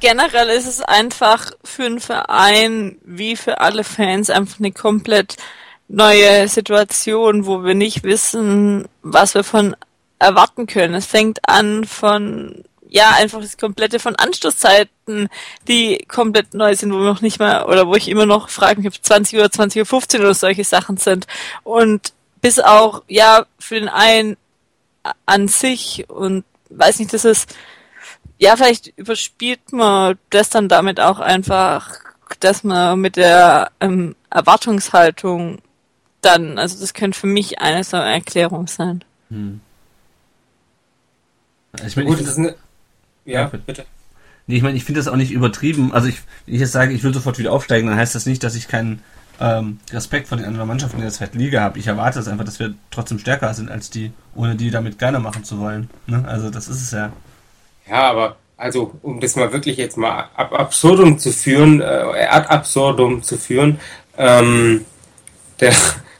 Generell 0.00 0.48
ist 0.48 0.66
es 0.66 0.80
einfach 0.80 1.52
für 1.62 1.84
einen 1.84 2.00
Verein 2.00 2.96
wie 3.04 3.36
für 3.36 3.60
alle 3.60 3.84
Fans 3.84 4.30
einfach 4.30 4.58
eine 4.58 4.72
komplett 4.72 5.36
neue 5.88 6.48
Situation, 6.48 7.46
wo 7.46 7.62
wir 7.64 7.74
nicht 7.74 8.04
wissen, 8.04 8.88
was 9.02 9.34
wir 9.34 9.44
von 9.44 9.76
erwarten 10.18 10.66
können. 10.66 10.94
Es 10.94 11.06
fängt 11.06 11.38
an 11.48 11.84
von 11.84 12.64
ja, 12.94 13.10
einfach 13.10 13.40
das 13.40 13.56
komplette 13.56 13.98
von 13.98 14.14
Anstoßzeiten, 14.14 15.28
die 15.66 16.04
komplett 16.06 16.54
neu 16.54 16.76
sind, 16.76 16.92
wo 16.92 16.98
wir 16.98 17.06
noch 17.06 17.22
nicht 17.22 17.40
mal, 17.40 17.64
oder 17.64 17.88
wo 17.88 17.96
ich 17.96 18.06
immer 18.08 18.24
noch 18.24 18.48
frage 18.48 18.80
mich, 18.80 18.86
ob 18.86 19.04
20 19.04 19.40
Uhr, 19.40 19.50
20 19.50 19.80
Uhr 19.80 19.86
15 19.86 20.20
oder 20.20 20.32
solche 20.32 20.62
Sachen 20.62 20.96
sind. 20.96 21.26
Und 21.64 22.12
bis 22.40 22.60
auch, 22.60 23.02
ja, 23.08 23.46
für 23.58 23.80
den 23.80 23.88
einen 23.88 24.36
an 25.26 25.48
sich 25.48 26.04
und 26.08 26.44
weiß 26.70 27.00
nicht, 27.00 27.12
das 27.12 27.24
ist, 27.24 27.52
ja, 28.38 28.56
vielleicht 28.56 28.96
überspielt 28.96 29.72
man 29.72 30.16
das 30.30 30.50
dann 30.50 30.68
damit 30.68 31.00
auch 31.00 31.18
einfach, 31.18 31.90
dass 32.38 32.62
man 32.62 33.00
mit 33.00 33.16
der 33.16 33.72
ähm, 33.80 34.14
Erwartungshaltung 34.30 35.58
dann, 36.24 36.58
also 36.58 36.80
das 36.80 36.94
könnte 36.94 37.18
für 37.18 37.26
mich 37.26 37.60
eine 37.60 37.84
so 37.84 37.96
eine 37.96 38.12
Erklärung 38.12 38.66
sein. 38.66 39.04
Hm. 39.30 39.60
Ich 41.84 41.96
meine, 41.96 42.08
Gut, 42.08 42.20
ich 42.20 42.24
das 42.26 42.34
ist 42.34 42.38
eine. 42.38 42.54
Ja, 43.24 43.42
Ja, 43.42 43.46
bitte. 43.66 43.84
Nee, 44.46 44.56
ich 44.56 44.62
meine, 44.62 44.76
ich 44.76 44.84
finde 44.84 45.00
das 45.00 45.08
auch 45.08 45.16
nicht 45.16 45.32
übertrieben. 45.32 45.92
Also 45.92 46.08
ich, 46.08 46.18
wenn 46.44 46.54
ich 46.54 46.60
jetzt 46.60 46.72
sage, 46.72 46.92
ich 46.92 47.02
will 47.02 47.14
sofort 47.14 47.38
wieder 47.38 47.52
aufsteigen, 47.52 47.88
dann 47.88 47.96
heißt 47.96 48.14
das 48.14 48.26
nicht, 48.26 48.42
dass 48.44 48.54
ich 48.54 48.68
keinen 48.68 49.02
ähm, 49.40 49.80
Respekt 49.90 50.28
vor 50.28 50.36
den 50.36 50.46
anderen 50.46 50.68
Mannschaften 50.68 50.98
in 50.98 51.02
der 51.02 51.12
zweiten 51.12 51.38
Liga 51.38 51.62
habe. 51.62 51.78
Ich 51.78 51.86
erwarte 51.86 52.18
es 52.18 52.28
einfach, 52.28 52.44
dass 52.44 52.58
wir 52.58 52.74
trotzdem 52.90 53.18
stärker 53.18 53.52
sind 53.54 53.70
als 53.70 53.90
die, 53.90 54.12
ohne 54.34 54.54
die 54.54 54.70
damit 54.70 54.98
gerne 54.98 55.18
machen 55.18 55.44
zu 55.44 55.58
wollen. 55.58 55.88
Ne? 56.06 56.24
Also 56.26 56.50
das 56.50 56.68
ist 56.68 56.82
es 56.82 56.90
ja. 56.90 57.12
Ja, 57.88 58.10
aber 58.10 58.36
also 58.56 58.94
um 59.02 59.20
das 59.20 59.34
mal 59.36 59.52
wirklich 59.52 59.78
jetzt 59.78 59.96
mal 59.96 60.28
ab 60.34 60.52
absurdum 60.52 61.18
zu 61.18 61.32
führen, 61.32 61.80
äh, 61.80 62.26
ad 62.28 62.48
absurdum 62.48 63.22
zu 63.22 63.38
führen, 63.38 63.80
ähm, 64.16 64.84
der, 65.60 65.72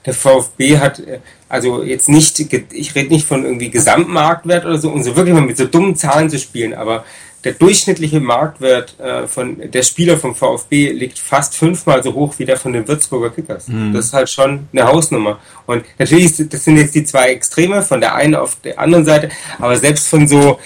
der 0.06 0.14
VfB 0.14 0.78
hat 0.78 1.00
äh, 1.00 1.20
also 1.48 1.84
jetzt 1.84 2.08
nicht, 2.08 2.40
ich 2.40 2.94
rede 2.96 3.10
nicht 3.10 3.28
von 3.28 3.44
irgendwie 3.44 3.70
Gesamtmarktwert 3.70 4.64
oder 4.64 4.78
so, 4.78 4.90
um 4.90 5.02
so 5.04 5.14
wirklich 5.14 5.34
mal 5.34 5.42
mit 5.42 5.56
so 5.56 5.66
dummen 5.66 5.94
Zahlen 5.94 6.28
zu 6.28 6.38
spielen, 6.38 6.74
aber 6.74 7.04
der 7.44 7.52
durchschnittliche 7.52 8.20
Marktwert 8.20 8.98
äh, 8.98 9.26
von 9.26 9.70
der 9.70 9.82
Spieler 9.82 10.16
vom 10.16 10.34
VfB 10.34 10.90
liegt 10.90 11.18
fast 11.18 11.54
fünfmal 11.54 12.02
so 12.02 12.14
hoch 12.14 12.34
wie 12.38 12.44
der 12.44 12.56
von 12.56 12.72
den 12.72 12.88
Würzburger 12.88 13.30
Kickers. 13.30 13.66
Das 13.92 14.06
ist 14.06 14.12
halt 14.14 14.30
schon 14.30 14.66
eine 14.72 14.84
Hausnummer. 14.86 15.38
Und 15.66 15.84
natürlich, 15.98 16.32
das 16.48 16.64
sind 16.64 16.78
jetzt 16.78 16.94
die 16.94 17.04
zwei 17.04 17.28
Extreme, 17.28 17.82
von 17.82 18.00
der 18.00 18.14
einen 18.14 18.34
auf 18.34 18.56
der 18.64 18.78
anderen 18.78 19.04
Seite, 19.04 19.28
aber 19.58 19.76
selbst 19.76 20.08
von 20.08 20.26
so 20.26 20.58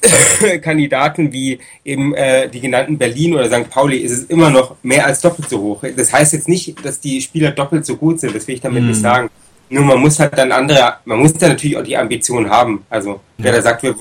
Kandidaten 0.62 1.32
wie 1.32 1.58
eben 1.84 2.14
äh, 2.14 2.48
die 2.48 2.60
genannten 2.60 2.98
Berlin 2.98 3.34
oder 3.34 3.46
St. 3.46 3.68
Pauli 3.70 3.98
ist 3.98 4.12
es 4.12 4.24
immer 4.24 4.50
noch 4.50 4.76
mehr 4.82 5.06
als 5.06 5.20
doppelt 5.20 5.48
so 5.48 5.60
hoch. 5.60 5.84
Das 5.96 6.12
heißt 6.12 6.32
jetzt 6.32 6.48
nicht, 6.48 6.84
dass 6.84 7.00
die 7.00 7.20
Spieler 7.20 7.50
doppelt 7.50 7.86
so 7.86 7.96
gut 7.96 8.20
sind, 8.20 8.34
das 8.34 8.46
will 8.46 8.54
ich 8.56 8.60
damit 8.60 8.84
nicht 8.84 9.00
sagen. 9.00 9.30
Nur 9.68 9.84
man 9.84 9.98
muss 9.98 10.18
halt 10.20 10.36
dann 10.38 10.52
andere, 10.52 10.94
man 11.04 11.18
muss 11.18 11.32
dann 11.34 11.50
natürlich 11.50 11.76
auch 11.76 11.82
die 11.82 11.96
Ambition 11.96 12.48
haben. 12.48 12.84
Also 12.88 13.20
wer 13.38 13.50
Ja. 13.50 13.56
da 13.56 13.62
sagt, 13.62 13.82
wir, 13.82 13.96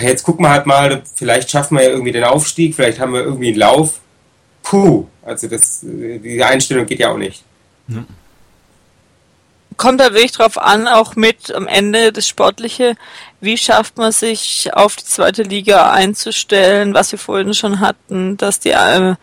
jetzt 0.00 0.22
gucken 0.22 0.44
wir 0.44 0.50
halt 0.50 0.66
mal, 0.66 1.02
vielleicht 1.14 1.50
schaffen 1.50 1.76
wir 1.76 1.84
ja 1.84 1.90
irgendwie 1.90 2.12
den 2.12 2.24
Aufstieg, 2.24 2.74
vielleicht 2.74 2.98
haben 2.98 3.12
wir 3.12 3.22
irgendwie 3.22 3.48
einen 3.48 3.58
Lauf. 3.58 4.00
Puh, 4.62 5.06
also 5.22 5.48
das, 5.48 5.82
äh, 5.84 6.18
diese 6.18 6.46
Einstellung 6.46 6.86
geht 6.86 7.00
ja 7.00 7.10
auch 7.12 7.18
nicht. 7.18 7.44
Kommt 9.76 10.00
da 10.00 10.12
wirklich 10.12 10.32
drauf 10.32 10.58
an, 10.58 10.88
auch 10.88 11.16
mit 11.16 11.54
am 11.54 11.66
Ende 11.66 12.12
das 12.12 12.26
Sportliche, 12.26 12.96
wie 13.40 13.56
schafft 13.56 13.96
man 13.96 14.12
sich 14.12 14.72
auf 14.72 14.96
die 14.96 15.04
zweite 15.04 15.42
Liga 15.42 15.90
einzustellen, 15.90 16.94
was 16.94 17.12
wir 17.12 17.18
vorhin 17.18 17.54
schon 17.54 17.80
hatten, 17.80 18.36
dass 18.36 18.60
die, 18.60 18.70
äh, 18.70 19.14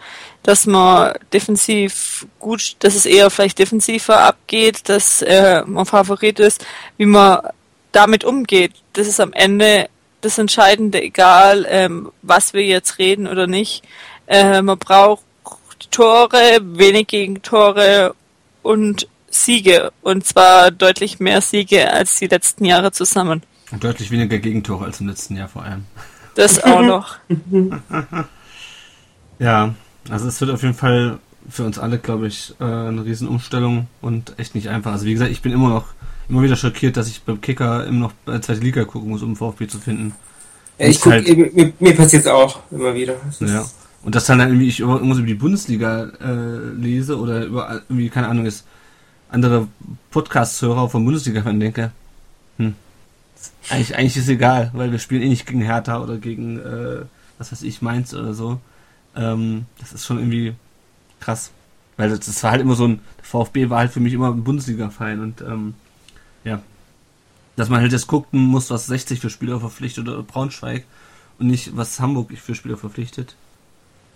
dass 0.43 0.65
man 0.65 1.13
defensiv 1.33 2.27
gut, 2.39 2.75
dass 2.79 2.95
es 2.95 3.05
eher 3.05 3.29
vielleicht 3.29 3.59
defensiver 3.59 4.21
abgeht, 4.21 4.87
dass 4.87 5.21
äh, 5.21 5.63
man 5.65 5.85
Favorit 5.85 6.39
ist, 6.39 6.65
wie 6.97 7.05
man 7.05 7.39
damit 7.91 8.23
umgeht. 8.23 8.73
Das 8.93 9.07
ist 9.07 9.19
am 9.19 9.33
Ende 9.33 9.89
das 10.21 10.37
Entscheidende, 10.37 11.01
egal 11.01 11.65
ähm, 11.69 12.11
was 12.21 12.53
wir 12.53 12.63
jetzt 12.63 12.99
reden 12.99 13.27
oder 13.27 13.47
nicht. 13.47 13.83
Äh, 14.27 14.61
man 14.61 14.77
braucht 14.77 15.23
Tore, 15.91 16.59
wenig 16.61 17.07
Gegentore 17.07 18.13
und 18.61 19.07
Siege. 19.31 19.91
Und 20.01 20.25
zwar 20.25 20.71
deutlich 20.71 21.19
mehr 21.19 21.41
Siege 21.41 21.91
als 21.91 22.17
die 22.17 22.27
letzten 22.27 22.65
Jahre 22.65 22.91
zusammen. 22.91 23.43
Und 23.71 23.83
deutlich 23.83 24.09
weniger 24.11 24.37
Gegentore 24.39 24.85
als 24.85 24.99
im 24.99 25.07
letzten 25.07 25.35
Jahr 25.35 25.47
vor 25.47 25.63
allem. 25.63 25.85
Das 26.35 26.63
auch 26.63 26.81
noch. 26.81 27.17
Ja, 29.39 29.73
also 30.09 30.27
es 30.27 30.39
wird 30.41 30.51
auf 30.51 30.61
jeden 30.63 30.73
Fall 30.73 31.19
für 31.49 31.63
uns 31.63 31.79
alle, 31.79 31.97
glaube 31.97 32.27
ich, 32.27 32.53
äh, 32.59 32.63
eine 32.63 33.05
Riesenumstellung 33.05 33.87
und 34.01 34.33
echt 34.37 34.53
nicht 34.55 34.67
einfach. 34.69 34.91
Also 34.91 35.05
wie 35.05 35.13
gesagt, 35.13 35.31
ich 35.31 35.41
bin 35.41 35.51
immer 35.53 35.69
noch 35.69 35.85
immer 36.27 36.43
wieder 36.43 36.55
schockiert, 36.55 36.97
dass 36.97 37.07
ich 37.07 37.23
beim 37.23 37.41
Kicker 37.41 37.85
immer 37.87 37.99
noch 37.99 38.11
bei 38.25 38.33
der 38.33 38.41
zweiten 38.41 38.61
Liga 38.61 38.83
gucken 38.83 39.09
muss, 39.09 39.23
um 39.23 39.35
VfB 39.35 39.67
zu 39.67 39.79
finden. 39.79 40.13
Ja, 40.77 40.87
ich 40.87 40.99
guck, 41.01 41.13
halt- 41.13 41.27
mir, 41.55 41.73
mir 41.79 41.95
passiert 41.95 42.23
es 42.23 42.27
auch 42.27 42.59
immer 42.69 42.93
wieder. 42.93 43.15
Ja. 43.39 43.65
Und 44.03 44.15
dass 44.15 44.25
dann 44.25 44.39
irgendwie 44.39 44.67
ich 44.67 44.79
über- 44.79 44.95
irgendwas 44.95 45.17
über 45.17 45.27
die 45.27 45.33
Bundesliga 45.33 46.09
äh, 46.21 46.73
lese 46.79 47.17
oder 47.17 47.45
über 47.45 47.81
irgendwie, 47.89 48.09
keine 48.09 48.27
Ahnung, 48.27 48.45
ist 48.45 48.65
andere 49.29 49.67
Podcast-Hörer 50.11 50.89
von 50.89 51.05
Bundesliga 51.05 51.41
fan 51.41 51.59
denke, 51.59 51.91
hm, 52.57 52.75
eigentlich, 53.69 53.95
eigentlich 53.95 54.17
ist 54.17 54.29
egal, 54.29 54.71
weil 54.73 54.91
wir 54.91 54.99
spielen 54.99 55.21
eh 55.21 55.29
nicht 55.29 55.45
gegen 55.45 55.61
Hertha 55.61 56.01
oder 56.01 56.17
gegen, 56.17 56.59
äh, 56.59 57.05
was 57.37 57.51
weiß 57.51 57.61
ich, 57.63 57.81
Mainz 57.81 58.13
oder 58.13 58.33
so. 58.33 58.59
Ähm, 59.15 59.65
das 59.79 59.93
ist 59.93 60.05
schon 60.05 60.17
irgendwie 60.17 60.53
krass. 61.19 61.51
Weil 61.97 62.09
das, 62.09 62.21
das 62.21 62.43
war 62.43 62.51
halt 62.51 62.61
immer 62.61 62.75
so 62.75 62.87
ein, 62.87 63.01
der 63.17 63.25
VfB 63.25 63.69
war 63.69 63.79
halt 63.79 63.91
für 63.91 63.99
mich 63.99 64.13
immer 64.13 64.29
ein 64.29 64.43
Bundesliga-Verein 64.43 65.19
und 65.19 65.41
ähm, 65.41 65.73
ja. 66.43 66.61
Dass 67.55 67.69
man 67.69 67.81
halt 67.81 67.91
jetzt 67.91 68.07
gucken 68.07 68.39
muss, 68.39 68.69
was 68.69 68.87
60 68.87 69.19
für 69.19 69.29
Spieler 69.29 69.59
verpflichtet 69.59 70.07
oder 70.07 70.23
Braunschweig 70.23 70.85
und 71.39 71.47
nicht, 71.47 71.75
was 71.75 71.99
Hamburg 71.99 72.31
für 72.37 72.55
Spieler 72.55 72.77
verpflichtet. 72.77 73.35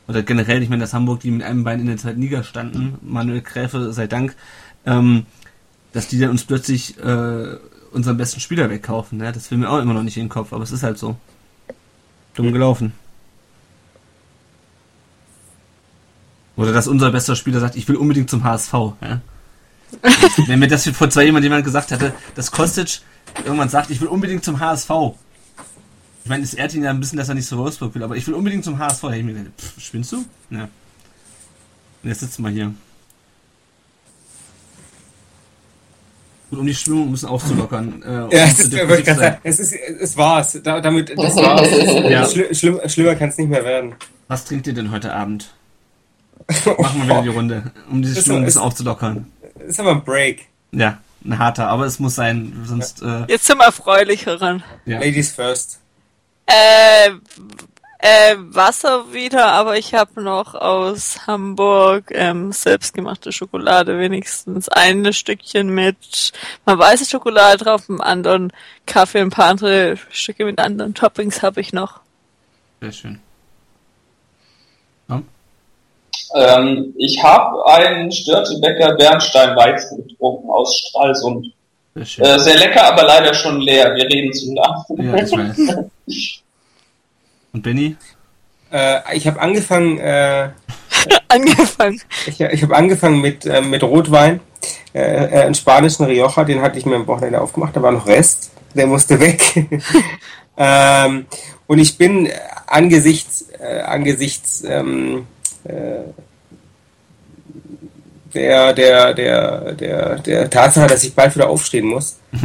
Oder 0.07 0.23
generell, 0.23 0.61
ich 0.61 0.69
meine, 0.69 0.81
dass 0.81 0.93
Hamburg, 0.93 1.21
die 1.21 1.31
mit 1.31 1.43
einem 1.43 1.63
Bein 1.63 1.79
in 1.79 1.87
der 1.87 1.97
zweiten 1.97 2.21
Liga 2.21 2.43
standen, 2.43 2.97
Manuel 3.01 3.41
Gräfe 3.41 3.93
sei 3.93 4.07
Dank, 4.07 4.35
ähm, 4.85 5.25
dass 5.91 6.07
die 6.07 6.19
dann 6.19 6.29
uns 6.29 6.43
plötzlich 6.43 6.97
äh, 6.97 7.57
unseren 7.91 8.17
besten 8.17 8.39
Spieler 8.39 8.69
wegkaufen. 8.69 9.19
Ne? 9.19 9.31
Das 9.31 9.51
will 9.51 9.57
mir 9.57 9.69
auch 9.69 9.79
immer 9.79 9.93
noch 9.93 10.03
nicht 10.03 10.17
in 10.17 10.25
den 10.25 10.29
Kopf, 10.29 10.53
aber 10.53 10.63
es 10.63 10.71
ist 10.71 10.83
halt 10.83 10.97
so. 10.97 11.15
Dumm 12.33 12.51
gelaufen. 12.51 12.93
Oder 16.55 16.71
dass 16.71 16.87
unser 16.87 17.11
bester 17.11 17.35
Spieler 17.35 17.59
sagt, 17.59 17.75
ich 17.75 17.87
will 17.87 17.95
unbedingt 17.95 18.29
zum 18.29 18.43
HSV. 18.43 18.73
Ja? 19.01 19.21
Wenn 20.47 20.57
mir 20.57 20.67
das 20.67 20.87
vor 20.89 21.07
zwei 21.11 21.25
Jahren 21.25 21.43
jemand 21.43 21.63
gesagt 21.63 21.91
hätte, 21.91 22.15
dass 22.33 22.49
Kostic 22.49 23.01
irgendwann 23.45 23.69
sagt, 23.69 23.91
ich 23.91 24.01
will 24.01 24.07
unbedingt 24.07 24.43
zum 24.43 24.59
HSV. 24.59 24.89
Ich 26.23 26.29
meine, 26.29 26.43
es 26.43 26.55
ehrt 26.55 26.73
ihn 26.73 26.83
ja 26.83 26.89
ein 26.89 26.99
bisschen, 26.99 27.19
dass 27.19 27.29
er 27.29 27.35
nicht 27.35 27.47
zu 27.47 27.59
Wolfsburg 27.59 27.93
will, 27.93 28.01
aber 28.01 28.15
ich 28.15 28.25
will 28.25 28.33
unbedingt 28.33 28.65
zum 28.65 28.79
HSV. 28.79 29.01
Da 29.01 29.09
hätte 29.09 29.19
ich 29.19 29.25
mir 29.25 29.33
gedacht, 29.33 29.53
pff, 29.61 29.79
spinnst 29.79 30.11
du? 30.11 30.25
Ja. 30.49 30.63
Und 32.01 32.09
jetzt 32.09 32.21
sitzen 32.21 32.41
wir 32.41 32.49
hier. 32.49 32.73
Gut, 36.53 36.59
um 36.59 36.67
die 36.67 36.75
Stimmung 36.75 37.07
ein 37.07 37.11
bisschen 37.11 37.29
aufzulockern. 37.29 38.03
Äh, 38.03 38.07
um 38.25 38.29
Ja, 38.29 38.43
es, 38.43 38.59
ist, 38.59 38.71
sagen, 38.71 39.37
es, 39.41 39.59
ist, 39.59 39.73
es 39.73 40.15
war's. 40.15 40.59
Da, 40.63 40.79
damit, 40.81 41.09
das 41.17 41.35
war's. 41.35 41.67
Ja. 42.11 42.29
Schli 42.29 42.53
schlimm, 42.53 42.79
schlimmer 42.85 43.15
kann 43.15 43.29
es 43.29 43.39
nicht 43.39 43.49
mehr 43.49 43.65
werden. 43.65 43.95
Was 44.27 44.45
trinkt 44.45 44.67
ihr 44.67 44.73
denn 44.73 44.91
heute 44.91 45.11
Abend? 45.13 45.51
Machen 46.47 47.01
wir 47.01 47.05
wieder 47.05 47.21
die 47.23 47.29
Runde, 47.29 47.71
um 47.89 48.03
diese 48.03 48.21
Stimmung 48.21 48.41
ein 48.41 48.45
bisschen 48.45 48.61
aufzulockern. 48.61 49.31
ist 49.67 49.79
aber 49.79 49.93
ein 49.93 50.03
Break. 50.03 50.45
Ja, 50.71 50.99
ein 51.25 51.39
harter, 51.39 51.69
aber 51.69 51.85
es 51.85 51.97
muss 51.97 52.13
sein, 52.13 52.53
sonst, 52.65 53.01
äh, 53.01 53.25
Jetzt 53.29 53.45
zum 53.45 53.59
Erfreulicheren. 53.59 54.61
ja. 54.85 54.99
Ladies 54.99 55.31
first. 55.31 55.79
Äh, 56.45 57.13
äh, 58.03 58.35
Wasser 58.37 59.13
wieder, 59.13 59.47
aber 59.53 59.77
ich 59.77 59.93
habe 59.93 60.21
noch 60.21 60.55
aus 60.55 61.25
Hamburg 61.25 62.11
ähm, 62.11 62.51
selbstgemachte 62.51 63.31
Schokolade, 63.31 63.97
wenigstens 63.97 64.67
ein 64.67 65.13
Stückchen 65.13 65.69
mit 65.69 66.33
mal 66.65 66.77
weiße 66.77 67.05
Schokolade 67.05 67.63
drauf, 67.63 67.87
im 67.87 68.01
anderen 68.01 68.51
Kaffee, 68.85 69.21
ein 69.21 69.29
paar 69.29 69.45
andere 69.45 69.95
Stücke 70.09 70.43
mit 70.43 70.59
anderen 70.59 70.93
Toppings 70.93 71.41
habe 71.41 71.61
ich 71.61 71.71
noch. 71.71 72.01
Sehr 72.81 72.91
schön. 72.91 73.19
Ähm, 76.35 76.93
ich 76.97 77.21
habe 77.21 77.65
einen 77.67 78.11
Störtebecker 78.11 78.95
Bernstein-Weizen 78.95 80.07
getrunken 80.07 80.49
aus 80.49 80.77
Stralsund. 80.79 81.53
Sehr. 81.95 82.25
Äh, 82.25 82.39
sehr 82.39 82.57
lecker, 82.57 82.85
aber 82.85 83.03
leider 83.03 83.33
schon 83.35 83.61
leer. 83.61 83.93
Wir 83.93 84.05
reden 84.05 84.33
zu 84.33 84.51
lang. 84.55 84.83
Ja, 84.97 85.15
ich 85.15 85.31
weiß. 85.31 85.85
Und 87.53 87.61
Benny? 87.61 87.95
Äh, 88.71 89.15
ich 89.15 89.27
habe 89.27 89.39
angefangen, 89.39 89.99
äh, 89.99 90.49
Angefangen. 91.27 92.01
ich, 92.25 92.41
ich 92.41 92.63
habe 92.63 92.75
angefangen 92.75 93.21
mit, 93.21 93.45
äh, 93.45 93.61
mit 93.61 93.83
Rotwein. 93.83 94.39
Äh, 94.93 95.01
äh, 95.01 95.43
einen 95.43 95.55
spanischen 95.55 96.05
Rioja, 96.05 96.43
den 96.45 96.61
hatte 96.61 96.79
ich 96.79 96.85
mir 96.85 96.95
am 96.95 97.07
Wochenende 97.07 97.41
aufgemacht, 97.41 97.75
da 97.75 97.81
war 97.81 97.91
noch 97.91 98.07
Rest, 98.07 98.51
der 98.73 98.87
musste 98.87 99.19
weg. 99.19 99.41
ähm, 100.57 101.25
und 101.67 101.79
ich 101.79 101.97
bin 101.97 102.29
angesichts, 102.65 103.45
äh, 103.59 103.81
angesichts 103.81 104.63
ähm, 104.63 105.27
äh, 105.63 106.03
der, 108.33 108.73
der, 108.73 109.13
der, 109.13 109.73
der, 109.73 110.19
der 110.19 110.49
Tatsache, 110.49 110.87
dass 110.87 111.03
ich 111.03 111.13
bald 111.13 111.35
wieder 111.35 111.49
aufstehen 111.49 111.85
muss, 111.85 112.17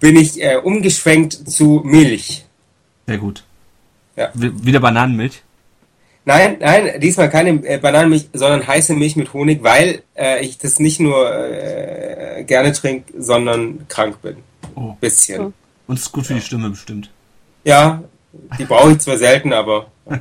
bin 0.00 0.16
ich 0.16 0.42
äh, 0.42 0.56
umgeschwenkt 0.56 1.50
zu 1.50 1.82
Milch. 1.84 2.46
Sehr 3.10 3.18
gut. 3.18 3.42
Ja. 4.14 4.30
Wieder 4.34 4.78
Bananenmilch? 4.78 5.42
Nein, 6.24 6.58
nein, 6.60 7.00
diesmal 7.00 7.28
keine 7.28 7.50
äh, 7.66 7.78
Bananenmilch, 7.78 8.28
sondern 8.32 8.64
heiße 8.64 8.94
Milch 8.94 9.16
mit 9.16 9.32
Honig, 9.32 9.64
weil 9.64 10.04
äh, 10.14 10.44
ich 10.44 10.58
das 10.58 10.78
nicht 10.78 11.00
nur 11.00 11.28
äh, 11.28 12.44
gerne 12.44 12.72
trinke, 12.72 13.12
sondern 13.20 13.88
krank 13.88 14.22
bin. 14.22 14.36
Oh. 14.76 14.94
Bisschen. 15.00 15.52
Und 15.88 15.98
es 15.98 16.02
ist 16.02 16.12
gut 16.12 16.26
für 16.26 16.34
die 16.34 16.40
Stimme 16.40 16.70
bestimmt. 16.70 17.10
Ja, 17.64 18.04
die 18.60 18.64
brauche 18.64 18.92
ich 18.92 18.98
zwar 19.00 19.18
selten, 19.18 19.52
aber 19.52 19.88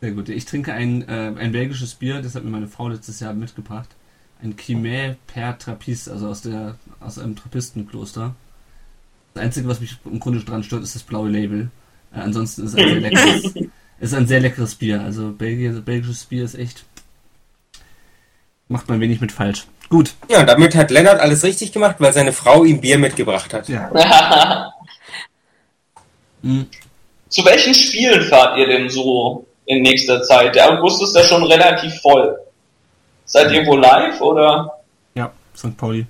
Sehr 0.00 0.12
gut. 0.12 0.30
Ich 0.30 0.46
trinke 0.46 0.72
ein, 0.72 1.06
äh, 1.06 1.34
ein 1.36 1.52
belgisches 1.52 1.96
Bier, 1.96 2.22
das 2.22 2.34
hat 2.34 2.44
mir 2.44 2.50
meine 2.50 2.68
Frau 2.68 2.88
letztes 2.88 3.20
Jahr 3.20 3.34
mitgebracht. 3.34 3.90
Ein 4.42 4.56
Chimay 4.56 5.16
per 5.26 5.58
Trappist, 5.58 6.08
also 6.08 6.28
aus, 6.28 6.40
der, 6.40 6.76
aus 6.98 7.18
einem 7.18 7.36
Trappistenkloster. 7.36 8.34
Das 9.36 9.44
Einzige, 9.44 9.68
was 9.68 9.80
mich 9.80 9.98
im 10.06 10.18
Grunde 10.18 10.42
dran 10.42 10.62
stört, 10.62 10.82
ist 10.82 10.94
das 10.94 11.02
blaue 11.02 11.28
Label. 11.28 11.68
Äh, 12.10 12.20
ansonsten 12.20 12.64
ist 12.64 12.72
es 12.72 12.78
ein 12.78 12.88
sehr 12.88 13.00
leckeres, 13.00 13.54
ist 14.00 14.14
ein 14.14 14.26
sehr 14.26 14.40
leckeres 14.40 14.74
Bier. 14.76 15.02
Also 15.02 15.30
Belgien, 15.30 15.84
belgisches 15.84 16.24
Bier 16.24 16.42
ist 16.42 16.54
echt. 16.54 16.84
Macht 18.68 18.88
man 18.88 18.98
wenig 18.98 19.20
mit 19.20 19.32
falsch. 19.32 19.66
Gut. 19.90 20.14
ja, 20.30 20.40
und 20.40 20.46
damit 20.46 20.74
hat 20.74 20.90
Lennart 20.90 21.20
alles 21.20 21.44
richtig 21.44 21.70
gemacht, 21.72 21.96
weil 21.98 22.14
seine 22.14 22.32
Frau 22.32 22.64
ihm 22.64 22.80
Bier 22.80 22.96
mitgebracht 22.96 23.52
hat. 23.52 23.68
Ja. 23.68 24.72
Hm. 26.42 26.66
Zu 27.28 27.44
welchen 27.44 27.74
Spielen 27.74 28.22
fahrt 28.22 28.56
ihr 28.58 28.66
denn 28.68 28.88
so 28.88 29.46
in 29.64 29.82
nächster 29.82 30.22
Zeit? 30.22 30.54
Der 30.54 30.70
August 30.70 31.02
ist 31.02 31.16
ja 31.16 31.22
schon 31.24 31.42
relativ 31.42 31.92
voll. 32.00 32.38
Seid 33.24 33.50
ihr 33.50 33.66
wo 33.66 33.74
live 33.74 34.20
oder? 34.20 34.80
Ja, 35.14 35.32
St. 35.56 35.76
Pauli. 35.76 36.06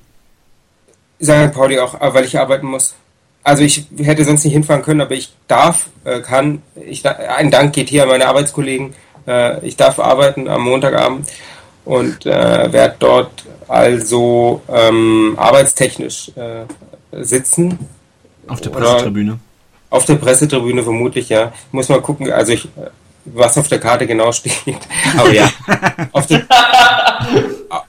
St. 1.23 1.53
Pauli 1.55 1.79
auch, 1.79 1.95
weil 2.01 2.25
ich 2.25 2.39
arbeiten 2.39 2.67
muss. 2.67 2.95
Also 3.47 3.63
ich 3.63 3.85
hätte 4.03 4.25
sonst 4.25 4.43
nicht 4.43 4.55
hinfahren 4.55 4.83
können, 4.83 5.01
aber 5.01 5.15
ich 5.15 5.33
darf, 5.47 5.87
äh, 6.03 6.19
kann. 6.19 6.63
Ich, 6.85 7.07
ein 7.07 7.53
Dank 7.53 7.73
geht 7.73 7.89
hier 7.89 8.03
an 8.03 8.09
meine 8.09 8.27
Arbeitskollegen. 8.27 8.93
Äh, 9.25 9.65
ich 9.65 9.77
darf 9.77 10.01
arbeiten 10.01 10.49
am 10.49 10.63
Montagabend 10.63 11.29
und 11.85 12.27
äh, 12.27 12.73
werde 12.73 12.97
dort 12.99 13.45
also 13.69 14.63
ähm, 14.69 15.35
arbeitstechnisch 15.37 16.33
äh, 16.35 16.65
sitzen. 17.23 17.79
Auf 18.49 18.61
der 18.63 18.71
Pressetribüne. 18.71 19.39
Auf 19.91 20.05
der 20.07 20.17
Pressetribüne 20.17 20.83
vermutlich, 20.83 21.29
ja. 21.29 21.53
Ich 21.69 21.73
muss 21.73 21.89
mal 21.89 22.03
gucken, 22.03 22.33
also 22.33 22.53
ich, 22.53 22.69
was 23.27 23.57
auf 23.59 23.69
der 23.69 23.79
Karte 23.79 24.09
genau 24.09 24.33
steht. 24.33 24.81
Aber 25.17 25.33
ja, 25.33 25.49
auf 26.11 26.27
der, 26.27 26.43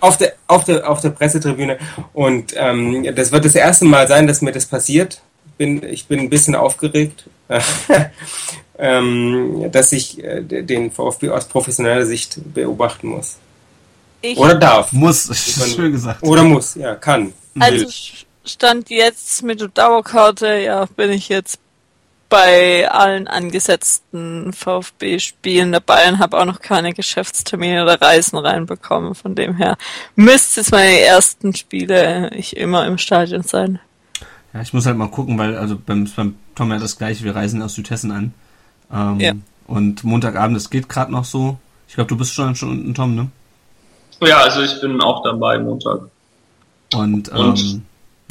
auf 0.02 0.18
der, 0.18 0.34
auf 0.46 0.66
der, 0.66 0.88
auf 0.88 1.02
der 1.02 1.10
Pressetribüne. 1.10 1.80
Und 2.14 2.54
ähm, 2.56 3.08
das 3.16 3.32
wird 3.32 3.44
das 3.44 3.56
erste 3.56 3.86
Mal 3.86 4.08
sein, 4.08 4.28
dass 4.28 4.44
mir 4.44 4.52
das 4.52 4.68
passiert, 4.68 5.20
bin, 5.58 5.84
ich 5.84 6.08
bin 6.08 6.20
ein 6.20 6.30
bisschen 6.30 6.56
aufgeregt, 6.56 7.26
ähm, 8.78 9.72
dass 9.72 9.92
ich 9.92 10.24
äh, 10.24 10.42
den 10.42 10.92
VfB 10.92 11.30
aus 11.30 11.48
professioneller 11.48 12.06
Sicht 12.06 12.40
beobachten 12.54 13.08
muss. 13.08 13.38
Ich, 14.22 14.38
Oder 14.38 14.56
darf. 14.56 14.92
Muss, 14.94 15.30
schön 15.76 15.92
gesagt. 15.92 16.24
Oder 16.24 16.44
muss, 16.44 16.76
ja, 16.76 16.96
kann. 16.96 17.34
also 17.60 17.86
will. 17.86 17.94
stand 18.46 18.90
jetzt 18.90 19.44
mit 19.44 19.62
der 19.62 19.70
Dauerkarte, 19.70 20.58
ja, 20.58 20.86
bin 20.86 21.12
ich 21.12 21.30
jetzt 21.30 21.60
bei 22.30 22.90
allen 22.90 23.28
angesetzten 23.28 24.52
VfB-Spielen 24.52 25.72
dabei 25.72 26.10
und 26.10 26.20
habe 26.20 26.38
auch 26.38 26.46
noch 26.46 26.60
keine 26.60 26.94
Geschäftstermine 26.94 27.84
oder 27.84 28.02
Reisen 28.02 28.38
reinbekommen. 28.38 29.16
Von 29.16 29.36
dem 29.36 29.56
her 29.56 29.78
müsste 30.16 30.62
es 30.62 30.72
meine 30.72 31.00
ersten 31.00 31.56
Spiele 31.56 32.30
ich 32.36 32.58
immer 32.58 32.86
im 32.86 32.98
Stadion 32.98 33.44
sein. 33.44 33.80
Ja, 34.54 34.62
ich 34.62 34.74
muss 34.74 34.86
halt 34.86 34.98
mal 34.98 35.10
gucken, 35.10 35.38
weil 35.38 35.58
also 35.58 35.78
beim, 35.78 36.10
beim 36.16 36.36
Tom 36.56 36.72
ja 36.72 36.80
das 36.80 36.98
gleiche, 36.98 37.24
wir 37.24 37.36
reisen 37.36 37.62
aus 37.62 37.76
Südhessen 37.76 38.12
an. 38.12 38.34
Ähm, 38.92 39.20
Ja. 39.20 39.34
Und 39.68 40.04
Montagabend, 40.06 40.56
das 40.56 40.70
geht 40.70 40.88
gerade 40.88 41.12
noch 41.12 41.26
so. 41.26 41.58
Ich 41.88 41.96
glaube, 41.96 42.08
du 42.08 42.18
bist 42.18 42.34
schon, 42.34 42.56
schon 42.56 42.70
unten, 42.70 42.94
Tom, 42.94 43.16
ne? 43.16 43.28
Ja, 44.22 44.38
also 44.40 44.62
ich 44.62 44.80
bin 44.82 45.02
auch 45.02 45.24
dabei 45.24 45.60
Montag. 45.60 46.02
Und, 46.94 47.30
Und? 47.30 47.60
ähm, 47.60 47.82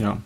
ja. 0.01 0.16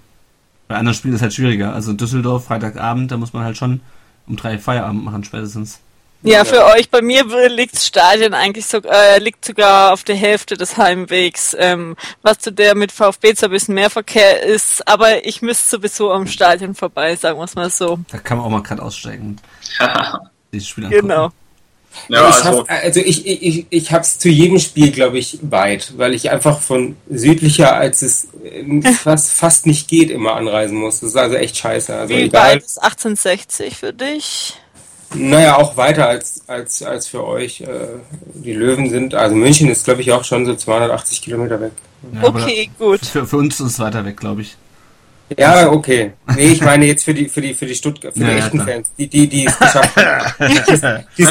Bei 0.68 0.76
anderen 0.76 0.94
Spielen 0.94 1.14
ist 1.14 1.18
es 1.18 1.22
halt 1.22 1.34
schwieriger. 1.34 1.74
Also 1.74 1.92
Düsseldorf, 1.92 2.44
Freitagabend, 2.44 3.10
da 3.10 3.16
muss 3.16 3.32
man 3.32 3.42
halt 3.42 3.56
schon 3.56 3.80
um 4.28 4.36
drei 4.36 4.58
Feierabend 4.58 5.04
machen, 5.04 5.24
spätestens. 5.24 5.80
Ja, 6.22 6.44
für 6.44 6.66
euch, 6.66 6.90
bei 6.90 7.01
mir 7.01 7.24
liegt 7.48 7.74
das 7.74 7.86
Stadion 7.86 8.34
eigentlich 8.34 8.66
so, 8.66 8.78
äh, 8.78 9.18
liegt 9.18 9.42
sogar 9.44 9.92
auf 9.92 10.05
der 10.05 10.16
Hälfte 10.16 10.56
des 10.56 10.76
Heimwegs, 10.76 11.56
ähm, 11.59 11.97
was 12.22 12.38
zu 12.38 12.52
der 12.52 12.74
mit 12.74 12.92
VfB 12.92 13.34
zwar 13.34 13.48
ein 13.48 13.52
bisschen 13.52 13.74
mehr 13.74 13.88
Verkehr 13.88 14.42
ist, 14.42 14.86
aber 14.86 15.24
ich 15.24 15.40
müsste 15.40 15.76
sowieso 15.76 16.12
am 16.12 16.26
Stadion 16.26 16.74
vorbei, 16.74 17.16
sagen 17.16 17.38
wir 17.38 17.44
es 17.44 17.55
mal 17.55 17.70
so. 17.70 17.98
Da 18.10 18.18
kann 18.18 18.36
man 18.36 18.47
auch 18.47 18.51
mal 18.51 18.62
gerade 18.62 18.82
aussteigen 18.82 19.36
dieses 20.52 20.68
Spiel 20.68 20.84
angucken. 20.84 21.09
Genau. 21.09 21.30
ja, 22.09 22.28
ich 22.28 22.44
also, 22.44 22.59
hab, 22.60 22.70
also 22.70 23.01
ich, 23.01 23.26
ich, 23.26 23.42
ich, 23.42 23.66
ich 23.70 23.92
hab's 23.92 24.18
zu 24.18 24.28
jedem 24.28 24.59
Spiel, 24.59 24.90
glaube 24.90 25.18
ich, 25.18 25.38
weit, 25.40 25.94
weil 25.97 26.12
ich 26.12 26.30
einfach 26.30 26.60
von 26.60 26.98
südlicher, 27.09 27.74
als 27.74 28.02
es 28.02 28.28
äh, 28.44 28.92
fast, 28.92 29.32
fast 29.32 29.64
nicht 29.64 29.88
geht, 29.88 30.10
immer 30.10 30.36
anreisen 30.36 30.76
muss. 30.76 31.01
Das 31.01 31.10
ist 31.10 31.16
also 31.16 31.36
echt 31.36 31.56
scheiße. 31.56 31.94
Also 31.97 32.14
Wie 32.14 32.24
egal. 32.24 32.56
weit 32.56 32.62
ist 32.62 32.82
1860 32.82 33.76
für 33.76 33.94
dich? 33.94 34.59
Naja, 35.15 35.57
auch 35.57 35.77
weiter 35.77 36.09
als, 36.09 36.43
als, 36.47 36.82
als 36.82 37.09
für 37.09 37.24
euch. 37.27 37.61
Äh, 37.62 37.66
die 38.35 38.53
Löwen 38.53 38.89
sind, 38.91 39.15
also 39.15 39.35
München 39.35 39.69
ist, 39.69 39.85
glaube 39.85 40.01
ich, 40.03 40.12
auch 40.12 40.24
schon 40.24 40.47
so 40.47 40.55
280 40.55 41.23
Kilometer 41.23 41.61
weg. 41.61 41.73
Ja, 42.15 42.23
Okay, 42.28 42.70
gut. 42.78 43.05
Für, 43.05 43.27
für 43.27 43.37
uns 43.37 43.59
ist 43.61 43.66
es 43.73 43.78
weiter 43.81 44.05
weg, 44.05 44.16
glaube 44.16 44.43
ich. 44.43 44.57
Ja, 45.39 45.70
okay. 45.70 46.12
Nee, 46.35 46.49
ich 46.49 46.61
meine 46.61 46.87
jetzt 46.87 47.05
für 47.05 47.15
die, 47.15 47.28
für 47.28 47.41
die, 47.41 47.55
für 47.55 47.66
die 47.66 47.74
Stuttgart, 47.77 48.12
für 48.15 48.20
Ja, 48.20 48.27
die 48.31 48.32
ja, 48.32 48.45
echten 48.47 48.59
klar. 48.59 48.69
Fans, 48.69 48.89
die, 48.99 49.07
die, 49.09 49.28
die 49.28 49.47
es 49.47 49.57
geschafft 49.59 49.97
haben, 49.97 50.35
die 50.49 50.57
es 50.57 50.66
geschafft, 50.66 51.07
die 51.16 51.23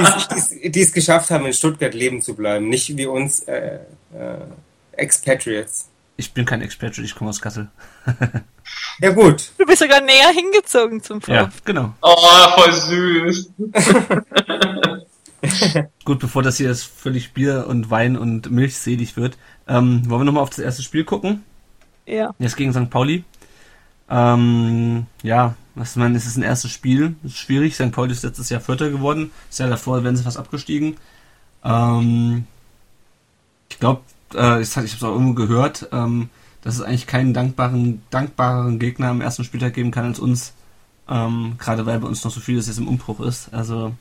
es- 0.00 0.28
die 0.28 0.36
es- 0.66 0.72
die 0.72 0.80
es 0.80 0.92
geschafft 0.92 1.30
haben, 1.30 1.44
in 1.46 1.52
Stuttgart 1.52 1.92
leben 1.92 2.22
zu 2.22 2.34
bleiben. 2.34 2.68
Nicht 2.70 2.96
wie 2.96 3.04
uns, 3.06 3.40
äh, 3.40 3.74
äh, 4.14 4.38
Expatriates. 4.92 5.86
Ich 6.22 6.32
bin 6.32 6.44
kein 6.44 6.62
Experte, 6.62 7.02
ich 7.02 7.16
komme 7.16 7.30
aus 7.30 7.40
Kassel. 7.40 7.68
Ja, 9.00 9.10
gut. 9.10 9.50
Du 9.58 9.66
bist 9.66 9.80
sogar 9.80 10.00
näher 10.00 10.30
hingezogen 10.32 11.02
zum 11.02 11.20
VfB. 11.20 11.32
Ja, 11.32 11.50
genau. 11.64 11.94
oh, 12.00 12.48
voll 12.54 12.72
süß. 12.72 13.50
Gut, 16.04 16.20
bevor 16.20 16.44
das 16.44 16.58
hier 16.58 16.68
jetzt 16.68 16.84
völlig 16.84 17.32
Bier 17.32 17.66
und 17.68 17.90
Wein 17.90 18.16
und 18.16 18.52
Milch 18.52 18.76
selig 18.76 19.16
wird, 19.16 19.36
ähm, 19.66 20.08
wollen 20.08 20.20
wir 20.20 20.26
nochmal 20.26 20.44
auf 20.44 20.50
das 20.50 20.60
erste 20.60 20.84
Spiel 20.84 21.02
gucken? 21.02 21.42
Ja. 22.06 22.32
Jetzt 22.38 22.56
gegen 22.56 22.72
St. 22.72 22.88
Pauli. 22.88 23.24
Ähm, 24.08 25.06
ja, 25.24 25.56
was 25.74 25.96
man, 25.96 26.14
es 26.14 26.26
ist 26.26 26.36
ein 26.36 26.44
erstes 26.44 26.70
Spiel. 26.70 27.16
Ist 27.24 27.38
schwierig. 27.38 27.74
St. 27.74 27.90
Pauli 27.90 28.12
ist 28.12 28.22
letztes 28.22 28.48
Jahr 28.48 28.60
Vierter 28.60 28.90
geworden. 28.90 29.32
Ist 29.50 29.58
ja 29.58 29.66
davor, 29.66 30.04
wenn 30.04 30.16
sie 30.16 30.22
fast 30.22 30.38
abgestiegen. 30.38 30.98
Ähm, 31.64 32.46
ich 33.68 33.80
glaube, 33.80 34.02
äh, 34.34 34.60
ich, 34.60 34.76
habe 34.76 34.86
es 34.86 35.02
auch 35.02 35.12
irgendwo 35.12 35.34
gehört, 35.34 35.88
ähm, 35.92 36.28
dass 36.62 36.76
es 36.76 36.82
eigentlich 36.82 37.06
keinen 37.06 37.34
dankbaren, 37.34 38.02
dankbareren 38.10 38.78
Gegner 38.78 39.08
am 39.08 39.20
ersten 39.20 39.44
Spieltag 39.44 39.74
geben 39.74 39.90
kann 39.90 40.04
als 40.04 40.18
uns. 40.18 40.52
Ähm, 41.08 41.54
Gerade 41.58 41.86
weil 41.86 41.98
bei 41.98 42.08
uns 42.08 42.24
noch 42.24 42.30
so 42.30 42.40
vieles 42.40 42.68
jetzt 42.68 42.78
im 42.78 42.88
Umbruch 42.88 43.20
ist. 43.20 43.52
Also 43.52 43.92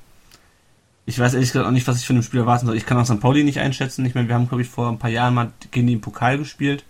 ich 1.05 1.19
weiß 1.19 1.33
ehrlich 1.33 1.49
gesagt 1.49 1.65
auch 1.65 1.71
nicht, 1.71 1.87
was 1.87 1.99
ich 1.99 2.05
von 2.05 2.15
dem 2.15 2.23
Spiel 2.23 2.39
erwarten 2.39 2.67
soll. 2.67 2.77
Ich 2.77 2.85
kann 2.85 2.97
auch 2.97 3.05
St. 3.05 3.19
Pauli 3.19 3.43
nicht 3.43 3.59
einschätzen. 3.59 4.05
Ich 4.05 4.15
meine, 4.15 4.27
wir 4.27 4.35
haben, 4.35 4.47
glaube 4.47 4.61
ich, 4.61 4.69
vor 4.69 4.89
ein 4.89 4.99
paar 4.99 5.09
Jahren 5.09 5.33
mal 5.33 5.51
gegen 5.71 5.87
die 5.87 5.93
im 5.93 6.01
Pokal 6.01 6.37
gespielt, 6.37 6.83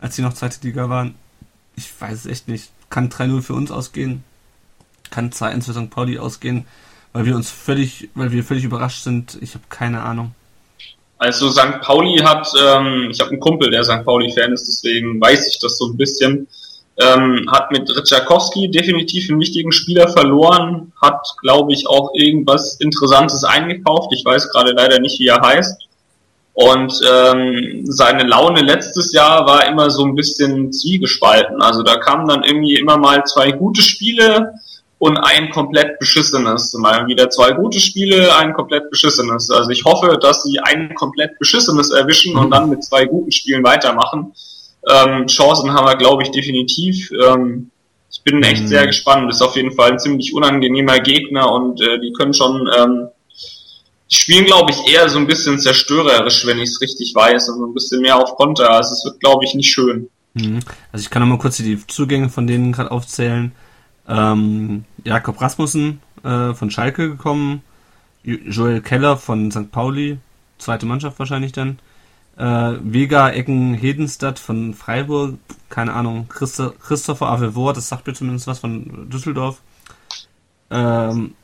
als 0.00 0.16
die 0.16 0.22
noch 0.22 0.32
zweite 0.32 0.64
Liga 0.66 0.88
waren. 0.88 1.14
Ich 1.76 1.90
weiß 2.00 2.20
es 2.20 2.26
echt 2.26 2.48
nicht. 2.48 2.70
Kann 2.88 3.08
3-0 3.08 3.42
für 3.42 3.54
uns 3.54 3.70
ausgehen. 3.70 4.22
Kann 5.10 5.30
2-1 5.30 5.64
für 5.64 5.72
St. 5.72 5.90
Pauli 5.90 6.18
ausgehen, 6.18 6.66
weil 7.12 7.26
wir 7.26 7.36
uns 7.36 7.50
völlig, 7.50 8.10
weil 8.14 8.32
wir 8.32 8.44
völlig 8.44 8.64
überrascht 8.64 9.02
sind. 9.02 9.38
Ich 9.40 9.54
habe 9.54 9.64
keine 9.68 10.02
Ahnung. 10.02 10.34
Also 11.22 11.50
St. 11.50 11.80
Pauli 11.82 12.18
hat, 12.18 12.48
ähm, 12.60 13.10
ich 13.12 13.20
habe 13.20 13.30
einen 13.30 13.38
Kumpel, 13.38 13.70
der 13.70 13.84
St. 13.84 14.04
Pauli-Fan 14.04 14.52
ist, 14.52 14.66
deswegen 14.66 15.20
weiß 15.20 15.46
ich 15.46 15.60
das 15.60 15.78
so 15.78 15.86
ein 15.86 15.96
bisschen, 15.96 16.48
ähm, 16.96 17.48
hat 17.48 17.70
mit 17.70 17.88
Ritschakowski 17.88 18.72
definitiv 18.72 19.30
einen 19.30 19.38
wichtigen 19.38 19.70
Spieler 19.70 20.08
verloren, 20.08 20.92
hat, 21.00 21.24
glaube 21.40 21.72
ich, 21.74 21.86
auch 21.86 22.10
irgendwas 22.14 22.74
Interessantes 22.80 23.44
eingekauft. 23.44 24.12
Ich 24.12 24.24
weiß 24.24 24.50
gerade 24.50 24.72
leider 24.72 24.98
nicht, 24.98 25.20
wie 25.20 25.28
er 25.28 25.40
heißt. 25.40 25.86
Und 26.54 26.92
ähm, 27.08 27.82
seine 27.84 28.24
Laune 28.24 28.60
letztes 28.60 29.12
Jahr 29.12 29.46
war 29.46 29.68
immer 29.68 29.90
so 29.90 30.04
ein 30.04 30.16
bisschen 30.16 30.72
zwiegespalten. 30.72 31.62
Also 31.62 31.84
da 31.84 31.98
kamen 31.98 32.26
dann 32.26 32.42
irgendwie 32.42 32.74
immer 32.74 32.96
mal 32.96 33.22
zwei 33.26 33.52
gute 33.52 33.80
Spiele 33.80 34.54
und 35.02 35.16
ein 35.16 35.50
komplett 35.50 35.98
beschissenes. 35.98 36.72
Mal 36.74 37.08
wieder 37.08 37.28
zwei 37.28 37.50
gute 37.50 37.80
Spiele, 37.80 38.36
ein 38.36 38.52
komplett 38.52 38.88
beschissenes. 38.88 39.50
Also 39.50 39.70
ich 39.70 39.82
hoffe, 39.84 40.16
dass 40.22 40.44
sie 40.44 40.60
ein 40.60 40.94
komplett 40.94 41.40
beschissenes 41.40 41.90
erwischen 41.90 42.36
und 42.36 42.52
dann 42.52 42.70
mit 42.70 42.84
zwei 42.84 43.06
guten 43.06 43.32
Spielen 43.32 43.64
weitermachen. 43.64 44.32
Ähm, 44.88 45.26
Chancen 45.26 45.74
haben 45.74 45.86
wir, 45.86 45.96
glaube 45.96 46.22
ich, 46.22 46.30
definitiv. 46.30 47.10
Ähm, 47.20 47.72
ich 48.12 48.22
bin 48.22 48.40
echt 48.44 48.62
Mhm. 48.62 48.68
sehr 48.68 48.86
gespannt. 48.86 49.28
Ist 49.28 49.42
auf 49.42 49.56
jeden 49.56 49.72
Fall 49.72 49.90
ein 49.90 49.98
ziemlich 49.98 50.32
unangenehmer 50.34 51.00
Gegner 51.00 51.50
und 51.50 51.80
äh, 51.80 51.98
die 51.98 52.12
können 52.12 52.32
schon, 52.32 52.70
ähm, 52.78 53.08
die 54.08 54.14
spielen, 54.14 54.44
glaube 54.44 54.70
ich, 54.70 54.94
eher 54.94 55.08
so 55.08 55.18
ein 55.18 55.26
bisschen 55.26 55.58
zerstörerisch, 55.58 56.46
wenn 56.46 56.60
ich 56.60 56.68
es 56.70 56.80
richtig 56.80 57.12
weiß. 57.12 57.48
Also 57.48 57.66
ein 57.66 57.74
bisschen 57.74 58.02
mehr 58.02 58.18
auf 58.18 58.36
Konter. 58.36 58.70
Also 58.70 58.92
es 58.92 59.04
wird, 59.04 59.18
glaube 59.18 59.44
ich, 59.44 59.54
nicht 59.54 59.72
schön. 59.72 60.08
Mhm. 60.34 60.60
Also 60.92 61.02
ich 61.02 61.10
kann 61.10 61.22
noch 61.22 61.28
mal 61.28 61.38
kurz 61.38 61.56
die 61.56 61.84
Zugänge 61.88 62.28
von 62.28 62.46
denen 62.46 62.70
gerade 62.70 62.92
aufzählen. 62.92 63.50
Ähm, 64.08 64.84
Jakob 65.04 65.40
Rasmussen 65.40 66.00
äh, 66.24 66.54
von 66.54 66.70
Schalke 66.70 67.08
gekommen, 67.10 67.62
Jo- 68.24 68.38
Joel 68.46 68.80
Keller 68.80 69.16
von 69.16 69.50
St. 69.50 69.70
Pauli, 69.70 70.18
zweite 70.58 70.86
Mannschaft 70.86 71.18
wahrscheinlich 71.18 71.52
dann. 71.52 71.78
Äh, 72.36 72.78
Vega 72.82 73.28
Ecken 73.30 73.74
Hedenstadt 73.74 74.38
von 74.38 74.74
Freiburg, 74.74 75.34
keine 75.68 75.92
Ahnung, 75.92 76.26
Christo 76.28 76.70
Christopher 76.70 77.26
Avevor, 77.28 77.74
das 77.74 77.88
sagt 77.88 78.06
mir 78.06 78.14
zumindest 78.14 78.46
was 78.46 78.58
von 78.60 79.08
Düsseldorf. 79.10 79.60
Ähm, 80.70 81.34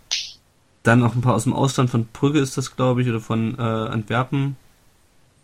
dann 0.83 1.01
noch 1.01 1.15
ein 1.15 1.21
paar 1.21 1.35
aus 1.35 1.45
dem 1.45 1.53
Ausland, 1.53 1.91
von 1.91 2.07
Brügge 2.07 2.39
ist 2.41 2.57
das, 2.57 2.75
glaube 2.75 3.03
ich, 3.03 3.09
oder 3.09 3.21
von 3.21 3.57
äh, 3.59 3.63
Antwerpen. 3.63 4.57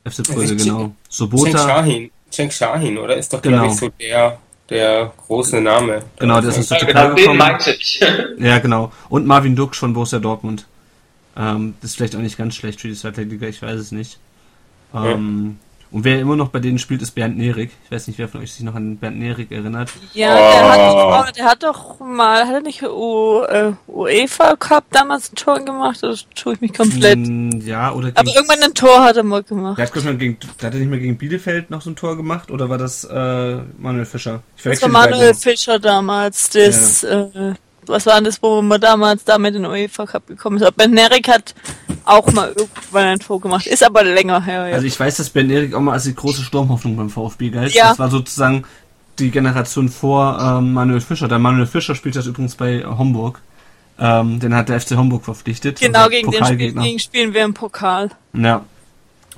FC 0.09 0.23
Brügge, 0.25 0.57
genau. 0.57 0.95
Sobota. 1.09 1.59
Shahin, 1.59 2.11
Cenk 2.31 2.53
Shahin, 2.53 2.97
oder? 2.99 3.17
Ist 3.17 3.33
doch, 3.33 3.43
Genau. 3.43 3.59
glaube 3.59 3.73
ich, 3.75 3.79
so 3.81 3.89
der, 4.01 4.39
der 4.71 5.13
große 5.27 5.61
Name. 5.61 6.03
Genau, 6.19 6.41
der 6.41 6.51
ist 6.51 6.59
aus 6.59 6.69
der 6.69 6.79
Ja, 6.79 6.85
Türkei 6.85 7.23
genau, 7.23 7.59
gekommen. 7.59 8.39
Ja, 8.39 8.59
genau. 8.59 8.93
Und 9.09 9.27
Marvin 9.27 9.57
Duck 9.57 9.75
von 9.77 9.93
Borussia 9.93 10.19
Dortmund. 10.19 10.67
Ähm, 11.37 11.75
das 11.81 11.91
ist 11.91 11.97
vielleicht 11.97 12.17
auch 12.17 12.21
nicht 12.21 12.39
ganz 12.39 12.55
schlecht 12.55 12.81
für 12.81 12.89
die 12.89 12.95
zweite 12.95 13.23
Liga, 13.23 13.47
ich 13.47 13.61
weiß 13.61 13.79
es 13.79 13.93
nicht. 13.93 14.19
Ähm, 14.95 15.59
Und 15.95 16.03
wer 16.03 16.19
immer 16.19 16.35
noch 16.35 16.49
bei 16.49 16.59
denen 16.59 16.81
spielt, 16.81 17.03
ist 17.03 17.13
Bernd 17.13 17.39
Nerik. 17.39 17.71
Ich 17.85 17.91
weiß 17.93 18.09
nicht, 18.09 18.19
wer 18.19 18.27
von 18.29 18.41
euch 18.41 18.53
sich 18.53 18.65
noch 18.65 18.75
an 18.75 18.97
Bernd 18.97 19.17
Nerik 19.17 19.53
erinnert. 19.53 19.91
Ja, 20.13 20.35
der, 20.35 20.69
hat 20.69 20.81
Oh. 20.81 21.11
doch, 21.25 21.31
der 21.31 21.45
hat 21.45 21.63
doch 21.63 22.01
mal, 22.01 22.45
hat 22.49 22.53
er 22.53 22.61
nicht 22.63 22.83
U, 22.83 23.43
äh, 23.45 23.75
UEFA 23.87 24.57
Cup 24.57 24.87
damals 24.91 25.31
ein 25.31 25.37
Tor 25.37 25.61
gemacht? 25.65 26.03
Oder 26.03 26.17
tue 26.35 26.55
ich 26.55 26.61
mich 26.61 26.73
komplett? 26.75 27.21
Mm, 27.21 27.61
ja, 27.65 27.93
oder 27.93 28.09
gegen, 28.09 28.17
Aber 28.19 28.29
irgendwann 28.35 28.63
ein 28.65 28.75
Tor 28.75 29.05
hat 29.05 29.17
er 29.17 29.23
mal 29.23 29.45
gemacht. 29.45 29.79
der 29.79 29.87
hat, 29.87 30.05
mal 30.05 30.17
gegen, 30.17 30.37
der 30.61 30.67
hat 30.67 30.75
er 30.75 30.81
nicht 30.81 30.91
mehr 30.91 30.99
gegen 30.99 31.17
Bielefeld 31.17 31.71
noch 31.71 31.81
so 31.81 31.91
ein 31.91 31.95
Tor 31.95 32.17
gemacht? 32.17 32.51
Oder 32.51 32.69
war 32.69 32.79
das 32.79 33.05
äh, 33.05 33.59
Manuel 33.79 34.05
Fischer? 34.05 34.43
Ich 34.57 34.65
Das 34.65 34.83
war 34.83 34.89
Manuel. 34.89 35.33
Fischer 35.33 35.79
damals, 35.79 36.51
das, 36.51 37.05
äh, 37.05 37.55
was 37.87 38.07
war 38.07 38.17
denn 38.17 38.25
das, 38.25 38.43
wo 38.43 38.63
man 38.63 38.81
damals 38.81 39.23
damit 39.23 39.55
in 39.55 39.63
den 39.63 39.71
UEFA 39.71 40.07
Cup 40.07 40.27
gekommen 40.27 40.61
ist? 40.61 40.77
Ben 40.77 40.91
Nerik 40.91 41.29
hat 41.29 41.55
auch 42.05 42.33
mal 42.33 42.49
irgendwann 42.57 43.05
ein 43.05 43.19
Tor 43.19 43.41
gemacht, 43.41 43.67
ist 43.67 43.83
aber 43.83 44.05
länger 44.05 44.43
her, 44.43 44.69
ja. 44.69 44.75
Also 44.75 44.87
ich 44.87 44.99
weiß, 44.99 45.17
dass 45.17 45.31
Bernd 45.31 45.49
Nerik 45.49 45.75
auch 45.75 45.81
mal 45.81 45.93
als 45.93 46.05
die 46.05 46.15
große 46.15 46.43
Sturmhoffnung 46.43 46.97
beim 46.97 47.11
VfB 47.11 47.51
galt. 47.51 47.73
Ja. 47.73 47.91
Das 47.91 47.99
war 47.99 48.11
sozusagen 48.11 48.65
die 49.19 49.31
Generation 49.31 49.89
vor 49.89 50.39
ähm, 50.41 50.73
Manuel 50.73 51.01
Fischer. 51.01 51.29
Der 51.29 51.39
Manuel 51.39 51.67
Fischer 51.67 51.95
spielt 51.95 52.17
das 52.17 52.27
übrigens 52.27 52.57
bei 52.57 52.85
Homburg. 52.85 53.41
Ähm, 53.99 54.41
den 54.41 54.55
hat 54.55 54.69
der 54.69 54.81
FC 54.81 54.97
Homburg 54.97 55.25
verpflichtet. 55.25 55.79
genau, 55.81 56.01
also 56.01 56.11
gegen 56.11 56.31
den 56.31 56.45
Spiel, 56.45 56.73
gegen 56.73 56.99
spielen 56.99 57.33
wir 57.33 57.45
im 57.45 57.55
Pokal. 57.55 58.11
Ja. 58.33 58.65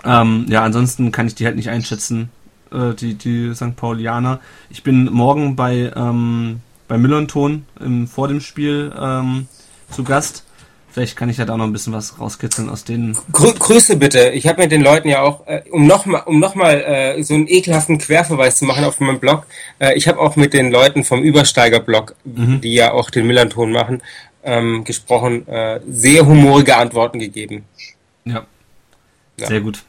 Ähm, 0.04 0.46
ja, 0.48 0.62
ansonsten 0.62 1.12
kann 1.12 1.26
ich 1.26 1.34
die 1.34 1.44
halt 1.44 1.56
nicht 1.56 1.68
einschätzen. 1.68 2.30
äh, 2.72 2.94
die, 2.94 3.14
die 3.14 3.54
St. 3.54 3.76
Paulianer. 3.76 4.40
Ich 4.70 4.82
bin 4.82 5.04
morgen 5.12 5.56
bei, 5.56 5.92
ähm, 5.94 6.60
bei 6.88 6.96
Millonton 6.98 7.66
im, 7.80 8.08
vor 8.08 8.28
dem 8.28 8.40
Spiel 8.40 8.92
ähm, 8.98 9.46
zu 9.90 10.04
Gast. 10.04 10.45
Vielleicht 10.96 11.14
kann 11.14 11.28
ich 11.28 11.36
da 11.36 11.46
auch 11.52 11.58
noch 11.58 11.66
ein 11.66 11.74
bisschen 11.74 11.92
was 11.92 12.18
rauskitzeln 12.18 12.70
aus 12.70 12.84
denen. 12.84 13.18
Grü 13.30 13.52
Grüße 13.52 13.98
bitte. 13.98 14.30
Ich 14.30 14.46
habe 14.46 14.62
mit 14.62 14.72
den 14.72 14.80
Leuten 14.80 15.10
ja 15.10 15.20
auch, 15.20 15.46
äh, 15.46 15.60
um 15.70 15.86
nochmal 15.86 16.22
um 16.24 16.40
noch 16.40 16.54
mal, 16.54 16.72
äh, 16.80 17.22
so 17.22 17.34
einen 17.34 17.48
ekelhaften 17.48 17.98
Querverweis 17.98 18.56
zu 18.56 18.64
machen 18.64 18.82
auf 18.82 18.98
meinem 18.98 19.18
Blog, 19.18 19.46
äh, 19.78 19.92
ich 19.94 20.08
habe 20.08 20.18
auch 20.18 20.36
mit 20.36 20.54
den 20.54 20.70
Leuten 20.70 21.04
vom 21.04 21.22
Übersteiger-Blog, 21.22 22.14
Mhm. 22.24 22.62
die 22.62 22.72
ja 22.72 22.92
auch 22.92 23.10
den 23.10 23.26
Millanton 23.26 23.72
machen, 23.72 24.00
ähm, 24.42 24.84
gesprochen, 24.84 25.46
äh, 25.48 25.80
sehr 25.86 26.24
humorige 26.24 26.74
Antworten 26.78 27.18
gegeben. 27.18 27.66
Ja. 28.24 28.46
Ja. 29.38 29.46
Sehr 29.48 29.60
gut. 29.60 29.82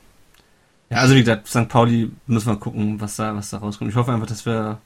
Ja, 0.89 0.97
also 0.97 1.15
wie 1.15 1.19
gesagt, 1.21 1.47
St. 1.47 1.69
Pauli 1.69 2.11
müssen 2.25 2.47
wir 2.49 2.57
gucken, 2.57 2.99
was 2.99 3.15
da, 3.15 3.33
was 3.33 3.49
da 3.49 3.59
rauskommt. 3.59 3.91
Ich 3.91 3.95
hoffe 3.95 4.11
einfach, 4.11 4.27
dass 4.27 4.45
wir, 4.45 4.79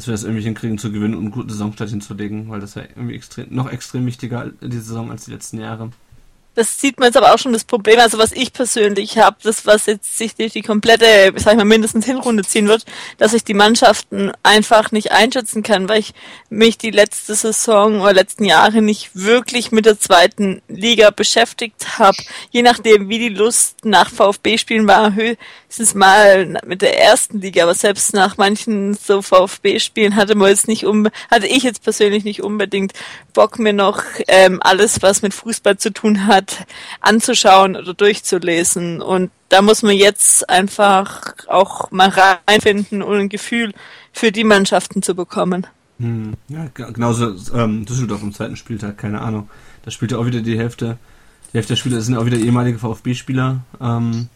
dass 0.00 0.06
wir 0.06 0.12
das 0.12 0.24
irgendwie 0.24 0.44
hinkriegen 0.44 0.78
zu 0.78 0.90
gewinnen 0.90 1.12
und 1.12 1.24
einen 1.24 1.30
guten 1.30 1.50
Saisonstart 1.50 1.90
hinzulegen, 1.90 2.48
weil 2.48 2.60
das 2.60 2.74
wäre 2.74 2.88
irgendwie 2.96 3.16
extrem, 3.16 3.54
noch 3.54 3.70
extrem 3.70 4.06
wichtiger 4.06 4.50
die 4.62 4.78
Saison 4.78 5.10
als 5.10 5.26
die 5.26 5.32
letzten 5.32 5.60
Jahre. 5.60 5.90
Das 6.60 6.78
sieht 6.78 7.00
man 7.00 7.06
jetzt 7.06 7.16
aber 7.16 7.32
auch 7.32 7.38
schon 7.38 7.54
das 7.54 7.64
Problem, 7.64 7.98
also 8.00 8.18
was 8.18 8.32
ich 8.32 8.52
persönlich 8.52 9.16
habe, 9.16 9.38
das 9.42 9.64
was 9.64 9.86
jetzt 9.86 10.18
sich 10.18 10.34
durch 10.34 10.52
die 10.52 10.60
komplette, 10.60 11.32
sag 11.36 11.52
ich 11.52 11.56
mal, 11.56 11.64
mindestens 11.64 12.04
Hinrunde 12.04 12.44
ziehen 12.44 12.68
wird, 12.68 12.84
dass 13.16 13.32
ich 13.32 13.44
die 13.44 13.54
Mannschaften 13.54 14.30
einfach 14.42 14.92
nicht 14.92 15.10
einschätzen 15.10 15.62
kann, 15.62 15.88
weil 15.88 16.00
ich 16.00 16.12
mich 16.50 16.76
die 16.76 16.90
letzte 16.90 17.34
Saison 17.34 18.02
oder 18.02 18.12
letzten 18.12 18.44
Jahre 18.44 18.82
nicht 18.82 19.12
wirklich 19.14 19.72
mit 19.72 19.86
der 19.86 19.98
zweiten 19.98 20.60
Liga 20.68 21.08
beschäftigt 21.08 21.98
habe. 21.98 22.18
Je 22.50 22.60
nachdem, 22.60 23.08
wie 23.08 23.18
die 23.18 23.30
Lust 23.30 23.86
nach 23.86 24.10
VfB-Spielen 24.10 24.86
war, 24.86 25.14
höchstens 25.14 25.94
mal 25.94 26.58
mit 26.66 26.82
der 26.82 27.00
ersten 27.00 27.40
Liga, 27.40 27.62
aber 27.62 27.74
selbst 27.74 28.12
nach 28.12 28.36
manchen 28.36 28.92
so 28.92 29.22
VfB-Spielen 29.22 30.14
hatte 30.14 30.34
man 30.34 30.50
jetzt 30.50 30.68
nicht 30.68 30.84
um, 30.84 31.08
hatte 31.30 31.46
ich 31.46 31.62
jetzt 31.62 31.82
persönlich 31.82 32.24
nicht 32.24 32.42
unbedingt 32.42 32.92
Bock 33.32 33.58
mir 33.58 33.72
noch 33.72 34.02
ähm, 34.28 34.60
alles, 34.62 35.00
was 35.00 35.22
mit 35.22 35.32
Fußball 35.32 35.78
zu 35.78 35.90
tun 35.90 36.26
hat, 36.26 36.49
anzuschauen 37.00 37.76
oder 37.76 37.94
durchzulesen. 37.94 39.00
Und 39.02 39.30
da 39.48 39.62
muss 39.62 39.82
man 39.82 39.96
jetzt 39.96 40.48
einfach 40.48 41.34
auch 41.48 41.90
mal 41.90 42.12
reinfinden 42.46 43.02
und 43.02 43.18
ein 43.18 43.28
Gefühl 43.28 43.72
für 44.12 44.32
die 44.32 44.44
Mannschaften 44.44 45.02
zu 45.02 45.14
bekommen. 45.14 45.66
Hm, 45.98 46.34
ja, 46.48 46.66
genauso 46.74 47.34
ähm, 47.54 47.84
Düsseldorf 47.84 48.22
am 48.22 48.32
zweiten 48.32 48.56
Spieltag, 48.56 48.96
keine 48.98 49.20
Ahnung. 49.20 49.50
Da 49.84 49.90
spielt 49.90 50.12
ja 50.12 50.18
auch 50.18 50.26
wieder 50.26 50.40
die 50.40 50.58
Hälfte. 50.58 50.96
Die 51.52 51.56
Hälfte 51.58 51.72
der 51.72 51.76
Spieler 51.76 52.00
sind 52.00 52.14
ja 52.14 52.20
auch 52.20 52.26
wieder 52.26 52.38
ehemalige 52.38 52.78
VfB-Spieler. 52.78 53.58
Ähm, 53.80 54.28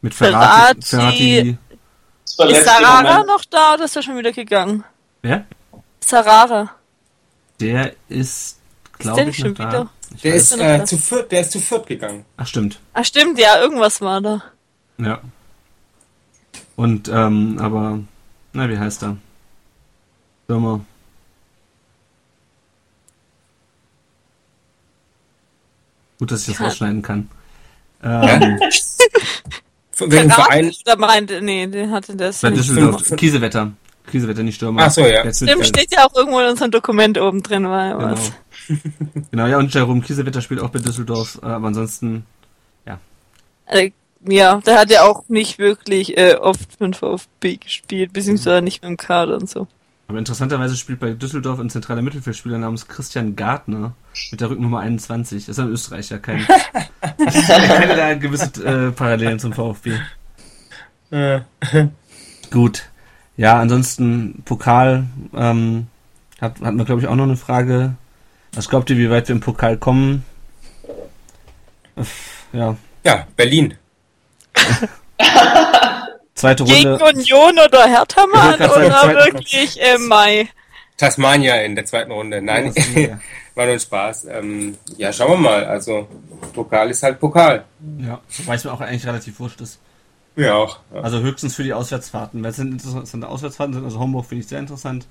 mit 0.00 0.14
Ferrati. 0.14 0.80
Ferrati- 0.82 1.56
Ist 2.24 2.38
letzte 2.38 2.64
Sarara 2.64 3.24
noch 3.24 3.44
da 3.44 3.74
oder 3.74 3.84
ist 3.84 3.96
er 3.96 4.02
schon 4.02 4.16
wieder 4.18 4.32
gegangen? 4.32 4.84
wer? 5.22 5.44
Sarara. 6.00 6.70
Der 7.60 7.94
ist, 8.08 8.58
der 8.98 9.12
glaube 9.12 9.30
ich, 9.30 9.36
schon 9.38 9.54
da. 9.54 9.66
wieder? 9.68 9.90
Ich 9.95 9.95
Der 10.22 10.34
ist, 10.34 10.52
äh, 10.56 10.84
zu 10.84 10.96
viert, 10.98 11.30
der 11.32 11.40
ist 11.42 11.52
zu 11.52 11.60
viert 11.60 11.86
gegangen. 11.86 12.24
Ach, 12.36 12.46
stimmt. 12.46 12.78
Ah, 12.94 13.04
stimmt, 13.04 13.38
ja, 13.38 13.60
irgendwas 13.60 14.00
war 14.00 14.20
da. 14.20 14.42
Ja. 14.98 15.20
Und, 16.76 17.08
ähm, 17.08 17.58
aber, 17.60 18.00
na, 18.52 18.68
wie 18.68 18.78
heißt 18.78 19.02
er? 19.02 19.16
Firma. 20.46 20.80
Gut, 26.18 26.30
dass 26.32 26.40
ich 26.42 26.46
das 26.48 26.56
Kann- 26.56 26.66
rausschneiden 26.66 27.02
kann. 27.02 27.28
Ähm, 28.02 28.60
Von 29.90 30.12
welchem 30.12 30.30
Verein? 30.30 30.70
Da 30.84 30.96
meinte, 30.96 31.40
nee, 31.40 31.66
den 31.66 31.90
hatte 31.90 32.14
das 32.14 32.42
bei 32.42 32.50
nicht. 32.50 32.60
Düsseldorf. 32.68 33.16
Kiesewetter. 33.16 33.72
Kiesewetter, 34.08 34.42
nicht 34.42 34.56
Stürmer. 34.56 34.82
Ach 34.84 34.90
so, 34.90 35.00
ja. 35.00 35.32
Stimmt, 35.32 35.66
steht 35.66 35.90
ja 35.92 36.06
auch 36.06 36.14
irgendwo 36.14 36.38
in 36.40 36.50
unserem 36.50 36.70
Dokument 36.70 37.18
oben 37.18 37.42
drin, 37.42 37.64
ja 37.64 37.92
Genau. 37.94 38.12
was. 38.12 38.32
genau, 39.30 39.46
ja, 39.46 39.58
und 39.58 39.72
Jerome 39.72 40.00
Kiesewetter 40.00 40.40
spielt 40.40 40.60
auch 40.60 40.70
bei 40.70 40.78
Düsseldorf, 40.78 41.38
äh, 41.42 41.46
aber 41.46 41.68
ansonsten, 41.68 42.24
Äh, 43.66 43.90
ja, 44.28 44.60
der 44.60 44.78
hat 44.78 44.90
ja 44.90 45.02
auch 45.04 45.24
nicht 45.28 45.58
wirklich 45.58 46.16
äh, 46.16 46.34
oft 46.34 46.72
für 46.72 46.84
den 46.84 46.94
VfB 46.94 47.56
gespielt, 47.56 48.12
beziehungsweise 48.12 48.62
nicht 48.62 48.82
mit 48.82 48.90
dem 48.90 48.96
Kader 48.96 49.36
und 49.36 49.48
so. 49.48 49.68
aber 50.08 50.18
interessanterweise 50.18 50.76
spielt 50.76 51.00
bei 51.00 51.12
Düsseldorf 51.12 51.60
ein 51.60 51.70
zentraler 51.70 52.02
Mittelfeldspieler 52.02 52.58
namens 52.58 52.88
Christian 52.88 53.36
Gartner 53.36 53.94
mit 54.30 54.40
der 54.40 54.50
Rücknummer 54.50 54.80
21. 54.80 55.46
Das 55.46 55.58
ist 55.58 55.62
ein 55.62 55.68
Österreicher, 55.68 56.18
kein. 56.18 56.38
ich 57.18 57.46
kenne 57.46 57.96
da 57.96 58.14
gewisse 58.14 58.64
äh, 58.64 58.90
Parallelen 58.92 59.38
zum 59.38 59.52
VfB. 59.52 59.98
Äh, 61.10 61.40
Gut. 62.50 62.88
Ja, 63.36 63.60
ansonsten 63.60 64.42
Pokal 64.44 65.06
ähm, 65.34 65.88
hat, 66.40 66.60
hat 66.60 66.74
man, 66.74 66.86
glaube 66.86 67.00
ich, 67.02 67.06
auch 67.06 67.16
noch 67.16 67.24
eine 67.24 67.36
Frage. 67.36 67.96
Was 68.56 68.68
glaubt 68.68 68.90
ihr, 68.90 68.96
wie 68.98 69.10
weit 69.10 69.28
wir 69.28 69.34
im 69.34 69.40
Pokal 69.40 69.76
kommen? 69.76 70.24
Ja, 72.52 72.76
ja, 73.04 73.26
Berlin. 73.36 73.74
zweite 76.34 76.64
Gegen 76.64 76.88
Runde. 76.94 77.04
Union 77.20 77.58
oder 77.66 77.86
Hertha 77.86 78.26
Mann 78.26 78.54
oder 78.54 78.68
zweiten- 78.68 79.34
wirklich 79.34 79.80
äh, 79.80 79.98
Mai? 79.98 80.48
Tasmania 80.96 81.56
in 81.56 81.74
der 81.74 81.84
zweiten 81.84 82.10
Runde. 82.10 82.40
Nein, 82.40 82.72
Ja. 82.94 83.18
war 83.54 83.66
nur 83.66 83.74
ein 83.74 83.80
Spaß. 83.80 84.24
Ähm, 84.30 84.76
ja, 84.96 85.12
schauen 85.12 85.32
wir 85.32 85.36
mal. 85.36 85.64
Also, 85.66 86.08
Pokal 86.54 86.90
ist 86.90 87.02
halt 87.02 87.20
Pokal. 87.20 87.64
Ja, 87.98 88.20
wobei 88.38 88.54
es 88.54 88.64
mir 88.64 88.72
auch 88.72 88.80
eigentlich 88.80 89.06
relativ 89.06 89.38
wurscht 89.38 89.60
ist. 89.60 89.78
Ja, 90.36 90.54
auch. 90.54 90.78
Ja. 90.94 91.00
Also 91.02 91.20
höchstens 91.20 91.54
für 91.54 91.62
die 91.64 91.72
Auswärtsfahrten. 91.74 92.42
Weil 92.42 92.50
es 92.50 92.56
sind 92.56 92.72
interessante 92.72 93.28
Auswärtsfahrten 93.28 93.74
sind, 93.74 93.84
also 93.84 93.98
Homburg 93.98 94.24
finde 94.26 94.42
ich 94.42 94.48
sehr 94.48 94.58
interessant. 94.58 95.06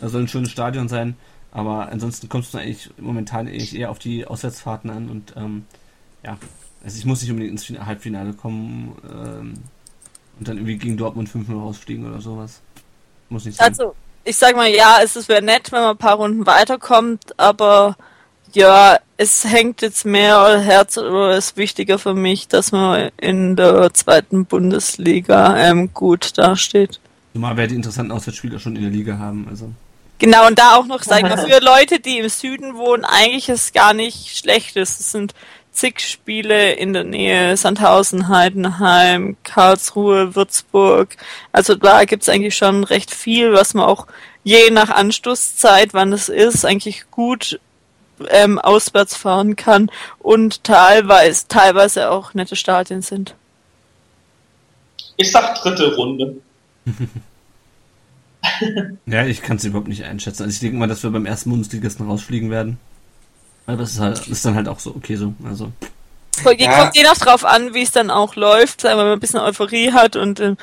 Das 0.00 0.12
soll 0.12 0.22
ein 0.22 0.28
schönes 0.28 0.50
Stadion 0.50 0.88
sein. 0.88 1.16
Aber 1.52 1.88
ansonsten 1.90 2.28
kommt 2.28 2.44
es 2.44 2.54
eigentlich 2.54 2.90
momentan 2.98 3.48
eher 3.48 3.90
auf 3.90 3.98
die 3.98 4.26
Auswärtsfahrten 4.26 4.90
an 4.90 5.08
und 5.08 5.34
ähm, 5.36 5.64
ja, 6.22 6.38
also 6.84 6.96
ich 6.96 7.04
muss 7.04 7.20
nicht 7.20 7.30
unbedingt 7.30 7.52
ins 7.52 7.64
Fin- 7.64 7.84
Halbfinale 7.84 8.32
kommen 8.34 8.96
ähm, 9.04 9.54
und 10.38 10.48
dann 10.48 10.56
irgendwie 10.56 10.78
gegen 10.78 10.96
Dortmund 10.96 11.28
5-0 11.28 11.52
rausfliegen 11.58 12.06
oder 12.06 12.20
sowas. 12.20 12.60
Muss 13.28 13.44
nicht 13.44 13.58
sein. 13.58 13.68
Also, 13.68 13.94
ich 14.24 14.36
sag 14.36 14.54
mal, 14.54 14.68
ja, 14.68 14.98
es 15.02 15.28
wäre 15.28 15.42
nett, 15.42 15.72
wenn 15.72 15.80
man 15.80 15.90
ein 15.90 15.98
paar 15.98 16.16
Runden 16.16 16.46
weiterkommt, 16.46 17.38
aber 17.38 17.96
ja, 18.52 18.98
es 19.16 19.44
hängt 19.44 19.82
jetzt 19.82 20.04
mehr 20.04 20.60
Herz 20.60 20.98
oder 20.98 21.36
ist 21.36 21.56
wichtiger 21.56 21.98
für 21.98 22.14
mich, 22.14 22.48
dass 22.48 22.72
man 22.72 23.10
in 23.16 23.56
der 23.56 23.92
zweiten 23.92 24.44
Bundesliga 24.46 25.56
ähm, 25.56 25.92
gut 25.92 26.38
dasteht. 26.38 27.00
Zumal 27.32 27.56
wir 27.56 27.66
die 27.66 27.76
interessanten 27.76 28.12
Auswärtsspieler 28.12 28.58
schon 28.58 28.76
in 28.76 28.82
der 28.82 28.90
Liga 28.90 29.18
haben. 29.18 29.46
Also 29.48 29.72
Genau, 30.20 30.46
und 30.46 30.58
da 30.58 30.76
auch 30.76 30.84
noch, 30.84 31.02
sag 31.02 31.22
ich 31.22 31.28
mal, 31.30 31.38
für 31.38 31.60
Leute, 31.60 31.98
die 31.98 32.18
im 32.18 32.28
Süden 32.28 32.76
wohnen, 32.76 33.06
eigentlich 33.06 33.48
ist 33.48 33.72
gar 33.72 33.94
nicht 33.94 34.36
schlecht. 34.36 34.76
Es 34.76 34.98
sind 35.10 35.34
zig 35.72 36.00
Spiele 36.00 36.72
in 36.72 36.92
der 36.92 37.04
Nähe, 37.04 37.56
Sandhausen, 37.56 38.28
Heidenheim, 38.28 39.38
Karlsruhe, 39.44 40.36
Würzburg. 40.36 41.16
Also 41.52 41.74
da 41.74 42.04
gibt's 42.04 42.28
eigentlich 42.28 42.54
schon 42.54 42.84
recht 42.84 43.14
viel, 43.14 43.54
was 43.54 43.72
man 43.72 43.86
auch 43.86 44.06
je 44.44 44.70
nach 44.70 44.90
Anstoßzeit, 44.90 45.94
wann 45.94 46.12
es 46.12 46.28
ist, 46.28 46.66
eigentlich 46.66 47.10
gut 47.10 47.58
ähm, 48.28 48.58
auswärts 48.58 49.16
fahren 49.16 49.56
kann 49.56 49.90
und 50.18 50.64
teilweise, 50.64 51.48
teilweise 51.48 52.10
auch 52.10 52.34
nette 52.34 52.56
Stadien 52.56 53.00
sind. 53.00 53.34
Ich 55.16 55.32
sag 55.32 55.54
dritte 55.54 55.96
Runde. 55.96 56.36
ja, 59.06 59.24
ich 59.26 59.42
kann 59.42 59.56
es 59.56 59.64
überhaupt 59.64 59.88
nicht 59.88 60.04
einschätzen. 60.04 60.42
Also 60.44 60.52
ich 60.54 60.60
denke 60.60 60.76
mal, 60.76 60.88
dass 60.88 61.02
wir 61.02 61.10
beim 61.10 61.26
ersten 61.26 61.50
Bundesligisten 61.50 62.06
rausfliegen 62.06 62.50
werden. 62.50 62.78
Aber 63.66 63.76
das 63.76 63.92
ist, 63.92 64.00
halt, 64.00 64.26
ist 64.28 64.44
dann 64.44 64.54
halt 64.54 64.68
auch 64.68 64.80
so 64.80 64.94
okay 64.94 65.16
so. 65.16 65.34
Also 65.44 65.70
Kommt, 66.42 66.60
Ja. 66.60 66.78
kommt 66.78 66.96
je 66.96 67.02
nach 67.02 67.18
drauf 67.18 67.44
an, 67.44 67.74
wie 67.74 67.82
es 67.82 67.90
dann 67.90 68.10
auch 68.10 68.34
läuft, 68.36 68.84
wenn 68.84 68.96
man 68.96 69.06
ein 69.12 69.20
bisschen 69.20 69.40
Euphorie 69.40 69.92
hat 69.92 70.16
und 70.16 70.40
ähm, 70.40 70.56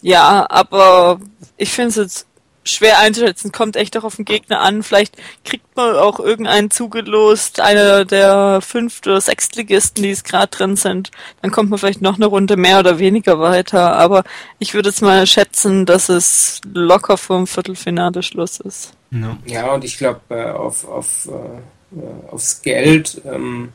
ja, 0.00 0.46
aber 0.48 1.20
ich 1.56 1.70
finde 1.70 1.88
es 1.90 1.96
jetzt 1.96 2.26
schwer 2.70 2.98
einzuschätzen. 2.98 3.52
Kommt 3.52 3.76
echt 3.76 3.96
auch 3.96 4.04
auf 4.04 4.16
den 4.16 4.24
Gegner 4.24 4.60
an. 4.60 4.82
Vielleicht 4.82 5.16
kriegt 5.44 5.76
man 5.76 5.96
auch 5.96 6.20
irgendeinen 6.20 6.70
zugelost, 6.70 7.60
einer 7.60 8.04
der 8.04 8.60
fünf 8.60 9.00
oder 9.04 9.20
sechstligisten, 9.20 10.02
die 10.02 10.10
es 10.10 10.24
gerade 10.24 10.48
drin 10.48 10.76
sind. 10.76 11.10
Dann 11.42 11.50
kommt 11.50 11.70
man 11.70 11.78
vielleicht 11.78 12.02
noch 12.02 12.16
eine 12.16 12.26
Runde 12.26 12.56
mehr 12.56 12.78
oder 12.78 12.98
weniger 12.98 13.40
weiter. 13.40 13.96
Aber 13.96 14.24
ich 14.58 14.74
würde 14.74 14.90
jetzt 14.90 15.02
mal 15.02 15.26
schätzen, 15.26 15.86
dass 15.86 16.08
es 16.08 16.60
locker 16.72 17.16
vom 17.16 17.46
Viertelfinale 17.46 18.22
Schluss 18.22 18.60
ist. 18.60 18.92
ja. 19.10 19.36
Ja, 19.46 19.72
und 19.72 19.84
ich 19.84 19.98
glaube, 19.98 20.20
äh, 20.28 20.50
auf, 20.50 20.86
auf, 20.86 21.26
äh, 21.26 21.96
äh, 21.96 22.30
aufs 22.30 22.62
Geld 22.62 23.20
ähm, 23.24 23.72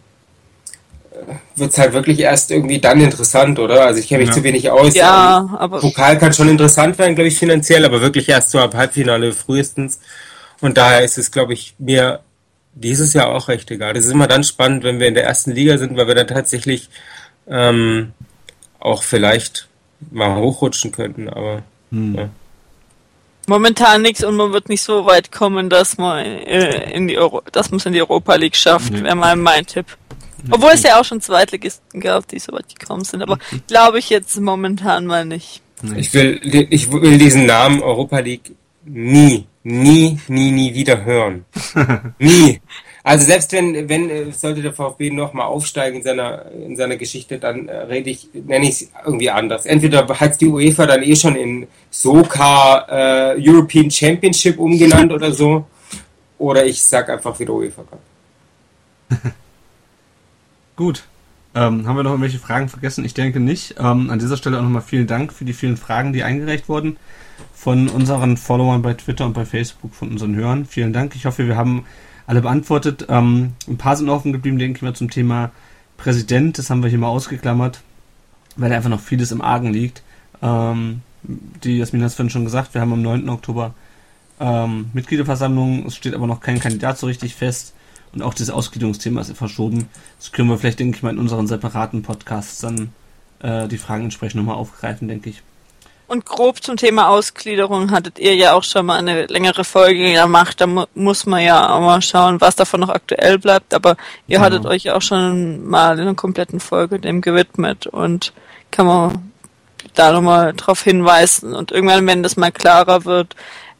wird 1.55 1.71
es 1.71 1.77
halt 1.77 1.93
wirklich 1.93 2.19
erst 2.19 2.51
irgendwie 2.51 2.79
dann 2.79 2.99
interessant, 3.01 3.59
oder? 3.59 3.85
Also 3.85 3.99
ich 3.99 4.07
kenne 4.07 4.21
mich 4.21 4.29
Ja. 4.29 4.35
zu 4.35 4.43
wenig 4.43 4.69
aus. 4.71 4.93
Ja, 4.95 5.39
Ähm, 5.49 5.55
aber 5.55 5.79
Pokal 5.79 6.17
kann 6.17 6.33
schon 6.33 6.49
interessant 6.49 6.97
werden, 6.97 7.15
glaube 7.15 7.27
ich, 7.27 7.37
finanziell, 7.37 7.85
aber 7.85 8.01
wirklich 8.01 8.27
erst 8.29 8.49
so 8.51 8.59
ab 8.59 8.73
Halbfinale 8.75 9.31
frühestens. 9.33 9.99
Und 10.61 10.77
daher 10.77 11.01
ist 11.03 11.17
es, 11.17 11.31
glaube 11.31 11.53
ich, 11.53 11.75
mir 11.77 12.21
dieses 12.73 13.13
Jahr 13.13 13.27
auch 13.29 13.47
recht 13.49 13.69
egal. 13.71 13.93
Das 13.93 14.05
ist 14.05 14.11
immer 14.11 14.27
dann 14.27 14.43
spannend, 14.43 14.83
wenn 14.83 14.99
wir 14.99 15.07
in 15.07 15.13
der 15.13 15.25
ersten 15.25 15.51
Liga 15.51 15.77
sind, 15.77 15.95
weil 15.97 16.07
wir 16.07 16.15
dann 16.15 16.27
tatsächlich 16.27 16.89
ähm, 17.47 18.13
auch 18.79 19.03
vielleicht 19.03 19.67
mal 20.11 20.35
hochrutschen 20.35 20.91
könnten, 20.91 21.29
aber 21.29 21.61
Hm. 21.91 22.15
ja. 22.15 22.29
Momentan 23.45 24.01
nichts 24.01 24.23
und 24.23 24.35
man 24.37 24.53
wird 24.53 24.69
nicht 24.69 24.81
so 24.81 25.05
weit 25.05 25.31
kommen, 25.31 25.69
dass 25.69 25.97
man 25.97 26.25
äh, 26.25 26.91
in 26.93 27.07
die 27.09 27.17
Euro 27.17 27.41
dass 27.51 27.69
man 27.71 27.79
es 27.79 27.85
in 27.85 27.91
die 27.93 28.01
Europa 28.01 28.35
League 28.35 28.55
schafft, 28.55 28.93
Nee. 28.93 29.03
wäre 29.03 29.15
mal 29.15 29.35
mein 29.35 29.65
Tipp. 29.65 29.85
Obwohl 30.51 30.71
es 30.71 30.83
ja 30.83 30.99
auch 30.99 31.05
schon 31.05 31.21
Zweitligisten 31.21 31.99
gab, 31.99 32.27
die 32.27 32.39
so 32.39 32.51
weit 32.53 32.77
gekommen 32.77 33.03
sind, 33.03 33.21
aber 33.21 33.37
glaube 33.67 33.99
ich 33.99 34.09
jetzt 34.09 34.39
momentan 34.39 35.05
mal 35.05 35.25
nicht. 35.25 35.61
ich 35.95 36.13
will, 36.13 36.39
ich 36.69 36.91
will 36.91 37.17
diesen 37.17 37.45
Namen 37.45 37.81
Europa 37.81 38.19
League 38.19 38.53
nie, 38.85 39.47
nie, 39.63 40.19
nie, 40.27 40.51
nie 40.51 40.73
wieder 40.73 41.03
hören. 41.05 41.45
nie. 42.19 42.59
Also 43.05 43.25
selbst 43.25 43.51
wenn, 43.51 43.89
wenn 43.89 44.09
äh, 44.09 44.31
sollte 44.31 44.61
der 44.61 44.71
VfB 44.71 45.09
noch 45.09 45.33
mal 45.33 45.43
aufsteigen 45.43 45.97
in 45.97 46.03
seiner 46.03 46.49
in 46.51 46.77
seiner 46.77 46.95
Geschichte, 46.95 47.37
dann 47.37 47.67
äh, 47.67 47.75
rede 47.75 48.09
ich, 48.09 48.29
nenne 48.33 48.65
ich 48.65 48.81
es 48.81 48.91
irgendwie 49.05 49.29
anders. 49.29 49.65
Entweder 49.65 50.07
hat 50.07 50.39
die 50.39 50.47
UEFA 50.47 50.85
dann 50.85 51.03
eh 51.03 51.15
schon 51.15 51.35
in 51.35 51.67
SOCA 51.91 53.33
äh, 53.33 53.49
European 53.49 53.91
Championship 53.91 54.57
umgenannt 54.57 55.11
oder 55.11 55.33
so, 55.33 55.65
oder 56.37 56.65
ich 56.65 56.81
sag 56.81 57.09
einfach 57.09 57.37
wieder 57.37 57.53
UEFA 57.53 57.83
Cup. 57.83 57.99
Gut. 60.75 61.03
Ähm, 61.55 61.87
haben 61.87 61.95
wir 61.95 62.03
noch 62.03 62.11
irgendwelche 62.11 62.39
Fragen 62.39 62.67
vergessen? 62.67 63.05
Ich 63.05 63.13
denke 63.13 63.39
nicht. 63.39 63.75
Ähm, 63.77 64.09
an 64.09 64.17
dieser 64.17 64.37
Stelle 64.37 64.57
auch 64.57 64.63
nochmal 64.63 64.81
vielen 64.81 65.05
Dank 65.05 65.31
für 65.31 65.45
die 65.45 65.53
vielen 65.53 65.77
Fragen, 65.77 66.13
die 66.13 66.23
eingereicht 66.23 66.67
wurden 66.67 66.97
von 67.53 67.87
unseren 67.87 68.37
Followern 68.37 68.81
bei 68.81 68.93
Twitter 68.93 69.25
und 69.25 69.33
bei 69.33 69.45
Facebook, 69.45 69.93
von 69.93 70.09
unseren 70.09 70.35
Hörern. 70.35 70.65
Vielen 70.65 70.93
Dank. 70.93 71.15
Ich 71.15 71.25
hoffe, 71.25 71.47
wir 71.47 71.55
haben 71.55 71.85
alle 72.27 72.41
beantwortet. 72.41 73.05
Ähm, 73.09 73.53
ein 73.67 73.77
paar 73.77 73.95
sind 73.95 74.09
offen 74.09 74.33
geblieben, 74.33 74.59
denke 74.59 74.77
ich 74.77 74.81
mal, 74.81 74.95
zum 74.95 75.09
Thema 75.09 75.51
Präsident. 75.97 76.57
Das 76.57 76.69
haben 76.69 76.83
wir 76.83 76.89
hier 76.89 76.99
mal 76.99 77.07
ausgeklammert, 77.07 77.81
weil 78.55 78.69
da 78.69 78.75
einfach 78.75 78.89
noch 78.89 78.99
vieles 78.99 79.31
im 79.31 79.41
Argen 79.41 79.71
liegt. 79.71 80.03
Ähm, 80.41 81.01
die 81.23 81.77
Jasmin 81.77 82.01
hat 82.01 82.09
es 82.09 82.15
vorhin 82.15 82.31
schon 82.31 82.43
gesagt, 82.43 82.73
wir 82.73 82.81
haben 82.81 82.93
am 82.93 83.01
9. 83.01 83.29
Oktober 83.29 83.73
ähm, 84.39 84.89
Mitgliederversammlung. 84.93 85.85
Es 85.85 85.95
steht 85.95 86.15
aber 86.15 86.27
noch 86.27 86.41
kein 86.41 86.59
Kandidat 86.59 86.97
so 86.97 87.07
richtig 87.07 87.35
fest. 87.35 87.73
Und 88.13 88.21
auch 88.21 88.33
das 88.33 88.49
Ausgliederungsthema 88.49 89.21
ist 89.21 89.35
verschoben. 89.35 89.87
Das 90.19 90.31
können 90.31 90.49
wir 90.49 90.57
vielleicht, 90.57 90.79
denke 90.79 90.97
ich 90.97 91.03
mal, 91.03 91.09
in 91.11 91.19
unseren 91.19 91.47
separaten 91.47 92.03
Podcasts 92.03 92.59
dann 92.61 92.93
äh, 93.41 93.67
die 93.67 93.77
Fragen 93.77 94.03
entsprechend 94.05 94.37
nochmal 94.41 94.55
aufgreifen, 94.55 95.07
denke 95.07 95.29
ich. 95.31 95.41
Und 96.05 96.25
grob 96.25 96.61
zum 96.61 96.77
Thema 96.77 97.07
Ausgliederung 97.09 97.89
hattet 97.89 98.19
ihr 98.19 98.35
ja 98.35 98.53
auch 98.53 98.63
schon 98.63 98.85
mal 98.85 98.97
eine 98.99 99.25
längere 99.27 99.63
Folge 99.63 100.13
gemacht. 100.13 100.61
Da 100.61 100.67
mu 100.67 100.83
muss 100.93 101.25
man 101.25 101.41
ja 101.41 101.69
auch 101.73 101.79
mal 101.81 102.01
schauen, 102.01 102.39
was 102.39 102.55
davon 102.55 102.81
noch 102.81 102.89
aktuell 102.89 103.39
bleibt. 103.39 103.73
Aber 103.73 103.91
ihr 104.27 104.37
Genau. 104.37 104.45
hattet 104.45 104.65
euch 104.65 104.83
ja 104.83 104.95
auch 104.95 105.01
schon 105.01 105.67
mal 105.67 105.95
in 105.95 106.01
einer 106.01 106.13
kompletten 106.13 106.59
Folge 106.59 106.99
dem 106.99 107.21
gewidmet 107.21 107.87
und 107.87 108.31
kann 108.69 108.85
man 108.85 109.31
da 109.95 110.11
nochmal 110.11 110.53
drauf 110.53 110.83
hinweisen. 110.83 111.55
Und 111.55 111.71
irgendwann, 111.71 112.05
wenn 112.05 112.21
das 112.21 112.37
mal 112.37 112.51
klarer 112.51 113.05
wird, 113.05 113.35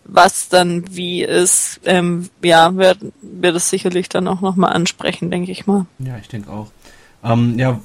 was 0.05 0.49
dann 0.49 0.95
wie 0.95 1.23
ist, 1.23 1.80
ähm, 1.85 2.30
ja, 2.43 2.75
wird, 2.75 2.99
wird 3.21 3.55
es 3.55 3.69
sicherlich 3.69 4.09
dann 4.09 4.27
auch 4.27 4.41
nochmal 4.41 4.73
ansprechen, 4.73 5.31
denke 5.31 5.51
ich 5.51 5.65
mal. 5.65 5.85
Ja, 5.99 6.17
ich 6.17 6.27
denke 6.27 6.51
auch. 6.51 6.67
Ähm, 7.23 7.57
ja, 7.57 7.80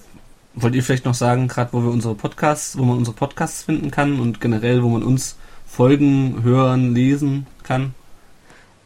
wollt 0.54 0.74
ihr 0.74 0.82
vielleicht 0.82 1.04
noch 1.04 1.14
sagen, 1.14 1.48
gerade 1.48 1.72
wo 1.72 1.82
wir 1.82 1.90
unsere 1.90 2.14
Podcasts, 2.14 2.76
wo 2.76 2.84
man 2.84 2.98
unsere 2.98 3.16
Podcasts 3.16 3.62
finden 3.62 3.90
kann 3.90 4.20
und 4.20 4.40
generell, 4.40 4.82
wo 4.82 4.88
man 4.88 5.02
uns 5.02 5.36
folgen, 5.66 6.42
hören, 6.42 6.94
lesen 6.94 7.46
kann? 7.62 7.94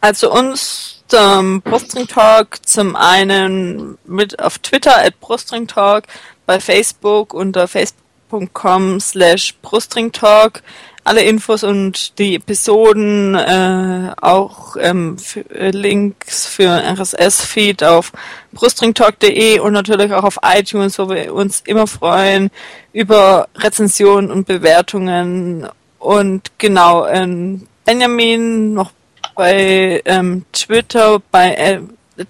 Also 0.00 0.32
uns 0.32 1.04
ähm, 1.12 1.62
Brustring 1.62 2.06
Talk 2.06 2.66
zum 2.66 2.96
einen 2.96 3.98
mit 4.04 4.38
auf 4.40 4.58
Twitter 4.58 4.98
at 4.98 5.20
Brustring 5.20 5.66
Talk, 5.66 6.04
bei 6.44 6.58
Facebook 6.58 7.34
unter 7.34 7.68
facebook.com 7.68 9.00
slash 9.00 9.54
Brustring 9.62 10.10
Talk. 10.10 10.62
Alle 11.04 11.22
Infos 11.22 11.64
und 11.64 12.18
die 12.18 12.36
Episoden, 12.36 13.34
äh, 13.34 14.12
auch 14.20 14.76
ähm, 14.78 15.16
äh, 15.52 15.70
Links 15.70 16.46
für 16.46 16.68
RSS-Feed 16.70 17.82
auf 17.82 18.12
brustringtalk.de 18.52 19.58
und 19.58 19.72
natürlich 19.72 20.12
auch 20.12 20.22
auf 20.22 20.38
iTunes, 20.44 21.00
wo 21.00 21.08
wir 21.08 21.34
uns 21.34 21.62
immer 21.66 21.88
freuen 21.88 22.50
über 22.92 23.48
Rezensionen 23.56 24.30
und 24.30 24.46
Bewertungen. 24.46 25.66
Und 25.98 26.52
genau, 26.58 27.06
ähm, 27.06 27.66
Benjamin 27.84 28.74
noch 28.74 28.92
bei 29.34 30.02
ähm, 30.04 30.44
Twitter, 30.52 31.20
bei 31.30 31.54
äh, 31.54 31.80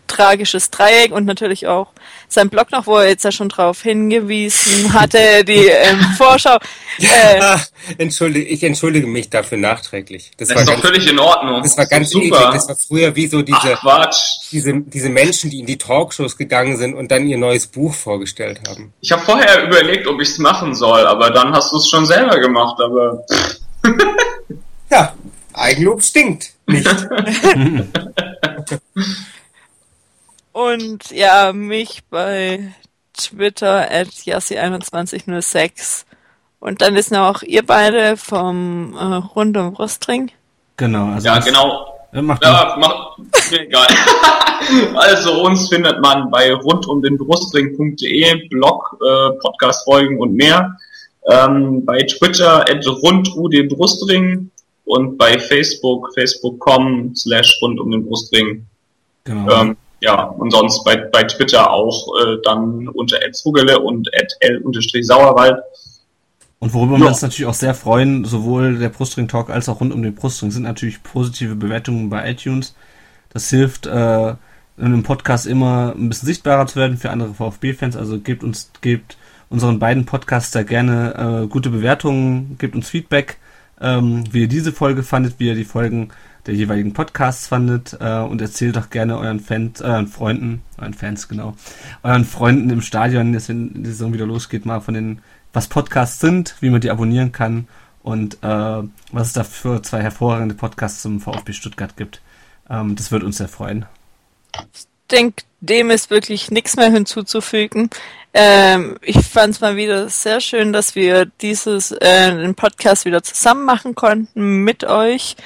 Tragisches 0.06 0.70
Dreieck 0.70 1.12
und 1.12 1.26
natürlich 1.26 1.66
auch 1.66 1.88
sein 2.34 2.48
Blog 2.50 2.70
noch, 2.72 2.86
wo 2.86 2.96
er 2.98 3.09
jetzt 3.09 3.24
ja 3.24 3.32
schon 3.32 3.48
drauf 3.48 3.82
hingewiesen 3.82 4.92
hatte, 4.92 5.44
die 5.44 5.66
ähm, 5.66 6.00
Vorschau. 6.18 6.56
Äh, 6.98 7.40
Ah, 7.40 7.60
entschuldige, 7.98 8.46
ich 8.46 8.62
entschuldige 8.62 9.06
mich 9.06 9.30
dafür 9.30 9.59
nachträglich. 9.59 10.30
Das, 10.36 10.48
Das 10.48 10.56
war 10.56 10.62
ist 10.62 10.68
doch 10.68 10.74
ganz, 10.74 10.86
völlig 10.86 11.10
in 11.10 11.18
Ordnung. 11.18 11.62
das 11.62 11.76
war 11.78 11.86
ganz 11.86 12.10
super. 12.10 12.26
eklig. 12.26 12.40
Das 12.52 12.68
war 12.68 12.76
früher 12.76 13.16
wie 13.16 13.26
so 13.26 13.42
diese, 13.42 13.78
Ach, 13.82 14.10
diese, 14.50 14.80
diese 14.80 15.09
Menschen, 15.09 15.50
die 15.50 15.60
in 15.60 15.66
die 15.66 15.78
Talkshows 15.78 16.36
gegangen 16.36 16.76
sind 16.76 16.94
und 16.94 17.10
dann 17.10 17.26
ihr 17.28 17.38
neues 17.38 17.66
Buch 17.66 17.94
vorgestellt 17.94 18.60
haben. 18.68 18.92
Ich 19.00 19.10
habe 19.12 19.22
vorher 19.22 19.64
überlegt, 19.66 20.06
ob 20.06 20.20
ich 20.20 20.28
es 20.28 20.38
machen 20.38 20.74
soll, 20.74 21.06
aber 21.06 21.30
dann 21.30 21.52
hast 21.52 21.72
du 21.72 21.76
es 21.78 21.88
schon 21.88 22.06
selber 22.06 22.38
gemacht. 22.38 22.80
Aber 22.80 23.24
Ja, 24.90 25.14
Eigenlob 25.54 26.02
stinkt 26.02 26.50
nicht. 26.66 26.86
und 30.52 31.10
ja, 31.10 31.52
mich 31.52 32.02
bei 32.10 32.72
Twitter 33.14 33.90
at 33.90 34.08
Yassi2106. 34.08 36.04
Und 36.60 36.80
dann 36.80 36.94
ist 36.96 37.10
noch 37.10 37.28
auch 37.28 37.42
ihr 37.42 37.66
beide 37.66 38.16
vom 38.16 38.94
äh, 38.94 39.04
Rund 39.34 39.56
um 39.56 39.72
Brustring. 39.74 40.30
Genau, 40.76 41.06
also 41.14 41.26
ja, 41.26 41.40
genau. 41.40 41.86
Ja, 42.12 42.22
macht 42.22 42.44
Ja, 42.44 42.76
mach, 42.78 43.18
mir 43.50 43.60
egal. 43.62 43.86
also 44.94 45.42
uns 45.42 45.68
findet 45.68 46.00
man 46.00 46.30
bei 46.30 46.54
rundumdenbrustring.de, 46.54 48.48
Blog, 48.48 48.96
äh, 49.00 49.30
Podcast-Folgen 49.40 50.20
und 50.20 50.34
mehr. 50.34 50.76
Ähm, 51.28 51.84
bei 51.84 52.02
Twitter 52.02 52.68
at 52.68 52.86
rundumdenbrustring 52.86 54.50
und 54.84 55.16
bei 55.16 55.38
Facebook, 55.38 56.12
facebook.com 56.14 57.14
slash 57.16 57.58
rund 57.62 57.80
um 57.80 57.90
den 57.90 58.04
Brustring. 58.06 58.66
genau. 59.24 59.50
Ähm, 59.50 59.76
ja, 60.02 60.24
und 60.24 60.50
sonst 60.50 60.84
bei, 60.84 60.96
bei 60.96 61.22
Twitter 61.22 61.70
auch 61.70 62.08
äh, 62.20 62.36
dann 62.44 62.88
unter 62.88 63.18
@zugele 63.32 63.78
und 63.78 64.08
@l_sauerwald. 64.40 65.58
Und 66.58 66.74
worüber 66.74 66.94
Ja. 66.94 67.00
wir 67.00 67.08
uns 67.08 67.22
natürlich 67.22 67.46
auch 67.46 67.54
sehr 67.54 67.74
freuen, 67.74 68.24
sowohl 68.24 68.78
der 68.78 68.88
Brustring 68.88 69.28
Talk 69.28 69.50
als 69.50 69.68
auch 69.68 69.80
rund 69.80 69.92
um 69.92 70.02
den 70.02 70.14
Brustring, 70.14 70.50
sind 70.50 70.64
natürlich 70.64 71.02
positive 71.02 71.54
Bewertungen 71.54 72.10
bei 72.10 72.30
iTunes. 72.30 72.74
Das 73.30 73.48
hilft, 73.48 73.86
äh, 73.86 74.28
in 74.30 74.36
einem 74.86 75.02
Podcast 75.02 75.46
immer 75.46 75.94
ein 75.96 76.08
bisschen 76.08 76.26
sichtbarer 76.26 76.66
zu 76.66 76.76
werden 76.76 76.96
für 76.98 77.10
andere 77.10 77.34
VfB-Fans. 77.34 77.96
Also 77.96 78.18
gebt 78.18 78.42
uns, 78.42 78.70
gebt 78.80 79.16
unseren 79.50 79.78
beiden 79.78 80.04
Podcasts 80.06 80.50
da 80.50 80.62
gerne 80.62 81.42
äh, 81.44 81.46
gute 81.46 81.70
Bewertungen, 81.70 82.56
gebt 82.58 82.74
uns 82.74 82.88
Feedback, 82.88 83.38
ähm, 83.80 84.24
wie 84.32 84.42
ihr 84.42 84.48
diese 84.48 84.72
Folge 84.72 85.02
fandet, 85.02 85.34
wie 85.38 85.48
ihr 85.48 85.54
die 85.54 85.64
Folgen 85.64 86.08
der 86.47 86.55
jeweiligen 86.55 86.93
Podcasts 86.93 87.47
fandet 87.47 87.97
äh, 88.01 88.19
und 88.19 88.40
erzählt 88.40 88.77
doch 88.77 88.90
gerne 88.90 89.16
euren 89.19 89.40
Fans, 89.40 89.81
euren 89.81 90.09
Freunden, 90.09 90.62
euren 90.78 90.94
Fans 90.94 91.28
genau, 91.28 91.56
euren 92.02 92.24
Freunden 92.24 92.70
im 92.70 92.82
Stadion, 92.82 93.32
jetzt 93.32 93.48
wenn 93.48 93.82
die 93.82 93.90
Saison 93.90 94.12
wieder 94.12 94.27
losgeht, 94.27 94.66
mal 94.66 94.81
von 94.81 94.94
den, 94.94 95.20
was 95.52 95.69
Podcasts 95.69 96.20
sind, 96.20 96.56
wie 96.60 96.70
man 96.70 96.81
die 96.81 96.90
abonnieren 96.90 97.32
kann 97.32 97.69
und 98.02 98.43
äh, 98.43 98.82
was 99.12 99.28
es 99.28 99.32
da 99.32 99.44
für 99.44 99.82
zwei 99.82 100.02
hervorragende 100.02 100.55
Podcasts 100.55 101.02
zum 101.02 101.20
VfB 101.20 101.52
Stuttgart 101.52 101.97
gibt. 101.97 102.20
Ähm, 102.69 102.97
das 102.97 103.12
wird 103.12 103.23
uns 103.23 103.39
sehr 103.39 103.48
freuen. 103.48 103.86
Ich 104.74 104.86
denke, 105.10 105.44
dem 105.60 105.90
ist 105.90 106.10
wirklich 106.10 106.51
nichts 106.51 106.77
mehr 106.77 106.90
hinzuzufügen. 106.90 107.90
Ähm, 108.35 108.97
ich 109.02 109.19
fand 109.19 109.55
es 109.55 109.60
mal 109.60 109.77
wieder 109.77 110.09
sehr 110.09 110.40
schön, 110.40 110.73
dass 110.73 110.94
wir 110.94 111.27
dieses 111.27 111.93
äh, 111.93 112.35
den 112.35 112.55
Podcast 112.55 113.05
wieder 113.05 113.23
zusammen 113.23 113.64
machen 113.64 113.94
konnten 113.94 114.64
mit 114.64 114.85
euch. 114.85 115.36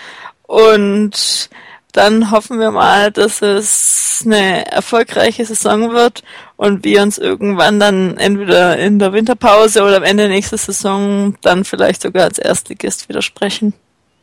Und 0.47 1.51
dann 1.93 2.31
hoffen 2.31 2.59
wir 2.61 2.71
mal, 2.71 3.11
dass 3.11 3.43
es 3.43 4.23
eine 4.25 4.71
erfolgreiche 4.71 5.45
Saison 5.45 5.93
wird 5.93 6.23
und 6.57 6.85
wir 6.85 7.03
uns 7.03 7.19
irgendwann 7.19 7.81
dann 7.81 8.17
entweder 8.19 8.79
in 8.79 8.99
der 8.99 9.13
Winterpause 9.13 9.83
oder 9.83 9.97
am 9.99 10.03
Ende 10.03 10.29
nächster 10.29 10.59
Saison 10.59 11.37
dann 11.43 11.65
vielleicht 11.65 12.03
sogar 12.03 12.25
als 12.25 12.39
Erstligist 12.39 13.09
wieder 13.09 13.23
sprechen. 13.23 13.73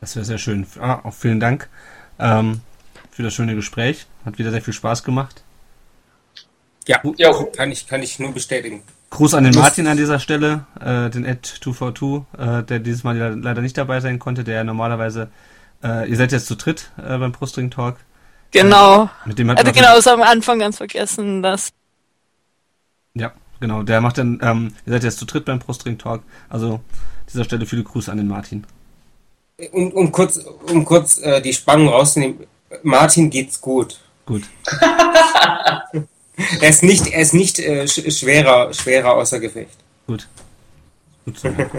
Das 0.00 0.14
wäre 0.16 0.24
sehr 0.24 0.38
schön. 0.38 0.66
Ah, 0.80 1.00
auch 1.04 1.14
vielen 1.14 1.40
Dank 1.40 1.68
ähm, 2.18 2.60
für 3.10 3.22
das 3.22 3.34
schöne 3.34 3.54
Gespräch. 3.54 4.06
Hat 4.24 4.38
wieder 4.38 4.50
sehr 4.50 4.62
viel 4.62 4.74
Spaß 4.74 5.02
gemacht. 5.04 5.42
Ja, 6.86 7.00
Ja. 7.16 7.32
kann 7.56 7.70
ich, 7.72 7.86
kann 7.86 8.02
ich 8.02 8.18
nur 8.18 8.32
bestätigen. 8.32 8.82
Gruß 9.10 9.34
an 9.34 9.44
den 9.44 9.54
Martin 9.54 9.86
an 9.86 9.96
dieser 9.96 10.18
Stelle, 10.18 10.66
äh, 10.80 11.08
den 11.08 11.24
Ed 11.24 11.46
242, 11.46 12.24
äh, 12.38 12.62
der 12.64 12.78
dieses 12.80 13.04
Mal 13.04 13.16
le- 13.16 13.36
leider 13.40 13.62
nicht 13.62 13.78
dabei 13.78 14.00
sein 14.00 14.18
konnte, 14.18 14.42
der 14.44 14.64
normalerweise, 14.64 15.28
äh, 15.82 16.08
ihr 16.08 16.16
seid 16.16 16.32
jetzt 16.32 16.46
zu 16.46 16.56
dritt 16.56 16.90
äh, 16.98 17.18
beim 17.18 17.32
Brustring 17.32 17.70
Talk. 17.70 17.96
Genau. 18.50 19.10
Mit 19.24 19.38
dem 19.38 19.50
hat 19.50 19.58
Also 19.58 19.72
genau, 19.72 19.94
das 19.96 20.06
am 20.06 20.22
Anfang 20.22 20.58
ganz 20.58 20.76
vergessen, 20.76 21.42
dass 21.42 21.70
Ja, 23.14 23.32
Genau, 23.64 23.82
der 23.82 24.02
macht 24.02 24.18
dann, 24.18 24.40
ähm, 24.42 24.74
ihr 24.84 24.92
seid 24.92 25.04
jetzt 25.04 25.18
zu 25.18 25.24
dritt 25.24 25.46
beim 25.46 25.58
Brustring 25.58 25.96
Talk. 25.96 26.22
Also, 26.50 26.74
an 26.74 26.80
dieser 27.32 27.44
Stelle 27.44 27.64
viele 27.64 27.82
Grüße 27.82 28.10
an 28.10 28.18
den 28.18 28.28
Martin. 28.28 28.66
Und 29.72 29.94
um 29.94 30.12
kurz, 30.12 30.36
um 30.70 30.84
kurz 30.84 31.18
äh, 31.18 31.40
die 31.40 31.54
Spannung 31.54 31.88
rauszunehmen, 31.88 32.40
Martin 32.82 33.30
geht's 33.30 33.60
gut. 33.60 34.00
Gut. 34.26 34.42
Er 36.60 36.68
ist 36.68 36.82
nicht, 36.82 37.06
er 37.06 37.20
ist 37.20 37.32
nicht 37.32 37.60
äh, 37.60 37.86
sch 37.86 38.10
schwerer, 38.12 38.74
schwerer 38.74 39.14
außer 39.14 39.38
Gefecht. 39.38 39.76
Gut. 40.08 40.26
Gut 41.24 41.38
zu 41.38 41.56
hören. 41.56 41.70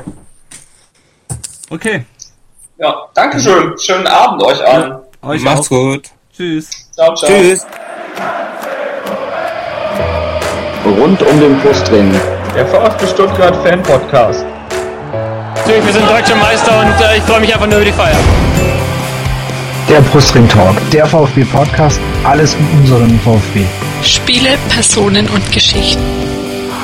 Okay. 1.70 2.06
Ja, 2.78 2.94
Dankeschön. 3.14 3.74
Schönen 3.80 4.08
Abend 4.08 4.44
euch 4.44 4.66
allen. 4.68 4.96
Euch 5.24 5.42
Macht's 5.42 5.68
auch. 5.68 5.70
gut. 5.70 6.10
Tschüss. 6.36 6.70
Ciao, 6.94 7.14
ciao. 7.16 7.30
Tschüss. 7.30 7.66
Rund 10.86 11.22
um 11.22 11.40
den 11.40 11.58
Brustring. 11.62 12.14
Der 12.54 12.66
VfB 12.68 13.08
Stuttgart 13.08 13.56
Fan 13.66 13.82
Podcast. 13.82 14.46
Natürlich, 15.56 15.86
wir 15.86 15.94
sind 15.94 16.10
deutsche 16.10 16.36
Meister 16.36 16.80
und 16.80 17.02
äh, 17.02 17.18
ich 17.18 17.24
freue 17.24 17.40
mich 17.40 17.54
einfach 17.54 17.66
nur 17.68 17.78
über 17.78 17.86
die 17.86 17.92
Feier. 17.92 18.18
Der 19.90 20.02
Brustring 20.02 20.48
Talk, 20.48 20.76
der 20.92 21.06
VfB 21.06 21.44
Podcast, 21.46 22.00
alles 22.24 22.56
um 22.56 22.80
unseren 22.80 23.20
VfB. 23.22 23.66
Spiele, 24.04 24.58
Personen 24.70 25.28
und 25.30 25.52
Geschichten. 25.52 26.04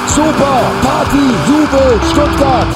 Super! 0.07 0.61
Party, 0.81 1.17
Jubel, 1.47 1.99
Stuttgart! 2.11 2.67